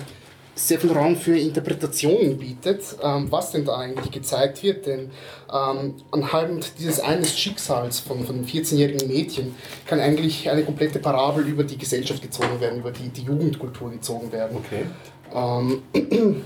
sehr 0.54 0.80
viel 0.80 0.92
Raum 0.92 1.16
für 1.16 1.38
Interpretationen 1.38 2.38
bietet, 2.38 2.84
ähm, 3.02 3.32
was 3.32 3.52
denn 3.52 3.66
da 3.66 3.78
eigentlich 3.78 4.12
gezeigt 4.12 4.62
wird. 4.64 4.86
Denn 4.86 5.12
ähm, 5.52 5.96
anhand 6.12 6.78
dieses 6.80 7.00
eines 7.00 7.38
Schicksals 7.38 8.00
von, 8.00 8.24
von 8.26 8.36
einem 8.36 8.46
14-jährigen 8.46 9.08
Mädchen 9.08 9.56
kann 9.86 10.00
eigentlich 10.00 10.50
eine 10.50 10.64
komplette 10.64 11.00
Parabel 11.00 11.48
über 11.48 11.64
die 11.64 11.78
Gesellschaft 11.78 12.22
gezogen 12.22 12.60
werden, 12.60 12.80
über 12.80 12.92
die, 12.92 13.10
die 13.10 13.24
Jugendkultur 13.24 13.92
gezogen 13.92 14.32
werden. 14.32 14.58
Okay. 14.58 14.86
Ähm, 15.34 16.44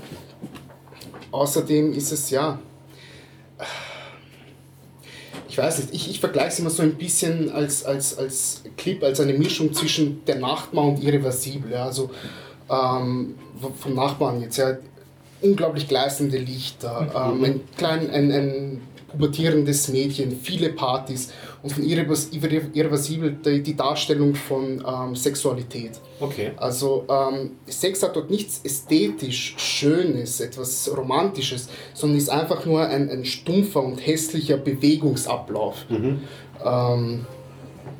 außerdem 1.30 1.92
ist 1.92 2.12
es 2.12 2.30
ja. 2.30 2.58
Ich 5.56 5.62
weiß 5.62 5.78
nicht, 5.78 5.94
ich, 5.94 6.10
ich 6.10 6.20
vergleiche 6.20 6.48
es 6.48 6.58
immer 6.58 6.68
so 6.68 6.82
ein 6.82 6.96
bisschen 6.96 7.50
als, 7.50 7.82
als, 7.82 8.18
als 8.18 8.62
Clip, 8.76 9.02
als 9.02 9.20
eine 9.20 9.32
Mischung 9.32 9.72
zwischen 9.72 10.22
der 10.26 10.34
Nachtmann 10.34 10.90
und 10.90 11.02
Irreversibel. 11.02 11.72
Ja, 11.72 11.86
also 11.86 12.10
ähm, 12.68 13.36
vom 13.80 13.94
Nachbarn 13.94 14.42
jetzt, 14.42 14.58
ja, 14.58 14.76
unglaublich 15.40 15.88
gleißende 15.88 16.36
Lichter, 16.36 17.32
ähm, 17.32 17.42
ein, 17.42 17.60
klein, 17.74 18.10
ein, 18.10 18.30
ein 18.32 18.80
pubertierendes 19.08 19.88
Mädchen, 19.88 20.38
viele 20.42 20.68
Partys 20.68 21.32
und 21.66 21.72
von 21.72 21.84
Irrevers 21.84 22.30
Irre- 22.32 22.70
Irreversibel 22.72 23.36
die, 23.44 23.60
die 23.60 23.74
Darstellung 23.74 24.36
von 24.36 24.84
ähm, 24.86 25.16
Sexualität. 25.16 25.92
Okay. 26.20 26.52
Also 26.58 27.04
ähm, 27.08 27.56
Sex 27.66 28.04
hat 28.04 28.14
dort 28.14 28.30
nichts 28.30 28.60
ästhetisch 28.62 29.54
Schönes, 29.58 30.40
etwas 30.40 30.88
Romantisches, 30.96 31.68
sondern 31.92 32.18
ist 32.18 32.28
einfach 32.30 32.64
nur 32.64 32.86
ein, 32.86 33.10
ein 33.10 33.24
stumpfer 33.24 33.82
und 33.82 33.98
hässlicher 33.98 34.58
Bewegungsablauf. 34.58 35.86
Ähm, 35.90 37.26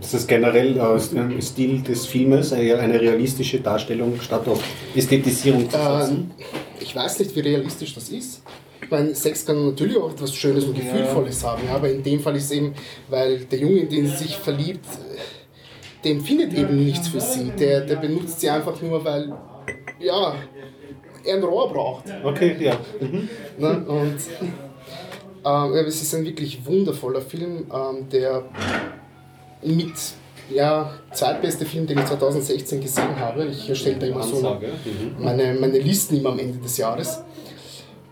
Das 0.00 0.14
ist 0.14 0.28
generell 0.28 0.76
äh, 0.76 1.18
ein 1.18 1.42
Stil 1.42 1.82
des 1.82 2.06
Filmes, 2.06 2.52
eine 2.52 3.00
realistische 3.00 3.58
Darstellung 3.60 4.20
statt 4.20 4.46
auf 4.46 4.62
Ästhetisierung 4.94 5.68
zu 5.68 5.76
setzen. 5.76 6.32
ähm, 6.38 6.44
ich 6.78 6.94
weiß 6.94 7.18
nicht, 7.18 7.34
wie 7.34 7.40
realistisch 7.40 7.94
das 7.96 8.10
ist. 8.10 8.42
Ich 8.82 8.90
meine, 8.90 9.14
Sex 9.14 9.44
kann 9.46 9.66
natürlich 9.66 9.96
auch 9.96 10.10
etwas 10.10 10.34
Schönes 10.34 10.64
und 10.64 10.74
Gefühlvolles 10.74 11.44
haben, 11.44 11.66
ja, 11.66 11.74
aber 11.74 11.90
in 11.90 12.02
dem 12.02 12.20
Fall 12.20 12.36
ist 12.36 12.44
es 12.44 12.50
eben, 12.52 12.74
weil 13.08 13.38
der 13.40 13.58
Junge, 13.58 13.80
in 13.80 13.88
den 13.88 14.06
sie 14.06 14.16
sich 14.16 14.36
verliebt, 14.36 14.84
der 16.04 16.12
empfindet 16.12 16.54
eben 16.54 16.84
nichts 16.84 17.08
für 17.08 17.20
sie. 17.20 17.50
Der, 17.58 17.80
der 17.80 17.96
benutzt 17.96 18.40
sie 18.40 18.48
einfach 18.48 18.80
nur, 18.80 19.04
weil, 19.04 19.32
ja, 19.98 20.36
er 21.24 21.36
ein 21.36 21.42
Rohr 21.42 21.72
braucht. 21.72 22.04
Okay, 22.22 22.56
ja. 22.60 22.78
Mhm. 23.00 23.28
Ne? 23.58 23.84
Und 23.88 24.16
ähm, 25.44 25.74
ja, 25.74 25.80
es 25.80 26.02
ist 26.02 26.14
ein 26.14 26.24
wirklich 26.24 26.64
wundervoller 26.64 27.20
Film, 27.20 27.66
ähm, 27.72 28.08
der 28.10 28.44
mit 29.62 29.94
ja, 30.50 30.92
zweitbeste 31.12 31.64
Film, 31.64 31.86
den 31.86 31.98
ich 31.98 32.04
2016 32.04 32.80
gesehen 32.80 33.16
habe. 33.16 33.46
Ich 33.46 33.68
erstelle 33.68 33.96
da 33.96 34.06
immer 34.06 34.22
so. 34.22 34.40
Mhm. 34.40 35.16
meine, 35.18 35.54
meine 35.54 35.78
Listen 35.78 36.16
immer 36.16 36.30
am 36.30 36.38
Ende 36.38 36.58
des 36.58 36.76
Jahres. 36.76 37.20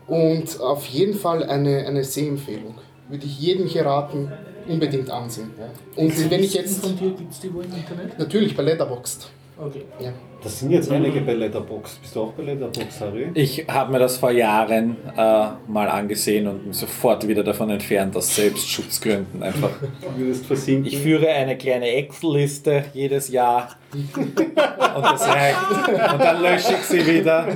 Und 0.07 0.59
auf 0.59 0.85
jeden 0.85 1.15
Fall 1.15 1.43
eine, 1.43 1.85
eine 1.85 2.03
Sehempfehlung. 2.03 2.75
Würde 3.09 3.25
ich 3.25 3.39
jedem 3.39 3.67
hier 3.67 3.85
raten, 3.85 4.31
unbedingt 4.67 5.09
ansehen. 5.09 5.51
Ja. 5.57 6.03
Und 6.03 6.29
wenn 6.29 6.43
ich 6.43 6.53
jetzt. 6.53 6.83
Von 6.83 6.97
dir 6.97 7.11
gibt 7.11 7.31
es 7.31 7.39
die 7.39 7.53
wo 7.53 7.61
im 7.61 7.73
Internet? 7.73 8.17
Natürlich 8.17 8.55
bei 8.55 8.63
Letterboxd. 8.63 9.29
Okay. 9.57 9.83
Ja. 9.99 10.11
Das 10.43 10.59
sind 10.59 10.71
jetzt 10.71 10.91
einige 10.91 11.21
bei 11.21 11.33
Letterboxd. 11.33 12.01
Bist 12.01 12.15
du 12.15 12.21
auch 12.23 12.33
bei 12.33 12.43
Letterboxd, 12.43 12.99
Harry? 12.99 13.29
Ich 13.35 13.65
habe 13.69 13.93
mir 13.93 13.99
das 13.99 14.17
vor 14.17 14.31
Jahren 14.31 14.97
äh, 15.15 15.47
mal 15.67 15.87
angesehen 15.87 16.47
und 16.47 16.67
mich 16.67 16.77
sofort 16.77 17.25
wieder 17.27 17.41
davon 17.43 17.69
entfernt, 17.69 18.15
aus 18.17 18.35
Selbstschutzgründen 18.35 19.41
einfach. 19.41 19.71
Du 20.01 20.19
würdest 20.19 20.45
versinken. 20.45 20.85
Ich 20.85 20.97
führe 20.97 21.29
eine 21.29 21.57
kleine 21.57 21.87
Excel-Liste 21.87 22.85
jedes 22.93 23.29
Jahr 23.29 23.69
und 23.93 25.03
das 25.03 25.27
reicht. 25.27 26.13
Und 26.13 26.19
dann 26.19 26.43
lösche 26.43 26.73
ich 26.73 26.83
sie 26.83 27.07
wieder. 27.07 27.47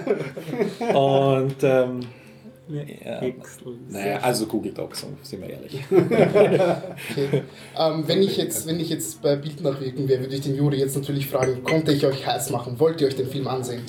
Und 0.93 1.57
ähm, 1.63 1.99
ja, 2.69 3.21
naja, 3.89 4.19
also 4.19 4.45
Google 4.45 4.71
Docs, 4.73 5.05
sind 5.23 5.41
wir 5.41 5.49
ehrlich. 5.49 5.83
Okay. 5.91 7.43
Ähm, 7.79 8.03
wenn, 8.07 8.21
ich 8.21 8.35
jetzt, 8.37 8.67
wenn 8.67 8.79
ich 8.79 8.89
jetzt 8.89 9.21
bei 9.21 9.35
Bild 9.37 9.61
nachwirken 9.61 10.07
wäre, 10.09 10.21
würde 10.21 10.35
ich 10.35 10.41
den 10.41 10.55
Juri 10.55 10.77
jetzt 10.77 10.95
natürlich 10.97 11.27
fragen, 11.27 11.63
konnte 11.63 11.93
ich 11.93 12.05
euch 12.05 12.27
heiß 12.27 12.49
machen? 12.49 12.79
Wollt 12.79 12.99
ihr 12.99 13.07
euch 13.07 13.15
den 13.15 13.27
Film 13.27 13.47
ansehen? 13.47 13.81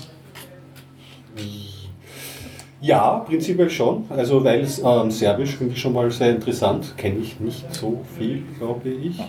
Ja, 2.81 3.19
prinzipiell 3.19 3.69
schon. 3.69 4.05
Also, 4.09 4.43
weil 4.45 4.61
es 4.61 4.79
ähm, 4.79 5.11
Serbisch 5.11 5.57
finde 5.57 5.75
ich 5.75 5.81
schon 5.81 5.93
mal 5.93 6.11
sehr 6.11 6.31
interessant. 6.31 6.97
Kenne 6.97 7.19
ich 7.19 7.41
nicht 7.41 7.75
so 7.75 8.01
viel, 8.17 8.45
glaube 8.59 8.89
ich. 8.89 9.21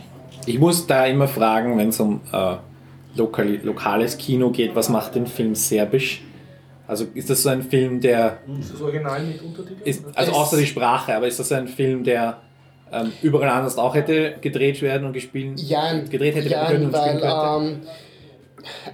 Ich 0.45 0.59
muss 0.59 0.85
da 0.87 1.05
immer 1.05 1.27
fragen, 1.27 1.77
wenn 1.77 1.89
es 1.89 1.99
um 1.99 2.21
äh, 2.31 2.55
lokal 3.15 3.59
lokales 3.63 4.17
Kino 4.17 4.51
geht, 4.51 4.75
was 4.75 4.89
macht 4.89 5.15
den 5.15 5.27
Film 5.27 5.55
serbisch? 5.55 6.23
Also 6.91 7.05
ist 7.13 7.29
das 7.29 7.41
so 7.43 7.47
ein 7.49 7.63
Film, 7.63 8.01
der 8.01 8.39
Ist 8.59 8.73
das 8.73 8.81
Original 8.81 9.23
mit 9.23 9.41
Untertiteln? 9.41 9.81
ist, 9.85 10.03
also 10.13 10.31
außer 10.33 10.57
die 10.57 10.65
Sprache, 10.67 11.15
aber 11.15 11.25
ist 11.25 11.39
das 11.39 11.49
ein 11.53 11.69
Film, 11.69 12.03
der 12.03 12.41
ähm, 12.91 13.13
überall 13.21 13.47
anders 13.47 13.77
auch 13.77 13.95
hätte 13.95 14.35
gedreht 14.41 14.81
werden 14.81 15.07
und 15.07 15.13
gespielt, 15.13 15.57
Ja, 15.61 15.97
gedreht 15.97 16.35
hätte 16.35 16.49
ja 16.49 16.63
werden 16.63 16.71
können 16.73 16.85
und 16.87 16.93
weil 16.93 17.17
spielen 17.17 17.21
könnte? 17.21 17.81
ähm, 17.81 17.81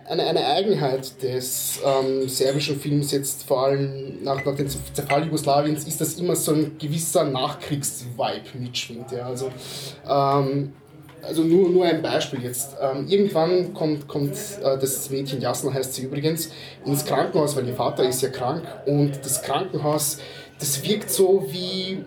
eine, 0.07 0.28
eine 0.28 0.45
Eigenheit 0.45 1.24
des 1.24 1.80
ähm, 1.84 2.30
serbischen 2.30 2.80
Films 2.80 3.11
jetzt 3.11 3.44
vor 3.48 3.64
allem 3.65 4.24
nach, 4.24 4.45
nach 4.45 4.56
dem 4.56 4.68
Zerfall 4.69 5.26
Jugoslawiens 5.26 5.88
ist, 5.88 5.99
dass 5.99 6.14
immer 6.19 6.36
so 6.36 6.53
ein 6.53 6.78
gewisser 6.78 7.24
Nachkriegs-Vibe 7.24 8.60
mitschwingt. 8.60 9.11
Ja. 9.11 9.26
Also, 9.26 9.49
ähm, 10.07 10.74
also 11.28 11.44
nur, 11.44 11.70
nur 11.70 11.86
ein 11.86 12.02
Beispiel 12.02 12.41
jetzt. 12.44 12.76
Ähm, 12.82 13.08
irgendwann 13.08 13.74
kommt, 13.74 14.08
kommt 14.08 14.34
äh, 14.34 14.78
das 14.80 15.10
Mädchen, 15.10 15.41
Jasna 15.41 15.74
heißt 15.74 15.94
sie 15.94 16.04
übrigens, 16.04 16.49
ins 16.86 17.06
Krankenhaus, 17.06 17.56
weil 17.56 17.68
ihr 17.68 17.76
Vater 17.76 18.08
ist 18.08 18.22
ja 18.22 18.30
krank 18.30 18.64
und 18.86 19.20
das 19.24 19.41
Krankenhaus, 19.41 20.20
das 20.60 20.84
wirkt 20.88 21.10
so 21.12 21.45
wie, 21.49 22.04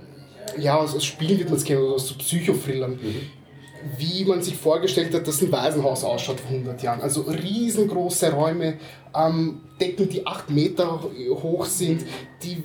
ja, 0.59 0.77
aus 0.77 0.95
aus 0.95 1.05
Spielen 1.05 1.39
wird 1.39 1.51
man 1.51 1.59
es 1.59 1.65
kennen, 1.65 1.83
oder 1.83 1.95
aus 1.95 2.09
so 2.09 2.15
Psychothrillern 2.15 2.99
wie 3.97 4.25
man 4.25 4.43
sich 4.43 4.57
vorgestellt 4.57 5.15
hat, 5.15 5.27
dass 5.27 5.41
ein 5.41 5.51
Waisenhaus 5.51 6.05
ausschaut 6.05 6.41
vor 6.41 6.51
100 6.51 6.83
Jahren. 6.83 7.01
Also 7.01 7.23
riesengroße 7.23 8.33
Räume, 8.33 8.79
ähm, 9.15 9.61
Decken, 9.81 10.09
die 10.09 10.27
8 10.27 10.51
Meter 10.51 11.03
hoch 11.43 11.65
sind, 11.65 12.05
die 12.43 12.63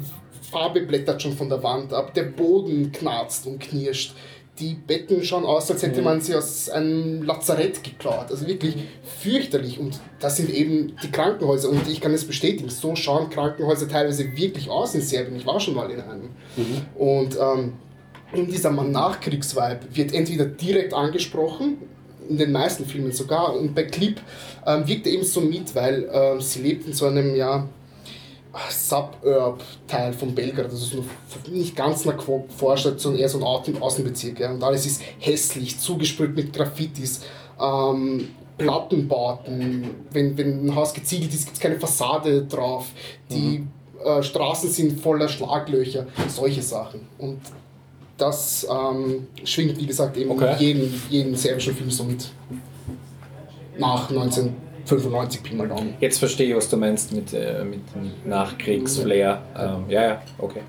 Farbe 0.52 0.82
blättert 0.82 1.22
schon 1.22 1.36
von 1.36 1.50
der 1.50 1.64
Wand 1.64 1.94
ab, 1.94 2.14
der 2.14 2.24
Boden 2.24 2.92
knarzt 2.92 3.48
und 3.48 3.60
knirscht. 3.60 4.14
Die 4.60 4.74
Betten 4.74 5.24
schauen 5.24 5.44
aus, 5.44 5.70
als 5.70 5.84
hätte 5.84 6.02
man 6.02 6.22
sie 6.22 6.34
aus 6.34 6.70
einem 6.70 7.24
Lazarett 7.24 7.84
geklaut. 7.84 8.28
Also 8.30 8.48
wirklich 8.48 8.76
fürchterlich. 9.22 9.80
Und 9.80 10.00
das 10.20 10.38
sind 10.38 10.50
eben 10.50 10.96
die 11.04 11.12
Krankenhäuser. 11.12 11.70
Und 11.70 11.88
ich 11.90 12.00
kann 12.00 12.14
es 12.14 12.26
bestätigen, 12.26 12.70
so 12.70 12.96
schauen 12.96 13.30
Krankenhäuser 13.30 13.90
teilweise 13.90 14.38
wirklich 14.38 14.70
aus 14.70 14.96
in 14.96 15.02
Serbien. 15.02 15.36
Ich 15.36 15.46
war 15.46 15.60
schon 15.60 15.76
mal 15.76 15.92
in 15.92 16.00
einem. 16.00 16.30
Und 16.96 17.38
ähm, 17.38 17.74
in 18.34 18.48
dieser 18.48 18.72
Nachkriegsvibe 18.72 19.82
wird 19.94 20.14
entweder 20.14 20.46
direkt 20.46 20.94
angesprochen, 20.94 21.78
in 22.28 22.38
den 22.38 22.52
meisten 22.52 22.86
Filmen 22.86 23.12
sogar, 23.12 23.56
und 23.56 23.76
bei 23.76 23.84
Clip 23.84 24.20
ähm, 24.66 24.88
wirkt 24.88 25.06
er 25.06 25.14
eben 25.14 25.24
so 25.24 25.42
mit, 25.42 25.76
weil 25.76 26.10
ähm, 26.12 26.42
sie 26.42 26.62
lebt 26.62 26.88
in 26.88 26.94
so 26.94 27.06
einem, 27.06 27.36
ja, 27.36 27.68
Suburb-Teil 28.70 30.14
von 30.14 30.34
Belgrad, 30.34 30.66
also 30.66 30.78
so 30.78 31.04
nicht 31.52 31.76
ganz 31.76 32.06
nach 32.06 32.22
Vorstadt, 32.58 33.00
sondern 33.00 33.22
eher 33.22 33.30
so 33.30 33.38
ein 33.40 33.44
Außen 33.44 33.82
Außenbezirk. 33.82 34.40
Ja. 34.40 34.52
Und 34.52 34.64
alles 34.64 34.86
ist 34.86 35.02
hässlich, 35.20 35.80
zugesprüht 35.80 36.36
mit 36.36 36.54
Graffitis, 36.54 37.22
ähm, 37.60 38.30
Plattenbauten. 38.58 39.90
Wenn, 40.12 40.38
wenn 40.38 40.68
ein 40.68 40.76
Haus 40.76 40.94
geziegelt 40.94 41.34
ist, 41.34 41.46
gibt 41.46 41.58
es 41.58 41.62
keine 41.62 41.80
Fassade 41.80 42.46
drauf. 42.46 42.88
Die 43.30 43.66
äh, 44.04 44.24
Straßen 44.24 44.70
sind 44.70 45.00
voller 45.02 45.28
Schlaglöcher, 45.28 46.08
solche 46.28 46.62
Sachen. 46.62 47.02
Und 47.18 47.40
das 48.18 48.66
ähm, 48.70 49.28
schwingt, 49.44 49.78
wie 49.78 49.86
gesagt, 49.86 50.16
eben 50.16 50.32
Okay. 50.32 50.56
jeden, 50.60 51.02
jeden 51.10 51.36
serbischen 51.36 51.76
Film 51.76 51.92
so 51.92 52.06
mit. 52.06 52.30
Nach 53.78 54.10
1995 54.86 55.44
Pi 55.44 55.56
mal 55.56 55.68
Daumen. 55.68 55.96
Jetzt 56.00 56.20
verstehe 56.20 56.50
ich, 56.50 56.56
was 56.56 56.70
du 56.70 56.78
meinst 56.78 57.12
mit, 57.12 57.34
äh, 57.34 57.64
mit, 57.64 57.82
Nachkriegsflair. 58.26 59.42
Ähm, 59.58 59.86
ja, 59.90 60.04
ja, 60.04 60.22
okay. 60.38 60.62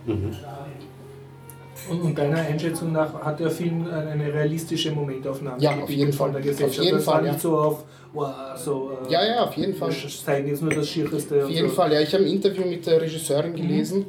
Und, 1.88 2.00
und 2.00 2.18
deiner 2.18 2.38
Einschätzung 2.38 2.92
nach 2.92 3.14
hat 3.22 3.38
der 3.38 3.50
Film 3.50 3.86
eine 3.86 4.32
realistische 4.32 4.90
Momentaufnahme 4.90 5.60
Ja, 5.60 5.76
auf 5.82 5.90
jeden 5.90 6.12
Fall. 6.12 6.32
der 6.32 6.40
Gesellschaft. 6.40 6.78
Auf 6.78 6.84
jeden 6.84 6.96
das 6.96 7.06
war 7.06 7.14
Fall, 7.14 7.22
nicht 7.24 7.34
ja. 7.34 7.38
so 7.38 7.58
auf, 7.58 7.84
wow, 8.14 8.34
so, 8.56 8.90
äh, 9.06 9.12
Ja, 9.12 9.24
ja, 9.24 9.44
auf 9.44 9.54
jeden 9.54 9.74
Fall. 9.74 9.90
wir 9.90 10.08
zeigen 10.08 10.48
jetzt 10.48 10.62
nur 10.62 10.72
das 10.72 10.88
Schierste. 10.88 11.44
Auf 11.44 11.50
jeden 11.50 11.68
Fall, 11.68 11.92
ja. 11.92 12.00
Ich 12.00 12.12
habe 12.14 12.24
ein 12.24 12.30
Interview 12.30 12.64
mit 12.66 12.86
der 12.86 13.02
Regisseurin 13.02 13.54
gelesen. 13.54 14.06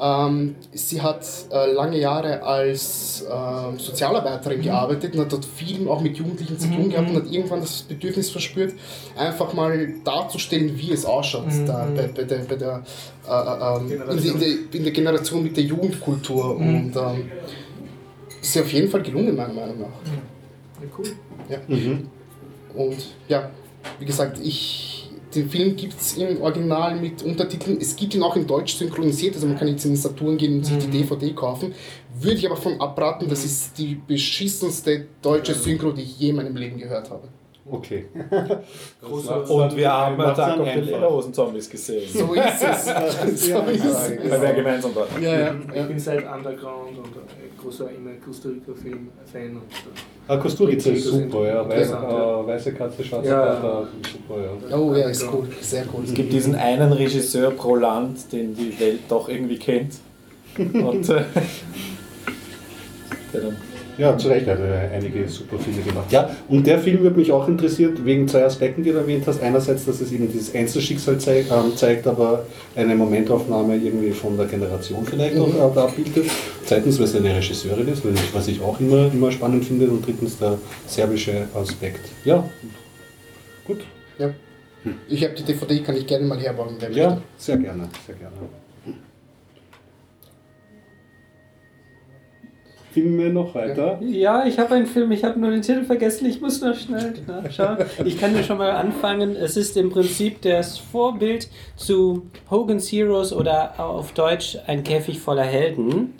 Ähm, 0.00 0.54
sie 0.72 1.02
hat 1.02 1.26
äh, 1.50 1.72
lange 1.72 1.98
Jahre 1.98 2.42
als 2.42 3.24
ähm, 3.30 3.78
Sozialarbeiterin 3.78 4.62
gearbeitet 4.62 5.14
und 5.14 5.20
hat 5.20 5.32
dort 5.32 5.44
viel 5.44 5.88
auch 5.88 6.00
mit 6.00 6.16
Jugendlichen 6.16 6.58
zu 6.58 6.68
tun 6.68 6.90
gehabt 6.90 7.10
und 7.10 7.16
hat 7.16 7.30
irgendwann 7.30 7.60
das 7.60 7.82
Bedürfnis 7.82 8.30
verspürt, 8.30 8.74
einfach 9.16 9.52
mal 9.54 9.94
darzustellen, 10.04 10.76
wie 10.78 10.92
es 10.92 11.04
ausschaut 11.04 11.46
da, 11.66 11.88
bei, 11.94 12.06
bei 12.06 12.24
der, 12.24 12.38
bei 12.38 12.56
der, 12.56 12.82
äh, 13.28 13.32
äh, 13.32 13.80
in, 13.80 13.88
der, 13.88 14.08
in, 14.10 14.40
der, 14.40 14.48
in 14.72 14.84
der 14.84 14.92
Generation 14.92 15.42
mit 15.42 15.56
der 15.56 15.64
Jugendkultur. 15.64 16.56
Und 16.56 16.94
ähm, 16.96 17.30
ist 18.40 18.54
ja 18.54 18.62
auf 18.62 18.72
jeden 18.72 18.88
Fall 18.88 19.02
gelungen, 19.02 19.34
meiner 19.36 19.52
Meinung 19.52 19.80
nach. 19.80 19.88
Ja, 20.80 20.88
cool. 20.96 21.06
Ja. 21.48 21.58
Und 22.74 23.06
ja, 23.28 23.50
wie 23.98 24.04
gesagt, 24.04 24.38
ich, 24.42 24.97
den 25.34 25.48
Film 25.48 25.76
gibt 25.76 26.00
es 26.00 26.16
im 26.16 26.40
Original 26.40 26.96
mit 26.96 27.22
Untertiteln. 27.22 27.78
Es 27.80 27.96
gibt 27.96 28.14
ihn 28.14 28.22
auch 28.22 28.36
in 28.36 28.46
Deutsch 28.46 28.76
synchronisiert, 28.76 29.34
also 29.34 29.46
man 29.46 29.58
kann 29.58 29.68
jetzt 29.68 29.84
in 29.84 29.92
den 29.92 29.96
Saturn 29.96 30.36
gehen 30.36 30.56
und 30.56 30.64
sich 30.64 30.78
die 30.78 30.90
DVD 30.90 31.32
kaufen. 31.32 31.74
Würde 32.20 32.36
ich 32.36 32.46
aber 32.46 32.56
von 32.56 32.80
abraten, 32.80 33.28
das 33.28 33.44
ist 33.44 33.78
die 33.78 33.94
beschissenste 33.94 35.06
deutsche 35.22 35.54
Synchro, 35.54 35.92
die 35.92 36.02
ich 36.02 36.18
je 36.18 36.30
in 36.30 36.36
meinem 36.36 36.56
Leben 36.56 36.78
gehört 36.78 37.10
habe. 37.10 37.28
Okay. 37.70 38.06
Und 39.48 39.76
wir 39.76 39.92
haben 39.92 40.20
Attack 40.20 40.56
the 40.56 40.62
einfach. 40.62 40.86
Lederhosen-Zombies 40.86 41.68
gesehen. 41.70 42.08
So 42.12 42.34
ist 42.34 42.62
es. 42.62 42.84
so 43.50 43.58
ist 43.60 43.84
es. 43.84 44.30
Weil 44.30 44.42
wir 44.42 44.52
gemeinsam 44.54 44.94
waren. 44.94 45.22
Ja, 45.22 45.38
ja, 45.38 45.54
ich 45.74 45.86
bin 45.86 45.98
seit 45.98 46.24
Underground 46.24 46.98
und 46.98 47.06
ein 47.06 47.58
großer 47.60 47.90
immer 47.90 48.12
Costa 48.24 48.48
Rica-Film-Fan. 48.48 49.50
Und, 49.50 49.56
äh, 49.56 50.00
Ah, 50.30 50.36
Kosturica 50.36 50.76
ist 50.76 50.86
Das 50.86 50.94
ist 50.98 51.22
super, 51.22 51.46
ja. 51.46 51.66
Weiß, 51.66 51.88
ja. 51.88 52.40
äh, 52.42 52.46
weiße 52.46 52.74
Katze, 52.74 53.02
schwarze 53.02 53.30
Ja. 53.30 53.46
Kater, 53.46 53.88
super, 54.12 54.42
ja. 54.68 54.76
Oh 54.76 54.94
ja, 54.94 55.08
ist 55.08 55.26
cool, 55.32 55.48
sehr 55.62 55.84
cool. 55.94 56.04
Es 56.04 56.12
gibt 56.12 56.30
diesen 56.34 56.54
einen 56.54 56.92
Regisseur 56.92 57.50
pro 57.50 57.76
Land, 57.76 58.30
den 58.30 58.54
die 58.54 58.78
Welt 58.78 59.00
doch 59.08 59.30
irgendwie 59.30 59.58
kennt. 59.58 59.94
Und 60.58 61.08
äh, 61.08 61.24
der 63.32 63.40
dann 63.40 63.56
Ja, 63.98 64.16
zu 64.16 64.28
Recht 64.28 64.46
hat 64.46 64.58
er 64.60 64.90
einige 64.92 65.28
super 65.28 65.58
Filme 65.58 65.82
gemacht. 65.82 66.10
Ja, 66.12 66.30
und 66.48 66.66
der 66.66 66.78
Film 66.78 67.02
wird 67.02 67.16
mich 67.16 67.32
auch 67.32 67.48
interessiert, 67.48 68.04
wegen 68.04 68.28
zwei 68.28 68.44
Aspekten, 68.44 68.82
die 68.84 68.92
du 68.92 68.98
erwähnt 68.98 69.24
hast. 69.26 69.42
Einerseits, 69.42 69.84
dass 69.86 70.00
es 70.00 70.12
eben 70.12 70.30
dieses 70.30 70.54
Einzelschicksal 70.54 71.18
zeig, 71.18 71.46
ähm, 71.50 71.76
zeigt, 71.76 72.06
aber 72.06 72.46
eine 72.76 72.94
Momentaufnahme 72.94 73.76
irgendwie 73.76 74.12
von 74.12 74.36
der 74.36 74.46
Generation 74.46 75.04
vielleicht 75.04 75.36
auch 75.38 75.76
äh, 75.76 75.80
abbildet. 75.80 76.26
Zweitens, 76.64 76.98
weil 76.98 77.06
es 77.06 77.16
eine 77.16 77.34
Regisseurin 77.36 77.88
ist, 77.88 78.02
was 78.32 78.46
ich- 78.48 78.60
auch 78.62 78.78
immer, 78.80 79.10
immer 79.12 79.32
spannend 79.32 79.64
finde. 79.64 79.88
Und 79.88 80.06
drittens, 80.06 80.38
der 80.38 80.58
serbische 80.86 81.46
Aspekt. 81.54 82.08
Ja, 82.24 82.48
gut. 83.66 83.80
Ja. 84.18 84.30
Ich 85.08 85.24
habe 85.24 85.34
die 85.34 85.42
DVD, 85.42 85.80
kann 85.80 85.96
ich 85.96 86.06
gerne 86.06 86.24
mal 86.24 86.38
herbauen. 86.38 86.76
Ja, 86.80 86.88
möchte. 87.10 87.22
sehr 87.36 87.56
gerne, 87.56 87.88
sehr 88.06 88.14
gerne. 88.14 88.36
Filme 93.02 93.30
noch 93.30 93.54
weiter? 93.54 93.98
Ja, 94.02 94.46
ich 94.46 94.58
habe 94.58 94.74
einen 94.74 94.86
Film, 94.86 95.10
ich 95.12 95.24
habe 95.24 95.38
nur 95.38 95.50
den 95.50 95.62
Titel 95.62 95.84
vergessen, 95.84 96.26
ich 96.26 96.40
muss 96.40 96.60
noch 96.60 96.74
schnell 96.74 97.14
nachschauen. 97.26 97.78
Ich 98.04 98.18
kann 98.18 98.34
ja 98.34 98.42
schon 98.42 98.58
mal 98.58 98.70
anfangen. 98.70 99.36
Es 99.36 99.56
ist 99.56 99.76
im 99.76 99.90
Prinzip 99.90 100.42
das 100.42 100.78
Vorbild 100.78 101.48
zu 101.76 102.26
Hogan's 102.50 102.90
Heroes 102.90 103.32
oder 103.32 103.78
auf 103.78 104.12
Deutsch 104.12 104.58
Ein 104.66 104.84
Käfig 104.84 105.20
voller 105.20 105.44
Helden. 105.44 106.14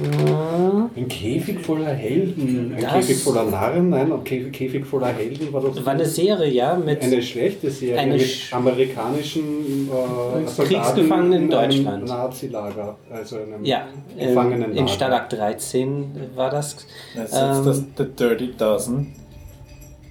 Ein 0.00 1.08
Käfig 1.08 1.60
voller 1.60 1.86
Helden. 1.92 2.74
Ein 2.76 2.82
Das- 2.82 2.92
Käfig 2.92 3.16
voller 3.18 3.44
Narren? 3.44 3.90
Nein, 3.90 4.12
ein 4.12 4.24
Käfig, 4.24 4.52
Käfig 4.52 4.86
voller 4.86 5.08
Helden 5.08 5.52
war 5.52 5.60
doch 5.60 5.74
Das 5.74 5.84
war 5.84 5.92
eine 5.94 6.04
Serie, 6.06 6.50
ja, 6.52 6.76
mit 6.76 7.02
eine 7.02 7.20
schlechte 7.22 7.70
Serie 7.70 7.98
Eine 7.98 8.12
mit 8.14 8.22
sch- 8.22 8.52
amerikanischen 8.54 9.88
äh, 9.90 10.62
Kriegsgefangenen 10.62 11.44
in 11.48 11.54
einem 11.54 11.70
Deutschland. 11.70 12.08
Nazilager, 12.08 12.96
also 13.10 13.36
einem 13.36 13.64
ja, 13.64 13.86
ähm, 14.16 14.28
Gefangenenlager. 14.28 14.80
in 14.80 14.88
Stalag 14.88 15.28
13 15.30 16.04
war 16.36 16.50
das. 16.50 16.76
Das 17.16 17.30
ist 17.32 17.36
Ähm, 17.36 17.64
das 17.64 17.84
The 17.96 18.04
Dirty 18.16 18.52
Dozen. 18.56 19.14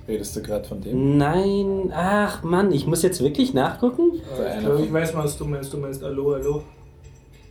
Redest 0.07 0.35
du 0.37 0.41
gerade 0.41 0.65
von 0.67 0.81
dem? 0.81 1.17
Nein, 1.17 1.91
ach 1.93 2.41
Mann, 2.43 2.71
ich 2.71 2.87
muss 2.87 3.03
jetzt 3.03 3.21
wirklich 3.21 3.53
nachgucken? 3.53 4.11
Der 4.37 4.45
ich 4.47 4.51
eine 4.53 4.61
glaube, 4.61 4.83
ich 4.83 4.93
weiß, 4.93 5.15
was 5.15 5.37
du 5.37 5.45
meinst. 5.45 5.71
Du 5.73 5.77
meinst 5.77 6.01
Hallo, 6.01 6.33
Hallo. 6.35 6.63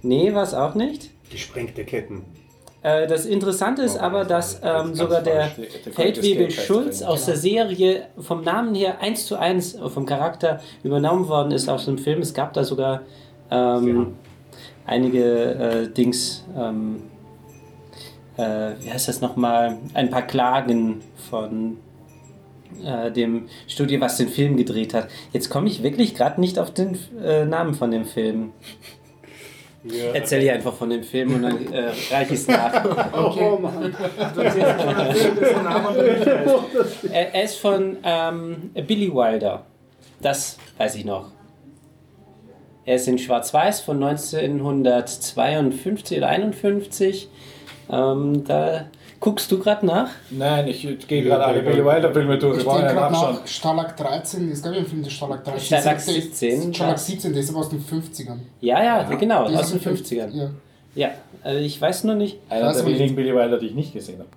Nee, 0.02 0.32
war 0.34 0.42
es 0.42 0.54
auch 0.54 0.74
nicht. 0.74 1.10
Gesprengte 1.30 1.84
Ketten. 1.84 2.24
Äh, 2.82 3.06
das 3.06 3.26
Interessante 3.26 3.82
ist 3.82 3.96
Oh, 3.96 4.00
aber, 4.00 4.24
das 4.24 4.60
dass 4.60 4.86
ähm, 4.86 4.94
sogar 4.94 5.22
der 5.22 5.50
Feldwebel 5.92 6.46
Escape 6.46 6.66
Schulz 6.66 7.02
aus 7.02 7.26
der 7.26 7.36
Serie 7.36 8.06
vom 8.18 8.44
Namen 8.44 8.74
her 8.74 9.00
eins 9.00 9.26
zu 9.26 9.36
eins 9.36 9.76
vom 9.88 10.06
Charakter 10.06 10.60
übernommen 10.84 11.28
worden 11.28 11.50
ist 11.52 11.68
aus 11.68 11.86
dem 11.86 11.98
Film. 11.98 12.20
Es 12.20 12.32
gab 12.32 12.52
da 12.52 12.64
sogar 12.64 13.02
ähm, 13.50 14.14
einige 14.84 15.54
äh, 15.54 15.88
Dings, 15.88 16.44
ähm, 16.56 17.02
äh, 18.36 18.74
wie 18.80 18.90
heißt 18.90 19.08
das 19.08 19.20
nochmal, 19.20 19.78
ein 19.94 20.10
paar 20.10 20.22
Klagen 20.22 21.00
von 21.28 21.78
äh, 22.84 23.10
dem 23.10 23.48
Studio, 23.66 24.00
was 24.00 24.16
den 24.16 24.28
Film 24.28 24.56
gedreht 24.56 24.94
hat. 24.94 25.08
Jetzt 25.32 25.50
komme 25.50 25.68
ich 25.68 25.82
wirklich 25.82 26.14
gerade 26.14 26.40
nicht 26.40 26.58
auf 26.58 26.72
den 26.72 26.98
äh, 27.22 27.44
Namen 27.44 27.74
von 27.74 27.90
dem 27.90 28.04
Film. 28.04 28.52
Ja. 29.90 30.12
Erzähl 30.14 30.42
ich 30.42 30.50
einfach 30.50 30.72
von 30.74 30.90
dem 30.90 31.02
Film 31.02 31.34
und 31.34 31.42
dann 31.42 31.72
äh, 31.72 31.90
reiche 32.10 32.34
ich 32.34 32.40
es 32.40 32.48
nach. 32.48 32.84
Oh 33.14 33.58
Mann. 33.58 33.94
Weißt. 34.34 34.56
Er, 37.12 37.34
er 37.34 37.44
ist 37.44 37.56
von 37.56 37.96
ähm, 38.02 38.70
Billy 38.86 39.12
Wilder. 39.12 39.64
Das 40.20 40.56
weiß 40.78 40.94
ich 40.96 41.04
noch. 41.04 41.30
Er 42.84 42.96
ist 42.96 43.06
in 43.08 43.18
Schwarz-Weiß 43.18 43.80
von 43.80 44.02
1952 44.02 46.18
oder 46.18 46.28
51. 46.28 47.28
Ähm, 47.90 48.44
da 48.44 48.86
guckst 49.20 49.50
du 49.50 49.58
gerade 49.58 49.84
nach. 49.86 50.08
Nein, 50.30 50.68
ich 50.68 50.82
gehe 51.06 51.22
gerade 51.22 51.44
alle 51.44 51.62
Billy 51.62 51.84
Wilder 51.84 52.12
Filme 52.12 52.38
durch. 52.38 52.58
Ich 52.58 52.64
denke 52.64 52.80
ja 52.82 52.92
gerade 52.92 53.12
nachschauen. 53.12 53.34
nach 53.36 53.46
Stalag 53.46 53.96
13, 53.96 54.50
es 54.50 54.62
gab 54.62 54.72
ja 54.72 54.78
einen 54.78 54.86
Film, 54.86 55.02
der 55.02 55.10
Stalag 55.10 55.44
13 55.44 55.60
Stalag 55.60 55.84
Der 55.84 56.16
ist- 56.16 56.38
17, 56.38 56.74
Stalag 56.74 56.92
ja. 56.92 56.98
17, 56.98 57.32
der 57.32 57.42
ist 57.42 57.50
aber 57.50 57.58
aus 57.60 57.68
den 57.70 57.80
50ern. 57.84 58.38
Ja, 58.60 58.82
ja, 58.82 59.02
genau, 59.14 59.48
Der 59.48 59.60
aus 59.60 59.70
den 59.72 59.78
aus 59.80 59.86
50ern. 59.86 60.30
Ja. 60.34 60.50
Ja, 60.94 61.10
also 61.42 61.60
ich 61.60 61.80
weiß 61.80 62.04
nur 62.04 62.14
nicht. 62.14 62.38
Einer 62.48 62.72
der 62.72 62.86
wenigen 62.86 63.14
Billy 63.14 63.34
Wilder, 63.34 63.58
die 63.58 63.66
ich 63.66 63.74
nicht 63.74 63.92
gesehen 63.92 64.18
habe. 64.18 64.28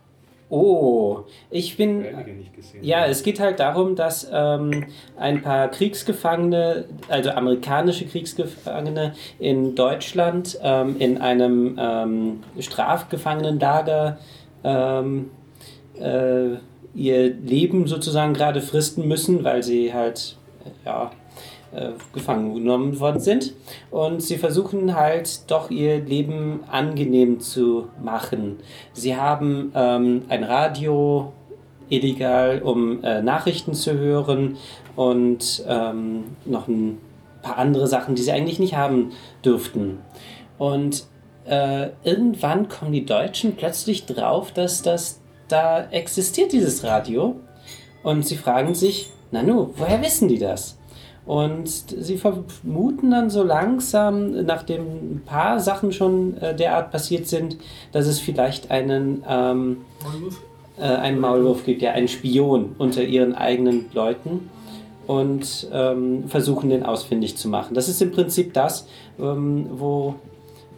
Oh, 0.52 1.20
ich 1.52 1.78
bin. 1.78 2.04
Einige 2.04 2.32
nicht 2.32 2.56
gesehen. 2.56 2.84
Ja, 2.84 3.06
es 3.06 3.22
geht 3.22 3.40
halt 3.40 3.60
darum, 3.60 3.96
dass 3.96 4.28
ähm, 4.34 4.88
ein 5.16 5.44
paar 5.44 5.68
Kriegsgefangene, 5.70 6.86
also 7.08 7.30
amerikanische 7.30 8.06
Kriegsgefangene 8.08 9.14
in 9.38 9.76
Deutschland 9.76 10.58
ähm, 10.64 10.96
in 10.98 11.20
einem 11.22 11.78
ähm, 11.80 12.40
Strafgefangenenlager 12.60 14.18
ähm, 14.64 15.32
äh, 16.00 16.56
ihr 16.96 17.34
Leben 17.34 17.88
sozusagen 17.88 18.34
gerade 18.34 18.62
fristen 18.62 19.08
müssen, 19.08 19.44
weil 19.44 19.64
sie 19.64 19.94
halt 19.94 20.38
ja, 20.86 21.12
äh, 21.72 21.92
gefangen 22.14 22.54
genommen 22.56 23.00
worden 23.00 23.20
sind. 23.20 23.54
Und 23.92 24.22
sie 24.22 24.38
versuchen 24.38 24.96
halt 24.96 25.50
doch 25.52 25.70
ihr 25.70 26.00
Leben 26.00 26.62
angenehm 26.70 27.40
zu 27.40 27.88
machen. 28.04 28.58
Sie 28.94 29.16
haben 29.16 29.72
ähm, 29.76 30.24
ein 30.30 30.44
Radio 30.44 31.34
illegal, 31.90 32.62
um 32.62 33.04
äh, 33.04 33.22
Nachrichten 33.22 33.74
zu 33.74 33.94
hören 33.94 34.58
und 34.96 35.64
ähm, 35.68 36.26
noch 36.46 36.68
ein 36.68 37.00
paar 37.42 37.58
andere 37.58 37.88
Sachen, 37.88 38.16
die 38.16 38.22
sie 38.22 38.32
eigentlich 38.32 38.60
nicht 38.60 38.76
haben 38.76 39.12
dürften. 39.44 40.00
Und 40.58 41.06
äh, 41.50 41.90
irgendwann 42.04 42.70
kommen 42.70 42.92
die 42.92 43.06
Deutschen 43.06 43.56
plötzlich 43.56 44.06
drauf, 44.06 44.52
dass 44.52 44.82
das 44.82 45.20
da 45.48 45.90
existiert, 45.90 46.52
dieses 46.52 46.84
Radio. 46.84 47.36
Und 48.04 48.26
sie 48.26 48.38
fragen 48.38 48.76
sich, 48.76 49.10
Nanu, 49.32 49.72
woher 49.76 50.02
wissen 50.02 50.28
die 50.28 50.40
das? 50.40 50.78
Und 51.26 51.68
sie 51.68 52.18
vermuten 52.18 53.12
dann 53.12 53.30
so 53.30 53.44
langsam, 53.44 54.46
nachdem 54.46 54.82
ein 54.82 55.22
paar 55.26 55.60
Sachen 55.60 55.92
schon 55.92 56.38
äh, 56.38 56.56
derart 56.56 56.92
passiert 56.92 57.28
sind, 57.28 57.58
dass 57.92 58.08
es 58.08 58.20
vielleicht 58.20 58.72
einen, 58.72 59.24
ähm, 59.28 59.78
äh, 60.80 60.84
einen 60.84 61.20
Maulwurf 61.20 61.66
gibt, 61.66 61.82
ja, 61.82 61.92
einen 61.92 62.08
Spion 62.08 62.76
unter 62.78 63.04
ihren 63.04 63.36
eigenen 63.36 63.86
Leuten 63.94 64.50
und 65.06 65.68
ähm, 65.72 66.28
versuchen 66.28 66.70
den 66.70 66.84
ausfindig 66.84 67.38
zu 67.38 67.48
machen. 67.48 67.74
Das 67.74 67.90
ist 67.90 68.02
im 68.02 68.12
Prinzip 68.12 68.54
das, 68.54 68.88
ähm, 69.20 69.68
wo 69.72 70.16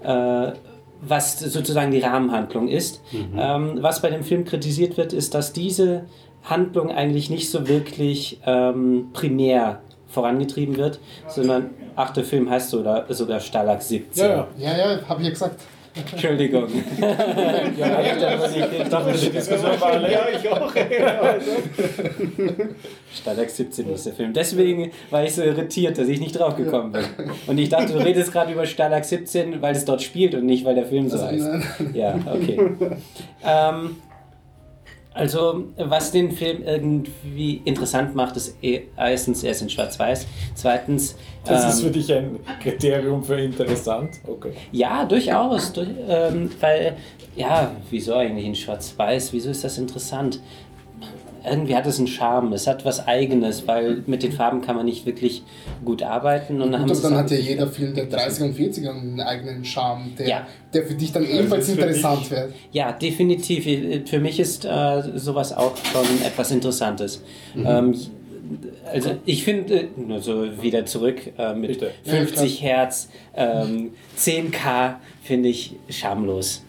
äh, 0.03 0.53
was 1.01 1.39
sozusagen 1.39 1.91
die 1.91 1.99
Rahmenhandlung 1.99 2.67
ist. 2.67 3.01
Ähm, 3.11 3.79
was 3.81 4.01
bei 4.01 4.09
dem 4.09 4.23
Film 4.23 4.45
kritisiert 4.45 4.97
wird, 4.97 5.13
ist, 5.13 5.33
dass 5.33 5.51
diese 5.51 6.05
Handlung 6.43 6.91
eigentlich 6.91 7.29
nicht 7.29 7.49
so 7.49 7.67
wirklich 7.67 8.39
ähm, 8.45 9.09
primär 9.13 9.81
vorangetrieben 10.07 10.77
wird, 10.77 10.99
sondern, 11.27 11.71
ach, 11.95 12.11
der 12.11 12.23
Film 12.23 12.49
heißt 12.49 12.69
sogar, 12.69 13.11
sogar 13.13 13.39
Stalag 13.39 13.81
17. 13.81 14.23
Ja, 14.23 14.29
ja. 14.29 14.47
Ja, 14.57 14.77
ja, 14.77 15.07
habe 15.07 15.21
ich 15.21 15.27
ja 15.27 15.33
gesagt. 15.33 15.61
Entschuldigung. 16.11 16.67
Ja, 17.77 18.01
ich 18.01 18.89
dachte, 18.89 19.11
die 19.17 19.29
Diskussion 19.29 19.79
war 19.81 19.91
alle. 19.93 20.11
Ja, 20.11 20.21
ich 20.33 20.47
auch. 20.49 20.71
Stalag 23.13 23.49
17 23.49 23.89
ist 23.89 24.05
der 24.05 24.13
Film. 24.13 24.33
Deswegen 24.33 24.91
war 25.09 25.23
ich 25.23 25.35
so 25.35 25.43
irritiert, 25.43 25.97
dass 25.97 26.07
ich 26.07 26.19
nicht 26.19 26.37
drauf 26.39 26.55
gekommen 26.55 26.91
bin. 26.91 27.03
Und 27.47 27.57
ich 27.57 27.69
dachte, 27.69 27.93
du 27.93 27.99
redest 27.99 28.31
gerade 28.31 28.53
über 28.53 28.65
Stalag 28.65 29.03
17, 29.03 29.61
weil 29.61 29.75
es 29.75 29.85
dort 29.85 30.01
spielt 30.01 30.35
und 30.35 30.45
nicht, 30.45 30.63
weil 30.65 30.75
der 30.75 30.85
Film 30.85 31.09
so 31.09 31.17
Also, 31.17 31.27
heißt. 31.27 31.45
nein. 31.79 31.91
Ja, 31.93 32.15
okay. 32.33 32.59
ähm, 33.43 33.97
also, 35.13 35.65
was 35.77 36.11
den 36.11 36.31
Film 36.31 36.63
irgendwie 36.63 37.61
interessant 37.65 38.15
macht, 38.15 38.37
ist 38.37 38.55
eh- 38.63 38.83
erstens, 38.97 39.43
er 39.43 39.51
ist 39.51 39.61
in 39.61 39.69
Schwarz-Weiß. 39.69 40.25
Zweitens, 40.55 41.15
Das 41.43 41.73
ist 41.75 41.79
ähm, 41.81 41.85
für 41.87 41.91
dich 41.91 42.13
ein 42.13 42.39
Kriterium 42.61 43.23
für 43.23 43.39
interessant. 43.39 44.11
Okay. 44.25 44.53
ja, 44.71 45.03
durchaus. 45.05 45.73
Durch, 45.73 45.89
ähm, 46.07 46.49
weil, 46.61 46.95
ja, 47.35 47.71
wieso 47.89 48.15
eigentlich 48.15 48.45
in 48.45 48.55
Schwarz-Weiß? 48.55 49.33
Wieso 49.33 49.49
ist 49.49 49.63
das 49.63 49.77
interessant? 49.77 50.39
Irgendwie 51.43 51.75
hat 51.75 51.87
es 51.87 51.97
einen 51.97 52.07
Charme, 52.07 52.53
es 52.53 52.67
hat 52.67 52.85
was 52.85 53.07
Eigenes, 53.07 53.67
weil 53.67 54.03
mit 54.05 54.21
den 54.23 54.31
Farben 54.31 54.61
kann 54.61 54.75
man 54.75 54.85
nicht 54.85 55.05
wirklich 55.05 55.43
gut 55.83 56.03
arbeiten. 56.03 56.61
Und 56.61 56.71
dann, 56.71 56.83
Und 56.83 56.95
sie 56.95 57.01
dann 57.01 57.15
hat 57.15 57.31
ja 57.31 57.37
jeder 57.37 57.67
Film 57.67 57.93
der 57.95 58.09
30er 58.09 58.43
und 58.43 58.55
40er 58.57 58.89
einen 58.91 59.19
eigenen 59.21 59.65
Charme, 59.65 60.13
der, 60.17 60.27
Ja. 60.27 60.47
der 60.73 60.83
für 60.85 60.93
dich 60.93 61.11
dann 61.11 61.23
ebenfalls 61.27 61.67
ist 61.67 61.75
für 61.75 61.81
interessant 61.81 62.29
wird. 62.29 62.53
Ja, 62.71 62.91
definitiv. 62.91 64.07
Für 64.09 64.19
mich 64.19 64.39
ist 64.39 64.65
äh, 64.65 65.01
sowas 65.15 65.51
auch 65.53 65.75
schon 65.77 66.05
etwas 66.25 66.51
Interessantes. 66.51 67.23
Ähm, 67.55 67.95
also 68.91 69.11
ich 69.25 69.43
finde, 69.43 69.87
nur 69.95 70.19
so 70.19 70.61
wieder 70.61 70.85
zurück 70.85 71.19
äh, 71.37 71.53
mit 71.53 71.79
Bitte. 71.79 71.91
50 72.05 72.61
Hertz, 72.61 73.09
ähm, 73.35 73.91
10K 74.17 74.95
finde 75.23 75.49
ich 75.49 75.75
schamlos. 75.89 76.63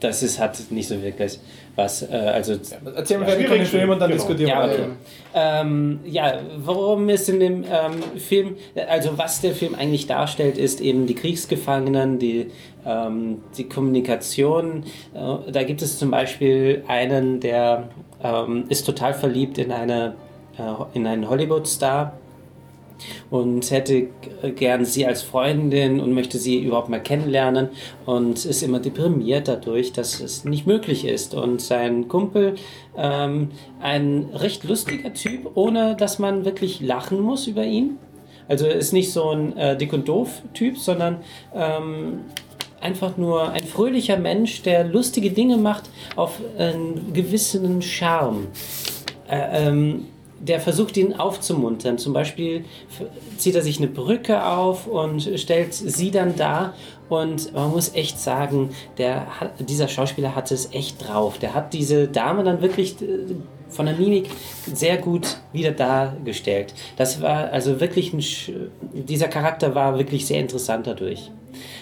Das 0.00 0.22
ist, 0.22 0.38
hat 0.38 0.58
nicht 0.70 0.88
so 0.88 1.02
wirklich 1.02 1.38
was. 1.80 2.02
Äh, 2.02 2.14
also 2.16 2.54
Erzähl 2.96 3.18
mal 3.18 3.26
fertig 3.26 3.48
von 3.48 3.56
dem 3.58 3.66
Film 3.66 3.90
und 3.90 3.98
dann 3.98 4.10
Genau. 4.10 4.20
diskutieren 4.22 4.48
Ja, 4.50 4.66
wir 4.66 4.72
okay. 4.72 4.82
weiter. 4.82 5.60
Ähm, 5.62 6.00
ja, 6.04 6.34
worum 6.58 7.08
es 7.08 7.28
in 7.28 7.40
dem 7.40 7.64
ähm, 7.64 8.18
Film, 8.18 8.56
also 8.88 9.16
was 9.16 9.40
der 9.40 9.52
Film 9.52 9.74
eigentlich 9.74 10.06
darstellt, 10.06 10.58
ist 10.58 10.80
eben 10.80 11.06
die 11.06 11.14
Kriegsgefangenen, 11.14 12.18
die, 12.18 12.50
ähm, 12.86 13.38
die 13.56 13.64
Kommunikation. 13.68 14.84
Äh, 15.14 15.52
da 15.52 15.62
gibt 15.62 15.82
es 15.82 15.98
zum 15.98 16.10
Beispiel 16.10 16.84
einen, 16.88 17.40
der 17.40 17.88
ähm, 18.22 18.64
ist 18.68 18.84
total 18.86 19.14
verliebt 19.14 19.58
in, 19.58 19.72
eine, 19.72 20.14
äh, 20.58 20.62
in 20.94 21.06
einen 21.06 21.28
Hollywood-Star 21.28 22.12
und 23.30 23.70
hätte 23.70 24.08
gern 24.56 24.84
sie 24.84 25.06
als 25.06 25.22
Freundin 25.22 26.00
und 26.00 26.12
möchte 26.12 26.38
sie 26.38 26.58
überhaupt 26.58 26.88
mal 26.88 27.02
kennenlernen 27.02 27.68
und 28.06 28.44
ist 28.44 28.62
immer 28.62 28.80
deprimiert 28.80 29.48
dadurch, 29.48 29.92
dass 29.92 30.20
es 30.20 30.44
nicht 30.44 30.66
möglich 30.66 31.04
ist. 31.04 31.34
Und 31.34 31.60
sein 31.60 32.08
Kumpel, 32.08 32.54
ähm, 32.96 33.50
ein 33.80 34.28
recht 34.34 34.64
lustiger 34.64 35.12
Typ, 35.14 35.50
ohne 35.54 35.96
dass 35.96 36.18
man 36.18 36.44
wirklich 36.44 36.80
lachen 36.80 37.20
muss 37.20 37.46
über 37.46 37.64
ihn. 37.64 37.98
Also 38.48 38.66
ist 38.66 38.92
nicht 38.92 39.12
so 39.12 39.30
ein 39.30 39.56
äh, 39.56 39.76
dick 39.76 39.92
und 39.92 40.08
doof 40.08 40.42
Typ, 40.54 40.76
sondern 40.76 41.18
ähm, 41.54 42.20
einfach 42.80 43.16
nur 43.16 43.50
ein 43.50 43.64
fröhlicher 43.64 44.16
Mensch, 44.16 44.62
der 44.62 44.84
lustige 44.84 45.30
Dinge 45.30 45.56
macht 45.56 45.84
auf 46.16 46.40
einen 46.58 47.12
gewissen 47.12 47.80
Charme 47.82 48.48
äh, 49.30 49.68
ähm, 49.68 50.06
der 50.40 50.60
versucht 50.60 50.96
ihn 50.96 51.14
aufzumuntern. 51.14 51.98
Zum 51.98 52.12
Beispiel 52.12 52.64
zieht 53.36 53.54
er 53.54 53.62
sich 53.62 53.78
eine 53.78 53.88
Brücke 53.88 54.44
auf 54.44 54.86
und 54.86 55.22
stellt 55.36 55.74
sie 55.74 56.10
dann 56.10 56.34
da. 56.36 56.74
Und 57.08 57.52
man 57.52 57.70
muss 57.70 57.94
echt 57.94 58.18
sagen, 58.18 58.70
der 58.96 59.26
dieser 59.58 59.88
Schauspieler 59.88 60.34
hat 60.34 60.50
es 60.50 60.72
echt 60.72 61.06
drauf. 61.06 61.38
Der 61.38 61.54
hat 61.54 61.74
diese 61.74 62.08
Dame 62.08 62.44
dann 62.44 62.62
wirklich 62.62 63.00
äh, 63.02 63.34
von 63.68 63.86
der 63.86 63.96
Mimik 63.96 64.30
sehr 64.72 64.96
gut 64.96 65.38
wieder 65.52 65.72
dargestellt. 65.72 66.74
Das 66.96 67.20
war 67.20 67.52
also 67.52 67.80
wirklich 67.80 68.12
ein, 68.12 68.22
dieser 68.92 69.28
Charakter 69.28 69.74
war 69.74 69.98
wirklich 69.98 70.26
sehr 70.26 70.40
interessant 70.40 70.86
dadurch. 70.86 71.30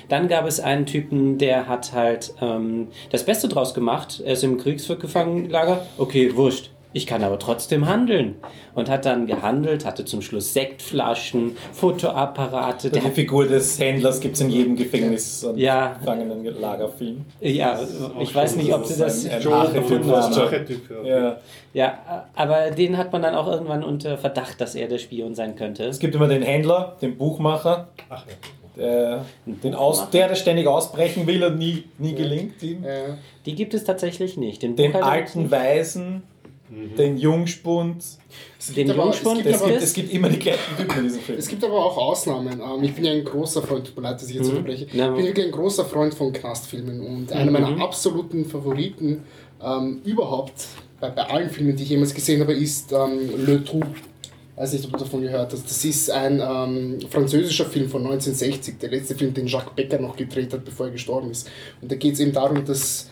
Dann 0.09 0.29
gab 0.29 0.47
es 0.47 0.61
einen 0.61 0.87
Typen, 0.87 1.39
der 1.39 1.69
hat 1.69 1.93
halt 1.93 2.35
ähm, 2.41 2.89
das 3.11 3.25
Beste 3.25 3.49
draus 3.49 3.75
gemacht. 3.75 4.23
Er 4.25 4.33
ist 4.33 4.45
im 4.45 4.59
Kriegsgefangenenlager. 4.59 5.87
Okay, 5.99 6.35
wurscht. 6.35 6.71
Ich 6.95 7.07
kann 7.07 7.23
aber 7.23 7.39
trotzdem 7.39 7.87
handeln. 7.87 8.37
Und 8.75 8.89
hat 8.89 9.05
dann 9.05 9.27
gehandelt, 9.27 9.85
hatte 9.85 10.05
zum 10.05 10.23
Schluss 10.23 10.55
Sektflaschen, 10.55 11.57
Fotoapparate. 11.73 12.91
Der 12.91 13.03
Die 13.03 13.11
Figur 13.11 13.47
des 13.47 13.79
Händlers 13.79 14.21
gibt 14.21 14.37
es 14.37 14.41
in 14.41 14.51
jedem 14.51 14.77
Gefängnis- 14.77 15.45
und 15.45 15.59
Ja. 15.59 15.97
Gefangenenlagerfilm. 16.01 17.25
ja, 17.41 17.79
ich 18.21 18.35
weiß 18.35 18.57
nicht, 18.57 18.73
ob 18.73 18.87
sie 18.87 18.99
das. 18.99 19.27
Archetyp 19.29 19.53
Archetyp, 19.53 20.07
war. 20.07 20.25
Archetyp, 20.39 20.91
ja. 21.05 21.19
Ja. 21.21 21.37
Ja, 21.75 22.27
aber 22.35 22.71
den 22.71 22.97
hat 22.97 23.13
man 23.13 23.21
dann 23.23 23.35
auch 23.35 23.47
irgendwann 23.49 23.85
unter 23.85 24.17
Verdacht, 24.17 24.61
dass 24.61 24.75
er 24.75 24.89
der 24.89 24.99
Spion 24.99 25.35
sein 25.35 25.55
könnte. 25.57 25.85
Es 25.85 25.99
gibt 25.99 26.15
immer 26.15 26.29
den 26.29 26.43
Händler, 26.43 26.97
den 27.03 27.17
Buchmacher, 27.19 27.89
Ach, 28.09 28.25
ja. 28.27 28.83
der, 28.83 29.25
den 29.47 29.75
Aus, 29.75 30.09
der, 30.11 30.29
der 30.29 30.35
ständig 30.35 30.67
ausbrechen 30.67 31.27
will 31.27 31.45
und 31.45 31.59
nie, 31.59 31.85
nie 31.99 32.15
gelingt 32.15 32.63
ihm. 32.63 32.85
Äh, 32.85 33.15
Die 33.45 33.55
gibt 33.55 33.75
es 33.75 33.85
tatsächlich 33.85 34.37
nicht. 34.39 34.63
Den, 34.63 34.77
Den 34.77 34.97
alten 34.97 35.51
Weisen, 35.51 36.23
den 36.71 37.17
Jungspund. 37.17 38.05
den 38.77 38.91
aber- 38.91 39.05
Jungspund 39.05 39.39
es 39.39 39.45
gibt 39.45 39.55
Es 39.55 39.63
aber- 39.63 39.71
gibt, 39.71 39.83
es 39.83 39.93
gibt 39.95 40.13
immer 40.13 40.29
die 40.29 40.39
gleichen 40.39 40.77
Typen 40.77 40.97
in 40.99 41.03
diesem 41.05 41.21
Film. 41.23 41.39
Es 41.39 41.49
gibt 41.49 41.65
aber 41.65 41.75
auch 41.85 41.97
Ausnahmen. 41.97 42.61
Ähm, 42.61 42.83
ich 42.83 42.95
bin 42.95 43.05
ja 43.05 43.13
ein 43.13 43.25
großer 43.25 43.63
Freund, 43.63 43.87
tut 43.87 43.97
mir 43.97 44.03
leid, 44.03 44.21
dass 44.21 44.29
ich 44.29 44.37
jetzt 44.37 44.49
unterbreche. 44.49 44.85
Ich 44.85 44.93
bin 44.93 45.17
wirklich 45.17 45.47
ein 45.47 45.53
großer 45.53 45.85
Freund 45.85 46.15
von 46.15 46.33
Knastfilmen 46.33 47.01
und 47.01 47.33
einer 47.33 47.51
meiner 47.51 47.81
absoluten 47.81 48.45
Favoriten 48.45 49.23
ähm, 49.63 50.01
überhaupt 50.05 50.67
bei, 51.01 51.11
bei 51.11 51.23
allen 51.23 51.51
Filmen, 51.51 51.77
die 51.77 51.85
ich 51.85 51.91
jemals 51.91 52.13
gesehen 52.15 52.41
habe, 52.41 52.53
ist 52.53 52.93
ähm, 52.93 53.47
Le 53.47 53.65
Trou. 53.65 53.81
Weiß 54.57 54.73
nicht, 54.73 54.85
ob 54.87 54.93
du 54.93 54.99
davon 54.99 55.23
gehört 55.23 55.53
hast. 55.53 55.65
Das 55.65 55.85
ist 55.85 56.11
ein 56.11 56.41
ähm, 56.41 56.99
französischer 57.09 57.65
Film 57.67 57.89
von 57.89 58.03
1960, 58.03 58.79
der 58.81 58.91
letzte 58.91 59.15
Film, 59.15 59.33
den 59.33 59.47
Jacques 59.47 59.73
Becker 59.77 60.01
noch 60.01 60.17
gedreht 60.17 60.53
hat, 60.53 60.65
bevor 60.65 60.87
er 60.87 60.93
gestorben 60.93 61.31
ist. 61.31 61.49
Und 61.81 61.93
da 61.93 61.95
geht 61.95 62.15
es 62.15 62.21
eben 62.21 62.33
darum, 62.33 62.65
dass 62.65 63.09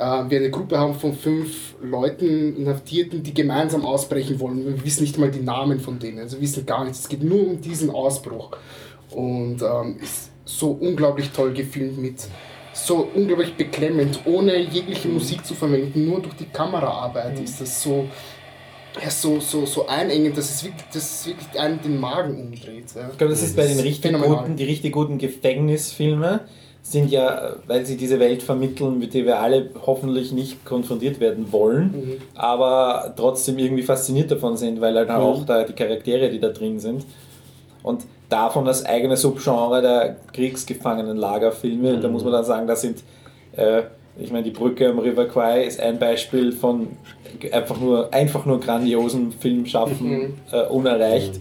wir 0.00 0.38
eine 0.38 0.50
Gruppe 0.50 0.78
haben 0.78 0.94
von 0.94 1.14
fünf 1.14 1.74
Leuten, 1.82 2.56
Inhaftierten, 2.56 3.22
die 3.22 3.34
gemeinsam 3.34 3.84
ausbrechen 3.84 4.40
wollen. 4.40 4.64
Wir 4.64 4.84
wissen 4.84 5.02
nicht 5.02 5.18
mal 5.18 5.30
die 5.30 5.40
Namen 5.40 5.78
von 5.80 5.98
denen, 5.98 6.20
also 6.20 6.36
wir 6.36 6.42
wissen 6.42 6.64
gar 6.64 6.84
nichts. 6.84 7.00
Es 7.00 7.08
geht 7.08 7.22
nur 7.22 7.46
um 7.46 7.60
diesen 7.60 7.90
Ausbruch. 7.90 8.50
Und 9.10 9.60
ähm, 9.62 9.96
ist 10.00 10.30
so 10.44 10.70
unglaublich 10.70 11.30
toll 11.30 11.52
gefilmt 11.52 11.98
mit 11.98 12.28
so 12.72 13.08
unglaublich 13.14 13.54
beklemmend, 13.54 14.20
ohne 14.24 14.58
jegliche 14.58 15.08
Musik 15.08 15.44
zu 15.44 15.54
verwenden, 15.54 16.06
nur 16.06 16.20
durch 16.20 16.34
die 16.34 16.46
Kameraarbeit 16.46 17.38
ist 17.40 17.60
das 17.60 17.82
so, 17.82 18.08
ja, 19.02 19.10
so, 19.10 19.40
so, 19.40 19.66
so 19.66 19.86
einengend, 19.86 20.36
dass 20.36 20.50
es 20.50 20.64
wirklich, 20.64 20.84
dass 20.92 21.20
es 21.20 21.26
wirklich 21.26 21.60
einen 21.60 21.80
den 21.82 21.98
Magen 21.98 22.40
umdreht. 22.40 22.86
Ja. 22.94 23.08
Ich 23.10 23.18
glaube, 23.18 23.32
das 23.32 23.42
ist 23.42 23.56
bei 23.56 23.66
den 23.66 23.80
richtig 23.80 24.12
guten, 24.12 24.56
die 24.56 24.64
richtig 24.64 24.92
guten 24.92 25.18
Gefängnisfilme 25.18 26.40
sind 26.82 27.10
ja, 27.10 27.56
weil 27.66 27.84
sie 27.84 27.96
diese 27.96 28.18
Welt 28.18 28.42
vermitteln, 28.42 28.98
mit 28.98 29.14
der 29.14 29.26
wir 29.26 29.38
alle 29.40 29.70
hoffentlich 29.86 30.32
nicht 30.32 30.64
konfrontiert 30.64 31.20
werden 31.20 31.52
wollen, 31.52 32.20
aber 32.34 33.12
trotzdem 33.16 33.58
irgendwie 33.58 33.82
fasziniert 33.82 34.30
davon 34.30 34.56
sind, 34.56 34.80
weil 34.80 34.96
halt 34.96 35.10
auch 35.10 35.44
da 35.44 35.64
die 35.64 35.74
Charaktere, 35.74 36.30
die 36.30 36.40
da 36.40 36.48
drin 36.48 36.80
sind. 36.80 37.04
Und 37.82 38.04
davon 38.28 38.64
das 38.64 38.84
eigene 38.84 39.16
Subgenre 39.16 39.82
der 39.82 40.16
Kriegsgefangenenlagerfilme, 40.32 41.98
da 42.00 42.08
muss 42.08 42.24
man 42.24 42.32
dann 42.32 42.44
sagen, 42.44 42.66
da 42.66 42.76
sind, 42.76 43.02
äh, 43.56 43.82
ich 44.18 44.32
meine, 44.32 44.44
die 44.44 44.50
Brücke 44.50 44.88
am 44.88 44.98
River 44.98 45.26
Kwai 45.26 45.64
ist 45.64 45.80
ein 45.80 45.98
Beispiel 45.98 46.52
von 46.52 46.88
einfach 47.52 47.78
nur, 47.80 48.12
einfach 48.12 48.44
nur 48.46 48.60
grandiosen 48.60 49.32
Filmschaffen, 49.32 50.34
äh, 50.50 50.66
unerreicht. 50.66 51.40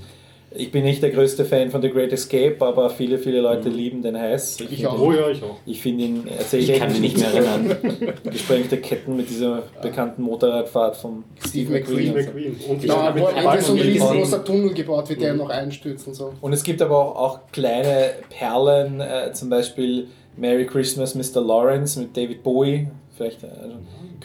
Ich 0.52 0.72
bin 0.72 0.84
nicht 0.84 1.04
der 1.04 1.12
größte 1.12 1.46
Fan 1.46 1.70
von 1.70 1.82
The 1.82 1.90
Great 1.90 2.12
Escape, 2.12 2.56
aber 2.60 2.90
viele, 2.90 3.20
viele 3.20 3.40
Leute 3.40 3.70
lieben 3.70 4.02
den 4.02 4.18
heiß. 4.18 4.60
Ich 4.62 4.68
find 4.70 4.88
auch. 4.88 4.96
ihn- 4.96 5.02
Oh 5.02 5.12
ja, 5.12 5.30
ich 5.30 5.44
auch. 5.44 5.56
Ich 5.66 5.80
finde 5.82 6.06
ihn, 6.06 6.28
erzähl 6.28 6.62
Ich 6.62 6.74
kann 6.80 6.90
mich 6.92 7.00
nicht 7.02 7.18
mehr 7.20 7.28
erinnern. 7.34 7.78
Gesprengte 8.24 8.78
Ketten 8.78 9.16
mit 9.16 9.30
dieser 9.30 9.62
bekannten 9.82 10.24
Motorradfahrt 10.24 10.98
vom 10.98 11.24
Steve 11.48 11.72
McQueen. 11.72 12.14
McQueen. 12.16 12.56
Und 12.68 12.84
Ja, 12.84 13.14
wo 13.16 13.28
am 13.28 13.36
Ende 13.36 13.62
so 13.62 13.74
ein 13.74 13.80
riesengroßer 13.80 14.44
Tunnel 14.44 14.74
gebaut 14.74 15.08
wird, 15.10 15.22
der 15.22 15.36
noch 15.36 15.50
einstürzt 15.50 16.08
und 16.08 16.16
so. 16.16 16.34
Und 16.42 16.54
es 16.54 16.64
gibt 16.64 16.82
aber 16.82 16.98
auch, 16.98 17.16
auch 17.16 17.40
kleine 17.52 18.12
Perlen, 18.30 19.02
äh, 19.02 19.32
zum 19.34 19.50
Beispiel 19.50 20.08
Merry 20.36 20.66
Christmas, 20.66 21.14
Mr. 21.14 21.42
Lawrence 21.42 22.00
mit 22.00 22.18
David 22.18 22.42
Bowie. 22.42 22.88
Vielleicht 23.16 23.44
äh, 23.44 23.48
also 23.62 23.76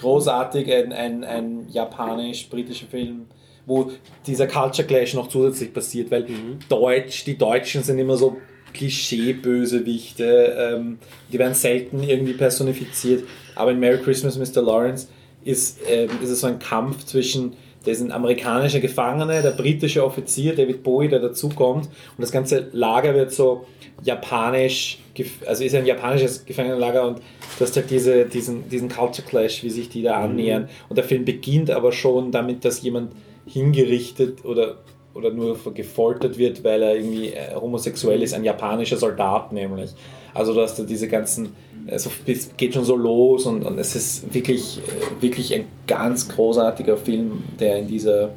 großartig, 0.01 0.73
ein, 0.73 0.93
ein, 0.93 1.23
ein 1.25 1.67
japanisch-britischer 1.71 2.87
Film, 2.87 3.27
wo 3.67 3.91
dieser 4.27 4.47
Culture 4.47 4.87
Clash 4.87 5.15
noch 5.15 5.29
zusätzlich 5.29 5.73
passiert, 5.73 6.11
weil 6.11 6.27
Deutsch, 6.69 7.25
die 7.25 7.39
Deutschen 7.39 7.83
sind 7.83 7.99
immer 7.99 8.17
so 8.17 8.37
Klischee-Bösewichte, 8.75 10.57
ähm, 10.59 10.99
die 11.33 11.39
werden 11.39 11.55
selten 11.55 12.03
irgendwie 12.03 12.35
personifiziert. 12.35 13.25
Aber 13.55 13.71
in 13.71 13.81
Merry 13.81 13.99
Christmas, 13.99 14.37
Mr. 14.37 14.63
Lawrence 14.63 15.09
ist, 15.45 15.79
ähm, 15.89 16.11
ist 16.23 16.31
es 16.31 16.41
so 16.41 16.49
ein 16.49 16.59
Kampf 16.59 17.05
zwischen 17.05 17.55
das 17.85 17.99
sind 17.99 18.13
amerikanische 18.13 18.81
Gefangene, 18.81 19.43
der 19.43 19.51
britische 19.51 20.05
Offizier 20.05 20.55
David 20.55 20.83
Bowie, 20.83 21.09
der 21.09 21.21
dazukommt 21.21 21.87
und 21.87 22.21
das 22.21 22.33
ganze 22.33 22.69
Lager 22.73 23.15
wird 23.15 23.31
so 23.31 23.67
japanisch, 24.03 24.99
also 25.47 25.65
ist 25.65 25.75
ein 25.75 25.87
japanisches 25.87 26.47
Gefangenenlager 26.47 27.07
und 27.07 27.19
du 27.19 27.65
hast 27.65 27.77
halt 27.77 27.91
diese, 27.91 28.25
diesen, 28.25 28.69
diesen 28.71 28.89
Culture 28.89 29.27
Clash, 29.29 29.63
wie 29.63 29.71
sich 29.71 29.91
die 29.91 30.03
da 30.03 30.15
annähern 30.15 30.69
und 30.89 30.97
der 30.97 31.05
Film 31.05 31.27
beginnt 31.27 31.71
aber 31.71 31.93
schon 31.93 32.33
damit, 32.33 32.65
dass 32.65 32.83
jemand 32.83 33.13
hingerichtet 33.47 34.45
oder 34.45 34.77
oder 35.15 35.31
nur 35.31 35.57
gefoltert 35.73 36.39
wird, 36.39 36.65
weil 36.65 36.83
er 36.83 36.97
irgendwie 36.97 37.29
äh, 37.29 37.55
homosexuell 37.55 38.21
ist, 38.23 38.35
ein 38.35 38.43
japanischer 38.43 38.97
Soldat 38.97 39.53
nämlich. 39.53 39.93
Also 40.35 40.53
du 40.53 40.61
hast 40.61 40.77
da 40.77 40.83
diese 40.83 41.07
ganzen, 41.07 41.55
also 41.89 42.11
es 42.27 42.51
geht 42.57 42.75
schon 42.75 42.85
so 42.85 42.97
los 42.97 43.47
und, 43.47 43.63
und 43.65 43.79
es 43.79 43.95
ist 43.95 44.35
wirklich, 44.35 44.79
äh, 44.79 45.23
wirklich 45.23 45.55
ein 45.55 45.67
ganz 45.87 46.29
großartiger 46.29 46.97
Film, 46.97 47.45
der 47.61 47.79
in 47.79 47.87
dieser, 47.87 48.31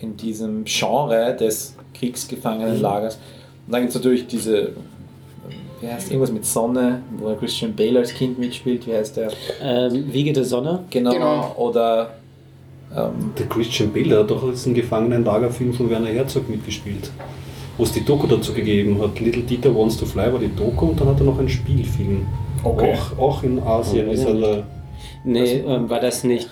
in 0.00 0.16
diesem 0.18 0.64
Genre 0.64 1.34
des 1.34 1.74
Kriegsgefangenenlagers. 1.94 3.14
Und 3.66 3.72
dann 3.72 3.80
gibt 3.80 3.90
es 3.90 3.96
natürlich 3.96 4.26
diese, 4.26 4.72
wie 5.80 5.86
heißt 5.86 6.10
irgendwas 6.10 6.32
mit 6.32 6.44
Sonne, 6.44 7.00
wo 7.16 7.34
Christian 7.36 7.74
Bale 7.74 8.00
als 8.00 8.12
Kind 8.12 8.38
mitspielt, 8.38 8.86
wie 8.86 8.92
heißt 8.92 9.16
der? 9.16 9.30
Ähm, 9.62 10.12
Wiege 10.12 10.34
der 10.34 10.44
Sonne. 10.44 10.84
Genau, 10.90 11.12
Genau. 11.12 11.54
oder 11.56 12.17
ähm, 12.96 13.32
Der 13.38 13.46
Christian 13.46 13.92
Bale 13.92 14.18
hat 14.18 14.30
doch 14.30 14.46
jetzt 14.48 14.66
einen 14.66 14.74
Gefangenenlagerfilm 14.74 15.74
von 15.74 15.90
Werner 15.90 16.08
Herzog 16.08 16.48
mitgespielt, 16.48 17.10
wo 17.76 17.84
es 17.84 17.92
die 17.92 18.04
Doku 18.04 18.26
dazu 18.26 18.52
gegeben 18.52 19.00
hat. 19.02 19.20
Little 19.20 19.42
Dieter 19.42 19.74
Wants 19.74 19.96
to 19.96 20.06
Fly 20.06 20.32
war 20.32 20.38
die 20.38 20.54
Doku 20.54 20.86
und 20.86 21.00
dann 21.00 21.08
hat 21.08 21.20
er 21.20 21.26
noch 21.26 21.38
einen 21.38 21.48
Spielfilm. 21.48 22.26
Okay. 22.64 22.94
Auch, 22.94 23.18
auch 23.18 23.42
in 23.42 23.60
Asien 23.60 24.08
ist 24.10 24.24
er 24.24 24.34
da. 24.34 24.62
Nee, 25.24 25.62
ähm, 25.66 25.88
war 25.90 26.00
das 26.00 26.24
nicht, 26.24 26.48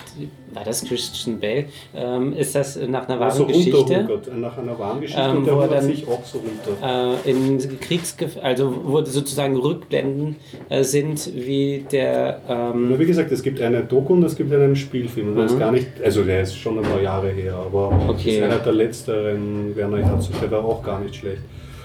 war 0.57 0.63
das 0.65 0.83
Christian 0.83 1.39
Bale? 1.39 1.65
Ähm, 1.95 2.33
ist 2.33 2.55
das 2.55 2.75
nach 2.87 3.07
einer 3.07 3.19
wahren 3.19 3.47
Geschichte? 3.47 3.77
runterhunkert, 3.77 4.37
nach 4.37 4.57
einer 4.57 4.77
wahren 4.79 5.01
Geschichte 5.01 5.21
Ähm, 5.21 5.37
und 5.37 5.45
der 5.47 5.53
er 5.55 5.67
dann- 5.67 5.83
sich 5.85 6.07
auch 6.07 6.23
so 6.25 6.39
runter. 6.39 7.15
Äh, 7.25 7.29
in 7.31 7.79
Kriegsgef 7.79 8.37
also 8.41 8.73
wo 8.85 9.03
sozusagen 9.05 9.55
Rückblenden 9.57 10.35
äh, 10.69 10.83
sind, 10.83 11.33
wie 11.35 11.85
der 11.91 12.41
ähm, 12.49 12.89
Nur 12.89 12.99
wie 12.99 13.05
gesagt, 13.05 13.31
es 13.31 13.41
gibt 13.43 13.61
eine 13.61 13.83
Doku 13.83 14.13
und 14.13 14.23
es 14.23 14.35
gibt 14.35 14.51
einen 14.53 14.75
Spielfilm. 14.75 15.29
Und 15.29 15.35
der 15.35 15.45
ist 15.45 15.55
Mhm. 15.55 15.59
gar 15.59 15.71
nicht, 15.71 15.87
also 16.03 16.23
der 16.23 16.41
ist 16.41 16.55
schon 16.55 16.77
ein 16.79 16.83
paar 16.83 17.01
Jahre 17.01 17.29
her, 17.29 17.55
aber 17.55 17.91
Okay. 18.09 18.37
ist 18.37 18.43
einer 18.43 18.57
der 18.59 18.73
letzteren 18.73 19.75
Werner 19.75 19.97
Herzog, 20.05 20.39
der 20.41 20.51
war 20.51 20.65
auch 20.65 20.81
gar 20.83 20.99
nicht 20.99 21.15
schlecht. 21.15 21.41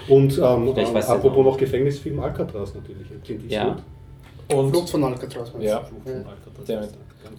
Und 0.09 0.37
ähm, 0.39 0.69
äh, 0.69 0.75
der 0.75 1.09
apropos 1.11 1.37
noch. 1.39 1.53
noch 1.53 1.57
Gefängnisfilm 1.59 2.19
Alcatraz 2.21 2.75
natürlich. 2.75 3.07
Ja. 3.49 3.69
Eastwood. 3.69 3.83
und, 4.59 4.71
Flucht 4.71 4.91
von 4.91 5.05
Alcatraz. 5.05 5.53
Ja. 5.61 5.79
du? 5.79 5.85
Fluch 5.87 6.03
von 6.05 6.13
Alcatraz. 6.27 6.67
Damit. 6.67 6.89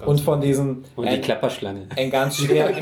Und 0.05 0.19
von 0.21 0.41
diesen 0.41 0.83
und 0.95 1.05
die 1.05 1.09
ein, 1.13 1.21
Klapperschlange. 1.21 1.87
ein 1.95 2.11
ganz 2.11 2.37
schwer 2.37 2.71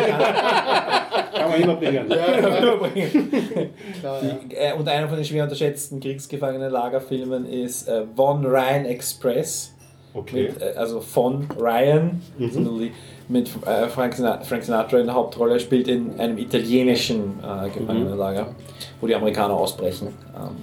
Kann 1.33 1.49
man 1.49 1.61
immer 1.61 1.75
bringen. 1.75 2.07
Klar, 2.07 4.23
ja. 4.23 4.37
Die, 4.49 4.55
äh, 4.55 4.73
und 4.73 4.87
einer 4.87 5.07
von 5.07 5.17
den 5.17 5.25
schwer 5.25 5.43
unterschätzten 5.43 5.99
Kriegsgefangenen-Lagerfilmen 5.99 7.45
ist 7.45 7.87
äh, 7.87 8.03
Von 8.15 8.45
Ryan 8.45 8.85
Express. 8.85 9.73
Okay. 10.13 10.49
Mit, 10.49 10.61
äh, 10.61 10.73
also 10.77 10.99
von 10.99 11.47
Ryan, 11.57 12.21
also 12.39 12.59
nur 12.59 12.79
die- 12.79 12.91
mit 13.29 13.49
äh, 13.65 13.87
Frank, 13.87 14.15
Sinatra, 14.15 14.43
Frank 14.43 14.63
Sinatra 14.63 14.99
in 14.99 15.05
der 15.05 15.15
Hauptrolle, 15.15 15.57
spielt 15.59 15.87
in 15.87 16.19
einem 16.19 16.37
italienischen 16.37 17.39
äh, 17.41 17.69
Gefangenenlager, 17.69 18.47
wo 18.99 19.07
die 19.07 19.15
Amerikaner 19.15 19.53
ausbrechen. 19.53 20.09
Ähm, 20.35 20.57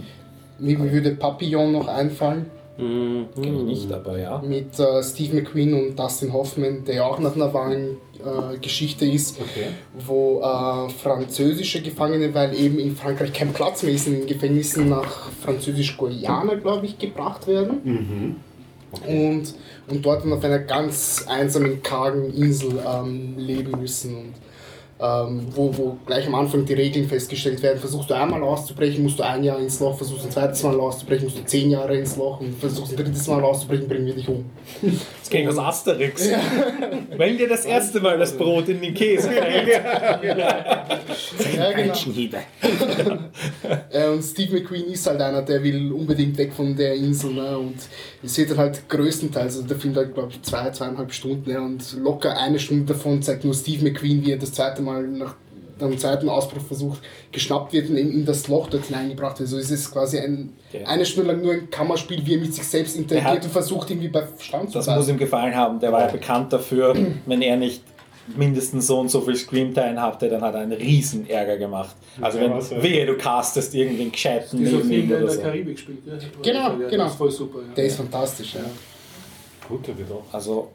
mir 0.58 0.92
würde 0.92 1.12
Papillon 1.12 1.72
noch 1.72 1.88
einfallen 1.88 2.50
Mhm. 2.78 3.26
Kenn 3.34 3.56
ich 3.56 3.64
nicht, 3.64 3.92
aber 3.92 4.18
ja. 4.18 4.38
mit 4.38 4.78
äh, 4.78 5.02
Steve 5.02 5.36
McQueen 5.36 5.74
und 5.74 5.98
Dustin 5.98 6.32
Hoffman, 6.32 6.84
der 6.84 6.94
ja 6.94 7.04
auch 7.04 7.18
nach 7.18 7.34
einer 7.34 7.52
wahren 7.52 7.96
äh, 8.18 8.56
Geschichte 8.58 9.04
ist, 9.04 9.38
Okay. 9.40 9.68
wo 10.06 10.40
äh, 10.40 10.88
französische 10.90 11.82
Gefangene, 11.82 12.32
weil 12.34 12.54
eben 12.54 12.78
in 12.78 12.94
Frankreich 12.94 13.32
kein 13.32 13.52
Platz 13.52 13.82
mehr 13.82 13.94
ist 13.94 14.06
in 14.06 14.14
den 14.20 14.26
Gefängnissen, 14.26 14.88
nach 14.88 15.28
französisch-Guyana, 15.44 16.54
glaube 16.54 16.86
ich, 16.86 16.98
gebracht 16.98 17.46
werden. 17.48 17.80
Mhm. 17.84 18.36
Und, 19.06 19.54
und 19.88 20.06
dort 20.06 20.24
dann 20.24 20.32
auf 20.32 20.44
einer 20.44 20.60
ganz 20.60 21.26
einsamen, 21.28 21.82
kargen 21.82 22.32
Insel 22.32 22.80
ähm, 22.86 23.34
leben 23.36 23.72
müssen. 23.80 24.16
Und, 24.16 24.34
ähm, 25.00 25.46
wo, 25.54 25.76
wo 25.76 25.96
gleich 26.06 26.26
am 26.26 26.34
Anfang 26.34 26.64
die 26.64 26.74
Regeln 26.74 27.08
festgestellt 27.08 27.62
werden. 27.62 27.78
Versuchst 27.78 28.10
du 28.10 28.14
einmal 28.14 28.42
auszubrechen, 28.42 29.02
musst 29.02 29.18
du 29.18 29.22
ein 29.22 29.44
Jahr 29.44 29.58
ins 29.58 29.78
Loch, 29.80 29.96
versuchst 29.96 30.24
ein 30.24 30.30
zweites 30.32 30.62
Mal 30.62 30.78
auszubrechen, 30.80 31.24
musst 31.24 31.38
du 31.38 31.44
zehn 31.44 31.70
Jahre 31.70 31.96
ins 31.96 32.16
Loch 32.16 32.40
und 32.40 32.58
versuchst 32.58 32.92
ein 32.92 32.96
drittes 32.96 33.26
Mal 33.28 33.42
auszubrechen, 33.42 33.88
bringen 33.88 34.06
wir 34.06 34.14
dich 34.14 34.28
um. 34.28 34.44
Das 35.20 35.30
ging 35.30 35.48
aus 35.48 35.58
Asterix. 35.58 36.28
Wenn 37.16 37.36
dir 37.36 37.48
das 37.48 37.64
erste 37.64 38.00
Mal 38.00 38.18
das 38.18 38.36
Brot 38.36 38.68
in 38.68 38.80
den 38.80 38.94
Käse 38.94 39.30
fällt. 39.30 39.68
Ja, 41.56 41.72
genau. 41.72 41.88
Peitschenhiebe. 41.88 42.38
Äh, 43.90 44.08
und 44.08 44.22
Steve 44.22 44.58
McQueen 44.58 44.86
ist 44.92 45.06
halt 45.06 45.20
einer, 45.20 45.42
der 45.42 45.62
will 45.62 45.92
unbedingt 45.92 46.36
weg 46.38 46.52
von 46.52 46.76
der 46.76 46.94
Insel. 46.94 47.32
Ne? 47.34 47.58
Und 47.58 47.76
es 48.22 48.36
wird 48.38 48.50
dann 48.50 48.58
halt 48.58 48.88
größtenteils, 48.88 49.56
also 49.56 49.66
der 49.68 49.76
Film 49.76 49.94
dauert 49.94 50.14
glaube 50.14 50.28
ich 50.32 50.42
zwei, 50.42 50.70
zweieinhalb 50.70 51.12
Stunden 51.12 51.50
ne? 51.50 51.60
und 51.60 51.96
locker 52.02 52.36
eine 52.38 52.58
Stunde 52.58 52.92
davon 52.92 53.22
zeigt 53.22 53.44
nur 53.44 53.54
Steve 53.54 53.84
McQueen, 53.84 54.24
wie 54.24 54.32
er 54.32 54.38
das 54.38 54.52
zweite 54.52 54.82
Mal 54.82 55.06
nach 55.06 55.34
dem 55.80 55.96
zweiten 55.96 56.28
Ausbruchversuch 56.28 56.96
geschnappt 57.30 57.72
wird 57.72 57.88
und 57.88 57.96
in, 57.96 58.10
in 58.12 58.24
das 58.26 58.48
Loch 58.48 58.68
dort 58.68 58.86
hineingebracht 58.86 59.38
wird. 59.38 59.48
So 59.48 59.58
ist 59.58 59.70
es 59.70 59.88
quasi 59.88 60.18
ein, 60.18 60.52
Ja. 60.72 60.86
eine 60.88 61.06
Stunde 61.06 61.30
lang 61.32 61.40
nur 61.40 61.52
ein 61.52 61.70
Kammerspiel, 61.70 62.26
wie 62.26 62.34
er 62.34 62.40
mit 62.40 62.52
sich 62.52 62.64
selbst 62.64 62.96
interagiert 62.96 63.44
und 63.44 63.52
versucht 63.52 63.88
irgendwie 63.88 64.08
bei 64.08 64.24
Stand 64.40 64.70
zu 64.72 64.78
Das 64.78 64.88
muss 64.88 64.96
bleiben. 64.96 65.10
ihm 65.10 65.18
gefallen 65.18 65.54
haben. 65.54 65.78
Der 65.78 65.92
war 65.92 66.00
ja 66.00 66.08
bekannt 66.08 66.52
dafür, 66.52 66.96
wenn 67.26 67.42
er 67.42 67.56
nicht 67.56 67.84
mindestens 68.36 68.86
so 68.86 69.00
und 69.00 69.08
so 69.08 69.20
viel 69.20 69.36
Screamtime 69.36 70.00
hatte, 70.00 70.28
dann 70.28 70.42
hat 70.42 70.54
er 70.54 70.60
einen 70.60 70.72
riesen 70.72 71.28
Ärger 71.28 71.56
gemacht. 71.56 71.96
Also 72.20 72.38
wenn, 72.40 72.52
ja. 72.52 72.82
wehe, 72.82 73.06
du 73.06 73.16
castest 73.16 73.74
irgendeinen 73.74 74.12
Gescheiten 74.12 74.58
Dieser 74.58 74.80
Film, 74.80 75.08
der 75.08 75.18
in 75.18 75.26
der 75.26 75.34
so. 75.34 75.40
Karibik 75.40 75.78
spielt. 75.78 76.06
Ja? 76.06 76.12
Genau, 76.42 76.80
ja, 76.80 76.88
genau. 76.88 77.04
Das 77.04 77.12
ist 77.12 77.18
voll 77.18 77.30
super. 77.30 77.58
Ja. 77.60 77.74
Der 77.74 77.84
ist 77.84 77.96
fantastisch, 77.96 78.54
ja. 78.54 78.60
Gut, 79.68 79.86
der 79.86 79.98
wird 79.98 80.10
auch. 80.10 80.24
Also 80.32 80.70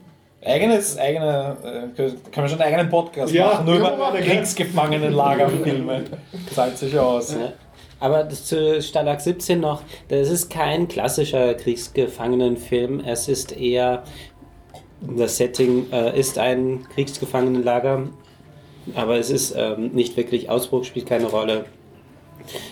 eigenes, 0.45 0.97
eigene, 0.97 1.57
äh, 1.63 1.97
können 1.97 2.17
wir 2.35 2.47
schon 2.49 2.59
einen 2.59 2.73
eigenen 2.73 2.89
Podcast 2.89 3.33
Ja, 3.33 3.45
machen, 3.45 3.65
nur 3.65 3.75
über? 3.75 4.13
Kriegsgefangenenlagerfilme. 4.19 6.03
Zahlt 6.53 6.77
sich 6.77 6.97
aus. 6.97 7.33
Ja. 7.33 7.53
Aber 7.99 8.25
das 8.25 8.45
zu 8.45 8.81
Stalag 8.81 9.21
17 9.21 9.61
noch, 9.61 9.81
das 10.09 10.29
ist 10.29 10.49
kein 10.49 10.89
klassischer 10.89 11.53
Kriegsgefangenenfilm, 11.53 12.99
es 12.99 13.29
ist 13.29 13.55
eher, 13.55 14.03
das 15.17 15.37
Setting 15.37 15.91
äh, 15.91 16.17
ist 16.19 16.37
ein 16.37 16.85
Kriegsgefangenenlager, 16.93 18.09
aber 18.95 19.17
es 19.17 19.29
ist 19.29 19.53
ähm, 19.57 19.91
nicht 19.93 20.17
wirklich, 20.17 20.49
Ausbruch 20.49 20.83
spielt 20.83 21.05
keine 21.05 21.27
Rolle. 21.27 21.65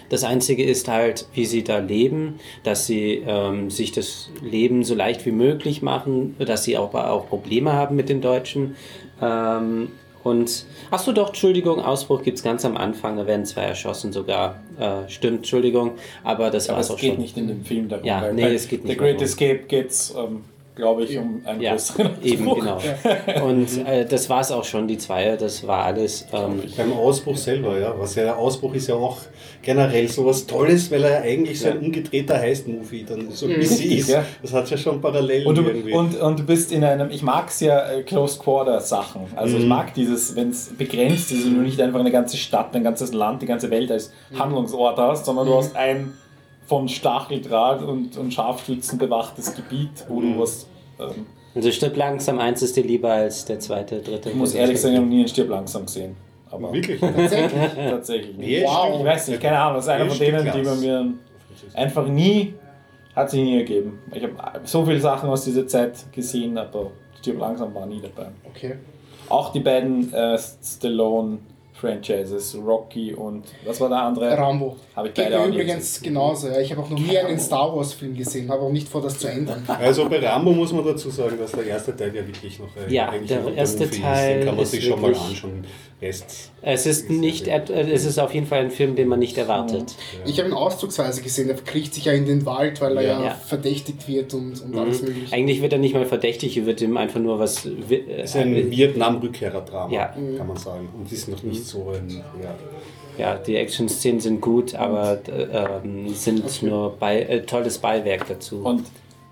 Das 0.09 0.23
Einzige 0.23 0.63
ist 0.63 0.87
halt, 0.89 1.27
wie 1.33 1.45
sie 1.45 1.63
da 1.63 1.77
leben, 1.77 2.39
dass 2.63 2.87
sie 2.87 3.23
ähm, 3.25 3.69
sich 3.69 3.91
das 3.91 4.29
Leben 4.41 4.83
so 4.83 4.95
leicht 4.95 5.25
wie 5.25 5.31
möglich 5.31 5.81
machen, 5.81 6.35
dass 6.39 6.65
sie 6.65 6.77
auch, 6.77 6.93
auch 6.93 7.27
Probleme 7.29 7.73
haben 7.73 7.95
mit 7.95 8.09
den 8.09 8.19
Deutschen. 8.21 8.75
Ähm, 9.21 9.89
und, 10.23 10.65
ach 10.91 10.99
so, 10.99 11.13
doch, 11.13 11.29
Entschuldigung, 11.29 11.79
Ausbruch 11.79 12.21
gibt 12.21 12.37
es 12.37 12.43
ganz 12.43 12.63
am 12.63 12.77
Anfang, 12.77 13.17
da 13.17 13.25
werden 13.25 13.45
zwei 13.45 13.63
erschossen 13.63 14.11
sogar. 14.11 14.59
Äh, 14.79 15.09
stimmt, 15.09 15.37
Entschuldigung, 15.37 15.93
aber 16.23 16.51
das 16.51 16.69
war 16.69 16.79
es 16.79 16.87
es 16.87 16.91
auch 16.91 16.97
geht 16.99 17.13
schon. 17.13 17.21
nicht 17.21 17.37
in 17.37 17.47
dem 17.47 17.65
Film 17.65 17.89
darum. 17.89 18.05
Ja, 18.05 18.21
weil 18.21 18.33
nee, 18.33 18.43
bei 18.43 18.53
es 18.53 18.67
geht 18.67 18.83
nicht 18.83 18.93
The 18.93 18.97
Great 18.97 19.15
darum. 19.15 19.25
Escape 19.25 19.59
geht 19.67 19.89
es, 19.89 20.13
ähm, 20.15 20.43
glaube 20.75 21.03
ich, 21.03 21.17
um 21.17 21.41
einen 21.45 21.61
Ja, 21.61 21.71
größeren 21.71 22.11
eben, 22.23 22.47
Ausbruch. 22.47 22.81
genau. 23.25 23.45
Und 23.45 23.85
äh, 23.85 24.05
das 24.05 24.29
war 24.29 24.41
es 24.41 24.51
auch 24.51 24.63
schon, 24.63 24.87
die 24.87 24.97
zwei, 24.97 25.35
das 25.35 25.65
war 25.67 25.83
alles. 25.85 26.25
Ähm, 26.33 26.61
Beim 26.77 26.93
Ausbruch 26.93 27.37
selber, 27.37 27.77
ja. 27.77 27.93
Was 27.97 28.15
ja, 28.15 28.23
der 28.23 28.37
Ausbruch 28.37 28.73
ist 28.73 28.87
ja 28.87 28.95
auch 28.95 29.17
generell 29.61 30.07
sowas 30.07 30.47
Tolles, 30.47 30.89
weil 30.89 31.03
er 31.03 31.21
eigentlich 31.21 31.59
so 31.59 31.67
ein 31.69 31.79
umgedrehter 31.79 32.39
Heist-Movie 32.39 33.05
dann 33.07 33.29
so 33.31 33.45
ein 33.47 33.55
bisschen 33.59 33.91
ist. 33.91 34.09
Ja. 34.09 34.23
Das 34.41 34.53
hat 34.53 34.69
ja 34.71 34.77
schon 34.77 35.01
Parallelen 35.01 35.45
Und 35.45 35.57
du, 35.57 35.61
irgendwie. 35.63 35.93
und, 35.93 36.19
und 36.19 36.39
du 36.39 36.43
bist 36.43 36.71
in 36.71 36.83
einem, 36.83 37.11
ich 37.11 37.21
mag 37.21 37.49
es 37.49 37.59
ja 37.59 37.89
äh, 37.91 38.03
Close 38.03 38.39
Quarter 38.39 38.79
Sachen. 38.81 39.21
Also 39.35 39.57
Mhm. 39.57 39.63
ich 39.63 39.67
mag 39.69 39.93
dieses, 39.93 40.35
wenn 40.35 40.49
es 40.51 40.69
begrenzt 40.77 41.31
ist 41.31 41.45
und 41.45 41.55
du 41.55 41.61
nicht 41.61 41.79
einfach 41.81 41.99
eine 41.99 42.11
ganze 42.11 42.37
Stadt, 42.37 42.73
ein 42.75 42.83
ganzes 42.83 43.13
Land, 43.13 43.41
die 43.41 43.45
ganze 43.45 43.69
Welt 43.69 43.91
als 43.91 44.11
Mhm. 44.31 44.39
Handlungsort 44.39 44.97
hast, 44.97 45.25
sondern 45.25 45.45
du 45.47 45.55
hast 45.55 45.75
ein 45.75 46.13
von 46.71 46.87
Stacheldraht 46.87 47.81
und, 47.83 48.15
und 48.17 48.33
Scharfschützen 48.33 48.97
bewachtes 48.97 49.53
Gebiet, 49.53 50.05
wo 50.07 50.21
Mhm. 50.21 50.33
du 50.35 50.39
was. 50.39 50.67
Ähm, 51.01 51.25
also 51.53 51.69
stirbt 51.69 51.97
langsam, 51.97 52.39
eins 52.39 52.61
ist 52.61 52.77
dir 52.77 52.85
lieber 52.85 53.11
als 53.11 53.43
der 53.43 53.59
zweite, 53.59 53.99
dritte. 53.99 54.29
ich 54.29 54.35
muss 54.35 54.53
ehrlich 54.53 54.79
sagen, 54.79 54.93
ich 54.93 54.99
habe 55.01 55.09
nie 55.09 55.19
einen 55.19 55.27
Stirb 55.27 55.49
langsam 55.49 55.85
gesehen. 55.85 56.15
Aber 56.49 56.71
Wirklich? 56.71 57.01
tatsächlich 57.89 58.37
nicht. 58.37 58.47
Nee, 58.61 58.63
Wow. 58.65 58.99
Ich 59.01 59.05
weiß 59.05 59.27
nicht, 59.27 59.41
keine 59.41 59.59
Ahnung, 59.59 59.75
das 59.75 59.83
ist 59.85 59.89
einer 59.89 60.05
Nee, 60.05 60.09
von 60.11 60.19
denen, 60.19 60.51
die 60.53 60.61
man 60.61 60.79
mir 60.79 61.13
einfach 61.73 62.07
nie, 62.07 62.53
hat 63.17 63.29
sich 63.31 63.41
nie 63.41 63.57
ergeben. 63.57 63.99
Ich 64.13 64.23
habe 64.23 64.33
so 64.63 64.85
viele 64.85 65.01
Sachen 65.01 65.29
aus 65.29 65.43
dieser 65.43 65.67
Zeit 65.67 66.09
gesehen, 66.13 66.57
aber 66.57 66.91
Stirb 67.19 67.37
langsam 67.39 67.75
war 67.75 67.85
nie 67.85 67.99
dabei. 68.01 68.29
Okay. 68.49 68.75
Auch 69.27 69.51
die 69.51 69.59
beiden 69.59 70.13
äh, 70.13 70.37
Stallone 70.63 71.39
Franchises, 71.81 72.55
Rocky 72.65 73.13
und 73.13 73.43
was 73.65 73.81
war 73.81 73.89
der 73.89 74.03
andere? 74.03 74.37
Rambo. 74.37 74.77
Habe 74.95 75.07
ich 75.09 75.13
Geht 75.15 75.25
beide 75.25 75.39
mir 75.39 75.47
nie 75.47 75.55
übrigens 75.55 76.01
genauso. 76.01 76.47
Ja. 76.47 76.59
Ich 76.59 76.71
habe 76.71 76.81
auch 76.83 76.89
noch 76.89 76.99
nie 76.99 77.17
einen 77.17 77.39
Star 77.39 77.75
Wars 77.75 77.93
Film 77.93 78.15
gesehen, 78.15 78.49
habe 78.51 78.61
auch 78.61 78.71
nicht 78.71 78.87
vor, 78.87 79.01
das 79.01 79.17
zu 79.17 79.27
ändern. 79.27 79.63
Also 79.81 80.07
bei 80.07 80.19
Rambo 80.19 80.51
muss 80.51 80.71
man 80.71 80.85
dazu 80.85 81.09
sagen, 81.09 81.37
dass 81.39 81.51
der 81.53 81.65
erste 81.65 81.95
Teil 81.95 82.15
ja 82.15 82.25
wirklich 82.25 82.59
noch 82.59 82.67
ein, 82.77 82.91
Ja, 82.93 83.09
eigentlich 83.09 83.29
der 83.29 83.53
erste 83.55 83.85
Movie 83.85 83.95
ist. 83.95 84.01
Teil 84.01 84.37
Den 84.37 84.45
kann 84.45 84.55
man 84.55 84.63
ist 84.63 84.71
sich 84.71 84.85
schon 84.85 85.01
mal 85.01 85.13
anschauen. 85.15 85.65
Rest 86.01 86.51
Es 86.63 86.87
ist 86.87 87.11
nicht, 87.11 87.45
sehr, 87.45 87.69
äh, 87.69 87.91
es 87.91 88.05
ist 88.05 88.17
auf 88.17 88.33
jeden 88.33 88.47
Fall 88.47 88.59
ein 88.61 88.71
Film, 88.71 88.95
den 88.95 89.07
man 89.07 89.19
nicht 89.19 89.37
erwartet. 89.37 89.93
Ich 90.25 90.39
habe 90.39 90.49
ihn 90.49 90.55
auszugsweise 90.55 91.21
gesehen, 91.21 91.47
er 91.49 91.55
kriecht 91.55 91.93
sich 91.93 92.05
ja 92.05 92.13
in 92.13 92.25
den 92.25 92.43
Wald, 92.45 92.81
weil 92.81 92.97
er 92.97 93.03
ja, 93.03 93.23
Ja. 93.25 93.31
verdächtigt 93.35 94.07
wird 94.07 94.33
und, 94.33 94.59
und 94.63 94.75
alles 94.75 95.03
mögliche. 95.03 95.31
Eigentlich 95.33 95.61
wird 95.61 95.73
er 95.73 95.79
nicht 95.79 95.93
mal 95.93 96.05
verdächtig, 96.05 96.57
er 96.57 96.65
wird 96.65 96.81
ihm 96.81 96.97
einfach 96.97 97.19
nur 97.19 97.37
was. 97.37 97.63
Das 97.63 98.31
ist 98.31 98.35
ein 98.35 98.55
äh, 98.55 98.71
Vietnam-Rückkehrer-Drama, 98.71 99.93
Ja. 99.93 100.15
kann 100.37 100.47
man 100.47 100.57
sagen. 100.57 100.89
Und 100.97 101.11
ist 101.11 101.27
noch 101.27 101.43
nicht 101.43 101.65
so 101.71 101.91
ein. 101.91 102.23
Ja. 102.41 102.55
ja, 103.17 103.35
die 103.37 103.55
Action-Szenen 103.55 104.19
sind 104.19 104.41
gut, 104.41 104.75
aber 104.75 105.19
äh, 105.27 105.43
ähm, 105.83 106.09
sind 106.09 106.63
nur 106.63 106.97
bei, 106.97 107.21
äh, 107.21 107.41
tolles 107.41 107.77
Beiwerk 107.77 108.27
dazu. 108.27 108.63
Und 108.63 108.85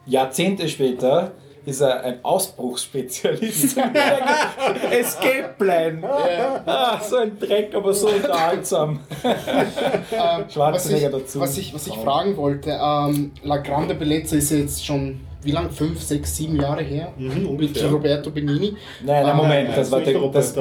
Jahrzehnte 0.05 0.67
später 0.67 1.31
ist 1.65 1.81
er 1.81 2.03
ein 2.03 2.23
Ausbruchsspezialist. 2.23 3.77
Escape 4.91 5.55
Plan. 5.57 6.03
Ah, 6.03 6.99
so 6.99 7.17
ein 7.17 7.37
Dreck, 7.37 7.75
aber 7.75 7.93
so 7.93 8.07
unterhaltsam. 8.07 9.01
Ähm, 9.23 10.45
was, 10.55 10.89
ich, 10.89 11.03
dazu. 11.03 11.39
was 11.39 11.57
ich, 11.57 11.73
was 11.73 11.87
ich 11.87 11.95
fragen 11.95 12.37
wollte, 12.37 12.71
ähm, 12.71 13.31
La 13.43 13.57
Grande 13.57 13.93
Bellezza 13.93 14.35
ist 14.37 14.51
jetzt 14.51 14.85
schon, 14.85 15.21
wie 15.41 15.51
lang? 15.51 15.69
Fünf, 15.69 16.01
sechs, 16.01 16.35
sieben 16.35 16.59
Jahre 16.59 16.81
her? 16.83 17.13
Mhm, 17.17 17.55
Mit. 17.57 17.83
Roberto 17.91 18.29
Benini. 18.31 18.75
Nein, 19.05 19.23
nein, 19.23 19.25
Ah, 19.25 19.33
Moment, 19.33 19.67
nein, 19.69 19.77
das 19.77 19.89
war 19.91 20.01
der, 20.01 20.19
das, 20.29 20.53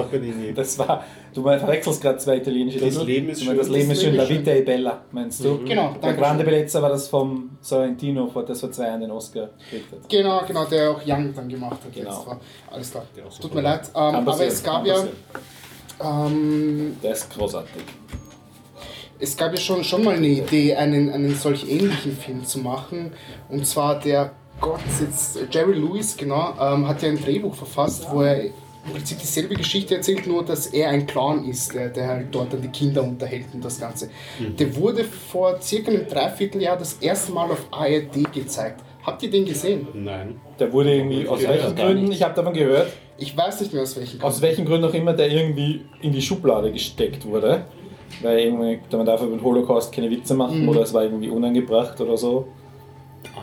das 0.55 0.79
war, 0.79 1.05
du 1.35 1.43
verwechselst 1.43 2.01
gerade 2.01 2.19
zwei 2.19 2.37
italienische 2.37 2.79
Das 2.79 2.91
Titel. 2.95 3.07
Leben 3.07 3.29
ist 3.31 3.45
meinst, 3.45 3.61
Das 3.61 3.67
schön. 3.67 3.75
Leben 3.77 3.91
ist 3.91 4.03
schön, 4.03 4.15
La 4.15 4.29
Vita 4.29 4.51
e 4.53 4.63
Bella, 4.63 5.03
meinst 5.11 5.45
du? 5.45 5.59
Genau, 5.65 5.95
Der 6.03 6.13
Grande 6.15 6.45
schön. 6.45 6.51
Bellezza 6.53 6.81
war 6.81 6.91
das 6.91 7.09
vom 7.09 7.51
Sorrentino, 7.61 8.31
das 8.47 8.61
vor 8.61 8.71
zwei 8.71 8.87
Jahren 8.87 9.01
den 9.01 9.11
Oscar 9.11 9.49
gekriegt 9.71 9.91
hat. 9.93 10.09
Genau, 10.09 10.43
genau, 10.47 10.65
der 10.67 10.91
auch 10.93 11.01
Young 11.05 11.35
dann 11.35 11.49
gemacht 11.49 11.79
hat. 11.85 11.93
Genau. 11.93 12.37
Alles 12.71 12.91
klar. 12.93 13.05
Der 13.17 13.25
Tut 13.29 13.55
mir 13.55 13.63
leid. 13.63 13.91
Ähm, 13.95 14.01
aber 14.15 14.41
es 14.47 14.63
gab 14.63 14.87
ja, 14.87 15.05
ähm, 16.01 16.97
Der 17.03 17.13
ist 17.13 17.31
großartig. 17.35 17.83
es 19.19 19.37
gab 19.37 19.51
ja 19.53 19.59
schon, 19.59 19.83
schon 19.83 20.05
mal 20.05 20.15
eine 20.15 20.29
Idee, 20.29 20.77
einen, 20.77 21.11
einen 21.11 21.35
solch 21.35 21.69
ähnlichen 21.69 22.13
Film 22.17 22.45
zu 22.45 22.61
machen. 22.61 23.13
Und 23.49 23.67
zwar 23.67 23.99
der 23.99 24.33
Gott, 24.61 24.81
jetzt 25.01 25.39
Jerry 25.51 25.75
Lewis, 25.75 26.17
genau, 26.17 26.53
ähm, 26.61 26.87
hat 26.89 27.03
ja 27.03 27.09
ein 27.11 27.23
Drehbuch 27.23 27.55
verfasst, 27.55 28.07
wo 28.11 28.23
er 28.23 28.45
im 28.45 28.93
Prinzip 28.95 29.19
dieselbe 29.19 29.55
Geschichte 29.55 29.97
erzählt, 29.97 30.27
nur 30.27 30.45
dass 30.45 30.67
er 30.69 30.89
ein 30.91 31.07
Clown 31.07 31.45
ist, 31.45 31.75
der, 31.75 31.89
der 31.91 32.09
halt 32.09 32.27
dort 32.33 32.53
dann 32.53 32.63
die 32.63 32.69
Kinder 32.69 33.03
unterhält 33.03 33.47
und 33.53 33.65
das 33.65 33.79
Ganze. 33.79 34.09
Der 34.59 34.75
wurde 34.77 35.05
vor 35.05 35.61
circa 35.61 35.91
einem 35.91 36.07
Dreivierteljahr 36.09 36.77
das 36.77 36.95
erste 36.95 37.33
Mal 37.33 37.51
auf 37.51 37.67
ARD 37.71 38.33
gezeigt. 38.33 38.81
Habt 39.05 39.23
ihr 39.23 39.31
den 39.31 39.45
gesehen? 39.45 39.87
Nein. 39.95 40.41
Der 40.59 40.73
wurde 40.73 40.95
irgendwie, 40.95 41.27
aus 41.29 41.43
Ja, 41.43 41.51
welchen 41.51 41.77
Gründen, 41.77 42.13
ich 42.13 42.23
habe 42.23 42.35
davon 42.35 42.53
gehört, 42.55 42.93
Ich 43.21 43.37
weiß 43.37 43.61
nicht 43.61 43.73
mehr 43.73 43.83
aus 43.83 43.97
welchen 43.97 44.23
aus 44.23 44.41
welchen 44.43 44.65
Gründen 44.65 44.87
auch 44.89 44.95
immer, 44.95 45.13
der 45.13 45.29
irgendwie 45.31 45.85
in 46.03 46.13
die 46.13 46.23
Schublade 46.23 46.71
gesteckt 46.73 47.25
wurde. 47.27 47.65
Weil 48.23 48.39
irgendwie, 48.41 48.79
man 48.97 49.05
darf 49.07 49.21
über 49.23 49.37
den 49.37 49.43
Holocaust 49.43 49.93
keine 49.93 50.11
Witze 50.11 50.35
machen 50.35 50.63
Mhm. 50.63 50.69
oder 50.69 50.83
es 50.83 50.95
war 50.95 51.03
irgendwie 51.03 51.29
unangebracht 51.29 52.01
oder 52.01 52.17
so. 52.17 52.49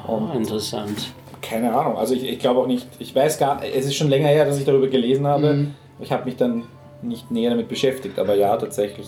Ah, 0.07 0.33
interessant. 0.35 1.09
Keine 1.41 1.73
Ahnung. 1.75 1.97
Also 1.97 2.13
ich, 2.15 2.23
ich 2.23 2.39
glaube 2.39 2.59
auch 2.61 2.67
nicht, 2.67 2.87
ich 2.99 3.13
weiß 3.15 3.37
gar 3.37 3.61
es 3.63 3.85
ist 3.85 3.95
schon 3.95 4.09
länger 4.09 4.27
her, 4.29 4.45
dass 4.45 4.57
ich 4.57 4.65
darüber 4.65 4.87
gelesen 4.87 5.27
habe. 5.27 5.53
Mhm. 5.53 5.75
Ich 5.99 6.11
habe 6.11 6.25
mich 6.25 6.35
dann 6.37 6.63
nicht 7.01 7.29
näher 7.31 7.51
damit 7.51 7.67
beschäftigt, 7.69 8.17
aber 8.17 8.35
ja, 8.35 8.55
tatsächlich. 8.57 9.07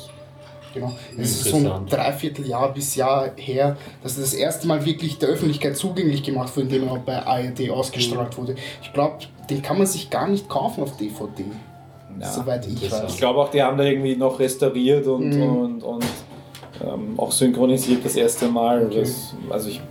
Genau. 0.74 0.92
Es 1.18 1.32
ist 1.32 1.46
so 1.46 1.58
ein. 1.58 1.86
Dreivierteljahr 1.90 2.72
bis 2.74 2.96
Jahr 2.96 3.32
her, 3.38 3.78
dass 4.04 4.18
er 4.18 4.22
das 4.22 4.34
erste 4.36 4.68
Mal 4.68 4.86
wirklich 4.86 5.18
der 5.18 5.30
Öffentlichkeit 5.30 5.76
zugänglich 5.76 6.22
gemacht 6.24 6.56
wurde, 6.56 6.68
indem 6.68 6.88
er 6.88 6.92
auch 6.94 6.98
bei 7.00 7.26
ARD 7.26 7.70
ausgestrahlt 7.72 8.38
wurde. 8.38 8.56
Ich 8.84 8.94
glaube, 8.94 9.16
den 9.50 9.62
kann 9.64 9.78
man 9.80 9.88
sich 9.88 10.10
gar 10.12 10.28
nicht 10.28 10.48
kaufen 10.48 10.84
auf 10.84 10.96
DVD. 10.98 11.46
Ja. 12.20 12.28
Soweit 12.32 12.68
ich 12.68 12.84
Ich 12.84 12.92
weiß. 12.92 13.18
glaube 13.18 13.40
auch, 13.40 13.50
die 13.50 13.62
haben 13.64 13.78
da 13.78 13.84
irgendwie 13.86 14.16
noch 14.16 14.40
restauriert 14.40 15.08
und, 15.08 15.30
Mhm. 15.30 15.44
und, 15.58 15.84
und 15.84 16.06
ähm, 16.82 17.14
auch 17.18 17.32
synchronisiert 17.32 18.04
das 18.06 18.16
erste 18.16 18.48
Mal. 18.48 18.86
Okay. 18.86 19.02
Das, 19.02 19.34
also 19.50 19.70
ich, 19.70 19.82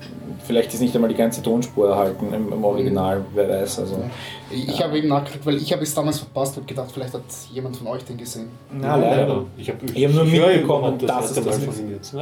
vielleicht 0.45 0.73
ist 0.75 0.81
nicht 0.81 0.95
einmal 0.95 1.09
die 1.11 1.17
ganze 1.17 1.43
Tonspur 1.43 1.89
erhalten 1.89 2.33
im, 2.33 2.53
im 2.53 2.65
Original, 2.65 3.25
wer 3.35 3.49
weiß. 3.49 3.81
Also. 3.81 4.03
Ich, 4.51 4.69
ich 4.69 4.83
habe 4.83 4.97
eben 4.99 5.09
nachgedacht, 5.09 5.45
weil 5.45 5.57
ich 5.57 5.73
habe 5.73 5.83
es 5.83 5.95
damals 5.95 6.19
verpasst 6.19 6.57
und 6.59 6.69
gedacht, 6.69 6.91
vielleicht 6.93 7.15
hat 7.15 7.23
jemand 7.53 7.77
von 7.77 7.87
euch 7.89 8.05
den 8.05 8.17
gesehen. 8.17 8.49
Na, 8.73 8.97
leider. 8.97 9.45
Ich 9.59 9.69
habe 9.69 9.79
Ich 9.95 10.05
hab 10.05 10.13
nur 10.15 10.25
mitbekommen, 10.25 10.99
dass 10.99 11.31
es 11.31 11.37
erste 11.39 11.51
das 11.51 11.59
ist. 11.75 11.81
ihm 11.81 11.91
jetzt. 11.93 12.15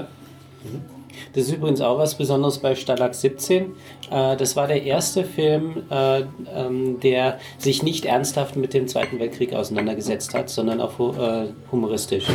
Das 1.32 1.44
ist 1.44 1.52
übrigens 1.52 1.80
auch 1.80 1.98
was 1.98 2.16
Besonderes 2.16 2.58
bei 2.58 2.74
Stalag 2.74 3.14
17. 3.14 3.72
Äh, 4.10 4.36
das 4.36 4.56
war 4.56 4.66
der 4.66 4.82
erste 4.82 5.22
Film, 5.24 5.82
äh, 5.90 6.22
ähm, 6.52 6.98
der 7.00 7.38
sich 7.58 7.82
nicht 7.84 8.04
ernsthaft 8.04 8.56
mit 8.56 8.74
dem 8.74 8.88
Zweiten 8.88 9.20
Weltkrieg 9.20 9.54
auseinandergesetzt 9.54 10.34
hat, 10.34 10.48
sondern 10.50 10.80
auch 10.80 10.98
hu- 10.98 11.12
äh, 11.12 11.48
humoristisch. 11.70 12.26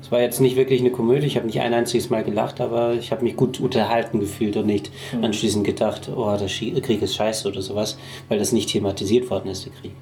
Es 0.00 0.10
war 0.10 0.20
jetzt 0.20 0.40
nicht 0.40 0.56
wirklich 0.56 0.80
eine 0.80 0.90
Komödie, 0.90 1.26
ich 1.26 1.36
habe 1.36 1.46
nicht 1.46 1.60
ein 1.60 1.74
einziges 1.74 2.08
Mal 2.08 2.24
gelacht, 2.24 2.60
aber 2.60 2.94
ich 2.94 3.12
habe 3.12 3.22
mich 3.22 3.36
gut 3.36 3.60
unterhalten 3.60 4.18
gefühlt 4.18 4.56
und 4.56 4.66
nicht 4.66 4.90
anschließend 5.20 5.64
gedacht, 5.64 6.10
oh, 6.14 6.34
der 6.36 6.48
Krieg 6.80 7.02
ist 7.02 7.14
scheiße 7.14 7.48
oder 7.48 7.60
sowas, 7.60 7.98
weil 8.28 8.38
das 8.38 8.52
nicht 8.52 8.70
thematisiert 8.70 9.30
worden 9.30 9.50
ist, 9.50 9.66
der 9.66 9.72
Krieg. 9.74 9.92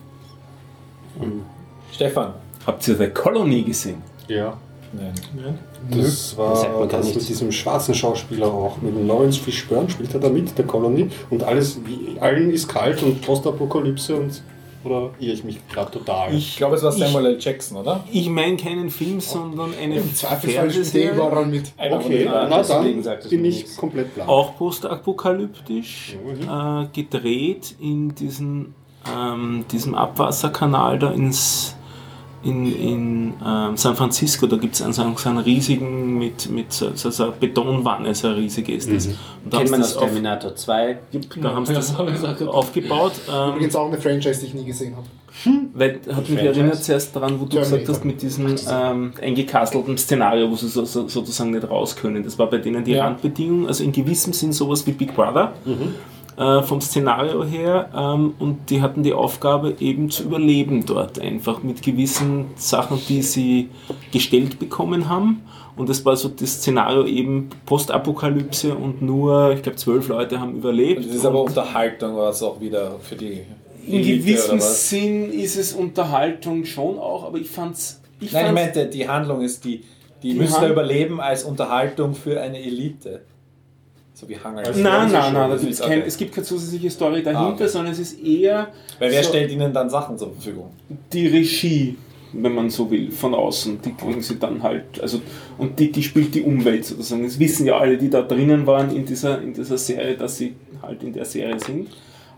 Stefan. 1.93 2.35
Habt 2.67 2.87
ihr 2.89 2.97
The 2.97 3.09
Colony 3.09 3.63
gesehen? 3.63 4.03
Ja. 4.29 4.57
Nein. 4.93 5.15
Das 5.91 6.37
war 6.37 6.51
Das 6.51 6.63
sagt 6.63 6.79
man 6.79 6.89
gar 6.89 7.01
das 7.01 7.15
mit 7.15 7.29
diesem 7.29 7.53
schwarzen 7.53 7.95
Schauspieler 7.95 8.47
auch. 8.47 8.81
Mit 8.81 8.97
dem 8.97 9.07
Lawrence 9.07 9.41
Fishburne 9.41 9.91
spielt 9.91 10.13
er 10.15 10.21
da 10.21 10.29
mit, 10.29 10.57
der 10.57 10.65
Colony. 10.65 11.09
Und 11.31 11.43
alles, 11.43 11.79
wie, 11.85 12.19
allen 12.21 12.51
ist 12.51 12.69
kalt 12.69 13.03
und 13.03 13.21
Postapokalypse 13.23 14.17
und. 14.17 14.43
Oder 14.87 15.11
irre 15.19 15.33
ich 15.33 15.43
mich 15.45 15.59
gerade 15.69 15.91
total? 15.91 16.33
Ich 16.33 16.57
glaube, 16.57 16.77
es 16.77 16.83
war 16.85 16.93
Samuel 16.93 17.27
L. 17.27 17.37
Jackson, 17.41 17.77
oder? 17.79 18.05
Ich 18.13 18.29
meine 18.29 18.57
keinen 18.57 18.89
Film, 18.91 19.21
sondern 19.21 19.73
eine 19.83 19.97
Im 19.97 20.15
Zweifelsfall 20.15 20.53
der 20.53 20.73
Fernsehserie. 20.73 21.11
überall 21.15 21.47
mit. 21.47 21.73
Okay, 21.77 22.29
na 22.31 22.59
deswegen 22.59 22.95
dann 22.95 23.03
sagt 23.03 23.25
es 23.25 23.31
bin 23.31 23.43
mir 23.43 23.49
ich 23.49 23.57
nichts. 23.57 23.77
komplett 23.77 24.15
blank. 24.15 24.31
Auch 24.31 24.57
postapokalyptisch, 24.57 26.17
äh, 26.49 26.87
gedreht 26.93 27.75
in 27.81 28.15
diesen, 28.15 28.75
ähm, 29.13 29.65
diesem 29.73 29.95
Abwasserkanal 29.95 30.99
da 30.99 31.11
ins, 31.11 31.75
in, 32.47 32.67
in 32.81 33.35
ähm, 33.45 33.77
San 33.77 33.97
Francisco. 33.97 34.47
Da 34.47 34.57
gibt 34.57 34.75
es 34.75 34.83
einen, 34.83 34.93
so 34.93 35.03
einen, 35.03 35.39
riesigen, 35.39 36.19
mit, 36.19 36.49
mit 36.51 36.73
so, 36.73 36.91
so, 36.95 37.11
so 37.11 37.25
einer 37.25 37.33
Betonwanne, 37.33 38.15
so 38.15 38.29
ein 38.29 38.35
riesig 38.35 38.69
ist 38.69 38.91
das. 38.93 39.07
Und 39.07 39.17
da 39.51 39.59
Kennt 39.59 39.65
haben 39.65 39.71
man 39.73 39.81
das 39.81 39.97
auf, 39.97 40.05
Terminator 40.05 40.55
2. 40.55 40.99
da 41.43 41.55
haben 41.55 41.67
sie 41.67 41.75
das 41.75 41.95
aufgebaut. 42.47 43.13
Ähm, 43.29 43.55
Übrigens 43.55 43.77
auch 43.77 43.89
eine 43.89 43.99
Franchise, 44.01 44.41
die 44.41 44.47
ich 44.47 44.55
nie 44.55 44.65
gesehen 44.65 44.95
habe. 44.97 45.07
weil, 45.75 46.01
hat 46.15 46.29
mich 46.29 46.41
erinnert 46.41 46.83
zuerst 46.83 47.15
daran, 47.15 47.39
wo 47.41 47.45
du 47.45 47.57
Terminator. 47.57 47.79
gesagt 47.79 47.89
hast, 47.99 48.05
mit 48.05 48.23
diesem 48.23 48.55
ähm, 48.71 49.13
eingekastelten 49.21 49.99
Szenario, 49.99 50.51
wo 50.51 50.57
sie 50.57 50.69
so, 50.69 50.85
so, 50.85 51.09
sozusagen 51.09 51.51
nicht 51.51 51.69
raus 51.69 51.97
können. 51.97 52.23
Das 52.23 52.39
war 52.39 52.49
bei 52.49 52.59
denen 52.59 52.85
die 52.85 52.93
Ja. 52.93 53.05
Randbedingung. 53.05 53.67
Also 53.67 53.85
in 53.85 53.93
gewissem 53.93 54.33
Sinn 54.33 54.53
sowas 54.53 54.87
wie 54.87 54.93
Big 54.93 55.15
Brother 55.15 55.53
äh, 56.37 56.63
vom 56.63 56.81
Szenario 56.81 57.45
her. 57.45 57.91
Ähm, 57.97 58.35
und 58.39 58.71
die 58.71 58.83
hatten 58.83 59.03
die 59.03 59.13
Aufgabe 59.13 59.75
eben 59.81 60.11
zu 60.11 60.25
überleben 60.25 60.85
dort 60.87 61.19
einfach 61.19 61.63
mit 61.63 61.83
gewissen 61.83 62.47
Sachen, 62.57 63.01
die 63.09 63.23
sie 63.23 63.69
gestellt 64.13 64.59
bekommen 64.59 65.09
haben. 65.09 65.43
Und 65.77 65.89
das 65.91 66.05
war 66.07 66.17
so 66.17 66.29
das 66.29 66.55
Szenario 66.55 67.05
eben 67.05 67.51
Postapokalypse 67.67 68.75
und 68.75 69.03
nur, 69.03 69.53
ich 69.53 69.63
glaube, 69.63 69.77
zwölf 69.77 70.09
Leute 70.09 70.41
haben 70.41 70.57
überlebt. 70.57 71.05
Das 71.07 71.15
ist 71.15 71.25
aber 71.27 71.43
Unterhaltung, 71.43 72.17
was 72.17 72.43
auch 72.43 72.61
wieder 72.61 72.99
für 73.01 73.15
die. 73.17 73.43
in 73.87 74.03
gewissem? 74.03 74.59
Sinn 74.61 75.31
ist 75.33 75.57
es 75.57 75.73
Unterhaltung 75.75 76.65
schon 76.65 76.99
auch, 76.99 77.25
aber 77.25 77.39
ich 77.39 77.49
fand's. 77.51 78.01
Ich 78.21 78.33
Nein, 78.33 78.47
ich 78.47 78.53
fand's- 78.53 78.75
meinte, 78.77 78.87
die 78.87 79.09
Handlung 79.09 79.41
ist 79.43 79.65
die. 79.65 79.83
Die, 80.23 80.31
Die 80.33 80.35
müssen 80.35 80.63
da 80.63 80.69
überleben 80.71 81.21
als 81.21 81.45
Unterhaltung 81.45 82.15
für 82.15 82.41
eine 82.41 82.59
Elite. 82.59 83.21
So 84.19 84.27
wie 84.31 84.37
Hunger. 84.43 84.61
Also- 84.67 84.81
Nein, 84.81 85.13
nein, 85.13 85.33
nein, 85.35 85.51
ist 85.53 85.63
ist 85.65 85.83
kein, 85.83 85.99
okay. 85.99 86.05
es 86.07 86.17
gibt 86.17 86.35
keine 86.35 86.47
zusätzliche 86.47 86.89
Story 86.91 87.23
dahinter, 87.23 87.39
Ah, 87.49 87.53
okay. 87.53 87.69
sondern 87.69 87.93
es 87.93 87.99
ist 87.99 88.19
eher 88.25 88.69
Weil 88.99 89.11
wer 89.11 89.23
so 89.23 89.29
stellt 89.29 89.51
ihnen 89.53 89.75
dann 89.75 89.91
Sachen 89.91 90.17
zur 90.17 90.33
Verfügung? 90.33 90.71
die 91.13 91.27
Regie, 91.27 91.99
wenn 92.33 92.55
man 92.55 92.71
so 92.71 92.91
will, 92.91 93.11
von 93.11 93.35
außen. 93.35 93.79
Die 93.85 93.93
kriegen 93.93 94.23
sie 94.23 94.39
dann 94.39 94.63
halt, 94.63 94.99
also 95.03 95.21
und 95.59 95.79
die, 95.79 95.93
die 95.93 96.03
spielt 96.03 96.35
die 96.35 96.41
Umwelt 96.41 96.87
sozusagen. 96.87 97.25
Das 97.25 97.39
wissen 97.39 97.67
ja 97.67 97.77
alle, 97.79 97.99
die 97.99 98.09
da 98.09 98.23
drinnen 98.23 98.67
waren 98.67 98.91
in 98.97 99.05
dieser, 99.05 99.43
in 99.43 99.53
dieser 99.53 99.77
Serie, 99.77 100.17
dass 100.17 100.39
sie 100.39 100.55
halt 100.81 101.03
in 101.03 101.13
der 101.13 101.27
Serie 101.27 101.61
sind. 101.61 101.89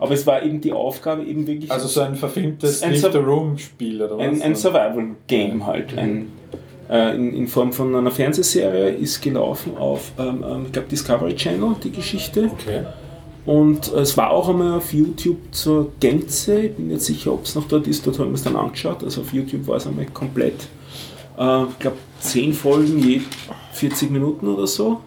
Aber 0.00 0.14
es 0.14 0.26
war 0.26 0.42
eben 0.42 0.60
die 0.60 0.72
Aufgabe, 0.72 1.22
eben 1.24 1.46
wirklich 1.46 1.70
Also 1.70 1.86
so 1.86 2.00
ein 2.00 2.16
verfilmtes 2.16 2.82
Ein 2.82 2.92
Leave 2.94 3.12
the 3.12 3.18
Room-Spiel 3.18 4.02
oder 4.02 4.18
was? 4.18 4.26
ein, 4.26 4.42
ein 4.42 4.54
Survival-Game 4.56 5.64
halt. 5.64 5.96
Ein, 5.96 6.32
äh, 6.88 7.14
in, 7.14 7.34
in 7.34 7.46
Form 7.48 7.72
von 7.72 7.94
einer 7.94 8.10
Fernsehserie 8.10 8.90
ist 8.90 9.20
gelaufen 9.20 9.76
auf, 9.76 10.12
ähm, 10.18 10.44
ähm, 10.48 10.62
ich 10.66 10.72
glaube, 10.72 10.88
Discovery 10.88 11.34
Channel, 11.34 11.76
die 11.82 11.90
Geschichte. 11.90 12.50
Okay. 12.52 12.84
Und 13.46 13.90
es 13.92 14.16
war 14.16 14.30
auch 14.30 14.48
einmal 14.48 14.76
auf 14.76 14.92
YouTube 14.92 15.38
zur 15.52 15.92
Gänze. 16.00 16.60
Ich 16.60 16.74
bin 16.74 16.88
nicht 16.88 17.00
sicher, 17.00 17.32
ob 17.32 17.44
es 17.44 17.54
noch 17.54 17.66
dort 17.66 17.86
ist. 17.86 18.06
Dort 18.06 18.18
haben 18.18 18.28
wir 18.28 18.34
es 18.34 18.42
dann 18.42 18.56
angeschaut. 18.56 19.02
Also 19.02 19.22
auf 19.22 19.32
YouTube 19.32 19.66
war 19.66 19.76
es 19.76 19.86
einmal 19.86 20.06
komplett. 20.06 20.68
Äh, 21.38 21.64
ich 21.64 21.78
glaube, 21.78 21.96
10 22.20 22.52
Folgen 22.52 22.98
je 22.98 23.20
40 23.72 24.10
Minuten 24.10 24.48
oder 24.48 24.66
so. 24.66 25.00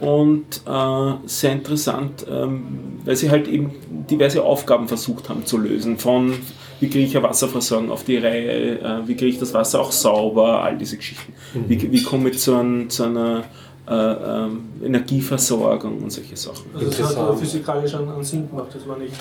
Und 0.00 0.62
äh, 0.66 1.12
sehr 1.26 1.52
interessant, 1.52 2.24
ähm, 2.30 3.00
weil 3.04 3.16
sie 3.16 3.30
halt 3.30 3.48
eben 3.48 3.72
diverse 4.08 4.42
Aufgaben 4.42 4.86
versucht 4.86 5.28
haben 5.28 5.44
zu 5.44 5.58
lösen. 5.58 5.98
Von 5.98 6.34
wie 6.80 6.88
kriege 6.88 7.06
ich 7.06 7.16
eine 7.16 7.26
Wasserversorgung 7.26 7.90
auf 7.90 8.04
die 8.04 8.18
Reihe, 8.18 8.78
äh, 8.78 9.06
wie 9.06 9.14
kriege 9.14 9.30
ich 9.32 9.38
das 9.38 9.52
Wasser 9.54 9.80
auch 9.80 9.92
sauber, 9.92 10.62
all 10.62 10.76
diese 10.78 10.96
Geschichten. 10.96 11.32
Wie, 11.66 11.90
wie 11.90 12.02
komme 12.02 12.30
ich 12.30 12.38
zu, 12.38 12.54
ein, 12.54 12.88
zu 12.88 13.04
einer 13.04 13.44
äh, 13.88 13.94
ähm, 13.94 14.68
Energieversorgung 14.84 16.02
und 16.02 16.12
solche 16.12 16.36
Sachen. 16.36 16.66
Also 16.74 16.86
es 16.86 16.98
hat 17.02 17.10
Interessant. 17.10 17.38
physikalisch 17.40 17.94
einen, 17.94 18.10
einen 18.10 18.24
Sinn 18.24 18.48
gemacht, 18.48 18.68
das 18.74 18.86
war 18.86 18.98
nicht. 18.98 19.14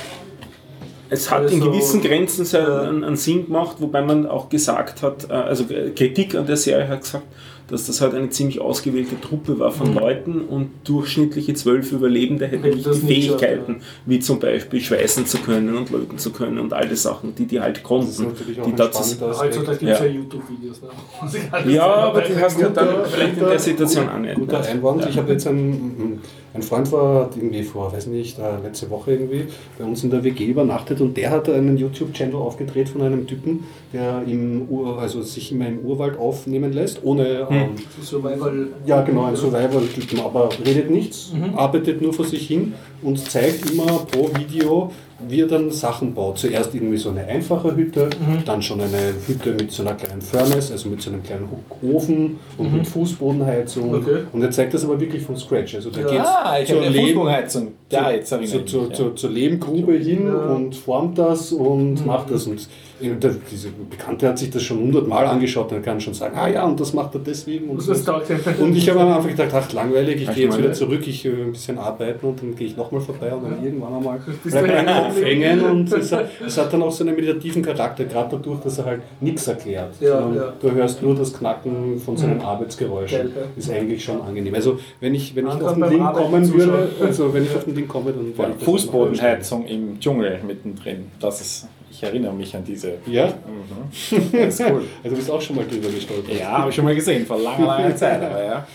Es 1.09 1.31
hat 1.31 1.49
in 1.51 1.61
Also, 1.61 1.71
gewissen 1.71 2.01
Grenzen 2.01 2.43
sehr 2.43 2.67
äh, 2.67 2.87
einen, 2.87 3.03
einen 3.03 3.15
Sinn 3.15 3.45
gemacht, 3.45 3.77
wobei 3.79 4.01
man 4.01 4.25
auch 4.25 4.49
gesagt 4.49 5.01
hat, 5.01 5.29
äh, 5.29 5.33
also 5.33 5.63
äh, 5.73 5.91
Kritik 5.91 6.35
an 6.35 6.45
der 6.45 6.57
Serie 6.57 6.87
hat 6.87 7.01
gesagt, 7.01 7.25
dass 7.69 7.87
das 7.87 7.99
halt 8.01 8.13
eine 8.13 8.29
ziemlich 8.29 8.61
ausgewählte 8.61 9.19
Truppe 9.19 9.59
war 9.59 9.71
von 9.71 9.93
Leuten 9.93 10.41
und 10.41 10.69
durchschnittliche 10.85 11.53
zwölf 11.53 11.91
Überlebende 11.91 12.47
hätten 12.47 12.63
nicht 12.69 12.85
die 12.85 12.89
nicht 12.89 13.01
Fähigkeiten, 13.05 13.81
wie 14.05 14.19
zum 14.19 14.39
Beispiel 14.39 14.79
schweißen 14.79 15.25
zu 15.25 15.39
können 15.39 15.75
und 15.75 15.89
löten 15.89 16.17
zu 16.17 16.31
können 16.31 16.59
und 16.59 16.71
all 16.73 16.87
die 16.87 16.95
Sachen, 16.95 17.35
die 17.35 17.45
die 17.45 17.59
halt 17.59 17.75
Das 17.77 17.81
ist 17.81 17.87
konnten. 18.17 18.23
natürlich 18.23 18.61
auch 18.61 18.65
Die 18.65 18.71
ein 18.71 18.77
dazu- 18.77 18.99
Heutzutage 18.99 19.31
Aspekt. 19.31 19.79
gibt 19.79 19.91
es 19.91 19.99
ja, 19.99 20.05
Ja. 20.05 20.11
YouTube-Videos. 20.11 20.81
Ne? 20.81 21.71
Ja, 21.73 21.85
aber 21.85 22.21
die 22.21 22.35
hast 22.35 22.57
du 22.59 22.63
beibringen. 22.69 22.95
dann 22.95 23.05
vielleicht 23.11 23.37
in 23.37 23.45
der 23.45 23.59
Situation 23.59 24.09
auch 24.09 24.17
nicht. 24.19 24.35
Guter 24.35 24.63
Einwand. 24.65 25.05
Ich 25.09 25.17
habe 25.17 25.31
jetzt 25.33 25.47
einen, 25.47 26.21
ein 26.57 26.63
Freund 26.63 26.91
war 26.91 27.29
irgendwie 27.35 27.63
vor, 27.63 27.93
weiß 27.93 28.07
nicht, 28.07 28.39
äh, 28.39 28.61
letzte 28.63 28.89
Woche 28.89 29.11
irgendwie 29.11 29.45
bei 29.77 29.85
uns 29.85 30.03
in 30.03 30.09
der 30.09 30.23
WG 30.23 30.45
übernachtet 30.45 30.99
und 31.01 31.15
der 31.15 31.29
hatte 31.29 31.53
einen 31.53 31.77
YouTube-Channel 31.77 32.35
aufgedreht 32.35 32.89
von 32.89 33.03
einem 33.03 33.27
Typen, 33.27 33.65
der 33.93 34.23
im 34.27 34.67
Ur, 34.67 34.99
also 34.99 35.21
sich 35.21 35.51
immer 35.51 35.67
im 35.67 35.79
Urwald 35.79 36.17
aufnehmen 36.17 36.73
lässt, 36.73 37.03
ohne 37.03 37.47
ähm, 37.49 37.75
Survival. 38.01 38.67
ja, 38.85 39.01
genau, 39.01 39.25
ein 39.25 39.35
Survival-Typen, 39.35 40.19
aber 40.19 40.49
redet 40.65 40.89
nichts, 40.89 41.31
arbeitet 41.55 42.01
nur 42.01 42.13
vor 42.13 42.25
sich 42.25 42.47
hin 42.47 42.73
und 43.03 43.19
zeigt 43.19 43.71
immer 43.71 44.05
pro 44.11 44.29
Video, 44.35 44.91
wie 45.27 45.41
er 45.41 45.47
dann 45.47 45.71
Sachen 45.71 46.13
baut. 46.13 46.37
Zuerst 46.37 46.75
irgendwie 46.75 46.97
so 46.97 47.09
eine 47.09 47.25
einfache 47.25 47.75
Hütte, 47.75 48.09
dann 48.45 48.61
schon 48.61 48.81
eine 48.81 49.13
Hütte 49.25 49.51
mit 49.53 49.71
so 49.71 49.83
einer 49.83 49.95
kleinen 49.95 50.21
Furnace, 50.21 50.71
also 50.71 50.89
mit 50.89 51.01
so 51.01 51.09
einem 51.09 51.23
kleinen 51.23 51.47
Ofen 51.81 52.39
und 52.57 52.73
mit 52.73 52.85
Fußbodenheizung. 52.87 53.93
Okay. 53.95 54.19
Und 54.31 54.41
er 54.41 54.51
zeigt 54.51 54.73
das 54.73 54.83
aber 54.85 54.99
wirklich 54.99 55.23
von 55.23 55.35
Scratch. 55.37 55.75
Also 55.75 55.89
da 55.89 56.01
geht's 56.01 56.23
Ah, 56.27 56.55
zur 56.65 56.85
habe 56.85 56.93
Fußbodenheizung. 56.99 57.67
Ja, 57.91 58.11
jetzt 58.11 58.29
zur, 58.51 58.61
ich 58.61 58.73
mich. 58.73 58.89
ja. 58.89 58.93
zur, 58.93 59.15
zur 59.15 59.29
Lehmgrube 59.29 59.93
hin 59.93 60.27
Ja. 60.27 60.33
und 60.53 60.75
formt 60.75 61.17
das 61.17 61.51
und 61.51 62.05
macht 62.05 62.31
das. 62.31 62.45
Und 62.47 62.67
diese 62.99 63.69
Bekannte 63.89 64.27
hat 64.27 64.37
sich 64.37 64.49
das 64.49 64.63
schon 64.63 64.79
hundertmal 64.79 65.25
angeschaut 65.25 65.71
und 65.71 65.83
kann 65.83 65.99
schon 66.01 66.13
sagen, 66.13 66.35
ah 66.37 66.47
ja, 66.47 66.65
und 66.65 66.79
das 66.79 66.93
macht 66.93 67.13
er 67.15 67.21
deswegen. 67.21 67.69
Und, 67.69 67.87
Das 67.87 68.03
taugt 68.03 68.27
und 68.59 68.75
ich 68.75 68.89
habe 68.89 69.01
am 69.01 69.13
Anfang 69.13 69.31
gedacht, 69.31 69.49
ach 69.53 69.71
langweilig, 69.73 70.21
ich 70.21 70.33
gehe 70.33 70.45
jetzt 70.45 70.57
wieder 70.57 70.73
zurück, 70.73 71.07
ich 71.07 71.25
äh, 71.25 71.29
ein 71.29 71.51
bisschen 71.51 71.77
arbeiten 71.77 72.25
und 72.25 72.41
dann 72.41 72.55
gehe 72.55 72.67
ich 72.67 72.77
nochmal 72.77 73.01
vorbei 73.01 73.33
und 73.33 73.43
dann 73.43 73.63
irgendwann 73.63 73.93
einmal 73.93 74.19
Bist 74.43 74.55
bleibt 74.55 74.67
du 74.67 74.73
mein 74.73 74.87
hängen 74.87 75.03
Kopf 75.03 75.15
geblieben? 75.15 75.41
hängen 75.41 75.65
und 75.65 75.91
es 75.93 76.11
hat, 76.11 76.29
es 76.45 76.57
hat 76.57 76.73
dann 76.73 76.81
auch 76.83 76.91
so 76.91 77.03
einen 77.03 77.15
meditativen 77.15 77.61
Charakter, 77.61 78.05
gerade 78.05 78.35
dadurch, 78.37 78.59
dass 78.61 78.77
er 78.79 78.85
halt 78.85 79.01
nichts 79.21 79.47
erklärt. 79.47 79.93
Ja, 79.99 80.19
ja. 80.33 80.53
Du 80.59 80.71
hörst 80.71 81.01
nur 81.01 81.15
das 81.15 81.33
Knacken 81.33 81.99
von 81.99 82.17
seinen 82.17 82.41
Arbeitsgeräuschen. 82.41 83.19
Geil, 83.19 83.31
ja. 83.35 83.41
Ist 83.55 83.69
eigentlich 83.69 84.03
schon 84.03 84.21
angenehm. 84.21 84.53
Also 84.55 84.79
wenn 84.99 85.13
ich, 85.15 85.35
wenn 85.35 85.47
ich 85.47 85.53
auf 85.53 85.73
den 85.73 85.89
Link 85.89 86.01
Arbeiten 86.01 86.31
kommen 86.31 86.53
würde, 86.53 86.89
also 87.01 87.33
wenn 87.33 87.43
ich 87.43 87.55
auf 87.55 87.63
den 87.65 87.75
Link 87.75 87.87
komme, 87.87 88.13
dann 88.37 88.59
Fußbodenheizung 88.59 89.65
im 89.65 89.99
Dschungel 89.99 90.39
mittendrin. 90.45 91.05
Das 91.19 91.41
ist, 91.41 91.67
ich 91.89 92.03
erinnere 92.03 92.33
mich 92.33 92.55
an 92.55 92.63
diese. 92.63 92.95
Ja? 93.05 93.27
Mhm. 93.27 94.31
Das 94.31 94.59
ist 94.59 94.61
cool. 94.69 94.85
Also 95.03 95.09
du 95.09 95.15
bist 95.15 95.31
auch 95.31 95.41
schon 95.41 95.55
mal 95.55 95.65
drüber 95.65 95.89
gestolpert. 95.89 96.37
Ja, 96.37 96.59
habe 96.59 96.69
ich 96.69 96.75
schon 96.75 96.85
mal 96.85 96.95
gesehen, 96.95 97.25
vor 97.25 97.37
langer, 97.39 97.65
langer 97.65 97.95
Zeit. 97.95 98.21
Aber 98.21 98.43
ja. 98.43 98.67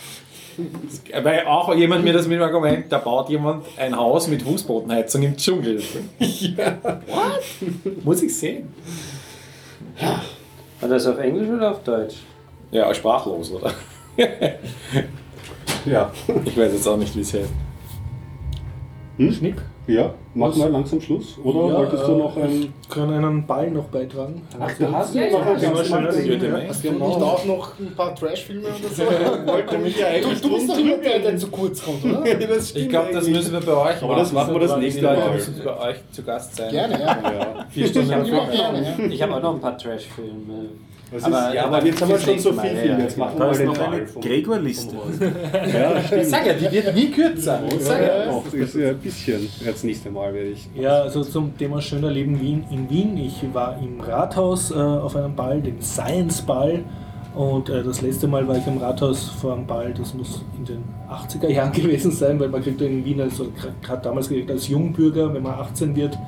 Weil 1.23 1.47
auch 1.47 1.75
jemand 1.75 2.05
mir 2.05 2.13
das 2.13 2.27
mit 2.27 2.37
dem 2.39 2.43
Argument, 2.43 2.91
da 2.91 2.99
baut 2.99 3.31
jemand 3.31 3.65
ein 3.79 3.97
Haus 3.97 4.29
mit 4.29 4.43
Fußbodenheizung 4.43 5.23
im 5.23 5.37
Dschungel. 5.37 5.83
Ja. 6.19 6.79
What? 6.83 8.05
Muss 8.05 8.23
ich 8.23 8.37
sehen. 8.37 8.69
War 10.81 10.89
das 10.89 11.07
auf 11.07 11.19
Englisch 11.19 11.49
oder 11.49 11.71
auf 11.71 11.83
Deutsch? 11.83 12.17
Ja, 12.71 12.93
sprachlos, 12.93 13.51
oder? 13.53 13.73
Ja. 15.85 16.11
Ich 16.45 16.57
weiß 16.57 16.73
jetzt 16.73 16.87
auch 16.87 16.97
nicht, 16.97 17.15
wie 17.17 17.21
es 17.21 17.35
heißt. 17.35 17.51
Schnick. 19.39 19.57
Ja, 19.87 20.15
mach 20.35 20.55
mal 20.55 20.71
langsam 20.71 21.01
Schluss. 21.01 21.37
Oder 21.43 21.69
Ja, 21.69 21.79
wolltest 21.79 22.07
du 22.07 22.13
äh, 22.13 22.17
noch 22.17 22.37
ein. 22.37 22.73
Ich 22.83 22.89
kann 22.89 23.13
einen 23.13 23.47
Ball 23.47 23.69
noch 23.71 23.87
beitragen. 23.87 24.43
Ach, 24.61 24.71
du 24.79 24.93
hast 24.93 25.15
Ja, 25.15 25.23
ja 25.23 25.31
noch 25.33 25.47
ja, 25.47 25.53
ein 25.53 25.61
ja, 25.61 25.71
ganz 25.71 25.89
Ja, 25.89 26.69
Hast 26.69 26.85
du 26.85 26.93
nicht 26.93 27.03
auch 27.03 27.45
noch 27.45 27.79
ein 27.81 27.95
paar 27.97 28.15
Trash-Filme 28.15 28.69
oder 28.69 28.89
so? 28.89 29.03
wollte 29.47 29.79
mich 29.79 29.99
ja 29.99 30.07
eigentlich 30.07 30.41
Du, 30.41 30.49
du 30.49 30.55
bist 30.55 30.71
doch 30.71 30.79
immer 30.79 30.97
der, 30.99 31.19
der 31.19 31.37
zu 31.37 31.49
kurz 31.49 31.83
kommt, 31.83 32.05
oder? 32.05 32.25
Ich 32.75 32.89
glaube, 32.89 33.13
das 33.13 33.27
müssen 33.27 33.53
wir 33.53 33.61
bei 33.61 33.91
euch 33.91 34.03
Aber 34.03 34.17
das 34.17 34.33
machen 34.33 34.55
wir 34.55 34.61
das 34.61 34.77
nächste 34.77 35.03
Mal. 35.03 35.33
müssen 35.33 35.61
bei 35.65 35.81
euch 35.81 35.97
zu 36.13 36.23
Gast 36.23 36.57
sein. 36.57 36.71
Gerne, 36.71 37.01
ja. 37.01 37.33
Ja. 37.33 37.67
Vier 37.71 37.87
Stunden. 37.89 39.11
Ich 39.11 39.21
habe 39.21 39.35
auch 39.35 39.43
noch 39.43 39.55
ein 39.55 39.61
paar 39.61 39.77
Trash-Filme. 39.77 40.69
Das 41.13 41.25
Aber- 41.25 41.49
ist, 41.49 41.55
ja, 41.55 41.65
aber 41.67 41.85
jetzt 41.85 42.01
haben 42.01 42.09
wir 42.09 42.19
schon 42.19 42.39
so 42.39 42.53
viel 42.53 42.71
Film. 42.71 42.93
ja. 42.93 42.99
Jetzt 43.01 43.19
machen 43.19 43.39
wir 43.39 43.47
mal 43.47 43.97
den 43.99 44.07
vom- 44.07 44.23
Gregor-Liste. 44.23 44.97
Ja, 45.73 46.01
stimmt. 46.03 46.27
Sag 46.27 46.47
ja, 46.47 46.53
die 46.55 46.71
wird 46.73 46.95
nie 46.95 47.11
kürzer. 47.11 47.61
Ja, 47.87 48.01
ja, 48.25 48.31
auch, 48.31 48.53
ist 48.53 48.75
ja 48.75 48.89
ein 48.91 48.99
bisschen. 48.99 49.49
Das 49.65 49.85
nächste 49.85 50.11
Mal 50.11 50.33
werde 50.33 50.49
ich. 50.51 50.69
Ja, 50.75 51.03
also 51.03 51.23
zum 51.23 51.57
Thema 51.59 51.81
schöner 51.83 52.11
Leben 52.11 52.41
Wien 52.41 52.65
in 52.71 52.89
Wien. 52.89 53.17
Ich 53.19 53.43
war 53.53 53.77
im 53.83 54.01
Rathaus 54.01 54.71
äh, 54.71 54.75
auf 54.75 55.15
einem 55.17 55.35
Ball, 55.35 55.61
dem 55.61 55.81
Science 55.83 56.43
Ball. 56.43 56.81
Und 57.35 57.71
äh, 57.71 57.83
das 57.83 58.03
letzte 58.03 58.27
Mal 58.29 58.47
war 58.47 58.57
ich 58.59 58.67
am 58.67 58.77
Rathaus 58.79 59.25
vor 59.41 59.55
einem 59.55 59.67
Ball, 59.67 59.95
das 59.97 60.13
muss 60.13 60.45
in 60.59 60.67
den 60.67 60.85
80er 61.11 61.49
Jahren 61.49 61.73
gewesen 61.73 62.11
sein, 62.11 62.39
weil 62.39 62.49
man 62.49 62.63
kriegt 62.63 62.79
ja 62.81 62.87
in 62.87 63.03
Wien, 63.07 63.23
also 63.23 63.47
gerade 63.83 64.03
damals 64.03 64.29
gekriegt 64.29 64.51
als 64.51 64.69
Jungbürger, 64.69 65.33
wenn 65.33 65.43
man 65.43 65.55
18 65.55 65.97
wird, 65.97 66.19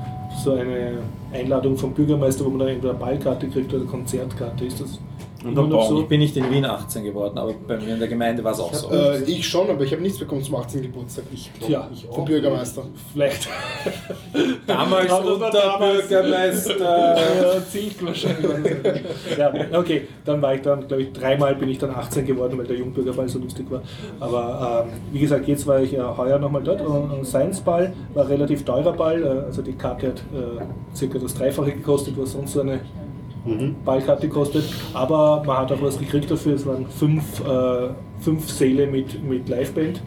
so 0.42 0.52
eine 0.54 0.92
Einladung 1.34 1.76
vom 1.76 1.92
Bürgermeister, 1.92 2.44
wo 2.44 2.50
man 2.50 2.60
dann 2.60 2.68
entweder 2.68 2.90
eine 2.90 3.00
Ballkarte 3.00 3.48
kriegt 3.48 3.72
oder 3.72 3.82
eine 3.82 3.90
Konzertkarte. 3.90 4.64
Ist 4.64 4.80
das 4.80 5.00
immer 5.44 5.66
noch 5.66 5.88
so? 5.88 6.00
Ich 6.02 6.08
bin 6.08 6.20
nicht 6.20 6.36
in 6.36 6.50
Wien 6.50 6.64
18 6.64 7.04
geworden, 7.04 7.38
aber 7.38 7.52
bei 7.66 7.76
mir 7.76 7.94
in 7.94 7.98
der 7.98 8.08
Gemeinde 8.08 8.42
war 8.42 8.52
es 8.52 8.60
auch 8.60 8.72
so. 8.74 8.90
Äh, 8.90 9.22
ich 9.24 9.46
schon, 9.46 9.68
aber 9.70 9.82
ich 9.84 9.92
habe 9.92 10.02
nichts 10.02 10.18
bekommen 10.18 10.42
zum 10.42 10.56
18. 10.56 10.82
Geburtstag. 10.82 11.24
Ich 11.32 11.50
Tja, 11.60 11.88
vom 12.10 12.24
Bürgermeister. 12.24 12.82
Vielleicht. 13.12 13.48
Damals 14.66 15.08
Ja, 15.08 15.16
unter 15.18 15.50
damals. 15.50 16.08
Bürgermeister. 16.08 17.16
Ja, 17.16 17.66
ziemlich 17.66 18.04
wahrscheinlich. 18.04 18.76
ja, 19.38 19.52
okay, 19.78 20.08
dann 20.24 20.40
war 20.42 20.54
ich 20.54 20.62
dann, 20.62 20.86
glaube 20.86 21.02
ich, 21.02 21.12
dreimal 21.12 21.54
bin 21.54 21.68
ich 21.68 21.78
dann 21.78 21.90
18 21.90 22.26
geworden, 22.26 22.58
weil 22.58 22.66
der 22.66 22.76
Jungbürgerball 22.76 23.28
so 23.28 23.38
lustig 23.38 23.70
war. 23.70 23.82
Aber 24.20 24.86
ähm, 24.88 25.00
wie 25.12 25.18
gesagt, 25.20 25.46
jetzt 25.48 25.66
war 25.66 25.80
ich 25.80 25.94
äh, 25.94 26.00
heuer 26.00 26.38
nochmal 26.38 26.62
dort. 26.62 26.80
Und, 26.80 27.10
und 27.10 27.26
Science 27.26 27.60
Ball 27.60 27.92
war 28.14 28.24
ein 28.24 28.30
relativ 28.30 28.64
teurer 28.64 28.92
Ball, 28.92 29.22
äh, 29.22 29.46
also 29.46 29.62
die 29.62 29.72
Karte 29.72 30.08
hat 30.08 30.18
äh, 30.18 30.96
circa 30.96 31.18
das 31.18 31.34
Dreifache 31.34 31.72
gekostet, 31.72 32.14
was 32.16 32.32
sonst 32.32 32.52
so 32.52 32.60
eine 32.60 32.80
Ballkarte 33.84 34.28
kostet. 34.28 34.64
Aber 34.92 35.42
man 35.46 35.58
hat 35.58 35.72
auch 35.72 35.82
was 35.82 35.98
gekriegt 35.98 36.30
dafür. 36.30 36.54
Es 36.54 36.66
waren 36.66 36.86
fünf, 36.86 37.40
äh, 37.40 37.88
fünf 38.20 38.48
Säle 38.50 38.86
mit, 38.86 39.22
mit 39.22 39.48
Liveband 39.48 40.00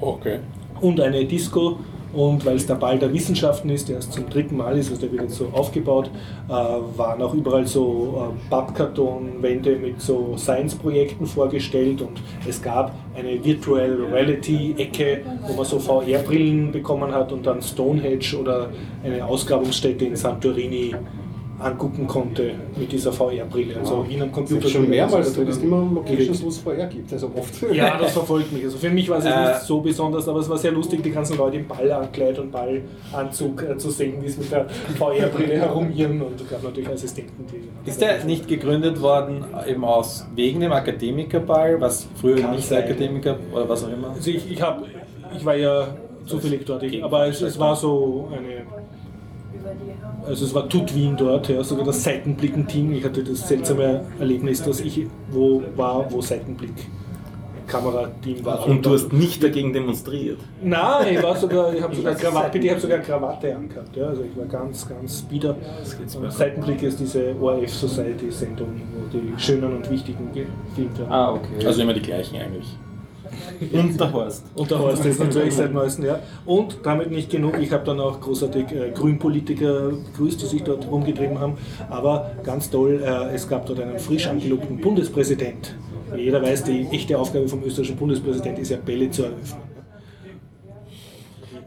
Okay. 0.00 0.38
und 0.80 1.00
eine 1.00 1.24
Disco. 1.24 1.78
Und 2.14 2.44
weil 2.44 2.56
es 2.56 2.66
der 2.66 2.74
Ball 2.74 2.98
der 2.98 3.10
Wissenschaften 3.14 3.70
ist, 3.70 3.88
der 3.88 3.96
erst 3.96 4.12
zum 4.12 4.28
dritten 4.28 4.58
Mal 4.58 4.76
ist, 4.76 4.90
also 4.90 5.00
der 5.00 5.12
wird 5.12 5.22
jetzt 5.22 5.36
so 5.36 5.46
aufgebaut, 5.50 6.10
äh, 6.46 6.52
waren 6.52 7.22
auch 7.22 7.32
überall 7.32 7.66
so 7.66 8.28
äh, 8.34 8.50
Pappkartonwände 8.50 9.76
mit 9.76 9.98
so 9.98 10.36
Science-Projekten 10.36 11.24
vorgestellt 11.24 12.02
und 12.02 12.20
es 12.46 12.60
gab 12.60 12.94
eine 13.16 13.42
Virtual 13.42 13.98
Reality-Ecke, 14.12 15.22
wo 15.48 15.54
man 15.54 15.64
so 15.64 15.78
VR-Brillen 15.78 16.70
bekommen 16.70 17.12
hat 17.12 17.32
und 17.32 17.46
dann 17.46 17.62
Stonehenge 17.62 18.36
oder 18.38 18.68
eine 19.02 19.24
Ausgrabungsstätte 19.24 20.04
in 20.04 20.14
Santorini 20.14 20.94
angucken 21.62 22.06
konnte 22.06 22.52
mit 22.76 22.90
dieser 22.92 23.12
VR-Brille. 23.12 23.76
Also 23.78 24.04
wie 24.08 24.14
in 24.14 24.22
einem 24.22 24.32
Computer. 24.32 24.68
schon 24.68 24.88
mehrmals. 24.88 25.32
Du 25.32 25.40
Das 25.40 25.46
bist 25.46 25.62
immer 25.62 25.88
Locations, 25.94 26.42
wo 26.42 26.48
es 26.48 26.58
vorher 26.58 26.86
gibt. 26.86 27.12
Also 27.12 27.30
oft. 27.36 27.62
ja, 27.72 27.98
das 27.98 28.12
verfolgt 28.12 28.52
mich. 28.52 28.64
Also 28.64 28.78
für 28.78 28.90
mich 28.90 29.08
war 29.08 29.18
es 29.18 29.24
Äh, 29.24 29.48
nicht 29.48 29.60
so 29.62 29.80
besonders, 29.80 30.28
aber 30.28 30.40
es 30.40 30.48
war 30.48 30.58
sehr 30.58 30.72
lustig, 30.72 31.02
die 31.02 31.10
ganzen 31.10 31.36
Leute 31.36 31.58
im 31.58 31.66
Ballankleid 31.68 32.38
und 32.38 32.50
Ballanzug 32.52 33.62
äh, 33.62 33.76
zu 33.78 33.90
sehen, 33.90 34.14
wie 34.22 34.28
sie 34.28 34.40
mit 34.40 34.52
der 34.52 34.66
VR-Brille 34.98 35.54
herumirren 35.54 36.22
und 36.22 36.40
es 36.40 36.48
gab 36.48 36.62
natürlich 36.62 36.88
Assistenten, 36.88 37.46
die. 37.46 37.88
Ist 37.88 38.00
der 38.00 38.24
nicht 38.24 38.48
gegründet 38.48 39.00
worden 39.00 39.44
eben 39.66 39.84
aus 39.84 40.26
wegen 40.34 40.60
dem 40.60 40.72
Akademikerball, 40.72 41.80
was 41.80 42.06
früher 42.20 42.36
Kann 42.36 42.56
nicht 42.56 42.66
sein. 42.68 42.82
Akademiker 42.84 43.36
oder 43.52 43.68
was 43.68 43.84
auch 43.84 43.92
immer? 43.92 44.10
Also 44.10 44.30
ich, 44.30 44.50
ich, 44.50 44.60
hab, 44.62 44.82
ich 45.36 45.44
war 45.44 45.56
ja 45.56 45.88
zufällig 46.26 46.64
dort, 46.66 46.82
ich, 46.84 47.02
aber 47.02 47.26
es, 47.26 47.40
es 47.42 47.58
war 47.58 47.74
so 47.76 48.28
eine. 48.32 48.62
Also 50.26 50.44
es 50.44 50.54
war 50.54 50.68
Tut 50.68 50.94
Wien 50.94 51.16
dort, 51.16 51.48
ja, 51.48 51.62
sogar 51.64 51.84
das 51.84 52.02
Seitenblicken-Team. 52.04 52.92
Ich 52.92 53.04
hatte 53.04 53.24
das 53.24 53.48
seltsame 53.48 54.04
Erlebnis, 54.18 54.62
dass 54.62 54.80
ich 54.80 55.06
wo 55.30 55.62
war, 55.76 56.10
wo 56.10 56.20
Seitenblick 56.20 56.74
Kamerateam 57.66 58.44
war. 58.44 58.66
Und 58.66 58.84
du 58.84 58.90
hast 58.90 59.12
nicht 59.12 59.42
dagegen 59.42 59.72
demonstriert. 59.72 60.38
Nein, 60.62 61.14
ich 61.14 61.22
war 61.22 61.34
sogar, 61.34 61.74
ich 61.74 61.82
habe 61.82 61.94
sogar 61.94 62.14
Krawatte, 62.14 62.58
ich 62.58 62.70
habe 62.70 62.80
sogar 62.80 62.98
Krawatte 62.98 63.56
angehabt. 63.56 63.96
Ja, 63.96 64.08
also 64.08 64.22
ich 64.22 64.36
war 64.36 64.44
ganz, 64.44 64.86
ganz 64.88 65.22
bieder. 65.22 65.56
Und 66.20 66.32
Seitenblick 66.32 66.82
ist 66.82 67.00
diese 67.00 67.34
ORF 67.40 67.72
Society 67.72 68.30
Sendung, 68.30 68.80
wo 68.92 69.18
die 69.18 69.32
schönen 69.38 69.74
und 69.76 69.90
wichtigen 69.90 70.30
gefilmt 70.32 70.98
werden. 70.98 71.12
Ah, 71.12 71.32
okay. 71.32 71.66
Also 71.66 71.82
immer 71.82 71.94
die 71.94 72.02
gleichen 72.02 72.36
eigentlich. 72.36 72.76
Und 73.72 73.98
der 73.98 74.12
Horst. 74.12 74.44
Und 74.54 74.70
der 74.70 74.78
Horst 74.78 75.04
ist 75.04 75.20
natürlich 75.20 75.54
seit 75.54 75.72
neuestem 75.72 76.04
Jahr. 76.04 76.20
Und 76.44 76.78
damit 76.82 77.10
nicht 77.10 77.30
genug, 77.30 77.58
ich 77.60 77.72
habe 77.72 77.84
dann 77.84 78.00
auch 78.00 78.20
großartig 78.20 78.72
äh, 78.72 78.90
Grünpolitiker 78.90 79.90
begrüßt, 79.90 80.42
die 80.42 80.46
sich 80.46 80.62
dort 80.62 80.90
rumgetrieben 80.90 81.38
haben. 81.38 81.54
Aber 81.90 82.32
ganz 82.42 82.70
toll, 82.70 83.02
äh, 83.04 83.34
es 83.34 83.48
gab 83.48 83.66
dort 83.66 83.80
einen 83.80 83.98
frisch 83.98 84.26
angelobten 84.26 84.80
Bundespräsident. 84.80 85.74
Jeder 86.16 86.42
weiß, 86.42 86.64
die 86.64 86.86
echte 86.90 87.18
Aufgabe 87.18 87.48
vom 87.48 87.62
österreichischen 87.62 87.96
Bundespräsidenten 87.96 88.62
ist 88.62 88.70
ja 88.70 88.76
Bälle 88.76 89.10
zu 89.10 89.22
eröffnen. 89.22 89.71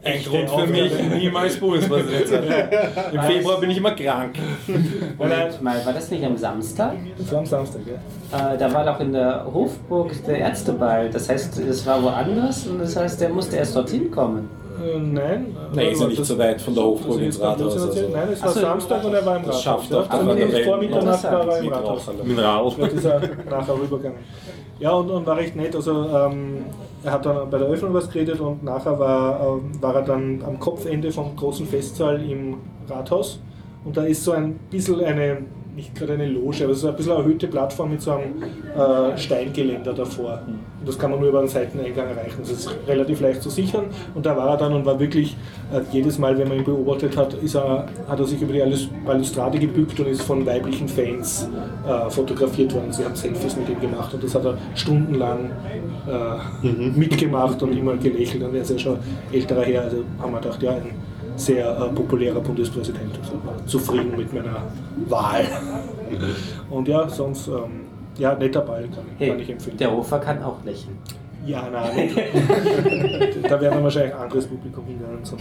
Ein 0.04 0.22
Grund 0.22 0.50
für 0.50 0.66
mich, 0.66 0.92
niemals 1.14 1.56
Bundespräsident 1.58 2.28
sein. 2.28 2.44
Im 3.12 3.22
Februar 3.22 3.60
bin 3.60 3.70
ich 3.70 3.78
immer 3.78 3.92
krank. 3.92 4.36
Moment 5.18 5.62
mal, 5.62 5.84
war 5.84 5.92
das 5.92 6.10
nicht 6.10 6.24
am 6.24 6.36
Samstag? 6.36 6.94
Das 7.18 7.32
war 7.32 7.38
am 7.40 7.46
Samstag, 7.46 7.80
ja. 7.86 8.52
Äh, 8.52 8.58
da 8.58 8.72
war 8.72 8.84
doch 8.84 9.00
in 9.00 9.12
der 9.12 9.44
Hofburg 9.52 10.12
der 10.26 10.38
Ärzteball. 10.38 11.10
Das 11.10 11.28
heißt, 11.28 11.58
es 11.58 11.86
war 11.86 12.02
woanders 12.02 12.66
und 12.66 12.78
das 12.78 12.96
heißt, 12.96 13.20
der 13.20 13.30
musste 13.30 13.56
erst 13.56 13.74
dorthin 13.76 14.10
kommen. 14.10 14.48
Äh, 14.84 14.98
nein. 14.98 15.56
Nee, 15.74 15.90
ist 15.92 15.98
ja 15.98 16.04
Aber 16.04 16.08
nicht 16.08 16.20
das- 16.20 16.28
so 16.28 16.38
weit 16.38 16.60
von 16.60 16.74
der 16.74 16.84
Hofburg 16.84 17.20
ins 17.20 17.40
Rathaus. 17.40 17.74
Also. 17.76 18.08
Nein, 18.12 18.28
es 18.32 18.42
war 18.42 18.48
so, 18.50 18.60
Samstag 18.60 19.04
und 19.04 19.14
er 19.14 19.24
war 19.26 19.36
im 19.36 19.42
das 19.46 19.48
Rathaus. 19.50 19.62
schafft 19.62 19.90
ja. 19.90 19.98
Also 20.08 20.64
vor. 20.64 20.78
Mitternacht 20.78 21.24
war 21.24 21.48
er 21.48 21.58
im 21.58 21.64
Mit 21.64 21.74
Rathaus. 21.74 22.76
Mit. 22.76 22.86
Dort 22.86 22.92
ist 22.92 23.04
er 23.04 23.20
nachher 23.50 23.74
rübergegangen. 23.74 24.18
Ja, 24.78 24.90
und, 24.92 25.10
und 25.10 25.26
war 25.26 25.36
recht 25.38 25.56
nett. 25.56 25.74
Also, 25.74 25.92
ähm, 26.04 26.58
er 27.02 27.12
hat 27.12 27.24
dann 27.24 27.48
bei 27.50 27.58
der 27.58 27.68
Eröffnung 27.68 27.94
was 27.94 28.10
geredet 28.10 28.38
und 28.40 28.62
nachher 28.62 28.98
war, 28.98 29.40
ähm, 29.40 29.70
war 29.80 29.94
er 29.94 30.02
dann 30.02 30.42
am 30.46 30.58
Kopfende 30.60 31.10
vom 31.10 31.34
großen 31.36 31.66
Festsaal 31.66 32.20
im 32.28 32.56
Rathaus. 32.88 33.40
Und 33.84 33.96
da 33.96 34.02
ist 34.04 34.22
so 34.24 34.32
ein 34.32 34.54
bisschen 34.70 35.00
eine, 35.02 35.38
nicht 35.74 35.94
gerade 35.94 36.14
eine 36.14 36.26
Loge, 36.26 36.64
aber 36.64 36.74
so 36.74 36.88
ein 36.88 36.96
bisschen 36.96 37.12
eine 37.12 37.22
erhöhte 37.22 37.46
Plattform 37.46 37.90
mit 37.92 38.02
so 38.02 38.10
einem 38.12 38.42
äh, 38.76 39.16
Steingeländer 39.16 39.92
davor. 39.94 40.40
Und 40.86 40.92
das 40.92 41.00
kann 41.00 41.10
man 41.10 41.18
nur 41.18 41.30
über 41.30 41.40
einen 41.40 41.48
Seiteneingang 41.48 42.10
erreichen. 42.10 42.36
Das 42.38 42.48
ist 42.52 42.70
relativ 42.86 43.20
leicht 43.20 43.42
zu 43.42 43.50
sichern. 43.50 43.86
Und 44.14 44.24
da 44.24 44.36
war 44.36 44.50
er 44.50 44.56
dann 44.56 44.72
und 44.72 44.86
war 44.86 45.00
wirklich 45.00 45.36
äh, 45.72 45.80
jedes 45.90 46.16
Mal, 46.16 46.38
wenn 46.38 46.46
man 46.46 46.58
ihn 46.58 46.64
beobachtet 46.64 47.16
hat, 47.16 47.34
ist 47.34 47.56
er, 47.56 47.86
hat 48.08 48.20
er 48.20 48.24
sich 48.24 48.40
über 48.40 48.52
die 48.52 48.60
Balus- 48.60 48.88
Balustrade 49.04 49.58
gebückt 49.58 49.98
und 49.98 50.06
ist 50.06 50.22
von 50.22 50.46
weiblichen 50.46 50.86
Fans 50.86 51.48
äh, 51.88 52.08
fotografiert 52.08 52.72
worden. 52.72 52.92
Sie 52.92 53.04
haben 53.04 53.16
Selfies 53.16 53.56
mit 53.56 53.68
ihm 53.68 53.80
gemacht 53.80 54.14
und 54.14 54.22
das 54.22 54.32
hat 54.36 54.44
er 54.44 54.56
stundenlang 54.76 55.50
äh, 56.06 56.68
mitgemacht 56.96 57.60
und 57.64 57.76
immer 57.76 57.96
gelächelt. 57.96 58.44
Und 58.44 58.54
er 58.54 58.62
ist 58.62 58.70
ja 58.70 58.78
schon 58.78 58.98
älterer 59.32 59.62
Herr, 59.62 59.82
also 59.82 60.04
haben 60.20 60.34
wir 60.34 60.40
gedacht, 60.40 60.62
ja, 60.62 60.70
ein 60.70 60.90
sehr 61.34 61.68
äh, 61.68 61.94
populärer 61.96 62.38
Bundespräsident. 62.38 63.18
Also 63.20 63.32
war 63.44 63.66
zufrieden 63.66 64.16
mit 64.16 64.32
meiner 64.32 64.62
Wahl. 65.08 65.46
Und 66.70 66.86
ja, 66.86 67.08
sonst, 67.08 67.48
ähm, 67.48 67.85
ja, 68.18 68.34
netter 68.34 68.60
Ball 68.60 68.82
kann, 68.82 69.04
Hey, 69.18 69.28
kann 69.30 69.40
ich 69.40 69.50
empfehlen. 69.50 69.76
der 69.76 69.92
Hofer 69.92 70.18
kann 70.18 70.42
auch 70.42 70.62
lächeln. 70.64 70.96
Ja, 71.46 71.68
nein, 71.70 72.10
da 73.42 73.60
werden 73.60 73.78
wir 73.78 73.82
wahrscheinlich 73.84 74.14
ein 74.14 74.20
anderes 74.20 74.46
Publikum 74.46 74.84
hingehen 74.84 75.22
zum 75.24 75.38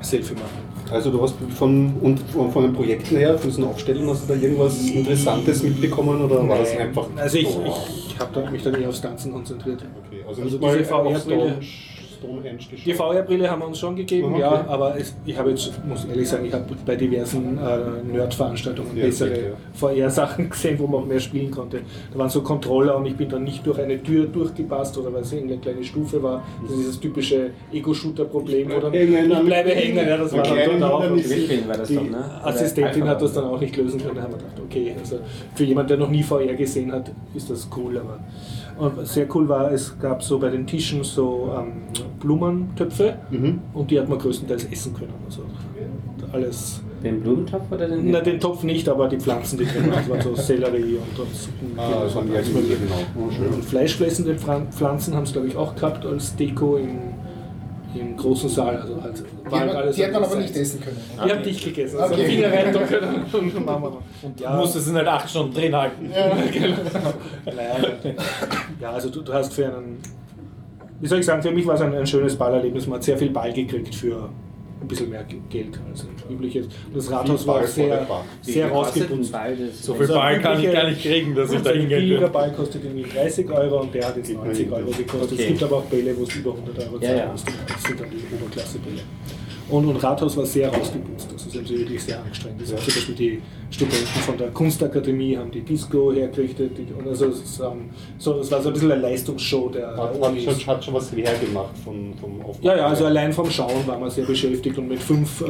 Selfie 0.00 0.34
machen. 0.34 0.68
Also 0.92 1.10
du 1.10 1.20
hast 1.20 1.34
von, 1.56 1.92
und 2.00 2.20
von, 2.20 2.50
von 2.52 2.62
den 2.62 2.72
Projekten 2.72 3.16
her, 3.16 3.36
von 3.36 3.50
diesen 3.50 3.64
Aufstellungen, 3.64 4.10
hast 4.10 4.28
du 4.28 4.34
da 4.34 4.40
irgendwas 4.40 4.80
Interessantes 4.88 5.62
mitbekommen 5.62 6.22
oder 6.22 6.48
war 6.48 6.58
das 6.58 6.76
einfach 6.76 7.06
Also 7.16 7.38
ich, 7.38 7.48
so? 7.48 7.64
ich 7.66 8.18
habe 8.18 8.50
mich 8.50 8.62
da 8.62 8.70
nicht 8.70 8.86
aufs 8.86 9.00
Tanzen 9.00 9.32
konzentriert. 9.32 9.82
Okay, 10.06 10.20
also, 10.26 10.42
Also 10.42 10.56
nicht 10.56 10.62
mal 10.62 10.78
diese 10.78 10.94
auf 10.94 11.04
VR-Brille. 11.22 11.56
Stone, 12.18 12.32
Stonehenge 12.40 12.58
geschaut. 12.58 12.86
Die 12.86 12.94
VR-Brille 12.94 13.50
haben 13.50 13.60
wir 13.62 13.68
uns 13.68 13.78
schon 13.78 13.96
gegeben, 13.96 14.32
Okay. 14.32 14.40
ja, 14.40 14.64
aber 14.68 14.96
es, 14.98 15.14
ich 15.24 15.38
habe 15.38 15.50
jetzt, 15.50 15.72
muss 15.86 16.04
ehrlich 16.04 16.28
sagen, 16.28 16.44
ich 16.46 16.52
habe 16.52 16.64
bei 16.84 16.96
diversen 16.96 17.58
äh, 17.58 18.12
Nerd-Veranstaltungen 18.12 18.96
Ja, 18.96 19.04
bessere. 19.06 19.52
VR-Sachen 19.74 20.50
gesehen, 20.50 20.78
wo 20.78 20.86
man 20.86 21.02
auch 21.02 21.06
mehr 21.06 21.20
spielen 21.20 21.50
konnte. 21.50 21.80
Da 22.12 22.18
waren 22.18 22.28
so 22.28 22.42
Controller 22.42 22.96
und 22.96 23.06
ich 23.06 23.16
bin 23.16 23.28
dann 23.28 23.44
nicht 23.44 23.66
durch 23.66 23.78
eine 23.80 24.02
Tür 24.02 24.26
durchgepasst 24.26 24.96
oder 24.98 25.12
weil 25.12 25.22
es 25.22 25.32
eine 25.32 25.56
kleine 25.58 25.82
Stufe 25.84 26.22
war. 26.22 26.42
Das 26.62 26.70
ist 26.72 26.78
dieses 26.78 27.00
typische 27.00 27.50
Ego-Shooter-Problem, 27.72 28.70
wo 28.70 28.80
dann 28.80 28.92
Hängen 28.92 29.30
ich 29.30 29.38
bleibe 29.40 29.70
hängen. 29.70 29.96
Ja, 30.08 30.16
das 30.16 30.32
war 30.32 30.44
Ein 30.44 30.80
dann 30.80 30.82
auch. 30.82 31.00
War 31.02 31.10
das 31.76 31.88
die 31.88 31.94
doch, 31.94 32.02
ne? 32.02 32.08
Oder 32.08 32.46
Assistentin 32.46 33.04
hat 33.08 33.22
das 33.22 33.32
dann 33.34 33.44
auch 33.44 33.60
nicht 33.60 33.76
lösen 33.76 34.00
können. 34.00 34.16
Da 34.16 34.22
haben 34.22 34.32
wir 34.32 34.38
gedacht, 34.38 34.60
okay, 34.64 34.94
also 34.98 35.18
für 35.54 35.64
jemanden, 35.64 35.88
der 35.88 35.96
noch 35.98 36.10
nie 36.10 36.22
VR 36.22 36.54
gesehen 36.54 36.92
hat, 36.92 37.10
ist 37.34 37.50
das 37.50 37.68
cool. 37.76 37.98
Aber 37.98 38.18
und 38.78 38.96
was 38.96 39.14
sehr 39.14 39.26
cool 39.34 39.48
war, 39.48 39.72
es 39.72 39.98
gab 39.98 40.22
so 40.22 40.38
bei 40.38 40.48
den 40.50 40.66
Tischen 40.66 41.02
so 41.04 41.50
ähm, 41.58 41.72
Blumentöpfe 42.20 43.14
Mhm. 43.30 43.60
und 43.74 43.90
die 43.90 43.98
hat 43.98 44.08
man 44.08 44.18
größtenteils 44.18 44.64
essen 44.70 44.94
können. 44.94 45.12
Also 45.26 45.42
alles. 46.32 46.80
Den 47.02 47.20
Blumentopf 47.20 47.70
oder 47.70 47.86
den? 47.88 48.10
Na, 48.10 48.20
den 48.20 48.40
Topf 48.40 48.64
nicht, 48.64 48.88
aber 48.88 49.08
die 49.08 49.18
Pflanzen, 49.18 49.56
die 49.56 49.64
drin 49.64 49.84
waren. 49.88 50.00
Das 50.00 50.08
waren 50.10 50.20
so 50.20 50.34
Sellerie 50.34 50.96
und, 50.96 51.18
und 51.20 51.32
Suppen. 51.34 51.72
Ah, 51.78 52.00
das 52.02 52.14
haben 52.16 52.26
die 52.28 52.32
genau. 52.34 52.94
Oh. 53.16 53.54
Und 53.54 53.64
fleischfressende 53.64 54.34
Pflan- 54.34 54.66
Pflanzen 54.72 55.14
haben 55.14 55.22
es, 55.22 55.32
glaube 55.32 55.46
ich, 55.46 55.56
auch 55.56 55.76
gehabt 55.76 56.04
als 56.04 56.34
Deko 56.34 56.76
im, 56.76 56.88
im 58.00 58.16
großen 58.16 58.48
Saal. 58.48 58.76
Also 58.76 59.02
halt, 59.02 59.18
Die 59.18 59.54
halt 59.54 59.70
hat, 59.70 59.76
alles 59.76 59.96
die 59.96 60.04
hat 60.04 60.12
man 60.12 60.22
an 60.24 60.30
aber 60.30 60.40
nicht 60.40 60.56
essen 60.56 60.80
können. 60.80 60.96
Ich 61.14 61.32
habe 61.32 61.42
dich 61.42 61.64
gegessen. 61.64 62.00
Also 62.00 62.14
Okay. 62.14 62.26
Finger 62.26 62.52
rein 62.52 62.72
können 62.72 63.24
und 63.32 63.64
machen 63.66 63.82
wir 63.82 63.90
mal. 63.90 63.98
Und 64.22 64.40
du 64.40 64.48
musst 64.50 64.76
es 64.76 64.88
in 64.88 64.96
halt 64.96 65.08
acht 65.08 65.28
Stunden 65.30 65.54
drin 65.54 65.74
halten. 65.76 66.10
Naja, 66.10 67.76
ja, 68.80 68.90
also 68.92 69.10
du, 69.10 69.22
du 69.22 69.32
hast 69.32 69.52
für 69.52 69.66
einen, 69.66 69.98
wie 71.00 71.06
soll 71.06 71.20
ich 71.20 71.26
sagen, 71.26 71.42
für 71.42 71.50
mich 71.50 71.66
war 71.66 71.74
es 71.74 71.80
ein, 71.80 71.94
ein 71.94 72.06
schönes 72.06 72.36
Ballerlebnis. 72.36 72.86
Man 72.86 72.96
hat 72.96 73.04
sehr 73.04 73.18
viel 73.18 73.30
Ball 73.30 73.52
gekriegt 73.52 73.94
für 73.94 74.28
ein 74.80 74.86
bisschen 74.88 75.10
mehr 75.10 75.24
Ge- 75.24 75.38
Geld 75.50 75.78
als 75.90 76.06
übliches. 76.30 76.66
Das 76.94 77.10
Rathaus 77.10 77.46
war 77.46 77.66
sehr, 77.66 78.06
sehr 78.42 78.68
rausgeputzt. 78.68 79.34
ein 79.34 79.70
So 79.72 79.94
viel 79.94 80.06
Ball 80.08 80.40
kann 80.40 80.62
ich 80.62 80.72
gar 80.72 80.88
nicht 80.88 81.02
kriegen, 81.02 81.34
dass 81.34 81.52
ich 81.52 81.60
da 81.62 81.70
ein 81.70 81.80
hingehen 81.80 81.98
billiger. 82.00 82.28
Ball 82.28 82.52
kostet 82.52 82.84
irgendwie 82.84 83.02
30 83.10 83.50
Euro 83.50 83.80
und 83.80 83.94
der 83.94 84.06
hat 84.08 84.16
jetzt 84.16 84.32
90 84.32 84.70
Euro 84.70 84.90
gekostet. 84.90 85.32
Okay. 85.32 85.42
Es 85.42 85.46
gibt 85.48 85.62
aber 85.62 85.76
auch 85.78 85.84
Bälle, 85.84 86.16
wo 86.16 86.22
es 86.22 86.34
über 86.36 86.52
100 86.52 86.78
Euro 86.78 86.94
Ja, 86.96 87.00
zahlen 87.02 87.18
ja. 87.18 87.26
musst. 87.32 87.46
Das 87.68 87.82
sind 87.82 88.00
dann 88.00 88.10
die 88.10 88.34
Oberklasse-Bälle. 88.34 89.00
Und, 89.70 89.86
und 89.86 89.96
Rathaus 89.96 90.36
war 90.36 90.46
sehr 90.46 90.68
rausgeputzt. 90.68 91.28
Also 91.32 91.50
sie 91.50 91.58
haben 91.58 91.66
sich 91.66 91.78
wirklich 91.78 92.02
sehr 92.02 92.20
angestrengt. 92.20 92.60
Das 92.60 92.70
ist 92.70 92.74
auch 92.74 92.82
zum 92.82 92.94
Beispiel 92.94 93.14
die 93.14 93.42
Studenten 93.70 94.06
von 94.06 94.38
der 94.38 94.48
Kunstakademie 94.48 95.36
haben 95.36 95.50
die 95.50 95.60
Disco 95.60 96.10
hergerichtet. 96.12 96.72
Die, 96.78 96.92
und 96.92 97.06
also 97.06 97.26
es, 97.26 97.40
ist, 97.40 97.60
ähm, 97.60 97.90
so, 98.18 98.38
es 98.40 98.50
war 98.50 98.62
so 98.62 98.68
ein 98.68 98.72
bisschen 98.72 98.92
eine 98.92 99.02
Leistungsshow 99.02 99.68
der, 99.68 99.88
Hat, 99.88 100.14
der 100.14 100.22
hat, 100.22 100.30
Unis. 100.30 100.44
schon, 100.44 100.66
hat 100.66 100.84
schon 100.84 100.94
was 100.94 101.12
hergemacht 101.12 101.76
von, 101.84 102.14
vom 102.18 102.40
Aufbau. 102.40 102.66
Ja, 102.66 102.76
ja, 102.76 102.86
also 102.86 103.04
allein 103.04 103.32
vom 103.32 103.50
Schauen 103.50 103.86
war 103.86 103.98
man 103.98 104.10
sehr 104.10 104.24
beschäftigt 104.24 104.78
und 104.78 104.88
mit 104.88 105.00
fünf 105.00 105.42
äh, 105.42 105.46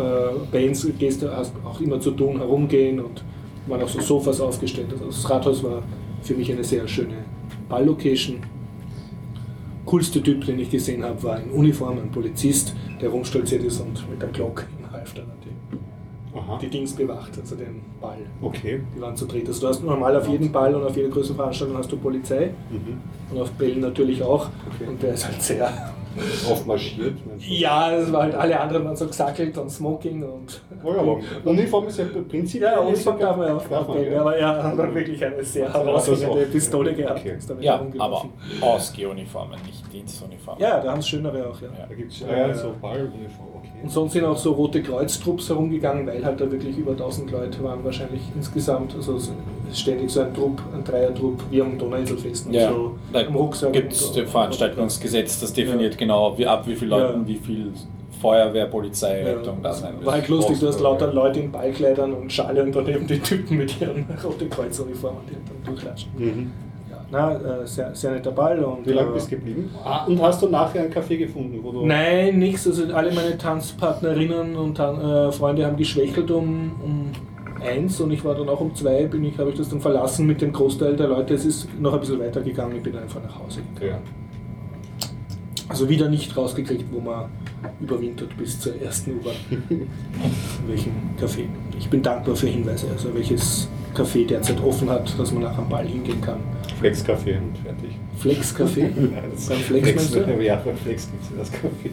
Bands 0.51 0.87
gehst 0.99 1.23
du 1.23 1.29
auch 1.31 1.81
immer 1.81 2.01
zu 2.01 2.11
tun, 2.11 2.39
herumgehen 2.39 2.99
und 2.99 3.23
waren 3.69 3.83
auch 3.83 3.89
so 3.89 4.01
Sofas 4.01 4.41
aufgestellt. 4.41 4.89
Also 4.91 5.07
das 5.07 5.31
Rathaus 5.31 5.63
war 5.63 5.83
für 6.23 6.35
mich 6.35 6.51
eine 6.51 6.65
sehr 6.65 6.89
schöne 6.89 7.25
Balllocation. 7.69 8.39
Coolste 9.85 10.23
Typ, 10.23 10.45
den 10.45 10.59
ich 10.59 10.71
gesehen 10.71 11.05
habe, 11.05 11.23
war 11.23 11.41
in 11.41 11.51
Uniform, 11.51 11.99
ein 11.99 12.11
Polizist, 12.11 12.75
der 13.01 13.09
rumstolziert 13.11 13.63
ist 13.65 13.81
und 13.81 14.09
mit 14.11 14.21
der 14.21 14.29
Glocke 14.31 14.65
im 14.79 14.91
Halfter 14.91 15.23
die, 15.45 16.37
Aha. 16.39 16.59
die 16.61 16.69
Dings 16.69 16.93
bewacht, 16.93 17.31
also 17.41 17.57
den 17.57 17.81
Ball. 18.01 18.19
Okay. 18.41 18.81
Die 18.97 19.01
waren 19.01 19.17
zu 19.17 19.27
dritt. 19.27 19.47
Also 19.49 19.61
du 19.63 19.69
hast 19.69 19.83
normal 19.83 20.17
auf 20.17 20.29
jedem 20.29 20.53
Ball 20.53 20.75
und 20.75 20.85
auf 20.85 20.97
jeder 20.97 21.09
größeren 21.09 21.37
Veranstaltung 21.37 21.77
hast 21.77 21.91
du 21.91 21.97
Polizei 21.97 22.51
Mhm. 22.71 22.99
und 23.31 23.41
auf 23.41 23.51
Bällen 23.53 23.81
natürlich 23.81 24.23
auch. 24.23 24.49
Okay. 24.75 24.89
Und 24.89 25.03
der 25.03 25.15
ist 25.15 25.27
halt 25.27 25.41
sehr 25.43 25.93
Aufmarschiert. 26.51 27.15
meinst 27.27 27.49
du? 27.49 27.53
ja, 27.53 27.93
es 27.93 28.13
war 28.13 28.23
halt 28.23 28.35
alle 28.35 28.59
anderen 28.59 28.85
waren 28.85 28.97
so 28.97 29.07
gesackelt 29.07 29.57
und 29.59 29.71
Smoking 29.71 30.23
und. 30.23 30.61
Oh 30.83 30.93
ja, 30.93 31.01
aber 31.01 31.21
Uniform 31.45 31.87
ist 31.89 31.99
ja 31.99 32.05
prinzipiell. 32.29 32.73
Ja, 32.73 32.81
Uniform 32.81 33.19
darf 33.19 33.37
man 33.37 33.49
ja 33.49 33.57
auch 33.57 33.71
ja. 33.71 34.21
aber 34.21 34.37
er 34.37 34.63
hat 34.63 34.79
dann 34.79 34.95
wirklich 34.95 35.25
eine 35.25 35.43
sehr 35.45 35.67
Also, 35.67 35.79
herausragende. 35.79 36.47
Pistole 36.47 36.95
gehabt. 36.95 37.21
Okay. 37.21 37.39
Ja, 37.61 37.81
aber. 37.99 38.25
Ausgehuniformen, 38.61 39.59
nicht 39.67 39.93
Dienstuniformen. 39.93 40.63
Ja, 40.63 40.81
da 40.81 40.93
haben 40.93 41.01
es 41.01 41.09
schönere 41.09 41.49
auch, 41.49 41.61
ja. 41.61 41.69
Da 41.89 41.95
gibt 41.95 42.13
es 42.13 42.21
ja, 42.21 42.55
so 42.55 42.75
Balluniform, 42.81 43.49
okay. 43.57 43.69
Und 43.83 43.91
sonst 43.91 44.13
sind 44.13 44.25
auch 44.25 44.37
so 44.37 44.53
rote 44.53 44.83
Kreuztrupps 44.83 45.49
herumgegangen, 45.49 46.07
weil 46.07 46.25
halt 46.25 46.41
da 46.41 46.51
wirklich 46.51 46.77
über 46.77 46.93
1000 46.93 47.31
Leute 47.31 47.63
waren, 47.63 47.85
wahrscheinlich 47.85 48.23
insgesamt. 48.35 48.95
Also 48.95 49.19
ständig 49.75 50.11
so 50.11 50.21
ein 50.21 50.35
Trupp, 50.35 50.61
ein 50.75 50.85
Dreiertrupp, 50.85 51.43
wie 51.51 51.61
am 51.63 51.79
Donauinselfest 51.79 52.47
und 52.47 52.55
Ja, 52.55 52.71
so 52.71 52.95
da 53.13 53.23
gibt 53.71 53.93
es 53.93 54.13
das 54.13 54.31
Veranstaltungsgesetz, 54.31 55.41
das 55.41 55.53
definiert 55.53 55.95
Ja. 55.95 55.99
genau, 55.99 56.37
wie, 56.39 56.47
ab 56.47 56.67
wie 56.67 56.75
viele 56.75 56.91
Leuten, 56.91 57.21
Ja. 57.23 57.27
wie 57.29 57.37
viel 57.37 57.73
Feuerwehr, 58.21 58.67
Polizei, 58.67 59.21
Ja, 59.23 59.27
Rettung 59.29 59.59
da 59.63 59.73
sein 59.73 59.95
war 60.03 60.15
halt 60.15 60.29
lustig, 60.29 60.59
du 60.59 60.67
hast 60.69 60.81
lauter 60.81 61.13
Leute 61.13 61.41
in 61.41 61.53
Ballkleidern 61.53 62.13
und 62.13 62.33
Schale 62.33 62.63
und 62.65 62.75
daneben 62.75 63.07
die 63.07 63.19
Typen 63.21 63.57
mit 63.59 63.81
ihren 63.81 64.05
roten 64.25 64.51
Kreuzuniformen, 64.51 65.21
die 65.29 65.35
dann 65.35 65.65
durchklatschen. 65.65 66.11
Mhm. 66.17 66.51
Ja, 66.91 66.99
na, 67.13 67.61
äh, 67.63 67.67
sehr, 67.67 67.95
sehr 67.95 68.11
netter 68.13 68.33
Ball. 68.33 68.59
Und, 68.65 68.85
Wie 68.87 68.93
lange 68.93 69.11
äh, 69.11 69.15
bist 69.15 69.31
du 69.31 69.37
geblieben? 69.37 69.71
Ah, 69.85 70.05
und 70.07 70.21
hast 70.21 70.43
du 70.43 70.49
nachher 70.49 70.81
einen 70.83 70.93
Café 70.93 71.17
gefunden, 71.17 71.61
wo 71.63 71.71
du. 71.71 71.87
Nein, 71.87 72.39
nichts. 72.41 72.67
Also 72.67 72.93
alle 72.93 73.13
meine 73.13 73.39
Tanzpartnerinnen 73.39 74.57
und 74.57 74.75
Tan 74.77 75.01
äh, 75.01 75.31
Freunde 75.31 75.65
haben 75.65 75.77
geschwächelt 75.77 76.31
um, 76.33 76.73
um 76.83 77.13
eins 77.61 78.01
und 78.01 78.11
ich 78.11 78.25
war 78.25 78.35
dann 78.35 78.49
auch 78.49 78.61
um 78.61 78.75
zwei, 78.75 79.07
bin 79.07 79.25
ich, 79.25 79.39
habe 79.39 79.51
ich 79.51 79.57
das 79.57 79.69
dann 79.69 79.81
verlassen 79.81 80.27
mit 80.27 80.41
dem 80.41 80.53
Großteil 80.53 80.97
der 80.97 81.09
Leute. 81.09 81.35
Es 81.35 81.45
ist 81.45 81.69
noch 81.81 81.93
ein 81.95 82.01
bisschen 82.01 82.21
weitergegangen, 82.21 82.77
ich 82.77 82.83
bin 82.83 82.97
einfach 82.97 83.23
nach 83.23 83.39
Hause 83.39 83.61
gegangen. 83.75 84.03
Ja. 84.03 85.09
Also 85.69 85.89
wieder 85.89 86.09
nicht 86.09 86.35
rausgekriegt, 86.35 86.87
wo 86.91 87.01
man 87.01 87.27
überwintert 87.81 88.37
bis 88.39 88.59
zur 88.59 88.81
ersten 88.81 89.17
U-Bahn. 89.17 89.35
In 89.61 89.89
welchem 90.67 90.93
Café. 91.21 91.45
Ich 91.79 91.89
bin 91.91 92.03
dankbar 92.03 92.35
für 92.35 92.47
Hinweise, 92.47 92.87
also 92.91 93.15
welches 93.15 93.69
Café 93.95 94.27
derzeit 94.27 94.63
offen 94.63 94.89
hat, 94.89 95.19
dass 95.19 95.33
man 95.33 95.43
nach 95.43 95.59
am 95.59 95.69
Ball 95.69 95.87
hingehen 95.87 96.21
kann. 96.21 96.41
Flex 96.79 97.05
Kaffee 97.05 97.37
und 97.37 97.59
fertig. 97.59 97.91
Flex 98.17 98.57
Café? 98.57 98.89
Nein, 98.95 99.25
das 99.35 99.47
Beim 99.47 99.59
Flex 99.59 100.11
du? 100.11 100.43
Ja, 100.43 100.57
beim 100.57 100.77
Flex 100.77 101.09
gibt 101.11 101.25
es 101.25 101.37
das 101.37 101.53
Kaffee. 101.53 101.91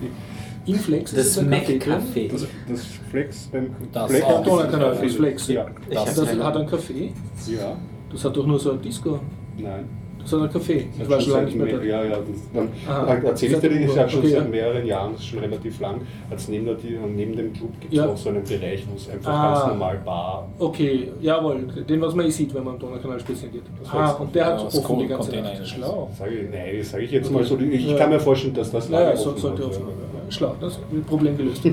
In 0.65 0.75
Flex 0.75 1.11
ist 1.13 1.17
Das 1.19 1.27
es 1.27 1.37
ein 1.37 1.49
drin? 1.49 1.79
Mac-Café. 1.79 2.31
Das, 2.31 2.47
das 2.67 2.81
Flex 3.11 3.49
beim 3.51 3.69
Das 3.93 4.09
Flex 4.09 4.25
auch. 4.25 4.43
Donaukanal, 4.43 4.97
das 5.01 5.13
Flex. 5.13 5.47
Ja, 5.47 5.65
Ich 5.89 5.95
Das, 5.95 6.25
keine- 6.25 6.43
hat 6.43 6.57
ein 6.57 6.67
Café? 6.67 7.11
ja, 7.47 7.77
Das 8.11 8.25
hat 8.25 8.35
doch 8.35 8.45
nur 8.47 8.59
so 8.59 8.71
ein 8.71 8.81
Disco. 8.81 9.19
nein. 9.57 9.85
Das 10.17 10.33
hat 10.33 10.41
ein 10.41 10.49
Café. 10.49 10.71
Ich 10.77 10.85
Das 10.97 11.07
war 11.07 11.17
hat 11.17 11.23
schon 11.23 11.33
lange 11.33 11.45
nicht 11.45 11.55
mehr 11.57 11.65
mehr- 11.67 11.77
da. 11.77 11.83
Ja, 11.83 12.03
ja, 12.03 12.17
das, 12.17 12.25
dann 12.51 13.23
erzähle 13.25 13.53
ich 13.53 13.59
dir, 13.59 13.87
das, 13.87 13.97
habe 13.97 14.09
schon 14.09 14.19
Okay, 14.21 14.29
seit 14.29 14.41
ja. 14.43 14.49
mehreren 14.49 14.85
Jahren, 14.87 15.11
das 15.11 15.21
ist 15.21 15.27
schon 15.27 15.37
relativ 15.39 15.79
lang, 15.79 16.01
als 16.31 16.47
neben, 16.47 16.65
der, 16.65 16.75
neben 17.15 17.35
dem 17.35 17.53
Club 17.53 17.69
gibt 17.79 17.93
es 17.93 17.99
Ja. 17.99 18.07
auch 18.09 18.17
so 18.17 18.29
einen 18.29 18.43
Bereich, 18.43 18.83
wo 18.89 18.95
es 18.95 19.07
einfach 19.07 19.31
Ah. 19.31 19.53
ganz 19.53 19.67
normal 19.67 20.01
Bar 20.03 20.47
Okay, 20.57 21.11
jawohl, 21.21 21.67
den 21.87 22.01
was 22.01 22.15
man 22.15 22.25
eh 22.25 22.31
sieht, 22.31 22.51
wenn 22.55 22.63
man 22.63 22.73
am 22.73 22.79
Donaukanal 22.79 23.19
spazieren 23.19 23.51
geht. 23.53 23.61
Ah, 23.93 24.13
und 24.13 24.33
der 24.33 24.45
hat 24.47 24.57
Ja, 24.57 24.63
das 24.65 24.79
offen 24.79 24.97
die 24.97 25.07
ganze 25.07 25.35
Nacht. 25.35 25.59
ist. 25.59 25.67
Schlau. 25.69 26.09
Sage 26.17 26.31
ich, 26.31 26.49
nein, 26.49 26.81
sage 26.83 27.03
ich 27.03 27.11
jetzt 27.11 27.31
mal 27.31 27.43
so. 27.43 27.59
Ich 27.59 27.85
Ja. 27.85 27.95
kann 27.95 28.09
mir 28.09 28.19
vorstellen, 28.19 28.55
dass 28.55 28.71
das 28.71 28.89
lange 28.89 29.15
so, 29.15 29.29
offen 29.29 29.39
sollte 29.41 29.61
hat, 29.63 29.69
offen. 29.69 29.83
Ja. 30.25 30.31
Schlau, 30.31 30.55
das 30.59 30.79
Problem 31.07 31.37
gelöst. 31.37 31.61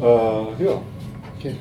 Äh, 0.00 0.04
ja, 0.04 0.80
Okay. 1.38 1.56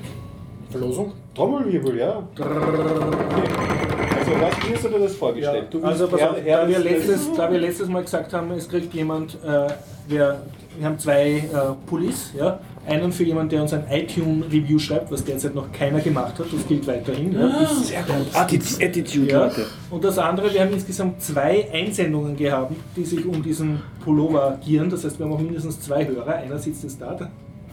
Verlosung? 0.70 1.12
Trommelwirbel, 1.36 1.98
ja. 1.98 2.24
Also, 2.38 4.32
was 4.40 4.70
wie 4.70 4.74
hast 4.76 4.86
du 4.86 4.90
dir 4.90 5.00
das 5.00 5.16
vorgestellt? 5.16 5.68
Du 5.72 5.84
Also 5.84 6.08
pass 6.08 6.22
auf, 6.22 6.36
da, 6.46 6.68
wir 6.68 6.80
letztes, 6.80 7.34
da 7.34 7.52
wir 7.52 7.60
letztes 7.60 7.90
Mal 7.90 8.04
gesagt 8.04 8.32
haben, 8.32 8.52
es 8.52 8.70
kriegt 8.70 8.94
jemand, 8.94 9.36
äh, 9.44 9.68
wir, 10.08 10.44
wir 10.78 10.86
haben 10.86 11.00
zwei 11.00 11.30
äh, 11.32 11.88
Pullis, 11.88 12.32
ja? 12.38 12.60
Einen 12.88 13.12
für 13.12 13.24
jemanden, 13.24 13.50
der 13.50 13.62
uns 13.62 13.74
ein 13.74 13.84
iTunes-Review 13.90 14.80
schreibt, 14.80 15.12
was 15.12 15.24
derzeit 15.24 15.54
noch 15.56 15.72
keiner 15.72 16.00
gemacht 16.00 16.38
hat, 16.40 16.46
das 16.52 16.68
gilt 16.68 16.88
weiterhin. 16.88 17.34
Ja? 17.34 17.48
Bis- 17.60 17.88
Sehr 17.90 18.02
gut. 18.04 18.16
Attitude, 18.34 18.86
Attitude 18.86 19.32
Ja. 19.32 19.44
Leute. 19.46 19.66
Und 19.90 20.04
das 20.04 20.18
andere, 20.18 20.54
wir 20.54 20.62
haben 20.62 20.74
insgesamt 20.74 21.22
zwei 21.22 21.68
Einsendungen 21.72 22.36
gehabt, 22.36 22.74
die 22.96 23.06
sich 23.06 23.26
um 23.26 23.42
diesen 23.44 23.82
Pullover 24.04 24.58
gieren. 24.66 24.90
Das 24.90 25.04
heißt, 25.06 25.20
wir 25.20 25.26
haben 25.26 25.34
auch 25.34 25.40
mindestens 25.40 25.80
zwei 25.82 26.06
Hörer. 26.08 26.36
Einer 26.36 26.58
sitzt 26.58 26.84
jetzt 26.84 27.00
da, 27.02 27.30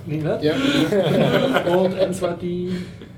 Nenad. 0.07 0.43
Ja. 0.43 0.55
Und 1.77 1.95
eins 1.99 2.23
war 2.23 2.35
die 2.37 2.71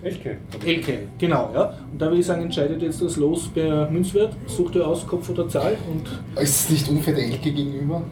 Elke. 0.03 0.39
Elke, 0.65 0.99
genau. 1.19 1.51
Ja. 1.55 1.75
Und 1.93 2.01
da 2.01 2.07
würde 2.07 2.19
ich 2.21 2.27
sagen, 2.27 2.43
entscheidet 2.43 2.81
jetzt 2.83 3.03
das 3.03 3.17
Los 3.17 3.49
per 3.53 3.91
Münzwert. 3.91 4.33
Sucht 4.47 4.75
ihr 4.77 4.87
aus, 4.87 5.07
Kopf 5.07 5.29
oder 5.31 5.49
Zahl. 5.49 5.77
Und 5.93 6.41
Ist 6.43 6.65
es 6.65 6.71
nicht 6.71 6.89
unfair 6.89 7.15
der 7.15 7.25
Elke 7.25 7.51
gegenüber? 7.53 8.03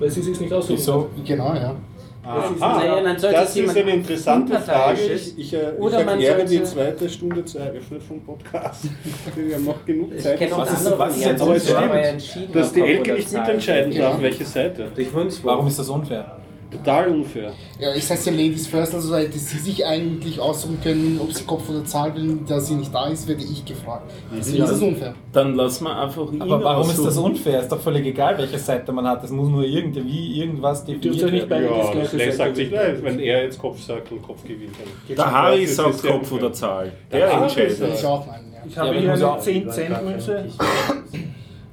weil 0.00 0.08
sie 0.10 0.22
sich 0.22 0.38
nicht 0.40 0.52
aussuchen. 0.52 0.76
Wieso? 0.78 1.08
Genau, 1.26 1.52
ja. 1.54 1.74
Das 2.36 2.50
ist- 2.50 2.60
Naja, 2.60 3.00
dann 3.02 3.18
sollte 3.18 3.36
das 3.36 3.48
ist 3.50 3.54
jemand 3.56 3.78
eine 3.78 3.90
interessante 3.92 4.58
Frage. 4.60 5.00
Ich, 5.00 5.38
ich, 5.38 5.54
äh, 5.54 5.56
ich 5.72 5.78
Oder 5.80 6.04
man 6.04 6.20
erkläre 6.20 6.44
die 6.44 6.62
zweite 6.62 7.08
Stunde 7.08 7.44
zu 7.44 7.58
eröffnen 7.58 8.00
vom 8.00 8.20
Podcast. 8.22 8.84
Wir 9.36 9.56
haben 9.56 9.64
noch 9.64 9.84
genug 9.84 10.12
Ich 10.14 10.22
Zeit. 10.22 10.38
kenne 10.38 10.54
auch 10.54 10.58
Was 10.60 10.70
ist- 10.72 10.78
andere 10.78 10.98
was 10.98 11.16
ist 11.16 11.20
Variante, 11.24 11.30
jetzt 11.30 11.42
Aber 11.42 11.56
es 11.56 11.64
stimmt, 11.68 12.04
entschieden, 12.04 12.52
dass 12.52 12.72
die 12.72 12.80
Elke 12.80 13.12
nicht 13.14 13.32
mitentscheiden 13.32 13.98
darf, 13.98 14.20
welche 14.22 14.44
Seite. 14.44 14.88
Durch. 14.94 15.08
Warum 15.44 15.66
ist 15.66 15.78
das 15.78 15.88
unfair? 15.88 16.37
Total 16.70 17.08
unfair. 17.08 17.52
Ja, 17.80 17.92
es 17.94 18.10
heißt 18.10 18.26
ja 18.26 18.32
Ladies 18.32 18.66
First, 18.66 18.94
also 18.94 19.16
hätte 19.16 19.38
sie 19.38 19.56
sich 19.58 19.86
eigentlich 19.86 20.38
aussuchen 20.38 20.78
können, 20.82 21.18
ob 21.22 21.32
sie 21.32 21.44
Kopf 21.44 21.68
oder 21.70 21.82
Zahl 21.86 22.14
will, 22.14 22.40
da 22.46 22.60
sie 22.60 22.74
nicht 22.74 22.94
da 22.94 23.06
ist, 23.08 23.26
werde 23.26 23.42
ich 23.42 23.64
gefragt. 23.64 24.10
Deswegen 24.36 24.64
ist 24.64 24.70
es 24.72 24.82
unfair. 24.82 25.14
Dann 25.32 25.54
lass 25.54 25.80
mal 25.80 26.02
einfach 26.04 26.30
ihn 26.30 26.42
Aber 26.42 26.62
warum 26.62 26.82
ist 26.82 26.90
aussuchen. 27.00 27.06
das 27.06 27.16
unfair? 27.16 27.60
Ist 27.62 27.72
doch 27.72 27.80
völlig 27.80 28.04
egal, 28.04 28.36
welche 28.36 28.58
Seite 28.58 28.92
man 28.92 29.06
hat. 29.06 29.24
Es 29.24 29.30
muss 29.30 29.48
nur 29.48 29.64
irgendwie 29.64 30.40
irgendwas 30.40 30.84
definiert 30.84 31.24
euch 31.24 31.32
nicht 31.32 31.48
werden. 31.48 31.68
Beide 31.68 31.78
das 31.78 31.86
Ja, 31.86 31.92
gleiche 31.92 32.02
das 32.02 32.10
Seite 32.20 32.32
sagt 32.36 32.56
sich, 32.56 32.70
nein, 32.70 32.98
wenn 33.02 33.18
er 33.18 33.42
jetzt 33.44 33.58
Kopf 33.58 33.80
sagt 33.80 34.12
und 34.12 34.22
Kopf 34.22 34.42
gewinnt. 34.44 34.74
Dann. 35.08 35.16
Der 35.16 35.30
Harry 35.32 35.60
Das 35.62 35.70
ist 35.70 35.76
sagt 35.76 36.02
Kopf 36.02 36.14
unfair. 36.32 36.38
oder 36.38 36.52
Zahl. 36.52 36.92
Der 37.10 37.18
Der 37.20 37.32
entscheidet. 37.42 37.80
Ich 37.94 38.04
auch 38.04 38.26
meinen, 38.26 38.52
ja. 38.52 38.58
Ich 38.66 38.74
Ja, 38.74 38.80
habe 38.82 38.90
aber 38.90 39.00
hier 39.00 39.12
eine 39.14 39.26
auch- 39.30 39.38
10 39.40 39.70
Cent 39.70 40.04
Münze. 40.04 40.44
Ich 40.46 40.58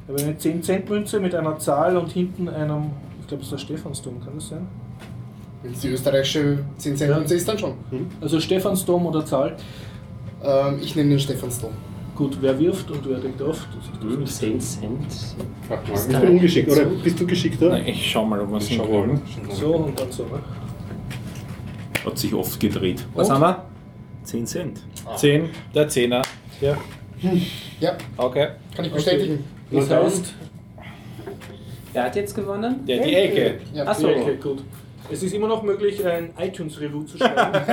habe 0.08 0.22
eine 0.22 0.38
10 0.38 0.64
Cent 0.64 0.90
Münze 0.90 1.20
mit 1.20 1.36
einer 1.36 1.58
Zahl 1.60 1.98
und 1.98 2.12
hinten 2.14 2.48
einem, 2.48 2.92
ich 3.20 3.28
glaube, 3.28 3.42
es 3.42 3.48
ist 3.48 3.52
der 3.54 3.58
Stephansdom, 3.58 4.22
kann 4.24 4.36
das 4.36 4.48
sein? 4.50 4.68
Wenn 5.66 5.74
es 5.74 5.80
die 5.80 5.88
österreichische 5.90 6.60
10 6.78 6.96
Cent 6.96 7.16
Münze 7.16 7.36
ist, 7.36 7.48
dann 7.48 7.58
schon. 7.58 7.74
Also 8.22 8.40
Stephansdom 8.40 9.08
oder 9.08 9.26
Zahl? 9.26 9.58
Ähm, 10.44 10.80
ich 10.82 10.96
nehme 10.96 11.10
den 11.10 11.20
Stephansdom. 11.20 11.72
Gut, 12.16 12.38
wer 12.40 12.58
wirft 12.60 12.90
und 12.92 13.10
wer 13.10 13.18
deckt 13.18 13.42
auf? 13.42 13.68
Das 13.76 14.14
ist 14.14 14.22
das 14.22 14.38
10 14.38 14.60
Cent. 14.62 15.06
Frag 15.68 15.88
mal. 15.88 15.96
Ich 16.00 16.20
bin 16.20 16.30
ungeschickt, 16.30 16.72
oder 16.72 16.86
bist 16.86 17.20
du 17.20 17.26
geschickter? 17.26 17.70
Nein, 17.70 17.88
ich 17.88 18.12
schau 18.12 18.24
mal, 18.26 18.40
ob 18.42 18.52
wir 18.52 18.58
es 18.58 18.68
hinkriegen. 18.68 19.08
mal. 19.48 19.56
So 19.56 19.76
und 19.76 20.00
dann 20.00 20.12
so. 20.12 20.24
Ne? 20.24 20.40
Hat 22.06 22.18
sich 22.20 22.34
oft 22.34 22.60
gedreht. 22.60 23.04
Was 23.16 23.30
haben 23.32 23.42
wir? 23.42 23.66
10 24.24 24.46
Cent. 24.46 24.82
10, 25.16 25.50
der 25.74 25.88
Zehner. 25.90 26.22
Ja, 26.62 26.78
Ja, 27.80 27.98
okay. 28.18 28.50
kann 28.76 28.86
ich 28.86 28.92
bestätigen. 28.92 29.44
Das 29.72 29.90
Na 29.90 29.96
dann. 29.96 30.06
heißt, 30.06 30.34
Wer 31.92 32.04
hat 32.04 32.16
jetzt 32.16 32.36
gewonnen? 32.36 32.82
Ja, 32.86 33.02
die 33.04 33.16
Ecke. 33.16 33.60
Ja. 33.74 33.88
Achso. 33.88 34.08
okay, 34.10 34.38
gut. 34.42 34.64
Es 35.12 35.22
ist 35.22 35.34
immer 35.34 35.48
noch 35.48 35.62
möglich, 35.62 36.06
ein 36.06 36.34
iTunes-Review 36.38 37.04
zu 37.04 37.18
schreiben. 37.18 37.36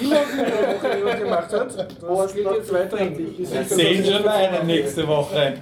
immer 0.00 0.20
wieder 0.20 0.74
Woche 0.74 0.96
jemand 0.96 1.20
gemacht 1.20 1.52
hat. 1.52 1.88
Das 2.00 2.34
geht 2.34 2.46
jetzt 2.50 2.72
weiterhin. 2.72 3.34
Die 3.36 3.44
sind 3.44 3.68
Sehen 3.68 4.04
schon 4.04 4.28
einen 4.28 4.66
nächste 4.66 5.06
Woche. 5.06 5.54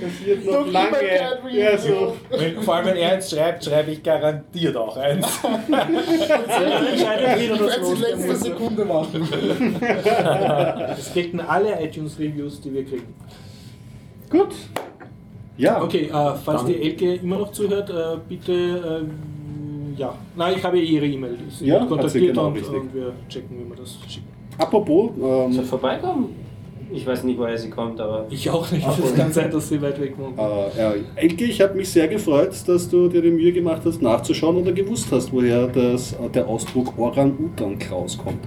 Das 0.00 0.26
wird 0.26 0.44
noch 0.44 0.52
Doch 0.52 0.72
lange. 0.72 0.96
Ja, 1.50 1.78
so. 1.78 2.16
Wenn, 2.30 2.60
vor 2.62 2.74
allem, 2.76 2.86
wenn 2.86 2.96
er 2.96 3.14
jetzt 3.14 3.30
schreibt, 3.30 3.64
schreibe 3.64 3.92
ich 3.92 4.02
garantiert 4.02 4.76
auch 4.76 4.96
eins. 4.96 5.26
entscheidet 5.42 7.28
das 7.28 7.38
sie 7.38 7.46
Los. 7.48 7.76
in 7.76 8.00
letzter 8.00 8.36
Sekunde 8.36 8.84
machen. 8.84 9.28
Es 10.98 11.14
gelten 11.14 11.40
alle 11.40 11.82
iTunes-Reviews, 11.82 12.60
die 12.60 12.74
wir 12.74 12.84
kriegen. 12.84 13.14
Gut. 14.28 14.54
Ja. 15.58 15.82
Okay, 15.82 16.10
äh, 16.12 16.34
falls 16.44 16.64
die 16.64 16.80
Elke 16.80 17.14
immer 17.14 17.38
noch 17.38 17.50
zuhört, 17.52 17.88
äh, 17.90 18.16
bitte, 18.28 18.52
ähm, 18.52 19.94
ja. 19.96 20.14
Nein, 20.36 20.54
ich 20.56 20.62
habe 20.64 20.78
ihre 20.78 21.06
E-Mail. 21.06 21.36
Sie 21.48 21.66
Ja, 21.66 21.74
wird 21.74 21.82
hat 21.82 22.10
sie 22.10 22.20
kontaktiert 22.20 22.34
genau, 22.34 22.46
und, 22.48 22.54
richtig. 22.56 22.74
und 22.80 22.94
wir 22.94 23.12
checken, 23.28 23.58
wie 23.58 23.68
wir 23.70 23.76
das 23.76 23.98
schicken. 24.06 24.26
Apropos, 24.58 25.10
Soll 25.18 25.50
ähm, 25.54 25.64
vorbeikommen? 25.64 26.46
Ich 26.92 27.04
weiß 27.04 27.24
nicht, 27.24 27.36
woher 27.38 27.58
sie 27.58 27.68
kommt, 27.68 27.98
aber. 28.00 28.26
Ich 28.30 28.48
auch 28.48 28.70
nicht. 28.70 28.86
Es 28.86 29.14
kann 29.14 29.32
sein, 29.32 29.50
dass 29.50 29.68
sie 29.68 29.82
weit 29.82 30.00
weg 30.00 30.14
wohnt. 30.18 30.38
äh, 30.38 30.80
ja, 30.80 30.94
Elke, 31.16 31.44
ich 31.44 31.60
habe 31.60 31.74
mich 31.74 31.88
sehr 31.88 32.06
gefreut, 32.06 32.54
dass 32.66 32.88
du 32.88 33.08
dir 33.08 33.22
die 33.22 33.30
Mühe 33.32 33.52
gemacht 33.52 33.82
hast, 33.84 34.00
nachzuschauen 34.02 34.56
oder 34.56 34.72
gewusst 34.72 35.08
hast, 35.10 35.32
woher 35.32 35.66
das, 35.66 36.14
der 36.32 36.46
Ausdruck 36.46 36.96
Orang-Utan-Kraus 36.96 38.18
kommt. 38.18 38.46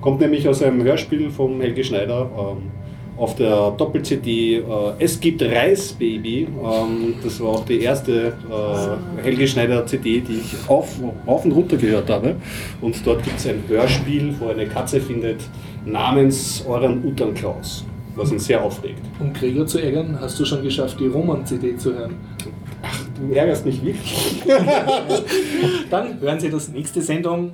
Kommt 0.00 0.20
nämlich 0.20 0.48
aus 0.48 0.62
einem 0.62 0.82
Hörspiel 0.84 1.28
von 1.30 1.60
Helge 1.60 1.84
Schneider 1.84 2.30
ähm, 2.38 2.70
auf 3.16 3.34
der 3.36 3.70
Doppel-CD 3.72 4.56
äh, 4.56 4.62
Es 4.98 5.18
gibt 5.18 5.42
Reis, 5.42 5.92
Baby. 5.92 6.46
Ähm, 6.62 7.14
das 7.22 7.40
war 7.40 7.48
auch 7.50 7.64
die 7.64 7.80
erste 7.80 8.34
äh, 8.50 9.22
Helge 9.22 9.46
Schneider 9.46 9.86
CD, 9.86 10.20
die 10.20 10.40
ich 10.40 10.54
auf, 10.68 10.96
auf 11.24 11.44
und 11.44 11.52
runter 11.52 11.76
gehört 11.76 12.10
habe. 12.10 12.36
Und 12.80 13.06
dort 13.06 13.22
gibt 13.22 13.38
es 13.38 13.46
ein 13.46 13.62
Hörspiel, 13.68 14.34
wo 14.38 14.48
eine 14.48 14.66
Katze 14.66 15.00
findet, 15.00 15.40
namens 15.84 16.64
Orang-Utan-Kraus, 16.66 17.84
was 18.14 18.32
ihn 18.32 18.38
sehr 18.38 18.62
aufregt. 18.62 19.00
Um 19.18 19.32
Gregor 19.32 19.66
zu 19.66 19.78
ärgern, 19.78 20.18
hast 20.20 20.38
du 20.38 20.44
schon 20.44 20.62
geschafft, 20.62 20.98
die 21.00 21.06
Roman-CD 21.06 21.76
zu 21.76 21.94
hören. 21.94 22.16
Du 23.18 23.34
ärgerst 23.34 23.64
mich 23.64 23.82
wirklich. 23.84 24.42
Dann 25.90 26.20
hören 26.20 26.38
Sie 26.38 26.50
das 26.50 26.68
nächste 26.68 27.00
Sendung, 27.00 27.52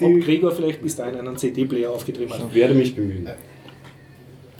ob 0.00 0.20
Gregor 0.20 0.52
vielleicht 0.52 0.80
bis 0.80 0.94
dahin 0.94 1.16
einen 1.16 1.36
CD-Player 1.36 1.90
aufgetrieben 1.90 2.32
hat. 2.32 2.42
Ich 2.48 2.54
werde 2.54 2.74
mich 2.74 2.94
bemühen. 2.94 3.28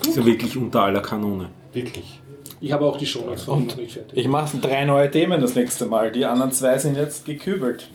Ist 0.06 0.16
ja 0.16 0.24
wirklich 0.24 0.56
unter 0.56 0.82
aller 0.82 1.00
Kanone. 1.00 1.48
Wirklich. 1.72 2.20
Ich 2.60 2.72
habe 2.72 2.86
auch 2.86 2.96
die 2.96 3.04
ihm 3.06 3.66
noch 3.66 3.76
nicht 3.76 3.92
fertig. 3.92 4.18
Ich 4.18 4.26
mache 4.26 4.56
drei 4.58 4.84
neue 4.84 5.10
Themen 5.10 5.40
das 5.40 5.54
nächste 5.54 5.86
Mal. 5.86 6.10
Die 6.10 6.24
anderen 6.24 6.50
zwei 6.50 6.76
sind 6.78 6.96
jetzt 6.96 7.24
gekübelt. 7.24 7.88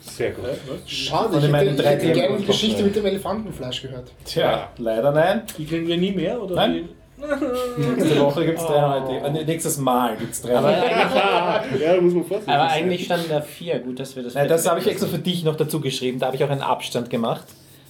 Sehr 0.00 0.32
gut. 0.32 0.44
Schade, 0.86 1.40
Von 1.40 1.48
ich 1.48 1.54
hätte, 1.54 1.74
drei 1.76 1.82
ich 1.82 1.86
hätte 1.86 2.06
gerne 2.06 2.26
Themen 2.26 2.38
die 2.40 2.46
Geschichte 2.46 2.82
mit 2.82 2.96
dem 2.96 3.06
Elefantenfleisch 3.06 3.82
gehört. 3.82 4.10
Tja, 4.24 4.70
leider 4.78 5.12
nein. 5.12 5.42
Die 5.56 5.64
kriegen 5.64 5.86
wir 5.86 5.96
nie 5.96 6.12
mehr, 6.12 6.42
oder? 6.42 6.56
Nein. 6.56 6.88
Nächste 7.18 8.20
Woche 8.20 8.46
gibt 8.46 8.58
es 8.58 8.66
drei 8.66 8.80
neue 8.80 9.06
Themen. 9.06 9.36
Äh, 9.36 9.44
nächstes 9.44 9.78
Mal 9.78 10.16
gibt 10.16 10.32
es 10.32 10.42
drei 10.42 10.56
Aber 10.56 10.70
neue 10.70 10.80
Themen. 10.80 10.94
eigentlich, 10.94 11.80
Ja, 11.82 11.94
da 11.94 12.00
muss 12.00 12.14
man 12.14 12.24
vorsichtig 12.24 12.54
aber 12.54 12.68
eigentlich 12.68 13.04
standen 13.04 13.28
da 13.28 13.40
vier. 13.40 13.78
Gut, 13.80 14.00
dass 14.00 14.16
wir 14.16 14.22
das. 14.22 14.34
Nein, 14.34 14.48
das 14.48 14.68
habe 14.68 14.80
ich 14.80 14.86
extra 14.86 15.06
für 15.08 15.18
dich 15.18 15.44
noch 15.44 15.56
dazu 15.56 15.80
geschrieben. 15.80 16.18
Da 16.18 16.26
habe 16.26 16.36
ich 16.36 16.44
auch 16.44 16.50
einen 16.50 16.62
Abstand 16.62 17.10
gemacht. 17.10 17.44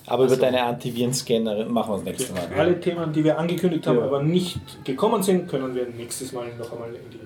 Aber 0.08 0.24
über 0.24 0.36
deine 0.36 0.62
Antiviren-Scanner 0.62 1.64
machen 1.66 2.04
wir 2.04 2.12
das 2.12 2.20
nächste 2.20 2.32
Mal. 2.34 2.48
Alle 2.58 2.80
Themen, 2.80 3.12
die 3.12 3.22
wir 3.24 3.38
angekündigt 3.38 3.86
haben, 3.86 3.98
Ja. 3.98 4.04
aber 4.04 4.22
nicht 4.22 4.58
gekommen 4.84 5.22
sind, 5.22 5.48
können 5.48 5.74
wir 5.74 5.86
nächstes 5.86 6.32
Mal 6.32 6.46
noch 6.58 6.72
einmal 6.72 6.88
in 6.94 7.10
die 7.10 7.18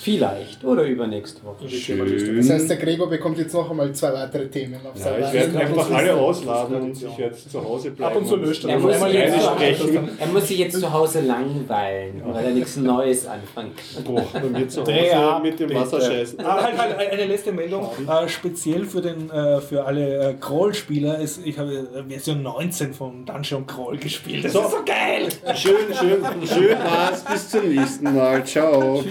Vielleicht. 0.00 0.62
Oder 0.64 0.84
übernächste 0.84 1.40
Woche. 1.44 1.68
Schön. 1.68 2.36
Das 2.36 2.48
heißt, 2.50 2.70
der 2.70 2.76
Gregor 2.76 3.08
bekommt 3.08 3.36
jetzt 3.38 3.52
noch 3.52 3.68
einmal 3.70 3.92
zwei 3.92 4.12
weitere 4.12 4.46
Themen 4.48 4.76
auf 4.76 4.96
Ja, 4.96 5.02
seiner 5.02 5.26
ich 5.26 5.32
werde 5.32 5.58
einfach 5.58 5.90
alle 5.90 6.14
ausladen 6.14 6.80
und 6.82 6.90
ich 7.02 7.18
werde 7.18 7.34
zu 7.36 7.64
Hause 7.64 7.90
bleiben. 7.90 8.12
Ab 8.14 8.20
und 8.20 8.28
zu 8.28 8.36
löscht 8.36 8.64
er 8.64 8.70
Er 8.70 8.78
muss, 8.78 8.94
einmal 8.94 9.12
jetzt, 9.12 9.28
jedes 9.30 9.44
Jahr. 9.44 9.54
sprechen. 9.56 10.08
er 10.18 10.26
muss 10.28 10.48
sich 10.48 10.58
jetzt 10.58 10.80
zu 10.80 10.92
Hause 10.92 11.20
langweilen, 11.22 12.22
weil 12.32 12.44
er 12.44 12.50
nichts 12.52 12.76
Neues 12.76 13.26
anfangen 13.26 13.72
kann. 13.74 14.04
Boah, 14.04 14.24
bei 14.32 14.40
mir 14.58 14.68
zu 14.68 14.82
Hause 14.82 15.40
mit 15.42 15.58
dem 15.58 15.68
bitte. 15.68 15.80
Wasser 15.80 16.00
scheißen. 16.00 16.40
Ah, 16.44 16.62
halt, 16.62 16.78
halt, 16.78 17.12
eine 17.12 17.24
letzte 17.26 17.50
Meldung, 17.52 17.88
äh, 18.08 18.28
speziell 18.28 18.84
für, 18.84 19.00
den, 19.02 19.28
äh, 19.30 19.60
für 19.60 19.84
alle 19.84 20.30
äh, 20.30 20.34
Crawl-Spieler. 20.34 21.18
ist- 21.18 21.40
Ich 21.44 21.58
habe 21.58 21.72
äh, 21.72 22.08
Version 22.08 22.42
19 22.42 22.94
von 22.94 23.26
Dungeon 23.26 23.66
Crawl 23.66 23.96
gespielt. 23.98 24.44
Das 24.44 24.54
ist 24.54 24.70
so 24.70 24.76
geil! 24.86 25.28
Schön, 25.56 25.74
schön, 25.92 26.22
schön 26.46 26.78
war's. 26.78 27.24
Bis 27.24 27.48
zum 27.50 27.68
nächsten 27.68 28.14
Mal. 28.14 28.44
Ciao. 28.44 29.02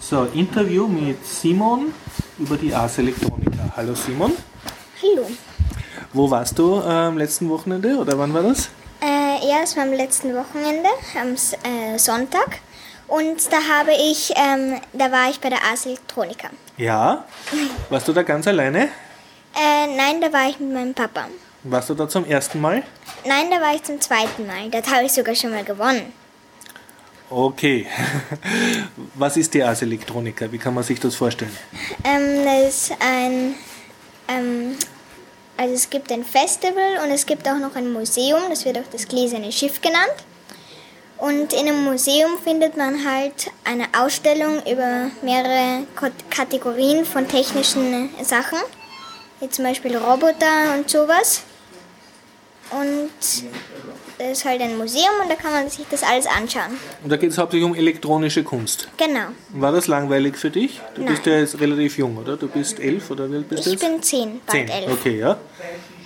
So, 0.00 0.24
Interview 0.34 0.86
mit 0.86 1.24
Simon 1.26 1.92
über 2.38 2.56
die 2.56 2.72
Ars 2.72 2.98
Electronica. 2.98 3.72
Hallo 3.76 3.94
Simon, 3.94 4.32
Hallo. 5.02 5.26
wo 6.12 6.30
warst 6.30 6.58
du 6.58 6.80
äh, 6.80 6.84
am 6.84 7.18
letzten 7.18 7.48
Wochenende 7.50 7.96
oder 7.96 8.16
wann 8.18 8.32
war 8.32 8.42
das? 8.42 8.70
Äh, 9.02 9.48
ja, 9.48 9.62
es 9.64 9.76
war 9.76 9.82
am 9.82 9.92
letzten 9.92 10.34
Wochenende, 10.34 10.88
am 11.20 11.34
äh, 11.34 11.98
Sonntag. 11.98 12.60
Und 13.08 13.52
da 13.52 13.58
habe 13.78 13.92
ich, 13.92 14.32
ähm, 14.36 14.80
da 14.92 15.10
war 15.12 15.28
ich 15.30 15.40
bei 15.40 15.48
der 15.48 15.62
Ars 15.62 15.86
Electronica. 15.86 16.50
Ja. 16.76 17.24
Warst 17.90 18.08
du 18.08 18.12
da 18.12 18.22
ganz 18.22 18.46
alleine? 18.46 18.88
Äh, 19.54 19.96
nein, 19.96 20.20
da 20.20 20.32
war 20.32 20.48
ich 20.48 20.58
mit 20.58 20.72
meinem 20.72 20.94
Papa. 20.94 21.28
Warst 21.62 21.90
du 21.90 21.94
da 21.94 22.08
zum 22.08 22.24
ersten 22.24 22.60
Mal? 22.60 22.82
Nein, 23.24 23.46
da 23.50 23.60
war 23.60 23.74
ich 23.74 23.82
zum 23.82 24.00
zweiten 24.00 24.46
Mal. 24.46 24.70
Dort 24.70 24.88
habe 24.92 25.04
ich 25.04 25.12
sogar 25.12 25.34
schon 25.34 25.50
mal 25.50 25.64
gewonnen. 25.64 26.12
Okay. 27.28 27.86
Was 29.14 29.36
ist 29.36 29.52
die 29.54 29.62
Ars 29.62 29.82
Electronica? 29.82 30.50
Wie 30.50 30.58
kann 30.58 30.74
man 30.74 30.84
sich 30.84 31.00
das 31.00 31.16
vorstellen? 31.16 31.56
Ähm, 32.04 32.44
das 32.44 32.68
ist 32.68 32.92
ein, 33.00 33.54
ähm, 34.28 34.76
also 35.56 35.74
es 35.74 35.90
gibt 35.90 36.12
ein 36.12 36.24
Festival 36.24 37.00
und 37.02 37.10
es 37.10 37.26
gibt 37.26 37.48
auch 37.48 37.58
noch 37.58 37.74
ein 37.74 37.92
Museum, 37.92 38.42
das 38.48 38.64
wird 38.64 38.78
auch 38.78 38.90
das 38.92 39.08
Gläserne 39.08 39.50
Schiff 39.50 39.80
genannt. 39.80 40.14
Und 41.18 41.54
in 41.54 41.60
einem 41.60 41.82
Museum 41.82 42.38
findet 42.44 42.76
man 42.76 43.04
halt 43.10 43.50
eine 43.64 43.86
Ausstellung 43.98 44.60
über 44.70 45.10
mehrere 45.22 45.86
Kategorien 46.28 47.06
von 47.06 47.26
technischen 47.26 48.10
Sachen, 48.22 48.58
wie 49.40 49.48
zum 49.48 49.64
Beispiel 49.64 49.96
Roboter 49.96 50.74
und 50.76 50.90
sowas. 50.90 51.42
Und 52.70 53.10
ist 54.18 54.44
halt 54.44 54.60
ein 54.62 54.76
Museum 54.78 55.04
und 55.22 55.30
da 55.30 55.34
kann 55.34 55.52
man 55.52 55.68
sich 55.68 55.84
das 55.90 56.02
alles 56.02 56.26
anschauen. 56.26 56.78
Und 57.02 57.10
da 57.10 57.16
geht 57.16 57.30
es 57.30 57.38
hauptsächlich 57.38 57.64
um 57.68 57.74
elektronische 57.74 58.42
Kunst. 58.44 58.88
Genau. 58.96 59.28
War 59.50 59.72
das 59.72 59.86
langweilig 59.86 60.36
für 60.36 60.50
dich? 60.50 60.80
Du 60.94 61.02
Nein. 61.02 61.10
bist 61.12 61.26
ja 61.26 61.38
jetzt 61.38 61.60
relativ 61.60 61.98
jung, 61.98 62.16
oder? 62.16 62.36
Du 62.36 62.48
bist 62.48 62.80
elf 62.80 63.10
oder 63.10 63.30
wie 63.30 63.36
alt 63.36 63.48
bist 63.48 63.66
du 63.66 63.70
Ich 63.72 63.80
jetzt? 63.80 63.88
bin 63.90 64.02
zehn, 64.02 64.40
bald 64.46 64.68
Zehn. 64.68 64.68
elf. 64.68 64.92
Okay, 64.92 65.18
ja. 65.18 65.38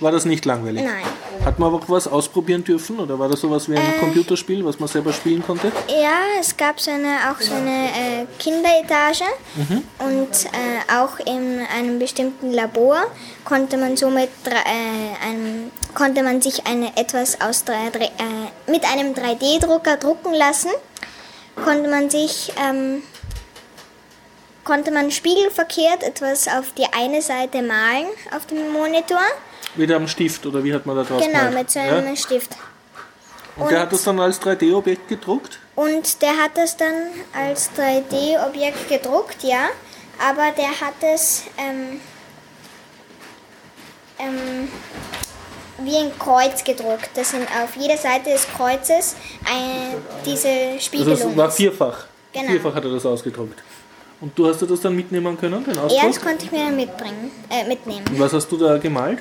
War 0.01 0.11
das 0.11 0.25
nicht 0.25 0.43
langweilig? 0.45 0.83
Nein. 0.83 1.03
Hat 1.45 1.57
man 1.59 1.67
aber 1.73 1.77
auch 1.83 1.89
was 1.89 2.07
ausprobieren 2.07 2.63
dürfen? 2.63 2.99
Oder 2.99 3.17
war 3.17 3.29
das 3.29 3.39
sowas 3.41 3.69
wie 3.69 3.75
ein 3.77 3.95
Äh. 3.95 3.99
Computerspiel, 3.99 4.63
was 4.65 4.79
man 4.79 4.89
selber 4.89 5.13
spielen 5.13 5.43
konnte? 5.45 5.71
Ja, 5.87 6.19
es 6.39 6.55
gab 6.57 6.79
so 6.79 6.91
eine, 6.91 7.17
auch 7.31 7.39
so 7.41 7.53
eine 7.53 7.87
äh, 7.89 8.25
Kinderetage 8.39 9.23
Mhm. 9.55 9.83
und 9.99 10.45
äh, 10.45 10.93
auch 10.99 11.19
in 11.19 11.61
einem 11.75 11.97
bestimmten 11.99 12.51
Labor 12.51 12.97
konnte 13.45 13.77
man 13.77 13.95
somit 13.97 14.29
äh, 14.45 15.25
einem, 15.27 15.71
konnte 15.95 16.21
man 16.23 16.41
sich 16.41 16.65
eine 16.67 16.95
etwas 16.97 17.39
aus 17.41 17.63
drei, 17.63 17.89
drei, 17.91 18.05
äh, 18.05 18.71
mit 18.71 18.83
einem 18.85 19.13
3D-Drucker 19.13 19.97
drucken 19.97 20.33
lassen. 20.33 20.69
Konnte 21.63 21.89
man 21.89 22.09
sich 22.09 22.51
ähm, 22.59 23.03
konnte 24.63 24.91
man 24.91 25.11
spiegelverkehrt 25.11 26.03
etwas 26.03 26.47
auf 26.47 26.71
die 26.77 26.85
eine 26.93 27.21
Seite 27.21 27.61
malen 27.61 28.05
auf 28.35 28.45
dem 28.45 28.71
Monitor. 28.71 29.19
Wieder 29.75 29.95
am 29.95 30.07
Stift 30.07 30.45
oder 30.45 30.63
wie 30.63 30.73
hat 30.73 30.85
man 30.85 30.95
da 30.95 31.03
draus 31.03 31.23
Genau, 31.23 31.39
gemalt? 31.39 31.55
mit 31.55 31.71
so 31.71 31.79
einem 31.79 32.05
ja? 32.07 32.15
Stift. 32.15 32.51
Und 33.57 33.69
der 33.71 33.77
und- 33.79 33.83
hat 33.85 33.93
das 33.93 34.03
dann 34.03 34.19
als 34.19 34.39
3D-Objekt 34.41 35.07
gedruckt? 35.07 35.59
Und 35.75 36.21
der 36.21 36.37
hat 36.37 36.57
es 36.57 36.75
dann 36.77 36.93
als 37.33 37.69
3D-Objekt 37.77 38.89
gedruckt, 38.89 39.43
ja. 39.43 39.69
Aber 40.19 40.51
der 40.55 40.69
hat 40.69 40.93
es 41.01 41.43
ähm, 41.57 41.99
ähm, 44.19 44.67
wie 45.79 45.97
ein 45.97 46.11
Kreuz 46.19 46.63
gedruckt. 46.63 47.09
Das 47.15 47.31
sind 47.31 47.43
auf 47.63 47.75
jeder 47.75 47.97
Seite 47.97 48.29
des 48.29 48.47
Kreuzes 48.47 49.15
äh, 49.45 49.95
diese 50.25 50.47
Also 50.49 50.79
Spiegelungen. 50.79 51.29
es 51.31 51.37
war 51.37 51.51
vierfach. 51.51 52.05
Genau. 52.33 52.51
Vierfach 52.51 52.75
hat 52.75 52.83
er 52.85 52.91
das 52.91 53.05
ausgedruckt. 53.05 53.61
Und 54.21 54.37
du 54.37 54.47
hast 54.47 54.61
dir 54.61 54.67
das 54.67 54.79
dann 54.81 54.95
mitnehmen 54.95 55.35
können, 55.39 55.63
den 55.65 55.73
ja, 55.73 55.81
Ausdruck? 55.81 56.01
das 56.13 56.21
konnte 56.21 56.45
ich 56.45 56.51
mir 56.51 56.65
dann 56.65 56.75
mitbringen, 56.75 57.31
äh, 57.49 57.67
mitnehmen. 57.67 58.05
Und 58.07 58.19
was 58.19 58.31
hast 58.33 58.51
du 58.51 58.57
da 58.57 58.77
gemalt? 58.77 59.19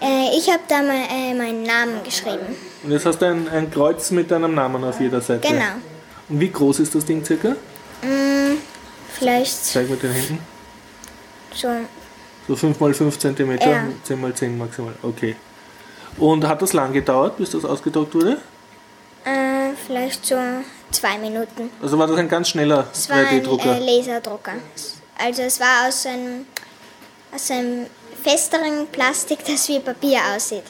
Äh, 0.00 0.36
ich 0.36 0.48
habe 0.50 0.62
da 0.68 0.82
mal, 0.82 1.04
äh, 1.10 1.34
meinen 1.34 1.62
Namen 1.62 2.02
geschrieben. 2.04 2.56
Und 2.82 2.90
jetzt 2.90 3.06
hast 3.06 3.18
du 3.20 3.26
ein, 3.26 3.48
ein 3.48 3.70
Kreuz 3.70 4.10
mit 4.10 4.30
deinem 4.30 4.54
Namen 4.54 4.82
auf 4.84 5.00
jeder 5.00 5.20
Seite. 5.20 5.46
Genau. 5.48 5.64
Und 6.28 6.40
wie 6.40 6.50
groß 6.50 6.80
ist 6.80 6.94
das 6.94 7.04
Ding 7.04 7.24
circa? 7.24 7.50
Mm, 8.02 8.56
vielleicht 9.12 9.64
Zeig 9.66 9.88
mit 9.88 10.02
den 10.02 10.12
Händen. 10.12 10.38
so 11.54 11.68
So 12.48 12.56
5 12.56 12.78
mal 12.80 12.92
5 12.94 13.18
cm, 13.18 13.58
Ja. 13.60 13.84
10 14.02 14.20
mal 14.20 14.34
10 14.34 14.56
maximal. 14.58 14.94
Okay. 15.02 15.36
Und 16.18 16.46
hat 16.46 16.62
das 16.62 16.72
lang 16.72 16.92
gedauert, 16.92 17.36
bis 17.38 17.50
das 17.50 17.64
ausgedruckt 17.64 18.14
wurde? 18.14 18.38
äh, 19.24 19.70
vielleicht 19.86 20.24
so 20.26 20.36
zwei 20.90 21.16
Minuten. 21.18 21.70
Also 21.82 21.98
war 21.98 22.06
das 22.06 22.16
ein 22.18 22.28
ganz 22.28 22.50
schneller 22.50 22.86
Es 22.92 23.08
war 23.08 23.16
ein 23.16 23.40
3D-Drucker? 23.42 23.76
äh, 23.80 23.96
Laserdrucker. 23.98 24.52
Also 25.18 25.42
es 25.42 25.58
war 25.58 25.88
aus 25.88 26.04
einem, 26.06 26.44
aus 27.34 27.50
einem 27.50 27.86
festeren 28.24 28.86
Plastik, 28.90 29.38
das 29.46 29.68
wie 29.68 29.78
Papier 29.80 30.20
aussieht. 30.34 30.64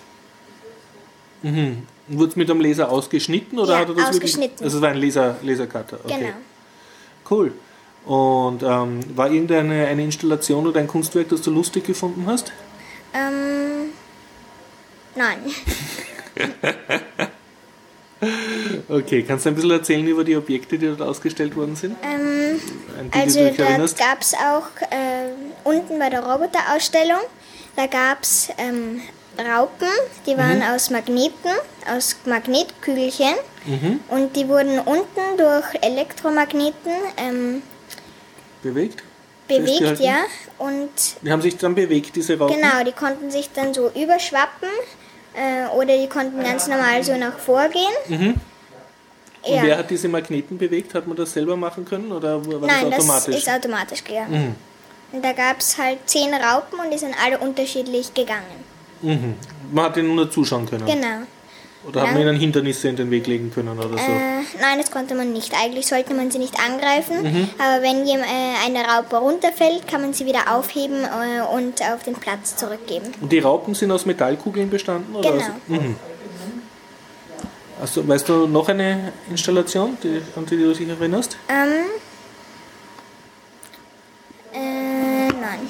mhm. 1.42 1.86
Wurde 2.06 2.28
es 2.30 2.36
mit 2.36 2.50
einem 2.50 2.60
Laser 2.60 2.90
ausgeschnitten 2.90 3.58
oder 3.58 3.72
Ja, 3.74 3.78
hat 3.80 3.88
er 3.88 3.94
das 3.94 4.08
ausgeschnitten. 4.10 4.60
wirklich? 4.60 4.64
Also 4.64 4.76
es 4.76 4.82
war 4.82 4.90
ein 4.90 4.98
Laser, 4.98 5.36
Lasercutter. 5.42 5.98
Okay. 6.04 6.18
Genau. 6.18 6.34
Cool. 7.30 7.52
Und 8.04 8.62
ähm, 8.62 9.00
war 9.16 9.30
irgendeine 9.30 9.86
eine 9.86 10.04
Installation 10.04 10.66
oder 10.66 10.80
ein 10.80 10.86
Kunstwerk, 10.86 11.30
das 11.30 11.40
du 11.40 11.50
lustig 11.50 11.84
gefunden 11.86 12.26
hast? 12.26 12.52
Ähm, 13.14 13.90
nein. 15.14 15.38
Okay, 18.88 19.22
kannst 19.22 19.44
du 19.44 19.50
ein 19.50 19.54
bisschen 19.54 19.70
erzählen 19.70 20.06
über 20.06 20.24
die 20.24 20.34
Objekte, 20.36 20.78
die 20.78 20.86
dort 20.86 21.02
ausgestellt 21.02 21.54
worden 21.56 21.76
sind? 21.76 21.94
Ähm, 22.02 22.58
die, 23.12 23.18
also 23.18 23.40
erinnerst? 23.40 23.98
gab 23.98 24.22
es 24.22 24.32
auch 24.34 24.68
äh, 24.90 25.28
unten 25.64 25.98
bei 25.98 26.08
der 26.08 26.24
Roboterausstellung, 26.24 27.18
da 27.76 27.86
gab 27.86 28.22
es 28.22 28.48
ähm, 28.58 29.00
Raupen, 29.38 29.88
die 30.26 30.36
waren 30.36 30.62
aus 30.62 30.90
Magneten, 30.90 31.50
aus 31.94 32.16
Magnetkügelchen. 32.24 33.34
Und 34.08 34.36
die 34.36 34.46
wurden 34.46 34.78
unten 34.78 35.36
durch 35.38 35.64
Elektromagneten 35.82 36.92
ähm, 37.16 37.62
Bewegt? 38.62 39.02
bewegt, 39.48 40.00
ja. 40.00 40.18
Und 40.58 40.90
Die 41.22 41.30
haben 41.30 41.42
sich 41.42 41.56
dann 41.56 41.74
bewegt, 41.74 42.14
diese 42.16 42.38
Raupen? 42.38 42.56
Genau, 42.56 42.84
die 42.84 42.92
konnten 42.92 43.30
sich 43.30 43.50
dann 43.52 43.72
so 43.74 43.90
überschwappen 43.90 44.68
äh, 45.34 45.66
oder 45.74 45.96
die 45.98 46.08
konnten 46.08 46.42
ganz 46.42 46.66
normal 46.66 47.02
so 47.02 47.16
nach 47.16 47.38
vorgehen. 47.38 47.92
Und 48.08 48.34
Ja. 49.46 49.62
wer 49.62 49.78
hat 49.78 49.90
diese 49.90 50.08
Magneten 50.08 50.56
bewegt? 50.58 50.94
Hat 50.94 51.06
man 51.06 51.16
das 51.16 51.32
selber 51.32 51.56
machen 51.56 51.84
können 51.84 52.10
oder 52.12 52.44
war 52.46 52.60
Nein, 52.60 52.90
das 52.90 52.90
das 52.90 52.98
automatisch? 53.00 53.36
ist 53.36 53.48
automatisch 53.50 54.04
gegangen. 54.04 54.56
Und 55.14 55.24
da 55.24 55.32
gab 55.32 55.60
es 55.60 55.78
halt 55.78 55.98
zehn 56.06 56.34
Raupen 56.34 56.80
und 56.80 56.92
die 56.92 56.98
sind 56.98 57.14
alle 57.24 57.38
unterschiedlich 57.38 58.12
gegangen. 58.14 58.64
mhm. 59.00 59.34
Man 59.72 59.84
hat 59.86 59.96
ihnen 59.96 60.14
nur 60.14 60.30
zuschauen 60.30 60.66
können. 60.68 60.84
Genau. 60.86 61.22
Oder 61.86 62.00
hat 62.02 62.08
Ja. 62.08 62.12
man 62.14 62.22
ihnen 62.22 62.36
Hindernisse 62.36 62.88
in 62.88 62.96
den 62.96 63.10
Weg 63.10 63.26
legen 63.26 63.50
können 63.54 63.78
oder 63.78 63.90
so? 63.90 63.94
Äh, 63.96 64.42
nein, 64.60 64.78
das 64.78 64.90
konnte 64.90 65.14
man 65.14 65.32
nicht. 65.32 65.52
Eigentlich 65.54 65.86
sollte 65.86 66.14
man 66.14 66.30
sie 66.30 66.38
nicht 66.38 66.54
angreifen, 66.58 67.22
Mhm. 67.22 67.48
aber 67.58 67.82
wenn 67.82 68.06
äh, 68.06 68.22
eine 68.64 68.84
Raupe 68.84 69.16
runterfällt, 69.16 69.86
kann 69.86 70.00
man 70.00 70.12
sie 70.14 70.26
wieder 70.26 70.54
aufheben 70.54 71.04
äh, 71.04 71.42
und 71.54 71.80
auf 71.82 72.02
den 72.02 72.14
Platz 72.14 72.56
zurückgeben. 72.56 73.12
Und 73.20 73.30
die 73.30 73.38
Raupen 73.38 73.74
sind 73.74 73.90
aus 73.92 74.04
Metallkugeln 74.06 74.68
bestanden? 74.70 75.14
Oder 75.14 75.30
Genau. 75.32 75.44
Aus, 75.44 75.50
mhm. 75.68 75.96
also, 77.80 78.08
weißt 78.08 78.28
du 78.28 78.46
noch 78.46 78.68
eine 78.68 79.12
Installation, 79.30 79.96
die, 80.02 80.20
an 80.36 80.46
die 80.46 80.56
du 80.56 80.72
dich 80.72 80.88
erinnerst? 80.88 81.36
Ähm, 81.48 81.84
nein. 85.44 85.60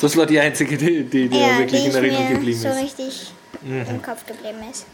Das 0.00 0.16
war 0.16 0.26
die 0.26 0.40
einzige, 0.40 0.76
die, 0.76 1.04
die 1.04 1.28
dir 1.28 1.40
ja, 1.40 1.58
wirklich 1.58 1.82
die 1.82 1.88
in 1.88 1.94
Erinnerung 1.94 2.28
geblieben 2.28 2.58
so 2.58 2.68
ist. 2.68 2.74
Mhm. 2.74 2.82
richtig 2.82 3.32
im 3.62 4.02
Kopf 4.02 4.26
geblieben 4.26 4.58
ist. 4.70 4.86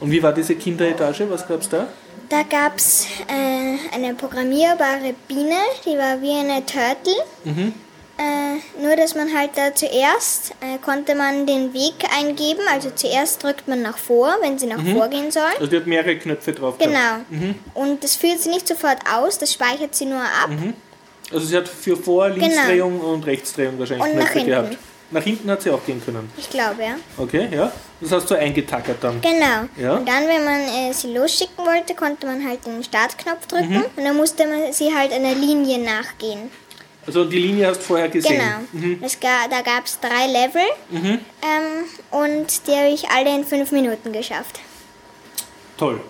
Und 0.00 0.10
wie 0.10 0.22
war 0.22 0.32
diese 0.32 0.56
Kinderetage? 0.56 1.30
Was 1.30 1.46
gab 1.46 1.60
es 1.60 1.68
da? 1.68 1.86
Da 2.28 2.42
gab 2.42 2.76
es 2.76 3.06
äh, 3.28 3.94
eine 3.94 4.14
programmierbare 4.14 5.14
Biene, 5.28 5.56
die 5.84 5.96
war 5.96 6.20
wie 6.20 6.32
eine 6.32 6.64
Turtle. 6.66 7.72
Äh, 8.18 8.82
nur, 8.82 8.96
dass 8.96 9.14
man 9.14 9.32
halt 9.36 9.50
da 9.56 9.74
zuerst 9.74 10.52
äh, 10.60 10.78
konnte 10.82 11.14
man 11.14 11.46
den 11.46 11.74
Weg 11.74 11.94
eingeben. 12.18 12.62
Also 12.72 12.90
zuerst 12.90 13.42
drückt 13.42 13.68
man 13.68 13.82
nach 13.82 13.98
vor, 13.98 14.34
wenn 14.40 14.58
sie 14.58 14.66
nach 14.66 14.82
vor 14.82 15.08
gehen 15.08 15.30
soll. 15.30 15.42
Also 15.54 15.66
die 15.66 15.76
hat 15.76 15.86
mehrere 15.86 16.16
Knöpfe 16.16 16.52
drauf. 16.52 16.78
Genau. 16.78 17.20
Und 17.74 18.02
das 18.02 18.16
führt 18.16 18.40
sie 18.40 18.48
nicht 18.48 18.66
sofort 18.66 18.98
aus, 19.14 19.38
das 19.38 19.52
speichert 19.52 19.94
sie 19.94 20.06
nur 20.06 20.22
ab. 20.22 20.48
Also 21.32 21.46
sie 21.46 21.56
hat 21.56 21.68
für 21.68 21.96
Vor-, 21.96 22.28
Linksdrehung 22.28 23.00
und 23.00 23.26
Rechtsdrehung 23.26 23.78
wahrscheinlich 23.78 24.04
Genau. 24.06 24.14
Und 24.14 24.18
nach 24.24 24.30
Knöpfe 24.32 24.38
hinten. 24.50 24.70
gehabt. 24.70 24.78
Nach 25.12 25.22
hinten 25.22 25.50
hat 25.52 25.62
sie 25.62 25.70
auch 25.70 25.84
gehen 25.86 26.02
können. 26.04 26.30
Ich 26.36 26.50
glaube, 26.50 26.82
ja. 26.82 26.96
Okay, 27.16 27.48
ja. 27.52 27.70
Das 28.00 28.10
hast 28.12 28.28
du 28.30 28.34
eingetackert 28.34 28.96
dann. 29.00 29.20
Genau. 29.20 29.68
Ja. 29.76 29.94
Und 29.96 30.08
dann, 30.08 30.26
wenn 30.26 30.44
man 30.44 30.60
äh, 30.62 30.92
sie 30.92 31.12
losschicken 31.14 31.64
wollte, 31.64 31.94
konnte 31.94 32.26
man 32.26 32.44
halt 32.46 32.66
den 32.66 32.82
Startknopf 32.82 33.46
drücken 33.46 33.70
Mhm. 33.78 33.84
und 33.96 34.04
dann 34.04 34.16
musste 34.16 34.46
man 34.48 34.72
sie 34.72 34.92
halt 34.94 35.12
einer 35.12 35.34
Linie 35.34 35.78
nachgehen. 35.78 36.50
Also 37.06 37.24
die 37.24 37.38
Linie 37.38 37.68
hast 37.68 37.78
du 37.78 37.84
vorher 37.84 38.08
gesehen. 38.08 38.40
Genau. 38.72 38.96
Es 39.06 39.20
ga, 39.20 39.46
da 39.48 39.60
gab 39.62 39.86
es 39.86 40.00
drei 40.00 40.26
Level 40.26 40.62
Mhm. 40.90 41.20
ähm, 41.40 41.84
und 42.10 42.66
die 42.66 42.72
habe 42.72 42.88
ich 42.88 43.08
alle 43.08 43.32
in 43.32 43.44
fünf 43.44 43.70
Minuten 43.70 44.12
geschafft. 44.12 44.58
Toll. 45.78 46.00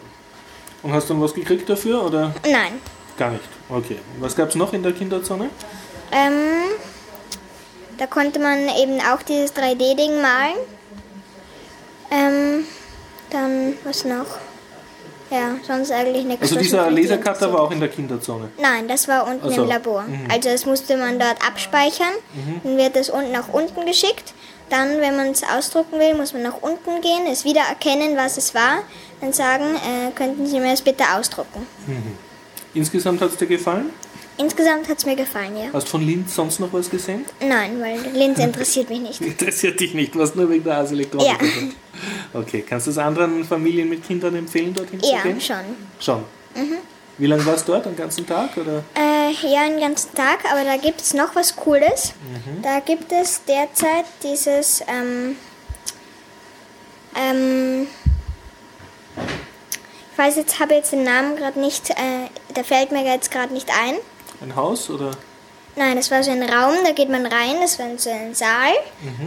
Und 0.82 0.92
hast 0.94 1.10
du 1.10 1.14
dann 1.14 1.22
was 1.22 1.34
gekriegt 1.34 1.68
dafür 1.68 2.02
oder 2.02 2.34
Nein. 2.44 2.80
gar 3.18 3.30
nicht? 3.30 3.44
Okay. 3.68 3.98
Was 4.20 4.36
gab 4.36 4.48
es 4.48 4.54
noch 4.54 4.72
in 4.72 4.82
der 4.82 4.92
Kinderzone? 4.92 5.50
Ähm, 6.12 6.70
da 7.98 8.06
konnte 8.06 8.38
man 8.38 8.68
eben 8.80 9.00
auch 9.00 9.22
dieses 9.22 9.54
3D-Ding 9.54 10.20
malen. 10.20 10.56
Ähm, 12.10 12.64
dann, 13.30 13.74
was 13.84 14.04
noch? 14.04 14.26
Ja, 15.30 15.56
sonst 15.66 15.90
eigentlich 15.90 16.24
nichts. 16.24 16.42
Also 16.42 16.56
dieser 16.56 16.88
Lasercutter 16.88 17.52
war 17.52 17.62
auch 17.62 17.70
in 17.72 17.80
der 17.80 17.88
Kinderzone. 17.88 18.50
Nein, 18.58 18.86
das 18.86 19.08
war 19.08 19.26
unten 19.26 19.48
Ach 19.48 19.52
so. 19.52 19.62
im 19.64 19.68
Labor. 19.68 20.02
Mhm. 20.02 20.28
Also 20.30 20.50
das 20.50 20.66
musste 20.66 20.96
man 20.96 21.18
dort 21.18 21.44
abspeichern. 21.44 22.12
Dann 22.62 22.76
wird 22.76 22.94
das 22.94 23.10
unten 23.10 23.32
nach 23.32 23.48
unten 23.52 23.84
geschickt. 23.86 24.34
Dann, 24.68 25.00
wenn 25.00 25.16
man 25.16 25.28
es 25.28 25.42
ausdrucken 25.42 25.98
will, 25.98 26.14
muss 26.14 26.32
man 26.32 26.42
nach 26.42 26.60
unten 26.60 27.00
gehen, 27.00 27.26
es 27.30 27.44
wieder 27.44 27.62
erkennen, 27.62 28.16
was 28.16 28.36
es 28.36 28.54
war. 28.54 28.78
Dann 29.20 29.32
sagen, 29.32 29.64
äh, 29.76 30.12
könnten 30.12 30.46
Sie 30.46 30.60
mir 30.60 30.70
das 30.70 30.82
bitte 30.82 31.04
ausdrucken. 31.16 31.66
Insgesamt 32.76 33.20
hat 33.22 33.30
es 33.30 33.36
dir 33.36 33.46
gefallen? 33.46 33.90
Insgesamt 34.38 34.86
hat 34.86 34.98
es 34.98 35.06
mir 35.06 35.16
gefallen, 35.16 35.56
ja. 35.56 35.64
Hast 35.72 35.86
du 35.86 35.92
von 35.92 36.02
Linz 36.06 36.34
sonst 36.34 36.60
noch 36.60 36.70
was 36.70 36.90
gesehen? 36.90 37.24
Nein, 37.40 37.80
weil 37.80 37.98
Linz 38.12 38.38
interessiert 38.38 38.90
mich 38.90 39.00
nicht. 39.00 39.20
Interessiert 39.32 39.80
dich 39.80 39.94
nicht, 39.94 40.16
was 40.16 40.34
nur 40.34 40.50
wegen 40.50 40.62
der 40.62 40.76
Aselektronik. 40.78 41.26
Ja. 41.26 42.38
Okay, 42.38 42.62
kannst 42.68 42.86
du 42.86 42.90
es 42.90 42.98
anderen 42.98 43.44
Familien 43.44 43.88
mit 43.88 44.06
Kindern 44.06 44.34
empfehlen, 44.36 44.74
dorthin 44.74 45.00
Ja, 45.00 45.22
zu 45.22 45.28
gehen? 45.28 45.40
schon. 45.40 45.56
Schon. 45.98 46.22
Wie 47.16 47.26
lange 47.26 47.46
warst 47.46 47.66
du 47.66 47.72
dort? 47.72 47.86
Den 47.86 47.96
ganzen 47.96 48.26
Tag? 48.26 48.54
Oder? 48.58 48.84
Äh, 48.94 49.32
ja, 49.50 49.66
den 49.66 49.80
ganzen 49.80 50.14
Tag, 50.14 50.40
aber 50.52 50.64
da 50.64 50.76
gibt 50.76 51.00
es 51.00 51.14
noch 51.14 51.34
was 51.34 51.56
Cooles. 51.56 52.12
Da 52.62 52.80
gibt 52.80 53.10
es 53.12 53.40
derzeit 53.48 54.04
dieses, 54.22 54.82
ähm, 54.86 55.36
ähm, 57.16 57.86
ich 60.16 60.18
weiß 60.18 60.36
jetzt, 60.36 60.60
habe 60.60 60.72
jetzt 60.72 60.92
den 60.92 61.04
Namen 61.04 61.36
gerade 61.36 61.60
nicht, 61.60 61.90
äh, 61.90 62.30
der 62.56 62.64
fällt 62.64 62.90
mir 62.90 63.04
jetzt 63.04 63.30
gerade 63.30 63.52
nicht 63.52 63.68
ein. 63.68 63.96
Ein 64.40 64.56
Haus? 64.56 64.88
Oder? 64.88 65.10
Nein, 65.76 65.96
das 65.96 66.10
war 66.10 66.22
so 66.22 66.30
ein 66.30 66.42
Raum, 66.42 66.74
da 66.86 66.92
geht 66.92 67.10
man 67.10 67.26
rein, 67.26 67.56
das 67.60 67.78
war 67.78 67.86
so 67.98 68.08
ein 68.08 68.34
Saal. 68.34 68.72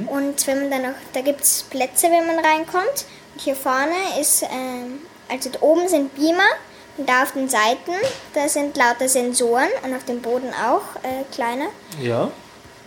Und 0.07 0.47
wenn 0.47 0.61
man 0.61 0.71
dann 0.71 0.81
noch, 0.81 0.97
da 1.13 1.21
gibt 1.21 1.41
es 1.41 1.61
Plätze, 1.61 2.07
wenn 2.07 2.25
man 2.25 2.43
reinkommt. 2.43 3.05
Und 3.35 3.41
hier 3.41 3.55
vorne 3.55 3.93
ist, 4.19 4.41
ähm, 4.41 5.01
also 5.31 5.51
da 5.51 5.61
oben 5.61 5.87
sind 5.87 6.15
Beamer 6.15 6.49
und 6.97 7.07
da 7.07 7.21
auf 7.21 7.33
den 7.33 7.49
Seiten, 7.49 7.93
da 8.33 8.49
sind 8.49 8.75
lauter 8.75 9.07
Sensoren 9.07 9.69
und 9.83 9.95
auf 9.95 10.05
dem 10.05 10.23
Boden 10.23 10.51
auch 10.55 10.95
äh, 11.03 11.23
kleine. 11.31 11.67
Ja. 12.01 12.31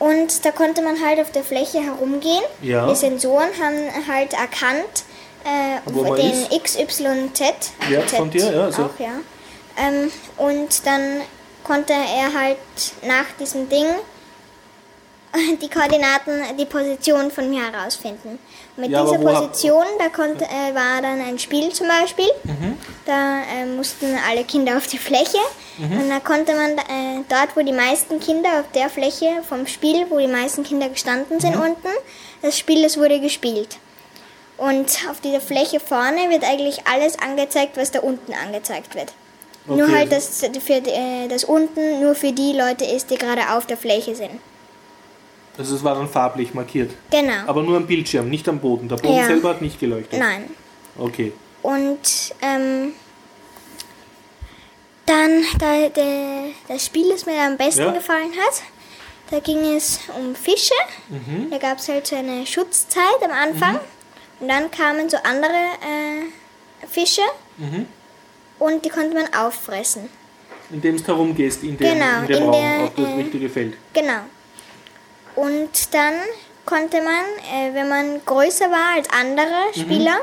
Und 0.01 0.45
da 0.45 0.51
konnte 0.51 0.83
man 0.83 1.01
halt 1.01 1.21
auf 1.21 1.31
der 1.31 1.45
Fläche 1.45 1.79
herumgehen. 1.79 2.43
Ja. 2.63 2.89
Die 2.89 2.97
Sensoren 2.97 3.51
haben 3.63 4.09
halt 4.09 4.33
erkannt 4.33 5.05
äh, 5.45 5.81
Wo 5.87 6.03
man 6.03 6.17
den 6.17 6.31
ist? 6.33 6.51
XYZ. 6.65 7.73
Ja, 7.91 8.07
Z 8.07 8.19
von 8.19 8.31
dir, 8.31 8.53
ja, 8.53 8.65
also- 8.65 8.83
Auch, 8.85 8.99
ja. 8.99 9.13
Ähm, 9.77 10.11
und 10.37 10.87
dann 10.87 11.23
konnte 11.65 11.93
er 11.93 12.33
halt 12.39 12.59
nach 13.07 13.25
diesem 13.41 13.69
Ding 13.69 13.87
die 15.63 15.69
Koordinaten, 15.71 16.43
die 16.59 16.67
Position 16.67 17.31
von 17.31 17.49
mir 17.49 17.63
herausfinden. 17.73 18.39
Mit 18.77 18.91
Ja, 18.91 19.03
dieser 19.03 19.19
Position, 19.19 19.85
da 19.99 20.09
konnte, 20.11 20.45
äh, 20.45 20.75
war 20.75 21.01
dann 21.01 21.21
ein 21.23 21.39
Spiel 21.39 21.73
zum 21.73 21.89
Beispiel. 21.89 22.29
Mhm. 22.45 22.77
Da 23.07 23.41
äh, 23.43 23.65
mussten 23.65 24.15
alle 24.29 24.45
Kinder 24.45 24.77
auf 24.77 24.87
die 24.87 24.99
Fläche. 24.99 25.39
Mhm. 25.79 26.01
Und 26.03 26.09
da 26.11 26.21
konnte 26.21 26.55
man 26.55 26.73
äh, 26.79 27.23
dort, 27.31 27.57
wo 27.57 27.63
die 27.63 27.73
meisten 27.73 28.21
Kinder 28.21 28.61
auf 28.61 28.67
der 28.75 28.91
Fläche 28.91 29.43
vom 29.49 29.67
Spiel, 29.67 30.07
wo 30.11 30.19
die 30.19 30.27
meisten 30.27 30.65
Kinder 30.65 30.89
gestanden 30.91 31.41
sind 31.41 31.57
Mhm. 31.57 31.63
unten, 31.63 31.89
das 32.43 32.59
Spiel, 32.59 32.83
das 32.83 32.99
wurde 32.99 33.19
gespielt. 33.21 33.79
Und 34.59 34.99
auf 35.11 35.21
dieser 35.21 35.41
Fläche 35.41 35.81
vorne 35.81 36.31
wird 36.31 36.45
eigentlich 36.45 36.87
alles 36.87 37.19
angezeigt, 37.19 37.77
was 37.77 37.91
da 37.91 38.01
unten 38.01 38.33
angezeigt 38.35 38.95
wird. 38.95 39.13
nur 39.67 39.85
Okay, 39.85 39.93
halt, 39.95 40.13
also- 40.13 40.47
dass 40.49 40.65
für, 40.65 40.73
äh, 40.75 41.29
das 41.29 41.45
unten 41.45 42.01
nur 42.01 42.15
für 42.17 42.33
die 42.33 42.53
Leute 42.53 42.85
ist, 42.85 43.11
die 43.11 43.17
gerade 43.17 43.51
auf 43.53 43.65
der 43.67 43.77
Fläche 43.77 44.15
sind. 44.15 44.41
Also 45.57 45.77
es 45.77 45.85
war 45.85 45.95
dann 45.95 46.09
farblich 46.09 46.53
markiert. 46.55 46.91
Genau. 47.11 47.47
Aber 47.47 47.63
nur 47.63 47.77
am 47.77 47.87
Bildschirm, 47.87 48.29
nicht 48.29 48.49
am 48.49 48.59
Boden. 48.59 48.89
Der 48.89 48.97
Boden 48.97 49.17
Ja. 49.19 49.27
selber 49.27 49.51
hat 49.51 49.63
nicht 49.63 49.79
geleuchtet. 49.79 50.19
Nein. 50.19 50.51
Okay. 50.99 51.33
Und 51.63 52.35
ähm, 52.41 52.93
dann 55.07 55.45
da, 55.59 55.89
der, 55.89 56.45
das 56.69 56.87
Spiel, 56.87 57.11
das 57.11 57.27
mir 57.27 57.41
am 57.43 57.57
besten 57.57 57.83
Ja. 57.83 57.91
gefallen 57.93 58.33
hat, 58.45 58.63
da 59.31 59.41
ging 59.41 59.59
es 59.77 60.01
um 60.19 60.35
Fische. 60.35 60.75
Mhm. 61.09 61.51
Da 61.51 61.59
gab 61.59 61.79
es 61.79 61.89
halt 61.89 62.07
so 62.07 62.17
eine 62.17 62.47
Schutzzeit 62.47 63.23
am 63.23 63.31
Anfang. 63.31 63.81
Und 64.43 64.49
dann 64.49 64.71
kamen 64.71 65.09
so 65.09 65.17
andere 65.19 65.53
äh, 65.53 66.87
Fische 66.87 67.23
Mhm. 67.59 67.87
und 68.59 68.85
die 68.85 68.89
konnte 68.89 69.15
man 69.15 69.33
auffressen. 69.33 70.09
Indem 70.71 70.97
du 70.97 71.07
herumgehst 71.07 71.63
in 71.63 71.77
dem, 71.79 71.95
Genau, 71.95 72.21
in 72.23 72.27
dem 72.27 72.37
in 72.39 72.43
Raum 72.43 72.53
der, 72.53 72.85
auf 72.85 72.91
das 72.97 73.09
äh, 73.09 73.13
richtige 73.15 73.49
Feld. 73.49 73.75
Genau. 73.95 74.21
Und 75.37 75.95
dann 75.95 76.15
konnte 76.67 76.99
man, 77.03 77.25
äh, 77.55 77.73
wenn 77.75 77.89
man 77.89 78.21
größer 78.27 78.69
war 78.71 78.97
als 78.97 79.09
andere 79.11 79.73
Spieler, 79.79 80.17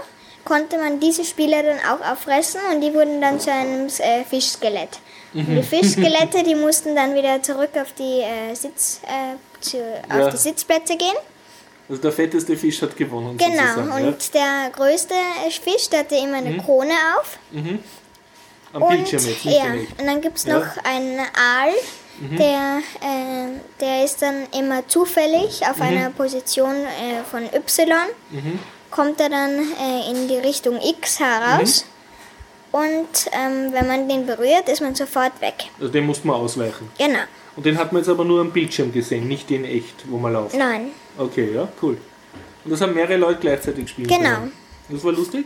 konnte 0.44 0.78
man 0.78 1.00
diese 1.00 1.24
Spieler 1.24 1.64
dann 1.64 1.78
auch 1.80 2.12
auffressen 2.12 2.60
und 2.74 2.82
die 2.82 2.94
wurden 2.94 3.22
dann 3.22 3.40
zu 3.40 3.52
einem 3.52 3.88
äh, 3.88 4.24
Fischskelett. 4.26 5.00
Und 5.34 5.56
die 5.56 5.64
Fischskelette, 5.64 6.44
die 6.46 6.56
mussten 6.56 6.96
dann 6.96 7.14
wieder 7.16 7.42
zurück 7.42 7.70
auf 7.80 7.94
die, 7.94 8.22
äh, 8.22 8.54
Sitz, 8.54 9.00
äh, 9.06 9.36
zu, 9.62 9.78
Ja. 9.78 10.26
auf 10.26 10.32
die 10.32 10.38
Sitzplätze 10.38 10.98
gehen. 10.98 11.16
Also 11.90 12.02
der 12.02 12.12
fetteste 12.12 12.56
Fisch 12.56 12.82
hat 12.84 12.96
gewonnen. 12.96 13.38
Genau, 13.38 13.96
und 13.96 14.34
der 14.34 14.70
größte 14.76 15.16
Fisch, 15.64 15.90
der 15.90 16.00
hatte 16.00 16.16
immer 16.16 16.38
eine 16.38 16.58
Krone 16.58 16.94
auf. 17.20 17.38
ja? 17.52 17.62
Am 18.72 18.84
Und, 18.84 18.90
Bildschirm 18.90 19.26
jetzt, 19.26 19.46
nicht 19.46 19.58
ja, 19.58 19.64
und 19.98 20.06
dann 20.06 20.22
gibt 20.22 20.38
es 20.38 20.44
Ja. 20.46 20.60
Mhm. 20.60 20.66
noch 20.66 20.84
einen 20.84 21.20
Aal, 21.20 21.74
der, 22.38 22.78
äh, 23.02 23.48
der 23.80 24.06
ist 24.06 24.22
dann 24.22 24.44
immer 24.56 24.88
zufällig 24.88 25.62
auf 25.68 25.78
Mhm. 25.78 25.82
einer 25.84 26.10
Position 26.12 26.76
äh, 26.76 27.24
von 27.32 27.44
Y, 27.46 27.96
kommt 28.92 29.20
er 29.22 29.30
dann 29.30 29.52
äh, 29.58 30.12
in 30.12 30.28
die 30.28 30.38
Richtung 30.38 30.80
X 30.82 31.20
heraus. 31.20 31.86
Mhm. 31.86 31.90
Und 32.72 33.08
ähm, 33.32 33.74
wenn 33.74 33.88
man 33.88 34.08
den 34.08 34.28
berührt, 34.28 34.70
ist 34.70 34.82
man 34.82 34.94
sofort 34.94 35.42
weg. 35.42 35.56
Also 35.80 35.92
den 35.92 36.06
musste 36.06 36.28
man 36.28 36.36
ausweichen. 36.36 36.92
Genau. 37.00 37.20
Und 37.56 37.66
den 37.66 37.78
hat 37.80 37.92
man 37.92 38.04
jetzt 38.04 38.10
aber 38.10 38.24
nur 38.24 38.42
am 38.42 38.52
Bildschirm 38.52 38.94
gesehen, 38.94 39.28
nicht 39.28 39.50
in 39.50 39.66
echt, 39.66 39.96
wo 40.08 40.18
man 40.18 40.34
läuft. 40.34 40.56
Nein. 40.56 40.92
Okay, 41.20 41.54
ja, 41.54 41.68
cool. 41.82 41.98
Und 42.64 42.72
das 42.72 42.82
haben 42.82 42.94
mehrere 42.94 43.18
Leute 43.18 43.40
gleichzeitig 43.42 43.90
spielen 43.90 44.08
Genau. 44.08 44.36
können. 44.36 44.52
Das 44.90 45.04
war 45.04 45.12
lustig? 45.12 45.46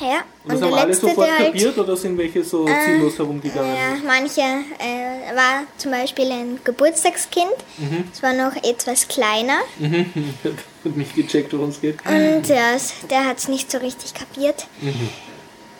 Ja. 0.00 0.24
Und 0.44 0.52
das 0.52 0.62
haben 0.62 0.74
alle 0.74 0.94
sofort 0.94 1.28
kapiert 1.38 1.78
oder 1.78 1.96
sind 1.96 2.18
welche 2.18 2.44
so 2.44 2.66
Äh, 2.66 2.84
ziellos 2.84 3.18
herumgegangen? 3.18 3.74
Ja, 3.74 3.96
manche 4.06 4.40
äh, 4.42 5.34
war 5.34 5.62
zum 5.78 5.90
Beispiel 5.92 6.30
ein 6.30 6.58
Geburtstagskind. 6.64 7.52
Mhm. 7.78 8.04
Es 8.12 8.22
war 8.22 8.32
noch 8.34 8.54
etwas 8.62 9.08
kleiner. 9.08 9.58
Hat 10.84 10.96
nicht 10.96 11.14
gecheckt, 11.14 11.52
worum 11.54 11.70
es 11.70 11.80
geht. 11.80 11.98
Und 12.06 12.46
ja, 12.48 12.76
der 13.10 13.24
hat 13.24 13.38
es 13.38 13.48
nicht 13.48 13.70
so 13.70 13.78
richtig 13.78 14.12
kapiert. 14.14 14.66
Mhm. 14.80 15.08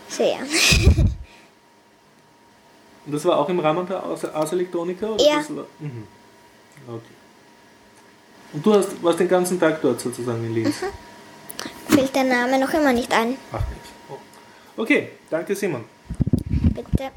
So 0.08 0.22
ja. 0.22 0.38
Und 3.06 3.12
das 3.12 3.24
war 3.24 3.38
auch 3.38 3.48
im 3.48 3.60
Rahmen 3.60 3.86
der 3.86 4.02
Ars 4.02 4.24
Ja. 5.20 5.36
Das 5.36 5.54
war, 5.54 5.66
mhm. 5.78 6.04
Okay. 6.88 7.15
Und 8.52 8.64
du 8.64 8.74
hast, 8.74 9.02
warst 9.02 9.20
den 9.20 9.28
ganzen 9.28 9.58
Tag 9.58 9.80
dort 9.82 10.00
sozusagen 10.00 10.44
in 10.44 10.54
Linz? 10.54 10.76
Fällt 11.88 12.14
der 12.14 12.24
Name 12.24 12.58
noch 12.58 12.72
immer 12.72 12.92
nicht 12.92 13.12
ein. 13.12 13.36
Ach 13.52 13.62
nichts. 13.68 13.88
Oh. 14.08 14.82
Okay, 14.82 15.10
danke 15.30 15.54
Simon. 15.54 15.84
Bitte. 16.74 17.10